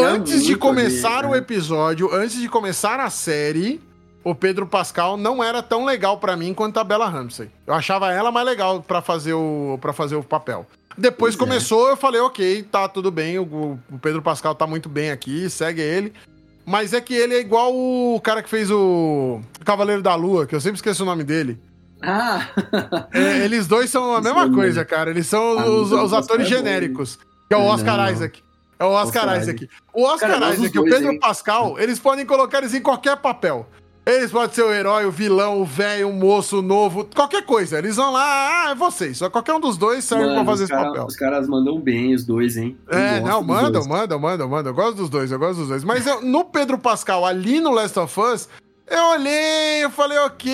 antes 0.00 0.44
de 0.44 0.56
começar 0.56 1.18
ali, 1.18 1.28
o 1.28 1.30
né? 1.32 1.38
episódio, 1.38 2.12
antes 2.12 2.40
de 2.40 2.48
começar 2.48 3.00
a 3.00 3.10
série, 3.10 3.80
o 4.24 4.34
Pedro 4.34 4.66
Pascal 4.66 5.16
não 5.16 5.42
era 5.42 5.62
tão 5.62 5.84
legal 5.84 6.18
para 6.18 6.36
mim 6.36 6.52
quanto 6.52 6.78
a 6.78 6.84
Bella 6.84 7.08
Ramsey. 7.08 7.50
Eu 7.66 7.74
achava 7.74 8.12
ela 8.12 8.30
mais 8.30 8.46
legal 8.46 8.82
para 8.82 9.00
fazer 9.00 9.34
o 9.34 9.78
para 9.80 9.92
fazer 9.92 10.16
o 10.16 10.22
papel. 10.22 10.66
Depois 10.96 11.36
pois 11.36 11.36
é. 11.36 11.38
começou, 11.38 11.88
é. 11.88 11.92
eu 11.92 11.96
falei, 11.96 12.20
ok, 12.20 12.64
tá 12.64 12.88
tudo 12.88 13.10
bem, 13.10 13.38
o, 13.38 13.78
o, 13.90 13.98
Pedro 14.02 14.20
Pascal 14.20 14.54
tá 14.54 14.66
muito 14.66 14.88
bem 14.88 15.12
aqui, 15.12 15.48
segue 15.48 15.80
ele. 15.80 16.12
Mas 16.66 16.92
é 16.92 17.00
que 17.00 17.14
ele 17.14 17.34
é 17.34 17.40
igual 17.40 17.72
o 17.74 18.20
cara 18.20 18.42
que 18.42 18.48
fez 18.50 18.70
o 18.70 19.40
Cavaleiro 19.64 20.02
da 20.02 20.14
Lua, 20.14 20.46
que 20.46 20.54
eu 20.54 20.60
sempre 20.60 20.76
esqueço 20.76 21.04
o 21.04 21.06
nome 21.06 21.24
dele. 21.24 21.58
Ah! 22.02 22.48
É, 23.12 23.44
eles 23.44 23.66
dois 23.66 23.90
são 23.90 24.14
a 24.14 24.20
mesma 24.20 24.50
coisa, 24.52 24.84
cara. 24.84 25.10
Eles 25.10 25.26
são 25.26 25.58
ah, 25.58 25.66
os, 25.66 25.92
os 25.92 26.12
atores 26.12 26.46
é 26.46 26.48
genéricos. 26.48 27.18
Que 27.48 27.54
é 27.54 27.56
o 27.56 27.64
Oscar 27.64 27.96
não. 27.96 28.10
Isaac. 28.10 28.42
É 28.78 28.84
o 28.84 28.90
Oscar, 28.90 29.24
Oscar 29.24 29.42
Isaac. 29.42 29.68
O 29.92 30.04
Oscar 30.04 30.30
cara, 30.30 30.54
Isaac 30.54 30.76
e 30.76 30.78
o 30.78 30.84
Pedro 30.84 31.12
hein? 31.12 31.18
Pascal, 31.18 31.78
eles 31.80 31.98
podem 31.98 32.24
colocar 32.24 32.58
eles 32.58 32.74
em 32.74 32.80
qualquer 32.80 33.16
papel. 33.16 33.66
Eles 34.06 34.30
podem 34.30 34.54
ser 34.54 34.62
o 34.62 34.72
herói, 34.72 35.04
o 35.04 35.10
vilão, 35.10 35.60
o 35.60 35.66
velho, 35.66 36.08
o 36.08 36.12
moço, 36.12 36.60
o 36.60 36.62
novo, 36.62 37.06
qualquer 37.14 37.44
coisa. 37.44 37.76
Eles 37.76 37.96
vão 37.96 38.10
lá, 38.10 38.22
ah, 38.22 38.70
é 38.70 38.74
vocês. 38.74 39.18
Só 39.18 39.28
qualquer 39.28 39.52
um 39.52 39.60
dos 39.60 39.76
dois 39.76 40.02
serve 40.02 40.24
Mano, 40.24 40.36
pra 40.36 40.44
fazer 40.46 40.64
esse 40.64 40.72
cara, 40.72 40.86
papel. 40.86 41.04
Os 41.04 41.16
caras 41.16 41.46
mandam 41.46 41.78
bem, 41.78 42.14
os 42.14 42.24
dois, 42.24 42.56
hein? 42.56 42.78
Eu 42.88 42.98
é, 42.98 43.20
não, 43.20 43.42
mandam, 43.42 43.84
mandam, 43.86 44.18
mandam, 44.18 44.48
mandam. 44.48 44.72
Eu 44.72 44.74
gosto 44.74 44.96
dos 44.96 45.10
dois, 45.10 45.30
eu 45.30 45.38
gosto 45.38 45.58
dos 45.58 45.68
dois. 45.68 45.84
Mas 45.84 46.06
eu, 46.06 46.22
no 46.22 46.44
Pedro 46.44 46.78
Pascal, 46.78 47.26
ali 47.26 47.60
no 47.60 47.70
Last 47.70 47.98
of 47.98 48.18
Us, 48.18 48.48
eu 48.90 49.04
olhei, 49.12 49.84
eu 49.84 49.90
falei, 49.90 50.18
ok, 50.18 50.50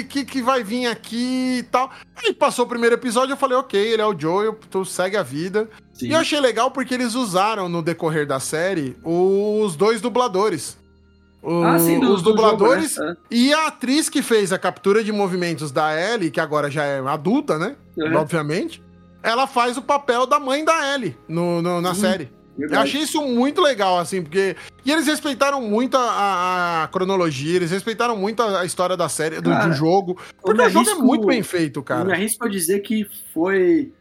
o 0.00 0.06
que, 0.06 0.24
que 0.24 0.42
vai 0.42 0.62
vir 0.62 0.86
aqui 0.86 1.58
e 1.58 1.62
tal. 1.64 1.90
Aí 2.16 2.32
passou 2.32 2.64
o 2.64 2.68
primeiro 2.68 2.94
episódio, 2.94 3.32
eu 3.32 3.36
falei, 3.36 3.56
ok, 3.56 3.80
ele 3.80 4.02
é 4.02 4.06
o 4.06 4.18
Joel, 4.18 4.58
tu 4.70 4.84
segue 4.84 5.16
a 5.16 5.22
vida. 5.22 5.68
Sim. 5.92 6.08
E 6.08 6.12
eu 6.12 6.18
achei 6.18 6.40
legal 6.40 6.70
porque 6.70 6.94
eles 6.94 7.14
usaram 7.14 7.68
no 7.68 7.82
decorrer 7.82 8.26
da 8.26 8.40
série 8.40 8.96
os 9.04 9.76
dois 9.76 10.00
dubladores. 10.00 10.76
O, 11.42 11.62
ah, 11.62 11.78
sim, 11.78 12.00
do, 12.00 12.12
os 12.12 12.22
dubladores 12.22 12.94
jogo, 12.94 13.08
né? 13.10 13.16
e 13.30 13.52
a 13.52 13.66
atriz 13.66 14.08
que 14.08 14.22
fez 14.22 14.50
a 14.50 14.58
captura 14.58 15.04
de 15.04 15.12
movimentos 15.12 15.70
da 15.70 15.92
Ellie, 15.94 16.30
que 16.30 16.40
agora 16.40 16.70
já 16.70 16.84
é 16.84 17.00
adulta, 17.00 17.58
né? 17.58 17.76
Uhum. 17.96 18.16
Obviamente. 18.16 18.82
Ela 19.22 19.46
faz 19.46 19.76
o 19.76 19.82
papel 19.82 20.26
da 20.26 20.40
mãe 20.40 20.64
da 20.64 20.94
Ellie 20.94 21.16
no, 21.28 21.60
no 21.60 21.80
na 21.80 21.94
série. 21.94 22.30
Verdade. 22.56 22.80
Eu 22.80 22.82
achei 22.82 23.00
isso 23.02 23.20
muito 23.22 23.60
legal, 23.60 23.98
assim, 23.98 24.22
porque. 24.22 24.56
E 24.84 24.92
eles 24.92 25.06
respeitaram 25.06 25.60
muito 25.60 25.96
a, 25.96 26.84
a 26.84 26.88
cronologia, 26.88 27.56
eles 27.56 27.70
respeitaram 27.70 28.16
muito 28.16 28.42
a, 28.42 28.60
a 28.60 28.64
história 28.64 28.96
da 28.96 29.08
série, 29.08 29.40
do, 29.40 29.50
cara, 29.50 29.66
do 29.66 29.72
jogo. 29.74 30.18
Porque 30.40 30.62
o 30.62 30.70
jogo 30.70 30.90
é 30.90 30.94
muito 30.94 31.26
bem 31.26 31.42
feito, 31.42 31.82
cara. 31.82 32.04
Me 32.04 32.12
arrisco 32.12 32.44
a 32.44 32.48
dizer 32.48 32.80
que 32.80 33.06
foi. 33.32 33.92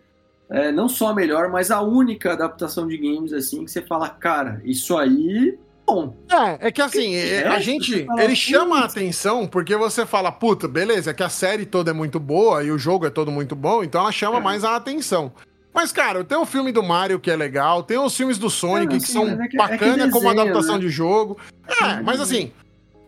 É, 0.50 0.72
não 0.72 0.88
só 0.88 1.08
a 1.08 1.16
melhor, 1.16 1.50
mas 1.50 1.72
a 1.72 1.82
única 1.82 2.34
adaptação 2.34 2.88
de 2.88 2.96
games, 2.98 3.34
assim, 3.34 3.66
que 3.66 3.72
você 3.72 3.82
fala, 3.82 4.08
cara, 4.10 4.62
isso 4.64 4.96
aí 4.96 5.58
bom. 5.86 6.16
É, 6.30 6.68
é 6.68 6.72
que 6.72 6.82
assim, 6.82 7.16
é, 7.16 7.48
a 7.48 7.60
gente. 7.60 8.06
Ele 8.18 8.36
chama 8.36 8.80
a 8.80 8.86
atenção 8.86 9.48
porque 9.48 9.76
você 9.76 10.06
fala, 10.06 10.32
puta, 10.32 10.68
beleza, 10.68 11.12
é 11.12 11.14
que 11.14 11.24
a 11.24 11.30
série 11.30 11.66
toda 11.66 11.92
é 11.92 11.94
muito 11.94 12.20
boa 12.20 12.64
e 12.64 12.72
o 12.72 12.78
jogo 12.78 13.06
é 13.06 13.10
todo 13.10 13.32
muito 13.32 13.56
bom, 13.56 13.84
então 13.84 14.02
ela 14.02 14.12
chama 14.12 14.38
é. 14.38 14.42
mais 14.42 14.64
a 14.64 14.76
atenção. 14.76 15.32
Mas, 15.74 15.92
cara, 15.92 16.24
tem 16.24 16.38
o 16.38 16.46
filme 16.46 16.72
do 16.72 16.84
Mario 16.84 17.20
que 17.20 17.32
é 17.32 17.36
legal, 17.36 17.82
tem 17.82 17.98
os 17.98 18.16
filmes 18.16 18.38
do 18.38 18.50
Sonic 18.50 19.00
que 19.00 19.12
são 19.12 19.28
é 19.28 19.48
que, 19.48 19.58
bacana 19.58 20.06
é 20.06 20.10
como 20.10 20.30
adaptação 20.30 20.76
né? 20.76 20.82
de 20.82 20.90
jogo. 20.90 21.38
É, 21.68 22.02
mas 22.02 22.22
assim, 22.22 22.52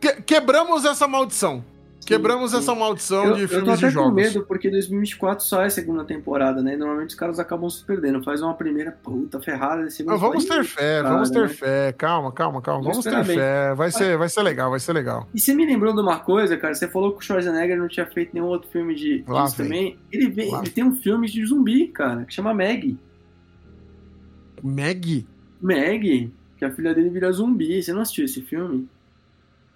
que, 0.01 0.22
quebramos 0.24 0.84
essa 0.84 1.07
maldição. 1.07 1.63
Quebramos 2.06 2.51
sim. 2.51 2.58
essa 2.58 2.76
maldição 2.76 3.26
eu, 3.26 3.34
de 3.34 3.47
filmes 3.47 3.80
de 3.80 3.89
jogos. 3.89 3.93
Eu 3.93 3.93
tô 3.93 3.99
até 3.99 4.10
com 4.10 4.12
medo, 4.12 4.45
porque 4.45 4.70
2024 4.70 5.43
só 5.43 5.62
é 5.62 5.66
a 5.66 5.70
segunda 5.70 6.06
temporada, 6.06 6.62
né? 6.62 6.78
Normalmente 6.78 7.10
os 7.10 7.16
caras 7.16 7.39
acabam 7.39 7.70
se 7.70 7.84
perdendo. 7.84 8.24
Faz 8.24 8.41
uma 8.41 8.53
primeira 8.53 8.91
puta 8.91 9.41
ferrada. 9.41 9.82
Mas 9.82 10.20
vamos 10.20 10.45
ter 10.45 10.64
fé, 10.64 11.01
cara, 11.01 11.14
vamos 11.14 11.30
ter 11.32 11.41
né? 11.41 11.47
fé. 11.47 11.93
Calma, 11.93 12.32
calma, 12.32 12.62
calma. 12.62 12.84
Vamos, 12.84 13.03
vamos 13.03 13.26
ter 13.26 13.26
bem. 13.26 13.38
fé. 13.38 13.74
Vai 13.74 13.91
ser, 13.91 14.18
vai 14.18 14.30
ser 14.30 14.43
legal, 14.43 14.70
vai 14.70 14.80
ser 14.80 14.93
legal. 14.93 15.28
E 15.34 15.39
você 15.39 15.53
me 15.53 15.66
lembrou 15.66 15.93
de 15.93 16.01
uma 16.01 16.20
coisa, 16.20 16.56
cara? 16.58 16.76
Você 16.76 16.88
falou 16.88 17.12
que 17.12 17.18
o 17.18 17.22
Schwarzenegger 17.22 17.78
não 17.78 17.88
tinha 17.88 18.06
feito 18.06 18.34
nenhum 18.34 18.47
outro 18.47 18.70
filme 18.70 18.93
de 18.93 19.24
Lá 19.28 19.45
isso 19.45 19.58
também. 19.58 19.97
Ele, 20.12 20.30
vem, 20.30 20.53
ele 20.53 20.70
tem 20.70 20.84
um 20.84 20.95
filme 20.95 21.28
de 21.28 21.45
zumbi, 21.45 21.88
cara, 21.88 22.24
que 22.26 22.34
chama 22.34 22.53
Meg. 22.53 22.97
Meg? 24.64 25.28
Meg, 25.62 26.32
que 26.58 26.66
a 26.66 26.72
filha 26.72 26.93
dele 26.93 27.10
vira 27.10 27.32
zumbi. 27.32 27.82
Você 27.82 27.91
não 27.93 28.01
assistiu 28.01 28.26
esse 28.26 28.41
filme? 28.41 28.88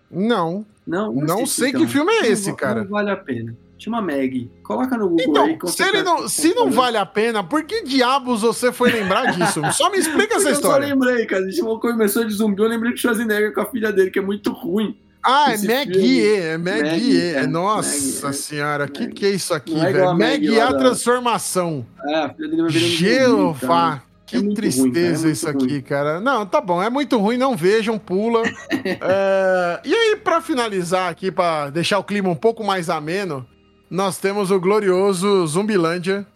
Não. 0.10 0.66
Não, 0.90 1.14
não 1.14 1.46
sei 1.46 1.70
então. 1.70 1.82
que 1.82 1.88
filme 1.88 2.12
é 2.12 2.28
esse, 2.28 2.50
não, 2.50 2.56
cara. 2.56 2.82
Não 2.82 2.90
vale 2.90 3.12
a 3.12 3.16
pena. 3.16 3.56
Chama 3.78 4.02
Meg. 4.02 4.52
Coloca 4.64 4.98
no 4.98 5.08
Google 5.10 5.24
então, 5.30 5.46
aí. 5.46 5.58
Se, 5.72 5.84
ele 5.84 6.04
não, 6.04 6.28
se 6.28 6.54
não 6.54 6.70
vale 6.70 6.98
a 6.98 7.06
pena, 7.06 7.44
por 7.44 7.64
que 7.64 7.84
diabos 7.84 8.42
você 8.42 8.74
foi 8.74 8.92
lembrar 8.92 9.32
disso? 9.32 9.62
Só 9.72 9.90
me 9.90 9.98
explica 9.98 10.36
essa 10.36 10.50
história. 10.50 10.86
Eu 10.86 10.90
só 10.90 10.94
lembrei, 10.96 11.26
cara. 11.26 11.46
A 11.46 11.50
gente 11.50 11.62
começou 11.62 12.26
de 12.26 12.34
zumbi, 12.34 12.62
eu 12.62 12.68
lembrei 12.68 12.94
de 12.94 13.00
Schwarzenegger 13.00 13.54
com 13.54 13.62
a 13.62 13.66
filha 13.66 13.92
dele, 13.94 14.10
que 14.10 14.20
é 14.20 14.22
muito 14.22 14.52
ruim. 14.52 14.98
Ah, 15.24 15.54
é 15.54 15.58
Maggie, 15.58 16.28
é 16.28 16.58
Maggie. 16.58 17.22
É. 17.36 17.48
Nossa 17.48 18.26
Maggie, 18.26 18.38
senhora, 18.38 18.86
o 18.86 18.92
que, 18.92 19.08
que 19.08 19.26
é 19.26 19.30
isso 19.30 19.54
aqui, 19.54 19.78
é 19.80 19.92
velho? 19.92 20.18
Maggie 20.18 20.60
a 20.60 20.74
transformação. 20.74 21.86
É, 22.08 22.16
a 22.16 22.30
filha 22.34 22.50
dele 22.50 22.62
vai 22.64 22.72
virando 22.72 22.92
Jeová. 22.92 24.04
Que 24.30 24.38
é 24.38 24.54
tristeza 24.54 25.22
ruim, 25.22 25.30
é 25.30 25.32
isso 25.32 25.50
aqui, 25.50 25.68
ruim. 25.68 25.82
cara. 25.82 26.20
Não, 26.20 26.46
tá 26.46 26.62
bom, 26.62 26.82
é 26.82 26.90
muito 26.90 27.18
ruim, 27.18 27.38
não 27.38 27.58
vejam, 27.58 27.98
pula. 27.98 28.44
é... 28.72 29.82
E 29.84 29.94
aí, 29.94 30.16
para 30.18 30.40
finalizar 30.40 31.10
aqui, 31.10 31.32
para 31.32 31.72
deixar 31.72 31.98
o 31.98 32.04
clima 32.04 32.30
um 32.30 32.36
pouco 32.36 32.64
mais 32.64 32.90
ameno, 32.90 33.48
nós 33.90 34.20
temos 34.20 34.52
o 34.52 34.60
glorioso 34.60 35.48
Zumbilândia. 35.48 36.28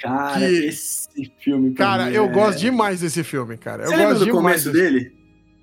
Cara, 0.00 0.38
que... 0.38 0.44
esse 0.44 1.32
filme. 1.38 1.74
Cara, 1.74 2.10
eu 2.10 2.24
é... 2.24 2.28
gosto 2.28 2.58
demais 2.58 3.00
desse 3.00 3.22
filme, 3.22 3.58
cara. 3.58 3.86
Você 3.86 3.94
eu 3.94 3.98
gosto 3.98 4.18
do 4.20 4.24
demais 4.24 4.42
começo 4.42 4.72
desse... 4.72 4.82
dele? 4.82 5.12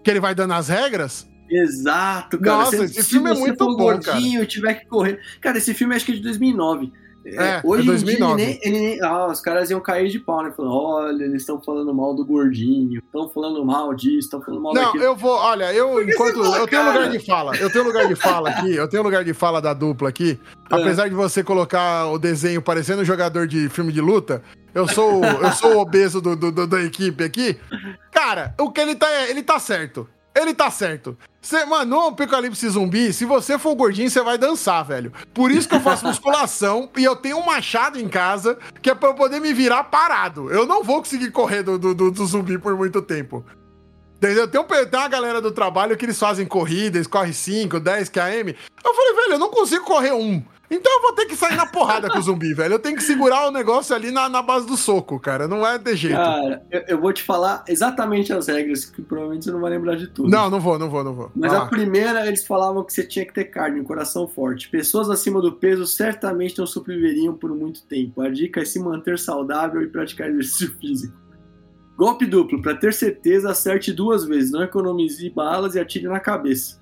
Que 0.04 0.12
ele 0.12 0.20
vai 0.20 0.36
dando 0.36 0.54
as 0.54 0.68
regras? 0.68 1.28
Exato, 1.50 2.40
cara. 2.40 2.58
Nossa, 2.58 2.84
esse 2.86 3.04
filme 3.04 3.32
é 3.32 3.34
muito 3.34 3.66
bom, 3.66 3.76
gordinho, 3.76 4.40
cara. 4.40 4.46
tiver 4.46 4.74
que 4.76 4.86
correr. 4.86 5.20
Cara, 5.42 5.58
esse 5.58 5.74
filme 5.74 5.96
acho 5.96 6.06
que 6.06 6.12
é 6.12 6.16
de 6.16 6.22
2009. 6.22 6.92
É, 7.26 7.36
é, 7.36 7.62
hoje 7.64 7.84
é 7.84 7.86
2009. 7.86 8.34
Em 8.34 8.46
dia, 8.46 8.46
ele 8.46 8.60
nem, 8.60 8.60
ele 8.64 8.96
nem, 8.96 9.02
ah, 9.02 9.28
os 9.28 9.40
caras 9.40 9.70
iam 9.70 9.80
cair 9.80 10.10
de 10.10 10.20
pau, 10.20 10.44
né? 10.44 10.52
Falando, 10.56 10.74
olha, 10.76 11.24
eles 11.24 11.42
estão 11.42 11.62
falando 11.62 11.94
mal 11.94 12.14
do 12.14 12.26
gordinho, 12.26 13.02
estão 13.04 13.30
falando 13.30 13.64
mal 13.66 13.94
disso, 13.94 14.20
estão 14.20 14.42
falando 14.42 14.62
mal 14.62 14.74
Não, 14.74 14.84
daquilo. 14.84 15.04
eu 15.04 15.16
vou, 15.16 15.36
olha, 15.36 15.74
eu 15.74 16.02
enquanto. 16.02 16.44
eu 16.44 16.68
tenho 16.68 16.86
lugar 16.86 17.10
de 17.10 17.20
fala, 17.20 17.56
eu 17.58 17.72
tenho 17.72 17.84
lugar 17.86 18.08
de 18.08 18.16
fala 18.16 18.50
aqui, 18.50 18.76
eu 18.76 18.88
tenho 18.88 19.04
lugar 19.04 19.24
de 19.24 19.34
fala 19.34 19.62
da 19.62 19.74
dupla 19.74 20.10
aqui. 20.10 20.40
É. 20.72 20.76
Apesar 20.76 21.08
de 21.08 21.16
você 21.16 21.44
colocar 21.44 22.08
o 22.08 22.18
desenho 22.18 22.62
parecendo 22.62 23.02
um 23.02 23.06
jogador 23.06 23.48
de 23.48 23.70
filme 23.70 23.92
de 23.92 24.02
luta, 24.02 24.42
eu 24.74 24.88
sou, 24.88 25.24
eu 25.24 25.52
sou 25.52 25.76
o 25.76 25.80
obeso 25.80 26.20
do, 26.20 26.36
do, 26.36 26.52
do, 26.52 26.68
da 26.68 26.82
equipe 26.82 27.24
aqui. 27.24 27.58
Cara, 28.12 28.56
o 28.60 28.72
que 28.72 28.82
ele 28.82 28.96
tá, 28.96 29.08
ele 29.30 29.44
tá 29.44 29.60
certo. 29.60 30.08
Ele 30.36 30.54
tá 30.54 30.72
certo. 30.72 31.18
Cê, 31.42 31.66
mano, 31.66 31.96
no 31.98 32.08
Apocalipse 32.08 32.68
Zumbi, 32.70 33.14
se 33.14 33.26
você 33.26 33.60
for 33.60 33.76
gordinho, 33.76 34.10
você 34.10 34.22
vai 34.22 34.38
dançar, 34.38 34.84
velho. 34.84 35.12
Por 35.34 35.52
isso 35.52 35.68
que 35.70 35.76
eu 35.76 35.82
faço 35.82 36.06
musculação 36.08 36.90
e 36.98 37.04
eu 37.04 37.16
tenho 37.16 37.38
um 37.38 37.46
machado 37.46 38.00
em 38.00 38.08
casa 38.08 38.58
que 38.82 38.90
é 38.90 38.96
pra 38.96 39.10
eu 39.10 39.14
poder 39.14 39.40
me 39.40 39.54
virar 39.54 39.84
parado. 39.86 40.50
Eu 40.50 40.66
não 40.66 40.84
vou 40.84 41.00
conseguir 41.00 41.32
correr 41.32 41.62
do, 41.62 41.78
do, 41.78 41.94
do 41.94 42.26
zumbi 42.26 42.58
por 42.58 42.76
muito 42.76 43.02
tempo. 43.02 43.46
Entendeu? 44.18 44.48
Tem, 44.48 44.60
um, 44.60 44.64
tem 44.64 45.00
uma 45.00 45.08
galera 45.10 45.42
do 45.42 45.52
trabalho 45.52 45.98
que 45.98 46.06
eles 46.06 46.18
fazem 46.18 46.46
corridas, 46.46 47.06
corre 47.06 47.34
5, 47.34 47.78
10 47.80 48.10
km. 48.10 48.54
Eu 48.84 48.94
falei, 48.94 49.14
velho, 49.16 49.34
eu 49.34 49.40
não 49.40 49.50
consigo 49.50 49.84
correr 49.84 50.14
um. 50.14 50.42
Então 50.74 50.92
eu 50.92 51.02
vou 51.04 51.14
ter 51.14 51.28
que 51.28 51.36
sair 51.36 51.56
na 51.56 51.68
porrada 51.68 52.10
com 52.10 52.18
o 52.18 52.22
zumbi, 52.22 52.52
velho. 52.54 52.74
Eu 52.74 52.80
tenho 52.80 52.96
que 52.96 53.04
segurar 53.04 53.48
o 53.48 53.52
negócio 53.52 53.96
ali 53.96 54.10
na, 54.10 54.28
na 54.28 54.42
base 54.42 54.66
do 54.66 54.76
soco, 54.76 55.20
cara. 55.20 55.48
Não 55.48 55.66
é 55.66 55.78
de 55.78 55.96
jeito. 55.96 56.16
Cara, 56.16 56.66
eu, 56.72 56.82
eu, 56.88 57.00
vou 57.00 57.14
te 57.14 57.22
falar 57.22 57.64
exatamente 57.68 58.34
as 58.34 58.48
regras, 58.48 58.86
que 58.86 59.02
provavelmente 59.02 59.46
você 59.46 59.52
não 59.52 59.62
vai 59.62 59.70
lembrar 59.70 59.96
de 59.96 60.08
tudo. 60.08 60.30
Não, 60.30 60.50
não 60.50 60.60
vou, 60.60 60.80
não 60.80 60.90
vou, 60.90 61.04
não 61.04 61.14
vou. 61.14 61.32
Mas 61.36 61.54
ah. 61.54 61.64
a 61.64 61.66
primeira, 61.68 62.26
eles 62.26 62.46
falavam 62.46 62.84
que 62.84 62.92
você 62.92 63.06
tinha 63.06 63.24
que 63.24 63.34
ter 63.34 63.46
carne, 63.46 63.80
um 63.80 63.84
coração 63.84 64.28
forte. 64.28 64.68
Pessoas 64.70 65.12
acima 65.12 65.40
do 65.40 65.52
peso 65.52 65.86
certamente 65.86 66.58
não 66.58 66.66
sobreviveriam 66.66 67.36
por 67.36 67.54
muito 67.54 67.84
tempo. 67.84 68.22
A 68.22 68.30
dica 68.30 68.62
é 68.62 68.66
se 68.66 68.80
manter 68.80 69.20
saudável 69.20 69.82
e 69.84 69.88
praticar 69.88 70.30
exercício 70.30 70.76
físico. 70.82 71.16
Golpe 71.96 72.26
duplo, 72.26 72.60
para 72.64 72.76
ter 72.76 72.92
certeza, 72.92 73.52
acerte 73.52 73.94
duas 73.94 74.26
vezes, 74.26 74.52
não 74.52 74.64
economize 74.64 75.30
balas 75.30 75.76
e 75.76 75.80
atire 75.80 76.08
na 76.08 76.20
cabeça. 76.20 76.82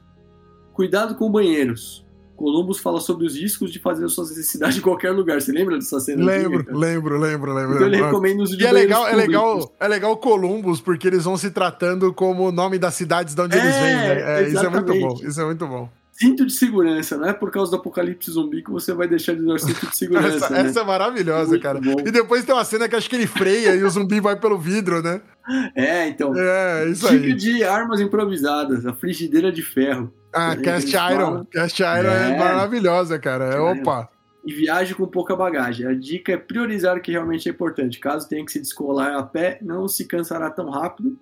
Cuidado 0.71 1.15
com 1.15 1.29
banheiros. 1.29 2.05
Columbus 2.41 2.79
fala 2.79 2.99
sobre 2.99 3.25
os 3.25 3.35
riscos 3.35 3.71
de 3.71 3.77
fazer 3.79 4.07
suas 4.09 4.29
necessidades 4.29 4.77
em 4.77 4.81
qualquer 4.81 5.11
lugar. 5.11 5.39
Você 5.39 5.51
lembra 5.51 5.75
dessa 5.75 5.99
cena? 5.99 6.25
Lembro, 6.25 6.65
lembro, 6.75 7.19
lembro, 7.19 7.53
lembro. 7.53 7.75
Então 7.75 7.87
ele 7.87 8.01
recomenda 8.01 8.41
os 8.41 8.51
E 8.51 8.65
é 8.65 8.71
legal, 8.71 9.07
é 9.07 9.15
legal, 9.15 9.75
é 9.79 9.87
legal 9.87 10.17
Columbus, 10.17 10.81
porque 10.81 11.07
eles 11.07 11.23
vão 11.23 11.37
se 11.37 11.51
tratando 11.51 12.11
como 12.11 12.47
o 12.47 12.51
nome 12.51 12.79
das 12.79 12.95
cidades 12.95 13.35
de 13.35 13.41
onde 13.41 13.55
é, 13.55 13.61
eles 13.61 13.75
vêm. 13.75 13.95
Né? 13.95 14.41
É, 14.43 14.47
isso 14.49 14.65
é 14.65 14.69
muito 14.69 14.93
bom. 14.93 15.19
Isso 15.23 15.39
é 15.39 15.45
muito 15.45 15.67
bom. 15.67 15.89
Cinto 16.11 16.45
de 16.45 16.53
segurança, 16.53 17.17
não 17.17 17.27
é 17.27 17.33
por 17.33 17.49
causa 17.49 17.71
do 17.71 17.77
apocalipse 17.77 18.29
zumbi 18.29 18.63
que 18.63 18.69
você 18.69 18.93
vai 18.93 19.07
deixar 19.07 19.33
de 19.33 19.41
usar 19.41 19.57
cinto 19.59 19.89
de 19.89 19.95
segurança. 19.97 20.35
essa, 20.35 20.49
né? 20.49 20.61
essa, 20.61 20.81
é 20.81 20.83
maravilhosa, 20.83 21.49
muito 21.49 21.63
cara. 21.63 21.79
Bom. 21.79 21.95
E 22.05 22.11
depois 22.11 22.43
tem 22.43 22.53
uma 22.53 22.65
cena 22.65 22.87
que 22.87 22.95
acho 22.95 23.09
que 23.09 23.15
ele 23.15 23.25
freia 23.25 23.75
e 23.75 23.83
o 23.83 23.89
zumbi 23.89 24.19
vai 24.19 24.35
pelo 24.35 24.57
vidro, 24.57 25.01
né? 25.01 25.21
É, 25.75 26.07
então. 26.07 26.33
É, 26.37 26.87
isso 26.89 27.07
aí. 27.07 27.19
Tipo 27.19 27.35
de 27.35 27.63
armas 27.63 27.99
improvisadas, 27.99 28.85
a 28.85 28.93
frigideira 28.93 29.51
de 29.51 29.63
ferro. 29.63 30.13
Ah, 30.33 30.55
Cast 30.55 30.95
Iron. 30.95 31.45
Cast 31.45 31.81
Iron 31.81 32.09
é. 32.09 32.31
é, 32.31 32.37
maravilhosa, 32.37 33.19
cara. 33.19 33.45
É, 33.45 33.59
opa. 33.59 34.09
E 34.45 34.53
viaje 34.53 34.95
com 34.95 35.05
pouca 35.05 35.35
bagagem. 35.35 35.85
A 35.85 35.93
dica 35.93 36.31
é 36.31 36.37
priorizar 36.37 36.97
o 36.97 37.01
que 37.01 37.11
realmente 37.11 37.47
é 37.47 37.51
importante. 37.51 37.99
Caso 37.99 38.27
tenha 38.27 38.43
que 38.43 38.51
se 38.51 38.59
descolar 38.59 39.15
a 39.15 39.23
pé, 39.23 39.59
não 39.61 39.87
se 39.87 40.05
cansará 40.05 40.49
tão 40.49 40.69
rápido. 40.69 41.17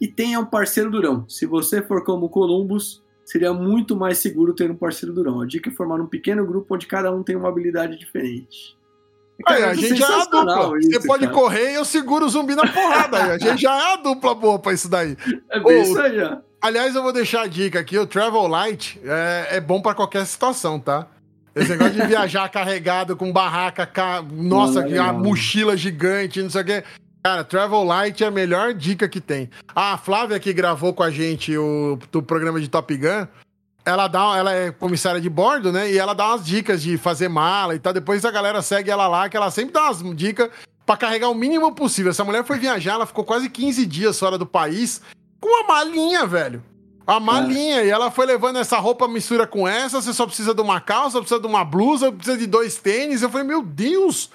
e 0.00 0.08
tenha 0.08 0.40
um 0.40 0.44
parceiro 0.44 0.90
durão. 0.90 1.24
Se 1.28 1.46
você 1.46 1.80
for 1.80 2.04
como 2.04 2.28
Columbus, 2.28 3.02
seria 3.24 3.52
muito 3.52 3.96
mais 3.96 4.18
seguro 4.18 4.54
ter 4.54 4.70
um 4.70 4.76
parceiro 4.76 5.14
durão. 5.14 5.40
A 5.40 5.46
dica 5.46 5.70
é 5.70 5.72
formar 5.72 6.00
um 6.00 6.06
pequeno 6.06 6.44
grupo 6.44 6.74
onde 6.74 6.86
cada 6.86 7.12
um 7.12 7.22
tem 7.22 7.36
uma 7.36 7.48
habilidade 7.48 7.98
diferente. 7.98 8.76
Cara, 9.44 9.70
a 9.70 9.74
gente 9.74 9.96
já 9.96 10.06
é 10.06 10.20
a 10.20 10.24
dupla. 10.24 10.78
Isso, 10.78 10.92
você 10.92 11.06
pode 11.06 11.24
cara. 11.24 11.34
correr 11.34 11.72
e 11.72 11.74
eu 11.74 11.84
seguro 11.84 12.26
o 12.26 12.28
zumbi 12.28 12.54
na 12.54 12.66
porrada. 12.66 13.24
aí. 13.24 13.30
A 13.32 13.38
gente 13.38 13.62
já 13.62 13.74
é 13.74 13.92
a 13.94 13.96
dupla 13.96 14.34
boa 14.34 14.58
pra 14.58 14.72
isso 14.72 14.88
daí. 14.88 15.16
É 15.50 15.60
bem 15.60 15.82
isso 15.82 16.00
aí, 16.00 16.20
ó. 16.20 16.38
Aliás, 16.64 16.94
eu 16.94 17.02
vou 17.02 17.12
deixar 17.12 17.42
a 17.42 17.46
dica 17.46 17.78
aqui: 17.78 17.98
o 17.98 18.06
Travel 18.06 18.46
Light 18.46 18.98
é, 19.04 19.56
é 19.56 19.60
bom 19.60 19.82
para 19.82 19.94
qualquer 19.94 20.24
situação, 20.24 20.80
tá? 20.80 21.06
Esse 21.54 21.68
negócio 21.68 21.92
de 21.92 22.06
viajar 22.06 22.48
carregado 22.48 23.14
com 23.18 23.30
barraca, 23.30 23.84
ca... 23.84 24.22
nossa, 24.22 24.80
não, 24.80 24.88
não 24.88 24.96
é 24.96 24.98
a 24.98 25.12
mochila 25.12 25.76
gigante, 25.76 26.40
não 26.40 26.48
sei 26.48 26.62
o 26.62 26.64
quê. 26.64 26.84
Cara, 27.22 27.44
Travel 27.44 27.84
Light 27.84 28.24
é 28.24 28.28
a 28.28 28.30
melhor 28.30 28.72
dica 28.72 29.06
que 29.06 29.20
tem. 29.20 29.50
A 29.74 29.98
Flávia, 29.98 30.40
que 30.40 30.54
gravou 30.54 30.94
com 30.94 31.02
a 31.02 31.10
gente 31.10 31.54
o 31.54 31.98
do 32.10 32.22
programa 32.22 32.58
de 32.58 32.68
Top 32.68 32.96
Gun, 32.96 33.26
ela 33.84 34.08
dá, 34.08 34.34
ela 34.34 34.54
é 34.54 34.70
comissária 34.70 35.20
de 35.20 35.28
bordo, 35.28 35.70
né? 35.70 35.92
E 35.92 35.98
ela 35.98 36.14
dá 36.14 36.28
umas 36.28 36.46
dicas 36.46 36.82
de 36.82 36.96
fazer 36.96 37.28
mala 37.28 37.74
e 37.74 37.78
tal. 37.78 37.92
Depois 37.92 38.24
a 38.24 38.30
galera 38.30 38.62
segue 38.62 38.90
ela 38.90 39.06
lá, 39.06 39.28
que 39.28 39.36
ela 39.36 39.50
sempre 39.50 39.74
dá 39.74 39.90
umas 39.90 40.16
dicas 40.16 40.48
para 40.86 40.96
carregar 40.96 41.28
o 41.28 41.34
mínimo 41.34 41.74
possível. 41.74 42.10
Essa 42.10 42.24
mulher 42.24 42.42
foi 42.42 42.58
viajar, 42.58 42.92
ela 42.92 43.06
ficou 43.06 43.22
quase 43.22 43.50
15 43.50 43.84
dias 43.84 44.18
fora 44.18 44.38
do 44.38 44.46
país 44.46 45.02
com 45.44 45.48
uma 45.50 45.68
malinha, 45.68 46.26
velho. 46.26 46.64
A 47.06 47.20
malinha, 47.20 47.82
é. 47.82 47.86
e 47.86 47.90
ela 47.90 48.10
foi 48.10 48.24
levando 48.24 48.56
essa 48.56 48.78
roupa 48.78 49.06
mistura 49.06 49.46
com 49.46 49.68
essa, 49.68 50.00
você 50.00 50.14
só 50.14 50.24
precisa 50.24 50.54
de 50.54 50.62
uma 50.62 50.80
calça, 50.80 51.18
precisa 51.18 51.38
de 51.38 51.46
uma 51.46 51.62
blusa, 51.62 52.10
precisa 52.10 52.38
de 52.38 52.46
dois 52.46 52.78
tênis. 52.78 53.20
Eu 53.20 53.28
falei, 53.28 53.46
meu 53.46 53.62
Deus! 53.62 54.30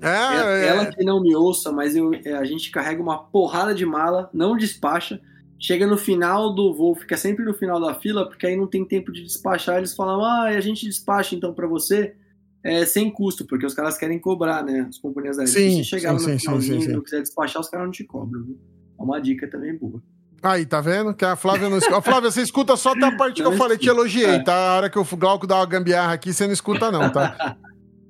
É, 0.00 0.06
é... 0.08 0.68
Ela 0.68 0.86
que 0.86 1.02
não 1.02 1.20
me 1.20 1.34
ouça, 1.34 1.72
mas 1.72 1.96
eu, 1.96 2.14
é, 2.14 2.34
a 2.34 2.44
gente 2.44 2.70
carrega 2.70 3.02
uma 3.02 3.18
porrada 3.18 3.74
de 3.74 3.84
mala, 3.84 4.30
não 4.32 4.56
despacha. 4.56 5.20
Chega 5.58 5.84
no 5.84 5.98
final 5.98 6.54
do 6.54 6.72
voo, 6.72 6.94
fica 6.94 7.16
sempre 7.16 7.44
no 7.44 7.54
final 7.54 7.80
da 7.80 7.94
fila, 7.94 8.28
porque 8.28 8.46
aí 8.46 8.56
não 8.56 8.68
tem 8.68 8.84
tempo 8.84 9.10
de 9.10 9.24
despachar. 9.24 9.78
Eles 9.78 9.96
falam, 9.96 10.22
ah, 10.22 10.44
a 10.44 10.60
gente 10.60 10.86
despacha 10.86 11.34
então 11.34 11.52
para 11.52 11.66
você 11.66 12.14
é, 12.62 12.86
sem 12.86 13.10
custo, 13.10 13.44
porque 13.44 13.66
os 13.66 13.74
caras 13.74 13.98
querem 13.98 14.20
cobrar, 14.20 14.62
né? 14.62 14.86
As 14.88 14.98
companhias 14.98 15.38
aéreas. 15.38 15.56
Sim, 15.56 15.82
Se 15.82 15.84
chegar 15.84 16.16
sim, 16.20 16.34
no 16.34 16.38
finalzinho 16.38 16.82
e 16.82 16.88
não 16.88 17.02
quiser 17.02 17.22
despachar, 17.22 17.60
os 17.60 17.68
caras 17.68 17.86
não 17.86 17.92
te 17.92 18.04
cobram. 18.04 18.44
Viu? 18.44 18.60
É 18.96 19.02
uma 19.02 19.20
dica 19.20 19.50
também 19.50 19.76
boa. 19.76 20.00
Aí, 20.46 20.64
tá 20.64 20.80
vendo? 20.80 21.12
Que 21.12 21.24
a 21.24 21.34
Flávia 21.34 21.68
não 21.68 21.78
escuta. 21.78 22.00
Flávia, 22.00 22.30
você 22.30 22.40
escuta 22.40 22.76
só 22.76 22.92
até 22.92 23.06
a 23.06 23.16
parte 23.16 23.42
que 23.42 23.48
eu 23.48 23.56
falei, 23.56 23.76
te 23.76 23.88
elogiei, 23.88 24.36
é. 24.36 24.38
tá? 24.38 24.54
A 24.54 24.76
hora 24.76 24.90
que 24.90 24.96
o 24.96 25.04
Glauco 25.04 25.44
dá 25.44 25.56
uma 25.56 25.66
gambiarra 25.66 26.12
aqui, 26.12 26.32
você 26.32 26.46
não 26.46 26.52
escuta, 26.52 26.88
não, 26.92 27.10
tá? 27.10 27.56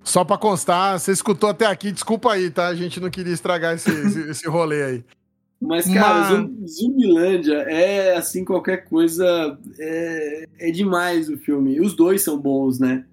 Só 0.05 0.22
pra 0.22 0.37
constar, 0.37 1.01
você 1.01 1.12
escutou 1.12 1.49
até 1.49 1.64
aqui, 1.64 1.91
desculpa 1.91 2.32
aí, 2.32 2.51
tá? 2.51 2.68
A 2.68 2.74
gente 2.74 3.01
não 3.01 3.09
queria 3.09 3.32
estragar 3.32 3.74
esse, 3.74 3.91
esse, 3.91 4.20
esse 4.30 4.49
rolê 4.49 4.82
aí. 4.82 5.05
Mas, 5.61 5.89
cara, 5.93 6.43
Mas... 6.43 6.76
Zumbilândia 6.76 7.64
é, 7.66 8.16
assim, 8.16 8.45
qualquer 8.45 8.84
coisa. 8.84 9.59
É, 9.78 10.45
é 10.59 10.70
demais 10.70 11.30
o 11.30 11.39
filme. 11.39 11.80
Os 11.80 11.97
dois 11.97 12.22
são 12.22 12.39
bons, 12.39 12.78
né? 12.78 13.05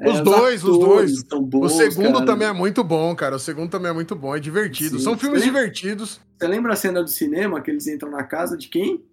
Os 0.00 0.18
é, 0.18 0.22
dois, 0.22 0.64
os 0.64 0.78
dois. 0.78 1.22
Bons, 1.22 1.66
o 1.66 1.68
segundo 1.68 2.14
cara. 2.14 2.26
também 2.26 2.48
é 2.48 2.52
muito 2.52 2.82
bom, 2.82 3.14
cara. 3.14 3.36
O 3.36 3.38
segundo 3.38 3.70
também 3.70 3.90
é 3.90 3.94
muito 3.94 4.16
bom, 4.16 4.34
é 4.34 4.40
divertido. 4.40 4.98
Sim. 4.98 5.04
São 5.04 5.18
filmes 5.18 5.40
você 5.40 5.46
divertidos. 5.46 6.20
Você 6.38 6.48
lembra 6.48 6.72
a 6.72 6.76
cena 6.76 7.02
do 7.02 7.10
cinema 7.10 7.60
que 7.60 7.70
eles 7.70 7.86
entram 7.86 8.10
na 8.10 8.22
casa 8.22 8.56
de 8.56 8.68
quem? 8.68 9.04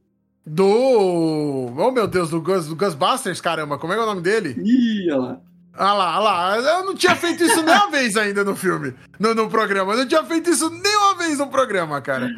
Do. 0.45 1.73
Oh, 1.77 1.91
meu 1.91 2.07
Deus, 2.07 2.29
do, 2.29 2.41
Gus, 2.41 2.67
do 2.67 2.75
Ghostbusters, 2.75 3.41
caramba. 3.41 3.77
Como 3.77 3.91
é, 3.91 3.97
é 3.97 3.99
o 3.99 4.05
nome 4.05 4.21
dele? 4.21 4.55
Ih, 4.63 5.11
olha 5.11 5.21
lá. 5.21 5.41
Ah 5.73 5.93
lá, 5.93 6.15
ah 6.15 6.19
lá. 6.19 6.57
Eu 6.57 6.85
não 6.85 6.95
tinha 6.95 7.15
feito 7.15 7.43
isso 7.43 7.61
nem 7.61 7.75
uma 7.75 7.91
vez 7.91 8.15
ainda 8.15 8.43
no 8.43 8.55
filme, 8.55 8.95
no, 9.19 9.35
no 9.35 9.49
programa. 9.49 9.93
Eu 9.93 9.99
não 9.99 10.07
tinha 10.07 10.23
feito 10.23 10.49
isso 10.49 10.69
nem 10.69 10.97
uma 10.97 11.15
vez 11.15 11.37
no 11.37 11.47
programa, 11.47 12.01
cara. 12.01 12.31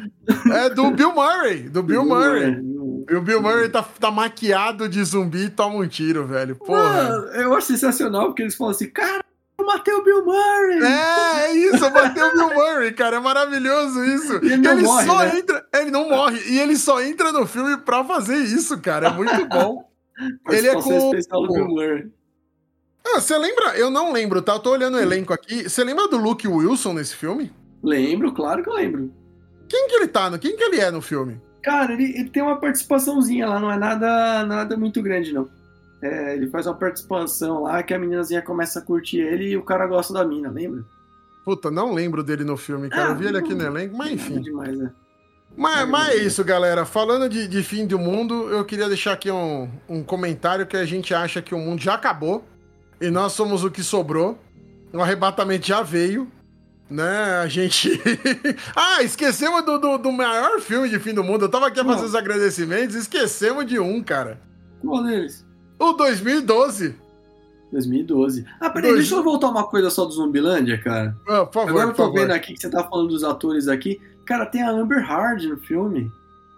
É 0.52 0.68
do 0.68 0.90
Bill 0.90 1.14
Murray. 1.14 1.68
Do 1.68 1.82
Bill 1.82 2.04
Murray. 2.04 2.60
E 3.08 3.14
o 3.14 3.22
Bill 3.22 3.40
Murray 3.40 3.68
tá, 3.68 3.82
tá 3.82 4.10
maquiado 4.10 4.88
de 4.88 5.02
zumbi 5.04 5.44
e 5.44 5.50
toma 5.50 5.76
um 5.76 5.86
tiro, 5.86 6.26
velho. 6.26 6.56
Porra. 6.56 6.82
Mano, 6.82 7.26
eu 7.34 7.54
acho 7.54 7.68
sensacional, 7.68 8.26
porque 8.26 8.42
eles 8.42 8.54
falam 8.54 8.72
assim, 8.72 8.88
cara, 8.90 9.24
eu 9.58 9.66
matei 9.66 9.94
o 9.94 10.02
Bill 10.02 10.24
Murray. 10.24 10.82
É, 10.82 11.46
é 11.46 11.54
isso, 11.54 11.84
eu 11.84 11.90
matei 11.90 12.22
o 12.22 12.32
Bill 12.32 12.54
Murray, 12.54 12.92
cara. 12.92 13.16
É 13.16 13.20
maravilhoso 13.20 14.04
isso. 14.04 14.34
E 14.42 14.52
ele, 14.52 14.66
ele 14.66 14.82
morre, 14.82 15.06
só 15.06 15.18
né? 15.18 15.38
entra. 15.38 15.66
Ele 15.74 15.90
não 15.90 16.08
morre. 16.08 16.40
E 16.48 16.58
ele 16.58 16.76
só 16.76 17.02
entra 17.02 17.32
no 17.32 17.46
filme 17.46 17.76
pra 17.78 18.04
fazer 18.04 18.36
isso, 18.36 18.78
cara. 18.80 19.08
É 19.08 19.12
muito 19.12 19.46
bom. 19.46 19.88
ele 20.50 20.68
é 20.68 20.74
com. 20.74 21.10
especial 21.10 21.46
do 21.46 21.52
Bill 21.52 21.68
Murray. 21.68 22.10
Ah, 23.06 23.20
você 23.20 23.36
lembra? 23.36 23.76
Eu 23.78 23.90
não 23.90 24.12
lembro, 24.12 24.42
tá? 24.42 24.54
Eu 24.54 24.60
tô 24.60 24.70
olhando 24.72 24.96
o 24.96 25.00
elenco 25.00 25.32
aqui. 25.32 25.68
Você 25.68 25.82
lembra 25.82 26.08
do 26.08 26.18
Luke 26.18 26.46
Wilson 26.46 26.92
nesse 26.92 27.16
filme? 27.16 27.52
Lembro, 27.82 28.32
claro 28.32 28.62
que 28.62 28.68
eu 28.68 28.74
lembro. 28.74 29.12
Quem 29.68 29.88
que 29.88 29.94
ele 29.94 30.08
tá? 30.08 30.28
No... 30.28 30.38
Quem 30.38 30.56
que 30.56 30.62
ele 30.62 30.80
é 30.80 30.90
no 30.90 31.00
filme? 31.00 31.40
Cara, 31.62 31.92
ele, 31.92 32.04
ele 32.18 32.30
tem 32.30 32.42
uma 32.42 32.56
participaçãozinha 32.56 33.46
lá, 33.46 33.60
não 33.60 33.70
é 33.70 33.76
nada, 33.76 34.44
nada 34.44 34.76
muito 34.76 35.02
grande, 35.02 35.32
não. 35.32 35.48
É, 36.02 36.34
ele 36.34 36.48
faz 36.48 36.66
uma 36.66 36.74
participação 36.74 37.62
lá 37.62 37.82
que 37.82 37.92
a 37.92 37.98
meninazinha 37.98 38.40
começa 38.40 38.78
a 38.78 38.82
curtir 38.82 39.18
ele 39.18 39.50
e 39.50 39.56
o 39.56 39.62
cara 39.62 39.86
gosta 39.86 40.14
da 40.14 40.24
mina, 40.24 40.50
lembra? 40.50 40.82
Puta, 41.44 41.70
não 41.70 41.92
lembro 41.92 42.22
dele 42.22 42.44
no 42.44 42.56
filme, 42.56 42.88
cara. 42.88 43.08
Ah, 43.08 43.10
eu 43.10 43.16
vi 43.16 43.26
ele 43.26 43.38
aqui 43.38 43.54
no 43.54 43.64
elenco, 43.64 43.96
mas 43.96 44.12
enfim. 44.12 44.38
É 44.38 44.40
demais, 44.40 44.78
né? 44.78 44.90
Mas, 45.56 45.88
mas 45.88 46.08
é 46.14 46.16
isso, 46.16 46.44
galera. 46.44 46.84
Falando 46.84 47.28
de, 47.28 47.46
de 47.46 47.62
fim 47.62 47.86
do 47.86 47.98
mundo, 47.98 48.48
eu 48.50 48.64
queria 48.64 48.88
deixar 48.88 49.12
aqui 49.12 49.30
um, 49.30 49.68
um 49.88 50.02
comentário 50.02 50.66
que 50.66 50.76
a 50.76 50.84
gente 50.84 51.12
acha 51.12 51.42
que 51.42 51.54
o 51.54 51.58
mundo 51.58 51.82
já 51.82 51.94
acabou 51.94 52.44
e 53.00 53.10
nós 53.10 53.32
somos 53.32 53.64
o 53.64 53.70
que 53.70 53.82
sobrou. 53.82 54.38
O 54.92 55.00
arrebatamento 55.00 55.66
já 55.66 55.82
veio, 55.82 56.30
né? 56.90 57.38
A 57.38 57.46
gente. 57.46 57.90
ah, 58.74 59.02
esquecemos 59.02 59.64
do, 59.64 59.78
do, 59.78 59.98
do, 59.98 60.12
maior 60.12 60.60
filme 60.60 60.88
de 60.88 60.98
fim 60.98 61.14
do 61.14 61.22
mundo. 61.22 61.44
Eu 61.44 61.48
tava 61.48 61.68
aqui 61.68 61.80
a 61.80 61.84
fazer 61.84 62.04
os 62.04 62.14
agradecimentos, 62.14 62.96
esquecemos 62.96 63.64
de 63.64 63.78
um, 63.78 64.02
cara. 64.02 64.40
Qual 64.80 65.02
deles? 65.04 65.46
O 65.78 65.92
2012. 65.92 66.96
2012. 67.72 68.44
Ah, 68.60 68.68
peraí, 68.68 68.90
Dois... 68.90 69.02
deixa 69.02 69.14
eu 69.14 69.22
voltar 69.22 69.48
uma 69.48 69.64
coisa 69.64 69.88
só 69.90 70.04
do 70.04 70.12
Zumbilândia, 70.12 70.78
cara. 70.82 71.16
Ah, 71.28 71.46
por 71.46 71.52
favor, 71.52 71.70
Agora 71.70 71.88
eu 71.90 71.94
tô 71.94 72.12
vendo 72.12 72.32
aqui 72.32 72.54
que 72.54 72.60
você 72.60 72.68
tá 72.68 72.82
falando 72.82 73.08
dos 73.08 73.22
atores 73.22 73.68
aqui. 73.68 74.00
Cara, 74.26 74.44
tem 74.46 74.62
a 74.62 74.70
Amber 74.70 75.04
Hard 75.04 75.44
no 75.44 75.56
filme. 75.56 76.10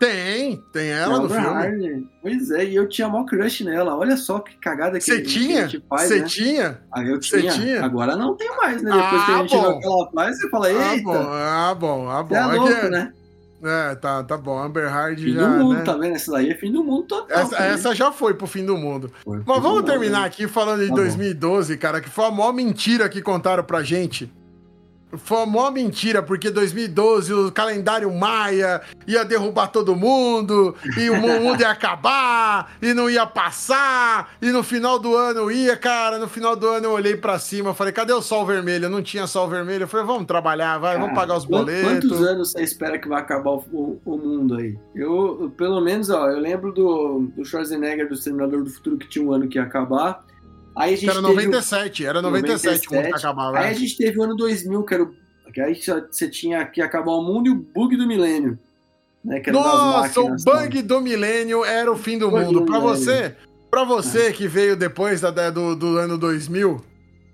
Tem, 0.03 0.57
tem 0.73 0.89
ela 0.89 1.21
no 1.21 1.29
filme. 1.29 1.47
Hard. 1.47 2.07
Pois 2.21 2.51
é, 2.51 2.65
e 2.65 2.75
eu 2.75 2.89
tinha 2.89 3.09
mó 3.09 3.25
crush 3.25 3.63
nela. 3.63 3.97
Olha 3.97 4.17
só 4.17 4.41
que 4.41 4.57
cagada 4.57 4.99
que, 4.99 5.05
Cê 5.05 5.23
tinha? 5.23 5.69
que 5.69 5.81
faz. 5.89 6.09
Você 6.09 6.19
né? 6.19 6.27
tinha? 6.27 6.83
Ah, 6.93 7.05
eu 7.05 7.21
tinha. 7.21 7.53
tinha. 7.53 7.85
Agora 7.85 8.17
não 8.17 8.35
tem 8.35 8.51
mais, 8.57 8.83
né? 8.83 8.91
Depois 8.91 9.23
ah, 9.23 9.27
que 9.27 9.33
a 9.33 9.39
gente 9.39 9.51
viu 9.57 9.71
aquela 9.71 10.11
faz, 10.11 10.37
você 10.37 10.51
fala, 10.51 10.67
ah, 10.67 10.97
eita. 10.97 11.11
Ah, 11.13 11.75
bom, 11.77 12.11
ah, 12.11 12.23
bom. 12.25 12.35
É 12.35 12.47
louco, 12.47 12.73
é... 12.73 12.91
né? 12.91 13.13
É, 13.63 13.95
tá, 13.95 14.25
tá 14.25 14.37
bom. 14.37 14.59
Amber 14.59 14.91
Hard 14.91 15.21
fim 15.21 15.35
já. 15.35 15.41
Fim 15.41 15.59
do 15.59 15.65
mundo, 15.65 15.75
né? 15.79 15.85
tá 15.85 15.97
vendo? 15.97 16.17
Essa 16.17 16.33
daí 16.33 16.51
é 16.51 16.55
fim 16.57 16.73
do 16.73 16.83
mundo 16.83 17.05
total. 17.05 17.39
Essa, 17.39 17.57
essa 17.59 17.95
já 17.95 18.11
foi 18.11 18.35
pro 18.35 18.49
fim 18.49 18.67
do 18.67 18.77
mundo. 18.77 19.09
Foi, 19.23 19.41
Mas 19.47 19.63
vamos 19.63 19.85
terminar 19.85 20.19
mundo, 20.19 20.23
né? 20.23 20.27
aqui 20.27 20.49
falando 20.49 20.83
de 20.83 20.89
tá 20.89 20.97
2012, 20.97 21.75
bom. 21.75 21.81
cara, 21.81 22.01
que 22.01 22.11
foi 22.11 22.25
a 22.25 22.31
maior 22.33 22.53
mentira 22.53 23.09
que 23.09 23.23
contaram 23.23 23.63
pra 23.63 23.85
gente. 23.85 24.29
Foi 25.19 25.45
uma 25.45 25.71
mentira, 25.71 26.23
porque 26.23 26.51
2012 26.51 27.33
o 27.33 27.53
calendário 27.53 28.13
maia 28.13 28.81
ia 29.07 29.25
derrubar 29.25 29.69
todo 29.69 29.95
mundo, 29.95 30.75
e 30.99 31.11
o 31.11 31.17
mundo 31.17 31.61
ia 31.61 31.71
acabar, 31.71 32.73
e 32.81 32.95
não 32.95 33.11
ia 33.11 33.27
passar, 33.27 34.35
e 34.41 34.51
no 34.51 34.63
final 34.63 34.99
do 34.99 35.15
ano 35.15 35.51
ia, 35.51 35.77
cara, 35.77 36.19
no 36.19 36.29
final 36.29 36.57
do 36.57 36.69
ano 36.69 36.87
eu 36.87 36.93
olhei 36.93 37.17
para 37.17 37.39
cima, 37.39 37.75
falei, 37.75 37.93
cadê 37.93 38.13
o 38.13 38.23
sol 38.23 38.47
vermelho? 38.47 38.89
Não 38.89 39.03
tinha 39.03 39.27
sol 39.27 39.49
vermelho, 39.49 39.85
eu 39.85 39.89
falei, 39.89 40.07
vamos 40.07 40.27
trabalhar, 40.27 40.79
vai, 40.79 40.95
cara, 40.95 41.01
vamos 41.05 41.19
pagar 41.19 41.37
os 41.37 41.45
boletos. 41.45 42.09
Quantos 42.09 42.27
anos 42.27 42.53
você 42.53 42.63
espera 42.63 42.99
que 42.99 43.09
vai 43.09 43.21
acabar 43.21 43.51
o, 43.51 44.01
o 44.05 44.17
mundo 44.17 44.57
aí? 44.57 44.79
Eu, 44.95 45.53
pelo 45.57 45.81
menos, 45.81 46.09
ó, 46.09 46.31
eu 46.31 46.39
lembro 46.39 46.73
do, 46.73 47.31
do 47.37 47.45
Schwarzenegger, 47.45 48.09
do 48.09 48.17
Senador 48.17 48.65
do 48.65 48.71
Futuro, 48.71 48.97
que 48.97 49.09
tinha 49.09 49.25
um 49.25 49.33
ano 49.33 49.49
que 49.49 49.59
ia 49.59 49.65
acabar, 49.65 50.25
Aí 50.75 50.95
a 50.95 50.97
gente 50.97 51.11
era 51.11 51.21
97, 51.21 52.07
era 52.07 52.23
97, 52.23 52.87
97 52.87 52.89
o 52.89 52.95
mundo 52.95 53.05
que 53.05 53.19
acabava. 53.19 53.59
Aí 53.59 53.71
a 53.71 53.73
gente 53.75 53.97
teve 53.97 54.19
o 54.19 54.23
ano 54.23 54.37
2000, 54.37 54.85
que 54.85 54.95
era 54.95 55.03
o, 55.03 55.15
que 55.53 55.61
aí 55.61 55.75
você 56.11 56.29
tinha 56.29 56.65
que 56.65 56.81
acabar 56.81 57.13
o 57.13 57.23
mundo 57.23 57.49
e 57.49 57.51
o 57.51 57.55
bug 57.55 57.97
do 57.97 58.07
milênio. 58.07 58.59
Né, 59.25 59.41
Nossa, 59.53 60.21
o 60.21 60.35
bug 60.37 60.83
do 60.83 61.01
milênio 61.01 61.65
era 61.65 61.91
o 61.91 61.97
fim 61.97 62.19
do 62.19 62.31
mundo. 62.31 62.65
Para 62.65 62.79
você, 62.79 63.37
para 63.71 63.85
você 63.85 64.27
é. 64.29 64.33
que 64.33 64.49
veio 64.49 64.77
depois 64.77 65.21
da, 65.21 65.51
do, 65.51 65.77
do 65.77 65.99
ano 65.99 66.19
2000, 66.19 66.83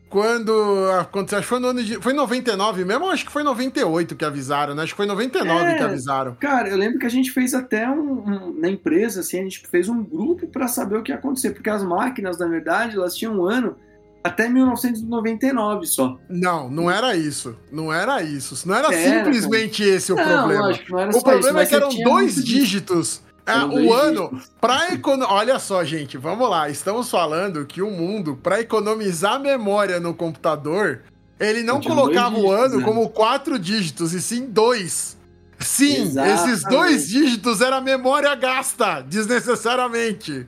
quando 0.09 0.53
aconteceu, 0.99 1.39
acho 1.39 1.47
que 1.47 1.51
foi 1.51 1.61
no 1.61 1.69
ano 1.69 1.83
de, 1.83 2.01
foi 2.01 2.13
99 2.13 2.85
mesmo, 2.85 3.11
acho 3.11 3.27
que 3.27 3.33
foi 3.33 3.43
98 3.43 4.17
que 4.17 4.25
avisaram, 4.25 4.75
né? 4.75 4.83
Acho 4.83 4.93
que 4.93 4.97
foi 4.97 5.07
99 5.07 5.65
é, 5.65 5.75
que 5.75 5.83
avisaram. 5.83 6.37
Cara, 6.41 6.69
eu 6.69 6.77
lembro 6.77 6.99
que 6.99 7.07
a 7.07 7.11
gente 7.11 7.31
fez 7.31 7.55
até 7.55 7.89
um, 7.89 8.23
um 8.23 8.55
na 8.59 8.69
empresa 8.69 9.21
assim, 9.21 9.41
a 9.41 9.43
gente 9.43 9.63
fez 9.69 9.89
um 9.89 10.03
grupo 10.03 10.47
para 10.47 10.67
saber 10.67 10.97
o 10.97 11.03
que 11.03 11.13
ia 11.13 11.17
acontecer, 11.17 11.51
porque 11.51 11.71
as 11.71 11.83
máquinas, 11.83 12.39
na 12.39 12.47
verdade, 12.47 12.97
elas 12.97 13.15
tinham 13.15 13.41
um 13.41 13.45
ano 13.45 13.77
até 14.23 14.49
1999 14.49 15.87
só. 15.87 16.19
Não, 16.29 16.69
não 16.71 16.91
era 16.91 17.15
isso. 17.17 17.57
Não 17.71 17.93
era 17.93 18.23
isso. 18.23 18.67
Não 18.67 18.75
era, 18.75 18.93
era 18.93 19.19
simplesmente 19.19 19.83
esse 19.83 20.13
o 20.13 20.17
não, 20.17 20.25
problema. 20.25 20.67
Lógico, 20.67 20.93
não 20.93 21.01
era 21.01 21.11
o 21.11 21.23
problema 21.23 21.63
isso, 21.63 21.75
é 21.75 21.79
que 21.79 21.85
eram 21.85 22.03
dois 22.03 22.45
dígitos. 22.45 23.23
É, 23.49 23.65
o 23.65 23.93
ano, 23.93 24.41
para 24.61 24.93
economizar. 24.93 25.33
Olha 25.35 25.59
só, 25.59 25.83
gente, 25.85 26.17
vamos 26.17 26.49
lá. 26.49 26.69
Estamos 26.69 27.11
falando 27.11 27.65
que 27.65 27.81
o 27.81 27.91
mundo, 27.91 28.39
para 28.43 28.61
economizar 28.61 29.41
memória 29.41 29.99
no 29.99 30.15
computador, 30.15 31.03
ele 31.41 31.63
não 31.63 31.81
colocava 31.81 32.39
o 32.39 32.51
ano 32.51 32.79
né? 32.79 32.85
como 32.85 33.09
quatro 33.09 33.59
dígitos, 33.59 34.13
e 34.13 34.21
sim 34.21 34.47
dois. 34.47 35.17
Sim, 35.59 36.03
Exatamente. 36.03 36.51
esses 36.51 36.63
dois 36.65 37.09
dígitos 37.09 37.61
era 37.61 37.81
memória 37.81 38.35
gasta 38.35 39.01
desnecessariamente. 39.01 40.47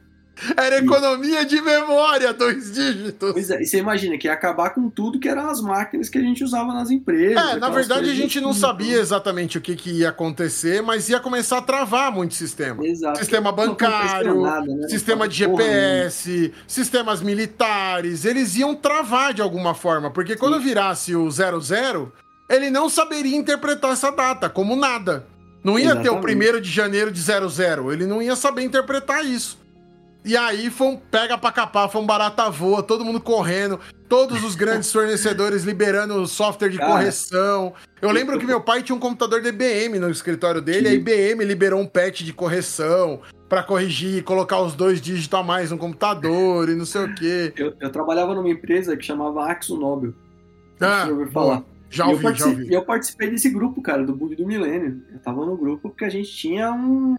Era 0.57 0.78
economia 0.78 1.45
de 1.45 1.61
memória, 1.61 2.32
dois 2.32 2.72
dígitos. 2.72 3.32
Pois 3.32 3.51
é, 3.51 3.62
e 3.62 3.66
você 3.66 3.78
imagina 3.78 4.16
que 4.16 4.26
ia 4.26 4.32
acabar 4.32 4.70
com 4.70 4.88
tudo 4.88 5.18
que 5.18 5.28
eram 5.28 5.49
as 5.49 5.61
máquinas 5.61 6.09
que 6.09 6.18
a 6.18 6.20
gente 6.20 6.43
usava 6.43 6.72
nas 6.72 6.91
empresas. 6.91 7.53
É, 7.53 7.57
na 7.57 7.68
verdade 7.68 8.11
a 8.11 8.14
gente 8.14 8.41
não 8.41 8.53
sabia 8.53 8.99
exatamente 8.99 9.59
o 9.59 9.61
que, 9.61 9.76
que, 9.76 9.91
ia 9.91 10.09
acontecer, 10.09 10.82
mas 10.82 11.09
ia 11.09 11.20
começar 11.20 11.59
a 11.59 11.62
travar 11.62 12.12
muito 12.12 12.34
sistema. 12.34 12.86
Exato. 12.86 13.18
Sistema 13.18 13.53
bancário, 13.53 14.43
nada, 14.43 14.74
né? 14.74 14.88
sistema 14.88 15.28
de 15.28 15.36
GPS, 15.36 16.53
sistemas 16.66 17.20
militares, 17.20 18.24
eles 18.24 18.57
iam 18.57 18.74
travar 18.74 19.34
de 19.34 19.43
alguma 19.43 19.74
forma, 19.74 20.11
porque 20.11 20.36
quando 20.36 20.59
Sim. 20.59 20.64
virasse 20.64 21.14
o 21.14 21.30
00, 21.30 22.12
ele 22.49 22.70
não 22.70 22.88
saberia 22.88 23.36
interpretar 23.36 23.93
essa 23.93 24.11
data 24.11 24.49
como 24.49 24.74
nada. 24.74 25.26
Não 25.62 25.78
ia 25.78 25.86
Exatamente. 25.86 26.11
ter 26.11 26.16
o 26.16 26.20
primeiro 26.20 26.61
de 26.61 26.70
janeiro 26.70 27.12
de 27.12 27.20
00, 27.20 27.93
ele 27.93 28.07
não 28.07 28.22
ia 28.22 28.34
saber 28.34 28.62
interpretar 28.62 29.24
isso. 29.24 29.60
E 30.25 30.37
aí 30.37 30.68
foi 30.71 30.89
um 30.89 30.97
pega 30.97 31.39
pra 31.39 31.51
capar, 31.51 31.89
foi 31.89 32.01
um 32.01 32.07
barata 32.07 32.51
voa, 32.51 32.83
todo 32.83 33.05
mundo 33.05 33.21
correndo, 33.21 33.81
todos 34.09 34.45
os 34.45 34.55
grandes 34.55 34.93
fornecedores 34.93 35.64
liberando 35.64 36.27
software 36.27 36.68
de 36.68 36.77
Cara, 36.77 36.93
correção. 36.93 37.73
Eu 38.03 38.11
lembro 38.11 38.39
que 38.39 38.45
meu 38.45 38.61
pai 38.61 38.83
tinha 38.83 38.95
um 38.95 39.01
computador 39.01 39.41
de 39.41 39.49
IBM 39.49 39.99
no 39.99 40.11
escritório 40.11 40.61
dele, 40.61 40.89
a 40.89 40.93
IBM 40.93 41.45
liberou 41.45 41.81
um 41.81 41.87
patch 41.87 42.23
de 42.23 42.33
correção 42.33 43.21
para 43.49 43.62
corrigir, 43.62 44.23
colocar 44.23 44.61
os 44.61 44.75
dois 44.75 45.01
dígitos 45.01 45.39
a 45.39 45.43
mais 45.43 45.71
no 45.71 45.79
computador 45.79 46.68
e 46.68 46.75
não 46.75 46.85
sei 46.85 47.05
o 47.05 47.14
quê. 47.14 47.53
Eu, 47.57 47.75
eu 47.81 47.91
trabalhava 47.91 48.35
numa 48.35 48.49
empresa 48.49 48.97
que 48.97 49.05
chamava 49.05 49.47
Axo 49.47 49.77
Nobel. 49.77 50.12
Ah, 50.79 51.05
você 51.05 51.12
ouviu 51.12 51.33
falar. 51.33 51.64
Já 51.91 52.07
ouvi, 52.07 52.35
já 52.35 52.47
ouvi. 52.47 52.68
E 52.68 52.75
eu 52.75 52.85
participei 52.85 53.29
desse 53.29 53.51
grupo, 53.51 53.83
cara, 53.83 54.05
do 54.05 54.14
Bug 54.14 54.37
do 54.37 54.47
Milênio. 54.47 55.03
Eu 55.12 55.18
tava 55.18 55.45
no 55.45 55.57
grupo 55.57 55.91
porque 55.91 56.05
a 56.05 56.09
gente 56.09 56.31
tinha 56.31 56.71
um 56.73 57.16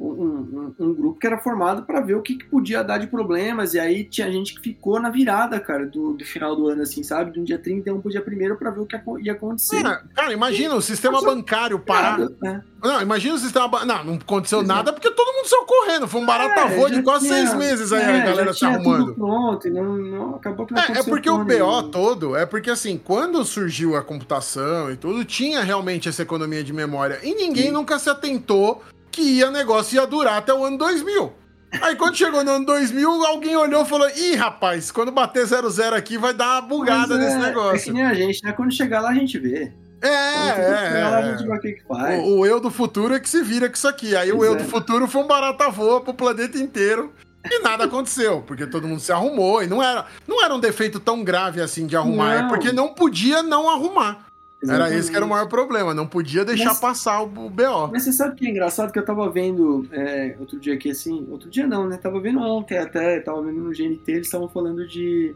um, 0.00 0.06
um, 0.06 0.74
um, 0.78 0.94
grupo 0.94 1.20
que 1.20 1.26
era 1.26 1.36
formado 1.36 1.82
para 1.82 2.00
ver 2.00 2.14
o 2.14 2.22
que, 2.22 2.36
que, 2.36 2.46
podia 2.46 2.82
dar 2.82 2.96
de 2.96 3.06
problemas, 3.06 3.74
e 3.74 3.78
aí 3.78 4.02
tinha 4.02 4.32
gente 4.32 4.54
que 4.54 4.60
ficou 4.62 4.98
na 4.98 5.10
virada, 5.10 5.60
cara, 5.60 5.84
do, 5.84 6.14
do 6.14 6.24
final 6.24 6.56
do 6.56 6.68
ano, 6.68 6.82
assim, 6.82 7.02
sabe? 7.02 7.32
De 7.32 7.40
um 7.40 7.44
dia 7.44 7.58
31 7.58 8.00
pro 8.00 8.10
dia 8.10 8.24
1 8.26 8.56
para 8.56 8.70
ver 8.70 8.80
o 8.80 8.86
que 8.86 8.96
ia 9.20 9.32
acontecer. 9.32 9.82
Cara, 9.82 10.02
cara 10.14 10.32
imagina 10.32 10.74
e, 10.74 10.78
o 10.78 10.80
sistema 10.80 11.20
bancário 11.20 11.78
parar. 11.78 12.18
Né? 12.40 12.62
Não, 12.82 13.02
imagina 13.02 13.34
o 13.34 13.38
sistema. 13.38 13.84
Não, 13.84 14.04
não 14.04 14.14
aconteceu 14.14 14.60
Exato. 14.60 14.74
nada 14.74 14.92
porque 14.92 15.10
todo 15.10 15.36
mundo 15.36 15.46
saiu 15.46 15.64
correndo. 15.64 16.08
Foi 16.08 16.20
um 16.22 16.26
barata 16.26 16.60
é, 16.62 16.90
de 16.90 17.02
quase 17.02 17.26
tinha, 17.26 17.36
seis 17.36 17.54
meses 17.54 17.92
aí 17.92 18.02
é, 18.02 18.22
a 18.22 18.24
galera 18.24 18.54
se 18.54 18.64
arrumando. 18.64 19.14
pronto, 19.14 19.68
e 19.68 19.70
não, 19.70 19.96
não, 19.96 20.34
acabou 20.36 20.64
que 20.64 20.72
não 20.72 20.80
é, 20.80 20.92
é 20.92 21.02
porque 21.02 21.28
o 21.28 21.44
BO 21.44 21.82
todo, 21.90 22.34
é 22.34 22.46
porque 22.46 22.70
assim, 22.70 22.96
quando 22.96 23.44
surgiu 23.44 23.96
a 23.96 24.02
computação 24.02 24.90
e 24.90 24.96
tudo, 24.96 25.26
tinha 25.26 25.62
realmente 25.62 26.08
essa 26.08 26.22
economia 26.22 26.64
de 26.64 26.72
memória. 26.72 27.20
E 27.22 27.34
ninguém 27.34 27.66
Sim. 27.66 27.72
nunca 27.72 27.98
se 27.98 28.08
atentou 28.08 28.82
que 29.10 29.22
ia, 29.22 29.50
negócio 29.50 29.96
ia 29.96 30.06
durar 30.06 30.38
até 30.38 30.52
o 30.52 30.64
ano 30.64 30.78
2000. 30.78 31.32
Aí 31.80 31.94
quando 31.94 32.16
chegou 32.16 32.42
no 32.42 32.50
ano 32.50 32.66
2000, 32.66 33.08
alguém 33.26 33.56
olhou 33.56 33.82
e 33.82 33.86
falou: 33.86 34.08
Ih, 34.08 34.34
rapaz, 34.34 34.90
quando 34.90 35.12
bater 35.12 35.46
00 35.46 35.94
aqui 35.94 36.18
vai 36.18 36.34
dar 36.34 36.54
uma 36.54 36.62
bugada 36.62 37.14
é, 37.14 37.18
nesse 37.18 37.38
negócio. 37.38 37.76
É 37.76 37.80
que 37.80 37.92
nem 37.92 38.04
a 38.04 38.14
gente, 38.14 38.44
né? 38.44 38.52
Quando 38.52 38.72
chegar 38.72 39.00
lá 39.00 39.10
a 39.10 39.14
gente 39.14 39.38
vê. 39.38 39.72
É, 40.02 40.08
é, 40.08 41.04
lá, 41.04 41.18
a 41.18 41.30
gente 41.30 41.46
vê 41.46 41.54
o 41.54 41.60
que, 41.60 41.72
que 41.72 41.82
faz. 41.86 42.18
O, 42.20 42.38
o, 42.38 42.46
eu 42.46 42.58
do 42.58 42.70
futuro 42.70 43.14
é 43.14 43.20
que 43.20 43.28
se 43.28 43.42
vira 43.42 43.68
com 43.68 43.74
isso 43.74 43.86
aqui. 43.86 44.16
Aí 44.16 44.30
pois 44.30 44.40
o 44.40 44.44
eu 44.44 44.54
é. 44.54 44.62
do 44.62 44.64
futuro 44.64 45.06
foi 45.06 45.22
um 45.22 45.26
barata 45.26 45.68
voa 45.68 46.00
pro 46.00 46.14
planeta 46.14 46.58
inteiro. 46.58 47.12
E 47.44 47.62
nada 47.62 47.84
aconteceu, 47.84 48.42
porque 48.46 48.66
todo 48.66 48.86
mundo 48.86 49.00
se 49.00 49.12
arrumou. 49.12 49.62
E 49.62 49.66
não 49.66 49.82
era, 49.82 50.06
não 50.26 50.44
era 50.44 50.54
um 50.54 50.60
defeito 50.60 50.98
tão 51.00 51.22
grave 51.22 51.60
assim 51.60 51.86
de 51.86 51.96
arrumar, 51.96 52.34
é 52.34 52.38
não. 52.38 52.46
é 52.46 52.48
porque 52.48 52.72
não 52.72 52.88
podia 52.88 53.42
não 53.42 53.70
arrumar. 53.70 54.26
Exatamente. 54.62 54.92
Era 54.92 54.98
esse 54.98 55.10
que 55.10 55.16
era 55.16 55.24
o 55.24 55.28
maior 55.28 55.48
problema, 55.48 55.94
não 55.94 56.06
podia 56.06 56.44
deixar 56.44 56.70
mas, 56.70 56.80
passar 56.80 57.22
o 57.22 57.26
BO. 57.26 57.88
Mas 57.90 58.04
você 58.04 58.12
sabe 58.12 58.36
que 58.36 58.46
é 58.46 58.50
engraçado 58.50 58.92
que 58.92 58.98
eu 58.98 59.04
tava 59.04 59.30
vendo 59.30 59.88
é, 59.90 60.36
outro 60.38 60.60
dia 60.60 60.74
aqui 60.74 60.90
assim, 60.90 61.26
outro 61.30 61.48
dia 61.48 61.66
não, 61.66 61.88
né? 61.88 61.96
Tava 61.96 62.20
vendo 62.20 62.40
ontem 62.40 62.76
até, 62.76 63.20
tava 63.20 63.42
vendo 63.42 63.58
no 63.58 63.70
GNT, 63.70 64.12
eles 64.12 64.26
estavam 64.26 64.48
falando 64.48 64.86
de 64.86 65.34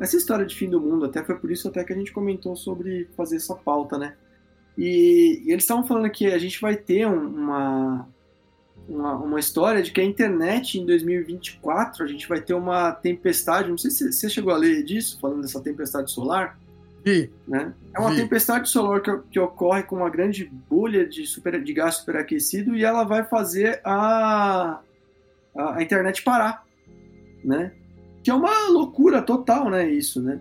essa 0.00 0.16
história 0.16 0.44
de 0.44 0.54
fim 0.54 0.68
do 0.68 0.80
mundo, 0.80 1.06
até 1.06 1.22
foi 1.22 1.36
por 1.36 1.50
isso 1.50 1.68
até 1.68 1.84
que 1.84 1.92
a 1.92 1.96
gente 1.96 2.12
comentou 2.12 2.56
sobre 2.56 3.08
fazer 3.16 3.36
essa 3.36 3.54
pauta, 3.54 3.96
né? 3.96 4.14
E, 4.76 5.42
e 5.46 5.52
eles 5.52 5.62
estavam 5.62 5.86
falando 5.86 6.10
que 6.10 6.26
a 6.26 6.38
gente 6.38 6.60
vai 6.60 6.76
ter 6.76 7.06
uma, 7.06 8.06
uma, 8.88 9.14
uma, 9.14 9.40
história 9.40 9.80
de 9.80 9.92
que 9.92 10.00
a 10.00 10.04
internet 10.04 10.78
em 10.78 10.84
2024 10.84 12.04
a 12.04 12.06
gente 12.06 12.28
vai 12.28 12.40
ter 12.40 12.52
uma 12.52 12.90
tempestade, 12.92 13.70
não 13.70 13.78
sei 13.78 13.90
se 13.92 14.12
você 14.12 14.28
chegou 14.28 14.52
a 14.52 14.56
ler 14.56 14.82
disso, 14.82 15.18
falando 15.20 15.42
dessa 15.42 15.62
tempestade 15.62 16.10
solar 16.10 16.58
Vi. 17.06 17.30
Né? 17.46 17.72
É 17.94 18.00
uma 18.00 18.16
tempestade 18.16 18.68
solar 18.68 19.00
que, 19.00 19.16
que, 19.30 19.38
ocorre 19.38 19.84
com 19.84 19.94
uma 19.94 20.10
grande 20.10 20.44
bolha 20.68 21.06
de, 21.06 21.24
super, 21.24 21.62
de 21.62 21.72
gás 21.72 21.94
superaquecido 21.94 22.74
e 22.74 22.84
ela 22.84 23.04
vai 23.04 23.22
fazer 23.22 23.80
a, 23.84 24.80
a, 25.56 25.76
a, 25.76 25.82
internet 25.82 26.24
parar, 26.24 26.64
né? 27.44 27.70
Que 28.24 28.30
é 28.32 28.34
uma 28.34 28.68
loucura 28.70 29.22
total, 29.22 29.70
né? 29.70 29.88
Isso, 29.88 30.20
né? 30.20 30.40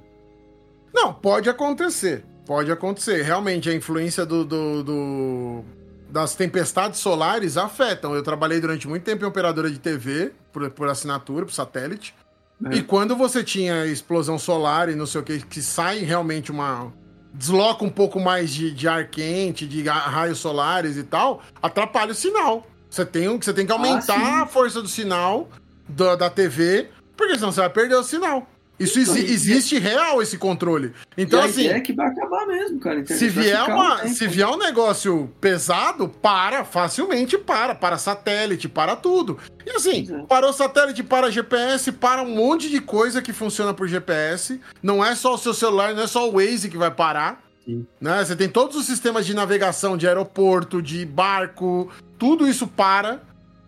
Não, 0.92 1.14
pode 1.14 1.48
acontecer. 1.48 2.26
Pode 2.48 2.72
acontecer. 2.72 3.22
Realmente, 3.22 3.70
a 3.70 3.74
influência 3.76 4.26
do, 4.26 4.44
do, 4.44 4.84
do 4.84 5.66
das 6.10 6.34
tempestades 6.34 7.00
solares 7.00 7.58
afetam. 7.58 8.16
Eu 8.16 8.24
trabalhei 8.24 8.60
durante 8.60 8.88
muito 8.88 9.04
tempo 9.04 9.24
em 9.24 9.28
operadora 9.28 9.70
de 9.70 9.78
TV, 9.78 10.32
por, 10.52 10.68
por 10.72 10.90
assinatura, 10.90 11.46
por 11.46 11.54
satélite. 11.54 12.16
É. 12.64 12.76
E 12.76 12.82
quando 12.82 13.16
você 13.16 13.44
tinha 13.44 13.86
explosão 13.86 14.40
solar 14.40 14.90
e 14.90 14.96
não 14.96 15.06
sei 15.06 15.22
o 15.22 15.24
que, 15.24 15.40
que 15.40 15.62
sai 15.62 16.00
realmente 16.00 16.52
uma. 16.52 16.94
desloca 17.34 17.84
um 17.84 17.90
pouco 17.90 18.20
mais 18.20 18.52
de, 18.52 18.72
de 18.72 18.88
ar 18.88 19.08
quente, 19.10 19.68
de 19.68 19.84
raios 19.84 20.40
solares 20.40 20.96
e 20.98 21.04
tal, 21.04 21.42
atrapalha 21.62 22.12
o 22.12 22.16
sinal. 22.16 22.66
Você 22.90 23.06
tem, 23.06 23.28
você 23.38 23.54
tem 23.54 23.66
que 23.66 23.72
aumentar 23.72 24.18
ah, 24.18 24.44
a 24.44 24.48
força 24.48 24.82
do 24.82 24.88
sinal 24.88 25.50
da, 25.88 26.16
da 26.16 26.30
TV, 26.30 26.90
porque 27.18 27.36
senão 27.36 27.52
você 27.52 27.60
vai 27.60 27.70
perder 27.70 27.96
o 27.96 28.04
sinal. 28.04 28.48
Isso 28.80 29.00
então, 29.00 29.16
existe 29.16 29.80
real 29.80 30.22
esse 30.22 30.38
controle. 30.38 30.94
Então, 31.18 31.42
assim. 31.42 31.68
É 31.68 31.80
que 31.80 31.94
vai 31.94 32.08
acabar 32.08 32.46
mesmo, 32.46 32.80
cara. 32.80 33.06
se 33.06 33.30
vier, 33.30 33.64
uma, 33.64 34.08
se 34.08 34.28
vier 34.28 34.48
um 34.48 34.58
negócio 34.58 35.32
pesado, 35.40 36.10
para, 36.10 36.66
facilmente 36.66 37.38
para. 37.38 37.74
Para 37.74 37.98
satélite, 37.98 38.68
para 38.68 38.96
tudo. 38.96 39.38
E 39.66 39.72
assim, 39.72 40.08
é. 40.12 40.26
parou 40.26 40.52
satélite, 40.52 41.04
para 41.04 41.32
GPS, 41.32 41.92
para 41.92 42.22
um 42.22 42.36
monte 42.36 42.70
de 42.70 42.82
coisa 42.82 43.22
que 43.22 43.32
funciona 43.32 43.74
por 43.74 43.88
GPS. 43.88 44.60
Não 44.84 45.04
é 45.04 45.16
só 45.16 45.36
o 45.36 45.38
seu 45.38 45.54
celular, 45.54 45.94
não 45.94 46.04
é 46.04 46.08
só 46.08 46.30
o 46.30 46.34
Waze 46.34 46.70
que 46.70 46.78
vai 46.78 46.92
parar. 46.92 47.44
Sim. 47.66 47.86
Né? 48.00 48.24
Você 48.24 48.36
tem 48.36 48.50
todos 48.50 48.76
os 48.76 48.86
sistemas 48.86 49.26
de 49.26 49.34
navegação 49.34 49.98
de 49.98 50.08
aeroporto, 50.08 50.82
de 50.82 51.06
barco, 51.06 51.90
tudo 52.18 52.48
isso 52.48 52.68
para 52.68 53.22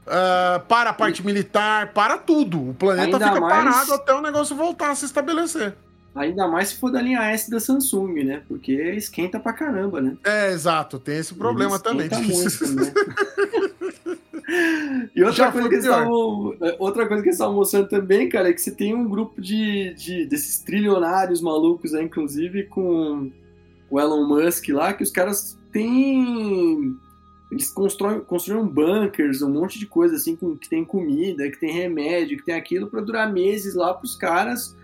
uh, 0.08 0.60
para 0.68 0.91
a 0.91 0.93
parte 0.93 1.26
militar, 1.26 1.93
para 1.93 2.18
tudo. 2.18 2.70
O 2.70 2.74
planeta 2.74 3.18
Ainda 3.18 3.28
fica 3.28 3.41
mais... 3.41 3.64
parado 3.64 3.93
até 3.93 4.14
o 4.14 4.22
negócio 4.22 4.55
voltar 4.55 4.91
a 4.91 4.95
se 4.95 5.05
estabelecer. 5.05 5.76
Ainda 6.16 6.47
mais 6.47 6.70
se 6.70 6.78
for 6.78 6.91
da 6.91 6.99
linha 6.99 7.22
S 7.32 7.49
da 7.49 7.60
Samsung, 7.60 8.24
né? 8.24 8.41
Porque 8.47 8.74
esquenta 8.74 9.39
pra 9.39 9.53
caramba, 9.53 10.01
né? 10.01 10.18
É, 10.24 10.51
exato. 10.51 10.97
Tem 10.97 11.18
esse 11.18 11.36
problema 11.36 11.78
também. 11.78 12.10
Muito, 12.18 12.68
né? 12.74 12.91
e 15.16 15.24
outra 15.24 15.51
coisa, 15.51 15.70
que 15.70 15.76
eles 15.76 15.86
estavam, 15.86 16.55
é, 16.60 16.76
outra 16.80 17.05
coisa 17.05 17.22
que 17.22 17.30
eles 17.30 17.36
estavam 17.36 17.55
mostrando 17.55 17.88
também, 17.88 18.28
cara, 18.30 18.49
é 18.49 18.53
que 18.53 18.62
você 18.62 18.72
tem 18.72 18.95
um 18.95 19.08
grupo 19.08 19.39
de, 19.39 19.93
de 19.93 20.26
desses 20.26 20.58
trilionários 20.60 21.39
malucos, 21.39 21.91
né, 21.91 22.01
inclusive 22.01 22.64
com 22.64 23.32
o 23.89 23.99
Elon 23.99 24.28
Musk 24.28 24.70
lá, 24.70 24.93
que 24.93 25.03
os 25.03 25.12
caras 25.12 25.60
têm 25.72 26.97
eles 27.50 27.72
constroem, 27.72 28.20
construíram 28.22 28.68
bunkers, 28.68 29.41
um 29.41 29.50
monte 29.50 29.80
de 29.80 29.86
coisa 29.86 30.16
assim, 30.16 30.36
com, 30.36 30.56
que 30.58 30.70
tem 30.70 30.84
comida, 30.84 31.50
que 31.50 31.60
tem 31.60 31.72
remédio, 31.72 32.38
que 32.38 32.45
tem 32.45 32.56
aquilo, 32.56 32.88
para 32.88 33.02
durar 33.02 33.32
meses 33.32 33.74
lá 33.74 33.93
para 33.93 34.05
os 34.05 34.16
caras 34.16 34.76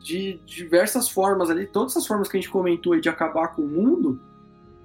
de 0.00 0.38
diversas 0.44 1.08
formas 1.08 1.48
ali, 1.48 1.66
todas 1.66 1.96
as 1.96 2.06
formas 2.06 2.28
que 2.28 2.36
a 2.36 2.40
gente 2.40 2.50
comentou 2.50 2.92
aí 2.92 3.00
de 3.00 3.08
acabar 3.08 3.48
com 3.48 3.62
o 3.62 3.68
mundo, 3.68 4.20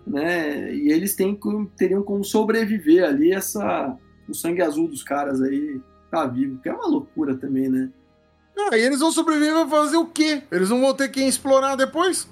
né? 0.08 0.74
E 0.74 0.90
eles 0.90 1.14
têm, 1.14 1.38
teriam 1.78 2.02
como 2.02 2.24
sobreviver 2.24 3.04
ali 3.04 3.34
essa 3.34 3.96
o 4.30 4.34
sangue 4.34 4.62
azul 4.62 4.88
dos 4.88 5.04
caras 5.04 5.42
aí 5.42 5.82
tá 6.10 6.26
vivo, 6.26 6.60
que 6.62 6.70
é 6.70 6.74
uma 6.74 6.88
loucura 6.88 7.36
também, 7.36 7.68
né? 7.68 7.90
Ah, 8.58 8.78
e 8.78 8.82
eles 8.82 9.00
vão 9.00 9.12
sobreviver 9.12 9.56
a 9.56 9.68
fazer 9.68 9.98
o 9.98 10.06
quê? 10.06 10.44
Eles 10.52 10.70
não 10.70 10.82
vão 10.82 10.94
ter 10.94 11.10
quem 11.10 11.28
explorar 11.28 11.76
depois? 11.76 12.28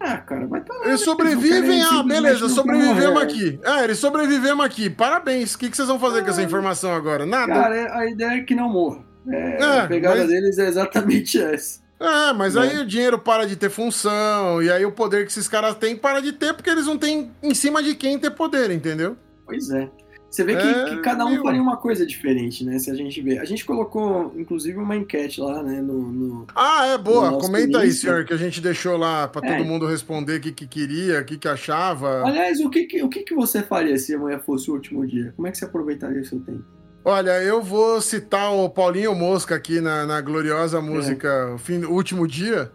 Ah, 0.00 0.16
cara, 0.16 0.46
vai 0.46 0.60
estar 0.60 0.72
tá. 0.72 0.80
Eles 0.86 1.00
né? 1.00 1.04
sobrevivem, 1.04 1.82
ah, 1.82 2.02
beleza, 2.02 2.48
sobrevivemos 2.48 3.22
aqui. 3.22 3.60
Ah, 3.62 3.84
eles 3.84 3.98
sobrevivemos 3.98 4.64
aqui. 4.64 4.88
Parabéns. 4.88 5.54
O 5.54 5.58
que, 5.58 5.68
que 5.68 5.76
vocês 5.76 5.88
vão 5.88 6.00
fazer 6.00 6.20
ah, 6.20 6.22
com 6.22 6.30
essa 6.30 6.42
informação 6.42 6.94
agora? 6.94 7.26
Nada. 7.26 7.52
Cara, 7.52 7.76
é, 7.76 7.92
a 7.92 8.06
ideia 8.06 8.38
é 8.38 8.40
que 8.40 8.54
não 8.54 8.70
morra. 8.70 9.04
É, 9.28 9.62
é, 9.62 9.78
a 9.80 9.86
pegada 9.86 10.20
mas... 10.20 10.28
deles 10.28 10.58
é 10.58 10.66
exatamente 10.66 11.40
essa. 11.42 11.80
É, 12.00 12.32
mas 12.32 12.56
é. 12.56 12.60
aí 12.60 12.78
o 12.78 12.86
dinheiro 12.86 13.18
para 13.18 13.46
de 13.46 13.56
ter 13.56 13.68
função, 13.68 14.62
e 14.62 14.70
aí 14.70 14.86
o 14.86 14.92
poder 14.92 15.26
que 15.26 15.30
esses 15.30 15.46
caras 15.46 15.74
têm 15.74 15.94
para 15.94 16.22
de 16.22 16.32
ter, 16.32 16.54
porque 16.54 16.70
eles 16.70 16.86
não 16.86 16.96
têm 16.96 17.30
em 17.42 17.52
cima 17.52 17.82
de 17.82 17.94
quem 17.94 18.18
ter 18.18 18.30
poder, 18.30 18.70
entendeu? 18.70 19.18
Pois 19.44 19.70
é. 19.70 19.86
Você 20.30 20.44
vê 20.44 20.54
que, 20.54 20.62
é, 20.62 20.84
que 20.84 20.96
cada 21.02 21.26
um 21.26 21.42
faria 21.42 21.60
uma 21.60 21.76
coisa 21.76 22.06
diferente, 22.06 22.64
né? 22.64 22.78
Se 22.78 22.88
a 22.88 22.94
gente 22.94 23.20
vê. 23.20 23.38
A 23.38 23.44
gente 23.44 23.64
colocou, 23.64 24.32
inclusive, 24.36 24.78
uma 24.78 24.96
enquete 24.96 25.40
lá, 25.40 25.60
né? 25.60 25.82
No, 25.82 26.12
no 26.12 26.46
ah, 26.54 26.86
é 26.86 26.96
boa. 26.98 27.36
Comenta 27.38 27.80
aí, 27.80 27.90
senhor, 27.90 28.24
que 28.24 28.32
a 28.32 28.36
gente 28.36 28.60
deixou 28.60 28.96
lá 28.96 29.26
para 29.26 29.46
é. 29.46 29.56
todo 29.56 29.66
mundo 29.66 29.86
responder 29.86 30.36
o 30.36 30.40
que, 30.40 30.52
que 30.52 30.68
queria, 30.68 31.20
o 31.20 31.24
que, 31.24 31.36
que 31.36 31.48
achava. 31.48 32.24
Aliás, 32.24 32.60
o 32.60 32.70
que, 32.70 32.84
que, 32.84 33.02
o 33.02 33.08
que, 33.08 33.24
que 33.24 33.34
você 33.34 33.60
faria 33.60 33.98
se 33.98 34.14
amanhã 34.14 34.38
fosse 34.38 34.70
o 34.70 34.74
último 34.74 35.04
dia? 35.04 35.32
Como 35.34 35.48
é 35.48 35.50
que 35.50 35.58
você 35.58 35.64
aproveitaria 35.64 36.20
o 36.20 36.24
seu 36.24 36.38
tempo? 36.38 36.64
Olha, 37.04 37.42
eu 37.42 37.60
vou 37.62 38.00
citar 38.00 38.52
o 38.52 38.68
Paulinho 38.68 39.14
Mosca 39.14 39.54
aqui 39.56 39.80
na, 39.80 40.06
na 40.06 40.20
gloriosa 40.20 40.80
música 40.80 41.54
é. 41.54 41.58
Fim, 41.58 41.84
Último 41.84 42.28
Dia. 42.28 42.70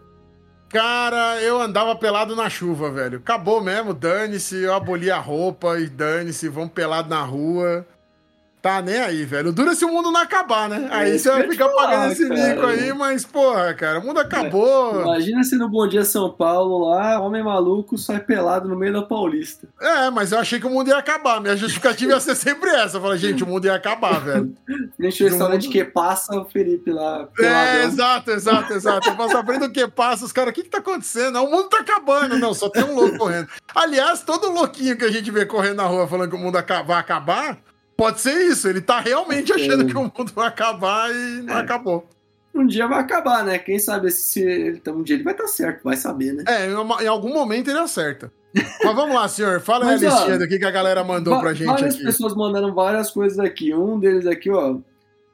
Cara, 0.76 1.40
eu 1.40 1.58
andava 1.58 1.96
pelado 1.96 2.36
na 2.36 2.50
chuva, 2.50 2.90
velho. 2.90 3.16
Acabou 3.16 3.62
mesmo, 3.62 3.94
dane-se, 3.94 4.56
eu 4.56 4.74
aboli 4.74 5.10
a 5.10 5.18
roupa 5.18 5.80
e 5.80 5.86
dane-se, 5.88 6.50
vamos 6.50 6.72
pelado 6.72 7.08
na 7.08 7.22
rua. 7.22 7.86
Tá 8.66 8.82
nem 8.82 8.98
aí, 8.98 9.24
velho. 9.24 9.52
Dura 9.52 9.76
se 9.76 9.84
o 9.84 9.92
mundo 9.92 10.10
não 10.10 10.20
acabar, 10.20 10.68
né? 10.68 10.88
Aí 10.90 11.12
é, 11.12 11.18
você 11.18 11.30
vai 11.30 11.48
ficar 11.48 11.68
falar, 11.68 11.82
pagando 11.82 12.12
esse 12.12 12.28
cara. 12.28 12.48
mico 12.48 12.66
aí, 12.66 12.92
mas, 12.92 13.24
porra, 13.24 13.72
cara, 13.74 14.00
o 14.00 14.04
mundo 14.04 14.18
acabou. 14.18 15.02
É, 15.02 15.02
imagina 15.02 15.44
se 15.44 15.54
no 15.54 15.68
Bom 15.68 15.86
Dia 15.86 16.04
São 16.04 16.32
Paulo 16.32 16.88
lá, 16.88 17.20
homem 17.20 17.44
maluco 17.44 17.96
sai 17.96 18.18
pelado 18.18 18.68
no 18.68 18.76
meio 18.76 18.92
da 18.92 19.02
Paulista. 19.02 19.68
É, 19.80 20.10
mas 20.10 20.32
eu 20.32 20.40
achei 20.40 20.58
que 20.58 20.66
o 20.66 20.70
mundo 20.70 20.88
ia 20.88 20.98
acabar. 20.98 21.40
Minha 21.40 21.56
justificativa 21.56 22.10
ia 22.10 22.18
ser 22.18 22.34
sempre 22.34 22.68
essa. 22.70 22.96
Eu 22.96 23.02
falei, 23.02 23.18
gente, 23.18 23.44
o 23.44 23.46
mundo 23.46 23.66
ia 23.66 23.74
acabar, 23.76 24.18
velho. 24.18 24.52
Deixa 24.98 25.22
o 25.22 25.28
restaurante 25.28 25.66
mundo... 25.66 25.72
que 25.72 25.84
passa 25.84 26.36
o 26.36 26.44
Felipe 26.46 26.90
lá. 26.90 27.28
É, 27.38 27.84
exato, 27.84 28.32
exato, 28.32 28.72
exato. 28.72 29.10
Eu 29.10 29.14
passo 29.14 29.36
abrindo 29.36 29.66
o 29.66 29.70
que 29.70 29.86
passa, 29.86 30.24
os 30.24 30.32
caras, 30.32 30.50
o 30.50 30.52
que 30.52 30.64
que 30.64 30.70
tá 30.70 30.78
acontecendo? 30.78 31.40
O 31.40 31.48
mundo 31.48 31.68
tá 31.68 31.78
acabando. 31.78 32.36
Não, 32.36 32.52
só 32.52 32.68
tem 32.68 32.82
um 32.82 32.96
louco 32.96 33.16
correndo. 33.16 33.46
Aliás, 33.72 34.24
todo 34.24 34.50
louquinho 34.50 34.98
que 34.98 35.04
a 35.04 35.12
gente 35.12 35.30
vê 35.30 35.46
correndo 35.46 35.76
na 35.76 35.84
rua 35.84 36.08
falando 36.08 36.30
que 36.30 36.36
o 36.36 36.40
mundo 36.40 36.58
vai 36.84 36.98
acabar 36.98 37.58
Pode 37.96 38.20
ser 38.20 38.34
isso, 38.50 38.68
ele 38.68 38.80
tá 38.80 39.00
realmente 39.00 39.52
achando 39.52 39.84
é. 39.84 39.86
que 39.86 39.96
o 39.96 40.02
mundo 40.02 40.32
vai 40.34 40.48
acabar 40.48 41.10
e 41.10 41.42
não 41.42 41.56
é. 41.56 41.60
acabou. 41.60 42.06
Um 42.54 42.66
dia 42.66 42.86
vai 42.86 43.00
acabar, 43.00 43.44
né? 43.44 43.58
Quem 43.58 43.78
sabe 43.78 44.10
se 44.10 44.80
um 44.88 45.02
dia 45.02 45.16
ele 45.16 45.22
vai 45.22 45.34
estar 45.34 45.44
tá 45.44 45.50
certo, 45.50 45.82
vai 45.82 45.96
saber, 45.96 46.32
né? 46.32 46.44
É, 46.46 46.66
em 46.66 47.06
algum 47.06 47.32
momento 47.32 47.68
ele 47.68 47.78
acerta. 47.78 48.32
Mas 48.82 48.94
vamos 48.94 49.14
lá, 49.14 49.28
senhor. 49.28 49.60
Fala 49.60 49.84
Mas, 49.84 50.02
a 50.02 50.08
listinha 50.08 50.38
daqui 50.38 50.58
que 50.58 50.64
a 50.64 50.70
galera 50.70 51.04
mandou 51.04 51.38
pra 51.38 51.52
gente 51.52 51.66
várias 51.66 51.94
aqui. 51.94 52.02
Várias 52.02 52.16
pessoas 52.16 52.34
mandaram 52.34 52.74
várias 52.74 53.10
coisas 53.10 53.38
aqui. 53.38 53.74
Um 53.74 53.98
deles 53.98 54.26
aqui, 54.26 54.50
ó. 54.50 54.78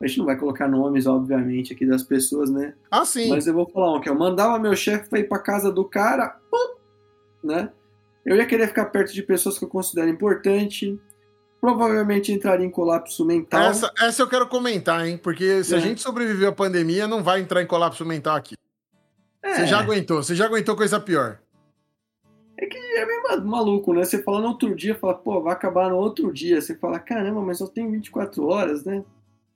A 0.01 0.07
gente 0.07 0.19
não 0.19 0.27
vai 0.27 0.37
colocar 0.37 0.67
nomes, 0.67 1.07
obviamente, 1.07 1.73
aqui 1.73 1.87
das 1.87 2.03
pessoas, 2.03 2.51
né? 2.51 2.75
Ah, 2.91 3.05
sim. 3.05 3.29
Mas 3.29 3.47
eu 3.47 3.55
vou 3.55 3.69
falar 3.69 3.93
um 3.93 3.97
aqui, 3.97 4.11
ó. 4.11 4.15
Mandava 4.15 4.59
meu 4.59 4.75
chefe 4.75 5.09
pra 5.09 5.21
ir 5.21 5.29
pra 5.29 5.39
casa 5.39 5.71
do 5.71 5.85
cara, 5.85 6.37
pum, 6.51 6.75
né? 7.45 7.71
Eu 8.27 8.37
ia 8.37 8.47
querer 8.47 8.67
ficar 8.67 8.87
perto 8.87 9.13
de 9.13 9.23
pessoas 9.23 9.59
que 9.59 9.65
eu 9.65 9.69
considero 9.69 10.09
importante 10.09 10.99
provavelmente 11.63 12.33
entraria 12.33 12.67
em 12.67 12.71
colapso 12.71 13.25
mental. 13.25 13.71
Essa, 13.71 13.93
essa 14.01 14.21
eu 14.21 14.29
quero 14.29 14.49
comentar, 14.49 15.07
hein? 15.07 15.17
Porque 15.17 15.63
se 15.63 15.73
é. 15.73 15.79
a 15.79 15.81
gente 15.81 16.03
sobreviveu 16.03 16.49
à 16.49 16.53
pandemia, 16.53 17.07
não 17.07 17.23
vai 17.23 17.41
entrar 17.41 17.63
em 17.63 17.67
colapso 17.67 18.05
mental 18.05 18.35
aqui. 18.35 18.57
É. 19.41 19.55
Você 19.55 19.67
já 19.69 19.79
aguentou, 19.79 20.25
você 20.25 20.35
já 20.35 20.47
aguentou 20.47 20.75
coisa 20.75 20.99
pior. 20.99 21.39
É 22.59 22.67
que 22.67 22.77
é 22.77 23.07
meio 23.07 23.45
maluco, 23.45 23.95
né? 23.95 24.05
Você 24.05 24.21
fala 24.25 24.41
no 24.41 24.49
outro 24.49 24.75
dia, 24.75 24.97
fala, 24.97 25.15
pô, 25.15 25.41
vai 25.41 25.53
acabar 25.53 25.89
no 25.89 25.97
outro 25.97 26.33
dia. 26.33 26.61
Você 26.61 26.75
fala, 26.75 26.99
caramba, 26.99 27.41
mas 27.41 27.59
só 27.59 27.69
tem 27.69 27.89
24 27.89 28.45
horas, 28.45 28.85
né? 28.85 29.05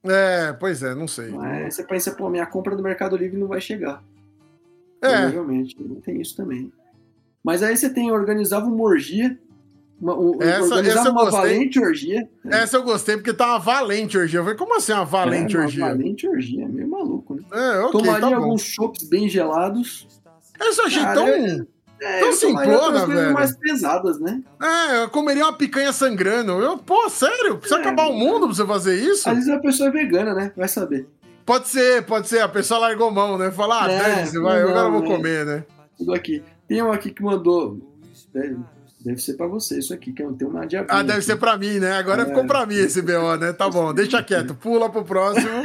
É, 0.05 0.53
pois 0.53 0.85
é, 0.85 0.95
não 0.95 1.09
sei. 1.09 1.31
Mas 1.31 1.74
você 1.74 1.83
pensa, 1.83 2.12
pô, 2.12 2.31
minha 2.31 2.47
compra 2.47 2.77
do 2.77 2.83
Mercado 2.85 3.16
Livre 3.16 3.37
não 3.37 3.49
vai 3.49 3.61
chegar. 3.61 4.01
É. 5.03 5.09
Provavelmente, 5.09 5.74
tem 6.05 6.20
isso 6.20 6.37
também. 6.37 6.73
Mas 7.43 7.65
aí 7.65 7.77
você 7.77 7.93
tem, 7.93 8.12
organizava 8.12 8.66
uma 8.66 8.85
orgia 8.85 9.37
uma, 10.01 10.14
um, 10.18 10.43
essa, 10.43 10.81
essa 10.81 11.10
uma 11.10 11.31
valente 11.31 11.81
orgia. 11.81 12.28
Essa 12.44 12.77
eu 12.77 12.82
gostei 12.82 13.16
porque 13.16 13.32
tá 13.32 13.47
uma 13.47 13.59
valente 13.59 14.16
orgia. 14.16 14.40
Eu 14.40 14.44
falei, 14.44 14.59
como 14.59 14.77
assim 14.77 14.93
uma 14.93 15.05
valente 15.05 15.56
é, 15.56 15.59
uma 15.59 15.64
orgia? 15.64 15.86
valente 15.86 16.28
orgia, 16.28 16.64
é 16.64 16.68
meio 16.68 16.89
maluco, 16.89 17.35
né? 17.35 17.43
É, 17.52 17.78
okay, 17.81 17.93
Tomaria 17.93 18.28
tá 18.28 18.36
alguns 18.36 18.62
chopps 18.62 19.09
bem 19.09 19.28
gelados. 19.28 20.06
Eu 20.60 20.85
achei 20.85 21.02
Cara, 21.02 21.14
tão. 21.14 21.28
É... 21.28 21.66
É, 21.98 22.20
Tão 22.20 22.31
simplona, 22.31 23.06
velho. 23.06 23.32
mais 23.32 23.56
pesadas, 23.56 24.20
né? 24.20 24.43
É, 24.60 25.05
eu 25.05 25.09
comeria 25.09 25.44
uma 25.44 25.52
picanha 25.55 25.94
sangrando. 25.94 26.52
Eu, 26.52 26.77
pô, 26.77 27.09
sério? 27.09 27.56
Precisa 27.56 27.81
é, 27.81 27.81
acabar 27.81 28.09
o 28.09 28.12
mundo 28.12 28.47
pra 28.47 28.55
você 28.55 28.66
fazer 28.66 28.97
isso? 29.01 29.27
Às 29.27 29.36
vezes 29.36 29.51
a 29.51 29.59
pessoa 29.59 29.89
é 29.89 29.93
vegana, 29.93 30.35
né? 30.35 30.52
Vai 30.55 30.68
saber. 30.68 31.09
Pode 31.47 31.68
ser, 31.68 32.05
pode 32.05 32.28
ser. 32.28 32.40
A 32.40 32.48
pessoa 32.48 32.81
largou 32.81 33.10
mão, 33.10 33.39
né? 33.39 33.51
Falar, 33.51 33.86
ah, 33.86 33.93
é, 33.93 34.24
vai, 34.27 34.62
eu 34.62 34.68
agora 34.68 34.90
vou 34.90 35.05
é. 35.05 35.06
comer, 35.06 35.47
né? 35.47 35.64
Tudo 35.97 36.12
aqui. 36.12 36.43
Tem 36.68 36.82
um 36.82 36.93
aqui 36.93 37.10
que 37.10 37.23
mandou. 37.23 37.81
Deve 39.07 39.23
ser 39.23 39.35
para 39.35 39.47
você 39.47 39.78
isso 39.78 39.95
aqui, 39.95 40.12
que 40.12 40.20
é 40.20 40.27
tem 40.33 40.49
uma 40.49 40.66
diabetes. 40.66 40.99
Ah, 40.99 41.01
deve 41.01 41.23
ser 41.23 41.37
para 41.37 41.57
mim, 41.57 41.78
né? 41.78 41.93
Agora 41.93 42.23
é. 42.23 42.27
ficou 42.27 42.45
para 42.45 42.66
mim 42.66 42.74
esse 42.74 43.01
BO, 43.01 43.37
né? 43.39 43.53
Tá 43.53 43.70
bom, 43.70 43.95
deixa 43.95 44.20
quieto, 44.20 44.53
pula 44.53 44.91
pro 44.91 45.05
próximo. 45.05 45.62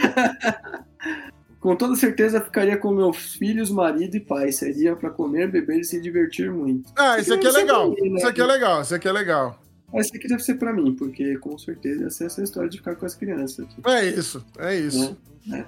com 1.60 1.76
toda 1.76 1.96
certeza 1.96 2.40
ficaria 2.40 2.78
com 2.78 2.92
meus 2.92 3.34
filhos, 3.34 3.72
marido 3.72 4.16
e 4.16 4.20
pai. 4.20 4.52
Seria 4.52 4.96
para 4.96 5.10
comer, 5.10 5.50
beber 5.50 5.80
e 5.80 5.84
se 5.84 6.00
divertir 6.00 6.52
muito. 6.52 6.94
Ah, 6.96 7.18
isso 7.18 7.34
aqui 7.34 7.48
é 7.48 7.52
legal. 7.52 7.90
Mim, 7.90 8.12
né? 8.12 8.18
Isso 8.18 8.28
aqui 8.28 8.42
é 8.42 8.46
legal, 8.46 8.82
isso 8.84 8.94
aqui 8.94 9.08
é 9.08 9.12
legal. 9.12 9.60
Esse 9.96 10.16
aqui 10.16 10.28
deve 10.28 10.44
ser 10.44 10.54
para 10.60 10.72
mim, 10.72 10.94
porque 10.94 11.36
com 11.40 11.58
certeza 11.58 12.06
essa 12.06 12.26
é 12.26 12.28
essa 12.28 12.44
história 12.44 12.70
de 12.70 12.78
ficar 12.78 12.94
com 12.94 13.08
as 13.08 13.16
crianças 13.16 13.66
aqui. 13.66 13.82
É 13.88 14.06
isso, 14.06 14.46
é 14.60 14.76
isso. 14.76 15.18
É, 15.52 15.58
é. 15.58 15.66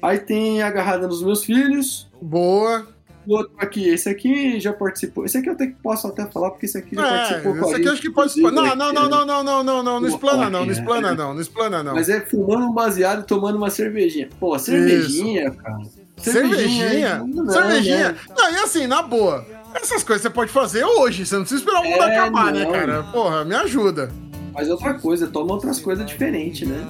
Aí 0.00 0.20
tem 0.20 0.62
agarrada 0.62 1.08
nos 1.08 1.24
meus 1.24 1.42
filhos. 1.42 2.08
Boa 2.22 2.86
outro 3.34 3.52
aqui, 3.58 3.88
esse 3.88 4.08
aqui 4.08 4.60
já 4.60 4.72
participou. 4.72 5.24
Esse 5.24 5.38
aqui 5.38 5.48
eu 5.48 5.52
até 5.52 5.72
posso 5.82 6.06
até 6.06 6.26
falar, 6.26 6.50
porque 6.50 6.66
esse 6.66 6.78
aqui 6.78 6.94
já 6.94 7.06
é, 7.06 7.10
participou 7.10 7.56
com 7.56 7.64
Esse 7.66 7.74
aqui 7.74 7.88
acho 7.88 8.02
que 8.02 8.10
pode. 8.10 8.40
Não, 8.40 8.50
não, 8.50 8.76
não, 8.76 8.92
não, 8.92 9.08
não, 9.08 9.26
não, 9.26 9.44
não, 9.44 9.82
não, 9.82 10.00
não 10.00 10.08
explana 10.08 10.50
não, 10.50 10.64
não 10.64 10.72
explana 10.72 11.14
não, 11.14 11.34
não 11.34 11.40
explana 11.40 11.82
não. 11.82 11.94
Mas 11.94 12.08
é 12.08 12.20
fumando 12.20 12.66
um 12.66 12.72
baseado 12.72 13.22
e 13.22 13.26
tomando 13.26 13.56
uma 13.56 13.70
cervejinha. 13.70 14.28
Pô, 14.38 14.58
cervejinha, 14.58 15.50
cara. 15.50 15.78
Cervejinha? 16.18 17.22
Cervejinha? 17.50 18.12
Né? 18.12 18.18
Não, 18.36 18.50
e 18.50 18.56
assim, 18.56 18.86
na 18.86 19.02
boa. 19.02 19.44
Essas 19.74 20.02
coisas 20.02 20.22
você 20.22 20.30
pode 20.30 20.50
fazer 20.50 20.84
hoje, 20.84 21.26
você 21.26 21.34
não 21.34 21.42
precisa 21.42 21.60
esperar 21.60 21.82
o 21.82 21.84
mundo 21.84 22.02
é, 22.02 22.16
acabar, 22.16 22.52
né, 22.52 22.64
né, 22.64 22.72
cara? 22.72 23.02
Porra, 23.04 23.44
me 23.44 23.54
ajuda. 23.54 24.10
Mas 24.54 24.70
outra 24.70 24.94
coisa, 24.94 25.26
toma 25.26 25.52
outras 25.52 25.78
coisas 25.78 26.06
diferentes, 26.06 26.66
né? 26.66 26.86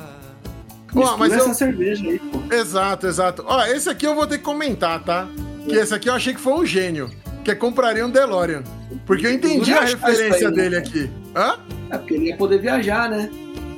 Ó, 0.95 1.17
mas 1.17 1.33
essa 1.33 1.51
eu... 1.51 1.55
cerveja 1.55 2.09
aí, 2.09 2.19
pô. 2.19 2.55
Exato, 2.55 3.07
exato. 3.07 3.45
Ó, 3.47 3.65
esse 3.67 3.89
aqui 3.89 4.07
eu 4.07 4.15
vou 4.15 4.27
ter 4.27 4.39
que 4.39 4.45
comentar, 4.45 5.03
tá? 5.03 5.27
Que 5.69 5.77
esse 5.77 5.95
aqui 5.95 6.09
eu 6.09 6.15
achei 6.15 6.35
que 6.35 6.41
foi 6.41 6.55
um 6.55 6.65
gênio. 6.65 7.11
Que 7.45 7.51
é 7.51 7.55
compraria 7.55 8.05
um 8.05 8.11
DeLorean. 8.11 8.65
Porque 9.05 9.27
eu 9.27 9.33
entendi 9.33 9.73
a 9.73 9.83
referência 9.83 10.49
aí, 10.49 10.55
né? 10.55 10.63
dele 10.63 10.77
aqui. 10.77 11.11
Hã? 11.35 11.59
É 11.91 11.99
porque 11.99 12.15
ele 12.15 12.27
ia 12.27 12.37
poder 12.37 12.61
viajar, 12.61 13.09
né? 13.09 13.31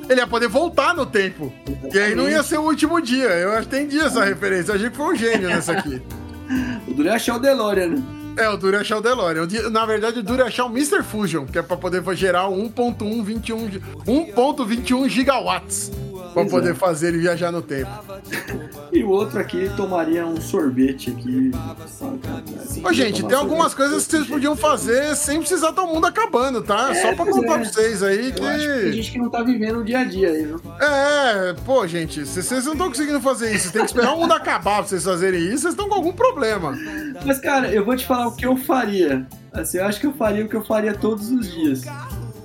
Ele 0.09 0.21
ia 0.21 0.27
poder 0.27 0.47
voltar 0.47 0.95
no 0.95 1.05
tempo. 1.05 1.53
Exatamente. 1.67 1.95
E 1.95 1.99
aí 1.99 2.15
não 2.15 2.27
ia 2.27 2.41
ser 2.41 2.57
o 2.57 2.63
último 2.63 2.99
dia. 2.99 3.27
Eu 3.27 3.61
entendi 3.61 3.99
essa 3.99 4.23
referência. 4.23 4.71
Eu 4.71 4.75
achei 4.75 4.89
que 4.89 4.97
foi 4.97 5.13
um 5.13 5.15
gênio 5.15 5.49
nessa 5.49 5.73
aqui. 5.73 6.01
o 6.87 6.93
duro 6.93 7.09
é 7.09 7.13
achar 7.13 7.35
o 7.35 7.39
DeLorean, 7.39 7.89
né? 7.89 8.01
É, 8.37 8.49
o 8.49 8.57
duro 8.57 8.77
é 8.77 8.79
achar 8.79 8.97
o 8.97 9.01
DeLorean. 9.01 9.47
Na 9.69 9.85
verdade, 9.85 10.19
o 10.19 10.23
duro 10.23 10.41
é 10.41 10.45
achar 10.45 10.65
o 10.65 10.69
Mr. 10.69 11.03
Fusion, 11.03 11.45
que 11.45 11.59
é 11.59 11.61
pra 11.61 11.77
poder 11.77 12.01
gerar 12.15 12.45
1.121 12.45 15.09
gigawatts 15.09 15.91
pra 16.33 16.45
poder 16.45 16.75
fazer 16.75 17.09
ele 17.09 17.19
viajar 17.19 17.51
no 17.51 17.61
tempo. 17.61 17.89
E 18.91 19.03
o 19.03 19.09
outro 19.09 19.39
aqui 19.39 19.69
tomaria 19.75 20.25
um 20.25 20.39
sorvete 20.41 21.11
aqui. 21.11 21.51
Assim, 22.61 22.85
Ô, 22.85 22.91
gente, 22.91 23.23
tem 23.23 23.37
algumas 23.37 23.73
coisas 23.73 24.05
que 24.05 24.11
vocês 24.11 24.27
podiam 24.27 24.55
fazer 24.55 25.15
sem 25.15 25.39
precisar 25.39 25.71
do 25.71 25.85
mundo 25.87 26.07
acabando, 26.07 26.61
tá? 26.61 26.89
É, 26.91 27.01
Só 27.01 27.15
pra 27.15 27.25
contar 27.25 27.55
é. 27.55 27.59
pra 27.59 27.69
vocês 27.69 28.03
aí 28.03 28.31
que. 28.31 28.41
tem 28.41 28.93
gente 28.93 29.11
que 29.11 29.17
não 29.19 29.29
tá 29.29 29.43
vivendo 29.43 29.79
o 29.79 29.83
dia 29.83 29.99
a 29.99 30.03
dia 30.03 30.29
aí, 30.29 30.45
viu? 30.45 30.61
É, 30.79 31.53
pô, 31.65 31.85
gente, 31.87 32.25
se 32.25 32.41
vocês 32.41 32.65
não 32.65 32.73
estão 32.73 32.87
conseguindo 32.89 33.21
fazer 33.21 33.53
isso, 33.53 33.71
tem 33.71 33.81
que 33.81 33.87
esperar 33.87 34.13
o 34.13 34.19
mundo 34.19 34.33
acabar 34.33 34.79
pra 34.79 34.87
vocês 34.87 35.03
fazerem 35.03 35.41
isso, 35.41 35.61
vocês 35.61 35.73
estão 35.73 35.87
com 35.87 35.95
algum 35.95 36.13
problema. 36.13 36.77
Mas, 37.25 37.39
cara, 37.39 37.71
eu 37.71 37.85
vou 37.85 37.95
te 37.95 38.05
falar 38.05 38.27
o 38.27 38.35
que 38.35 38.45
eu 38.45 38.57
faria. 38.57 39.25
Assim, 39.51 39.77
eu 39.77 39.85
acho 39.85 39.99
que 39.99 40.07
eu 40.07 40.13
faria 40.13 40.45
o 40.45 40.49
que 40.49 40.55
eu 40.55 40.63
faria 40.63 40.93
todos 40.93 41.31
os 41.31 41.51
dias 41.51 41.83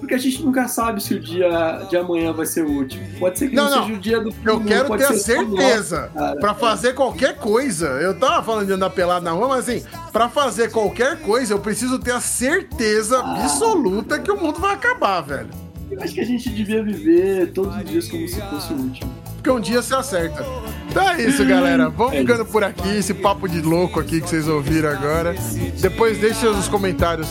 porque 0.05 0.15
a 0.15 0.19
gente 0.19 0.43
nunca 0.43 0.69
sabe 0.69 1.03
se 1.03 1.15
o 1.15 1.21
dia 1.21 1.87
de 1.89 1.97
amanhã 1.97 2.31
vai 2.31 2.45
ser 2.45 2.63
o 2.63 2.71
último. 2.71 3.03
Pode 3.19 3.39
ser 3.39 3.49
que 3.49 3.57
não, 3.57 3.71
não 3.71 3.83
seja 3.83 3.95
o 3.95 3.99
dia 3.99 4.21
do 4.21 4.35
Eu 4.45 4.61
quero 4.61 4.97
ter 4.99 5.05
a 5.07 5.15
certeza. 5.15 6.11
Para 6.39 6.55
fazer 6.55 6.93
qualquer 6.93 7.37
coisa, 7.37 7.87
eu 7.87 8.19
tava 8.19 8.43
falando 8.43 8.67
de 8.67 8.73
andar 8.75 8.91
pelado 8.91 9.25
na 9.25 9.31
rua, 9.31 9.49
mas 9.49 9.67
assim, 9.67 9.83
para 10.13 10.29
fazer 10.29 10.71
qualquer 10.71 11.21
coisa, 11.21 11.55
eu 11.55 11.59
preciso 11.59 11.99
ter 11.99 12.13
a 12.13 12.21
certeza 12.21 13.19
ah, 13.19 13.45
absoluta 13.45 14.19
que 14.19 14.31
o 14.31 14.39
mundo 14.39 14.61
vai 14.61 14.75
acabar, 14.75 15.23
velho. 15.23 15.49
Eu 15.91 16.03
acho 16.03 16.13
que 16.13 16.21
a 16.21 16.27
gente 16.27 16.51
devia 16.51 16.83
viver 16.83 17.53
todos 17.53 17.75
os 17.75 17.85
dias 17.85 18.09
como 18.09 18.29
se 18.29 18.41
fosse 18.43 18.73
o 18.75 18.77
último. 18.77 19.11
Porque 19.37 19.51
um 19.51 19.61
dia 19.61 19.81
se 19.81 19.95
acerta. 19.95 20.45
Então 20.91 21.09
é 21.09 21.23
isso, 21.23 21.45
galera. 21.49 21.89
Vamos 21.89 22.15
é 22.15 22.21
ficando 22.21 22.45
por 22.45 22.63
aqui. 22.63 22.97
Esse 22.97 23.15
papo 23.15 23.49
de 23.49 23.63
louco 23.63 24.01
aqui 24.01 24.21
que 24.21 24.29
vocês 24.29 24.49
ouviram 24.49 24.91
agora. 24.91 25.35
Depois 25.81 26.19
deixe 26.19 26.45
nos 26.47 26.69
comentários. 26.69 27.29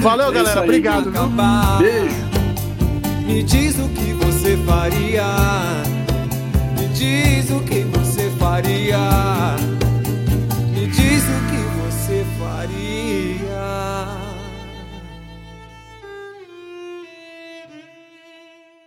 Valeu, 0.00 0.28
é 0.30 0.32
galera. 0.32 0.62
Obrigado. 0.62 1.12
Beijo. 1.78 2.30
Me 3.26 3.42
diz 3.42 3.78
o 3.78 3.88
que 3.90 4.12
você 4.14 4.56
faria. 4.66 5.24
Me 6.78 6.88
diz 6.88 7.50
o 7.50 7.60
que 7.60 7.80
você 7.80 8.30
faria. 8.38 9.56
Me 10.72 10.86
diz 10.86 11.22
o 11.22 11.50
que 11.50 11.59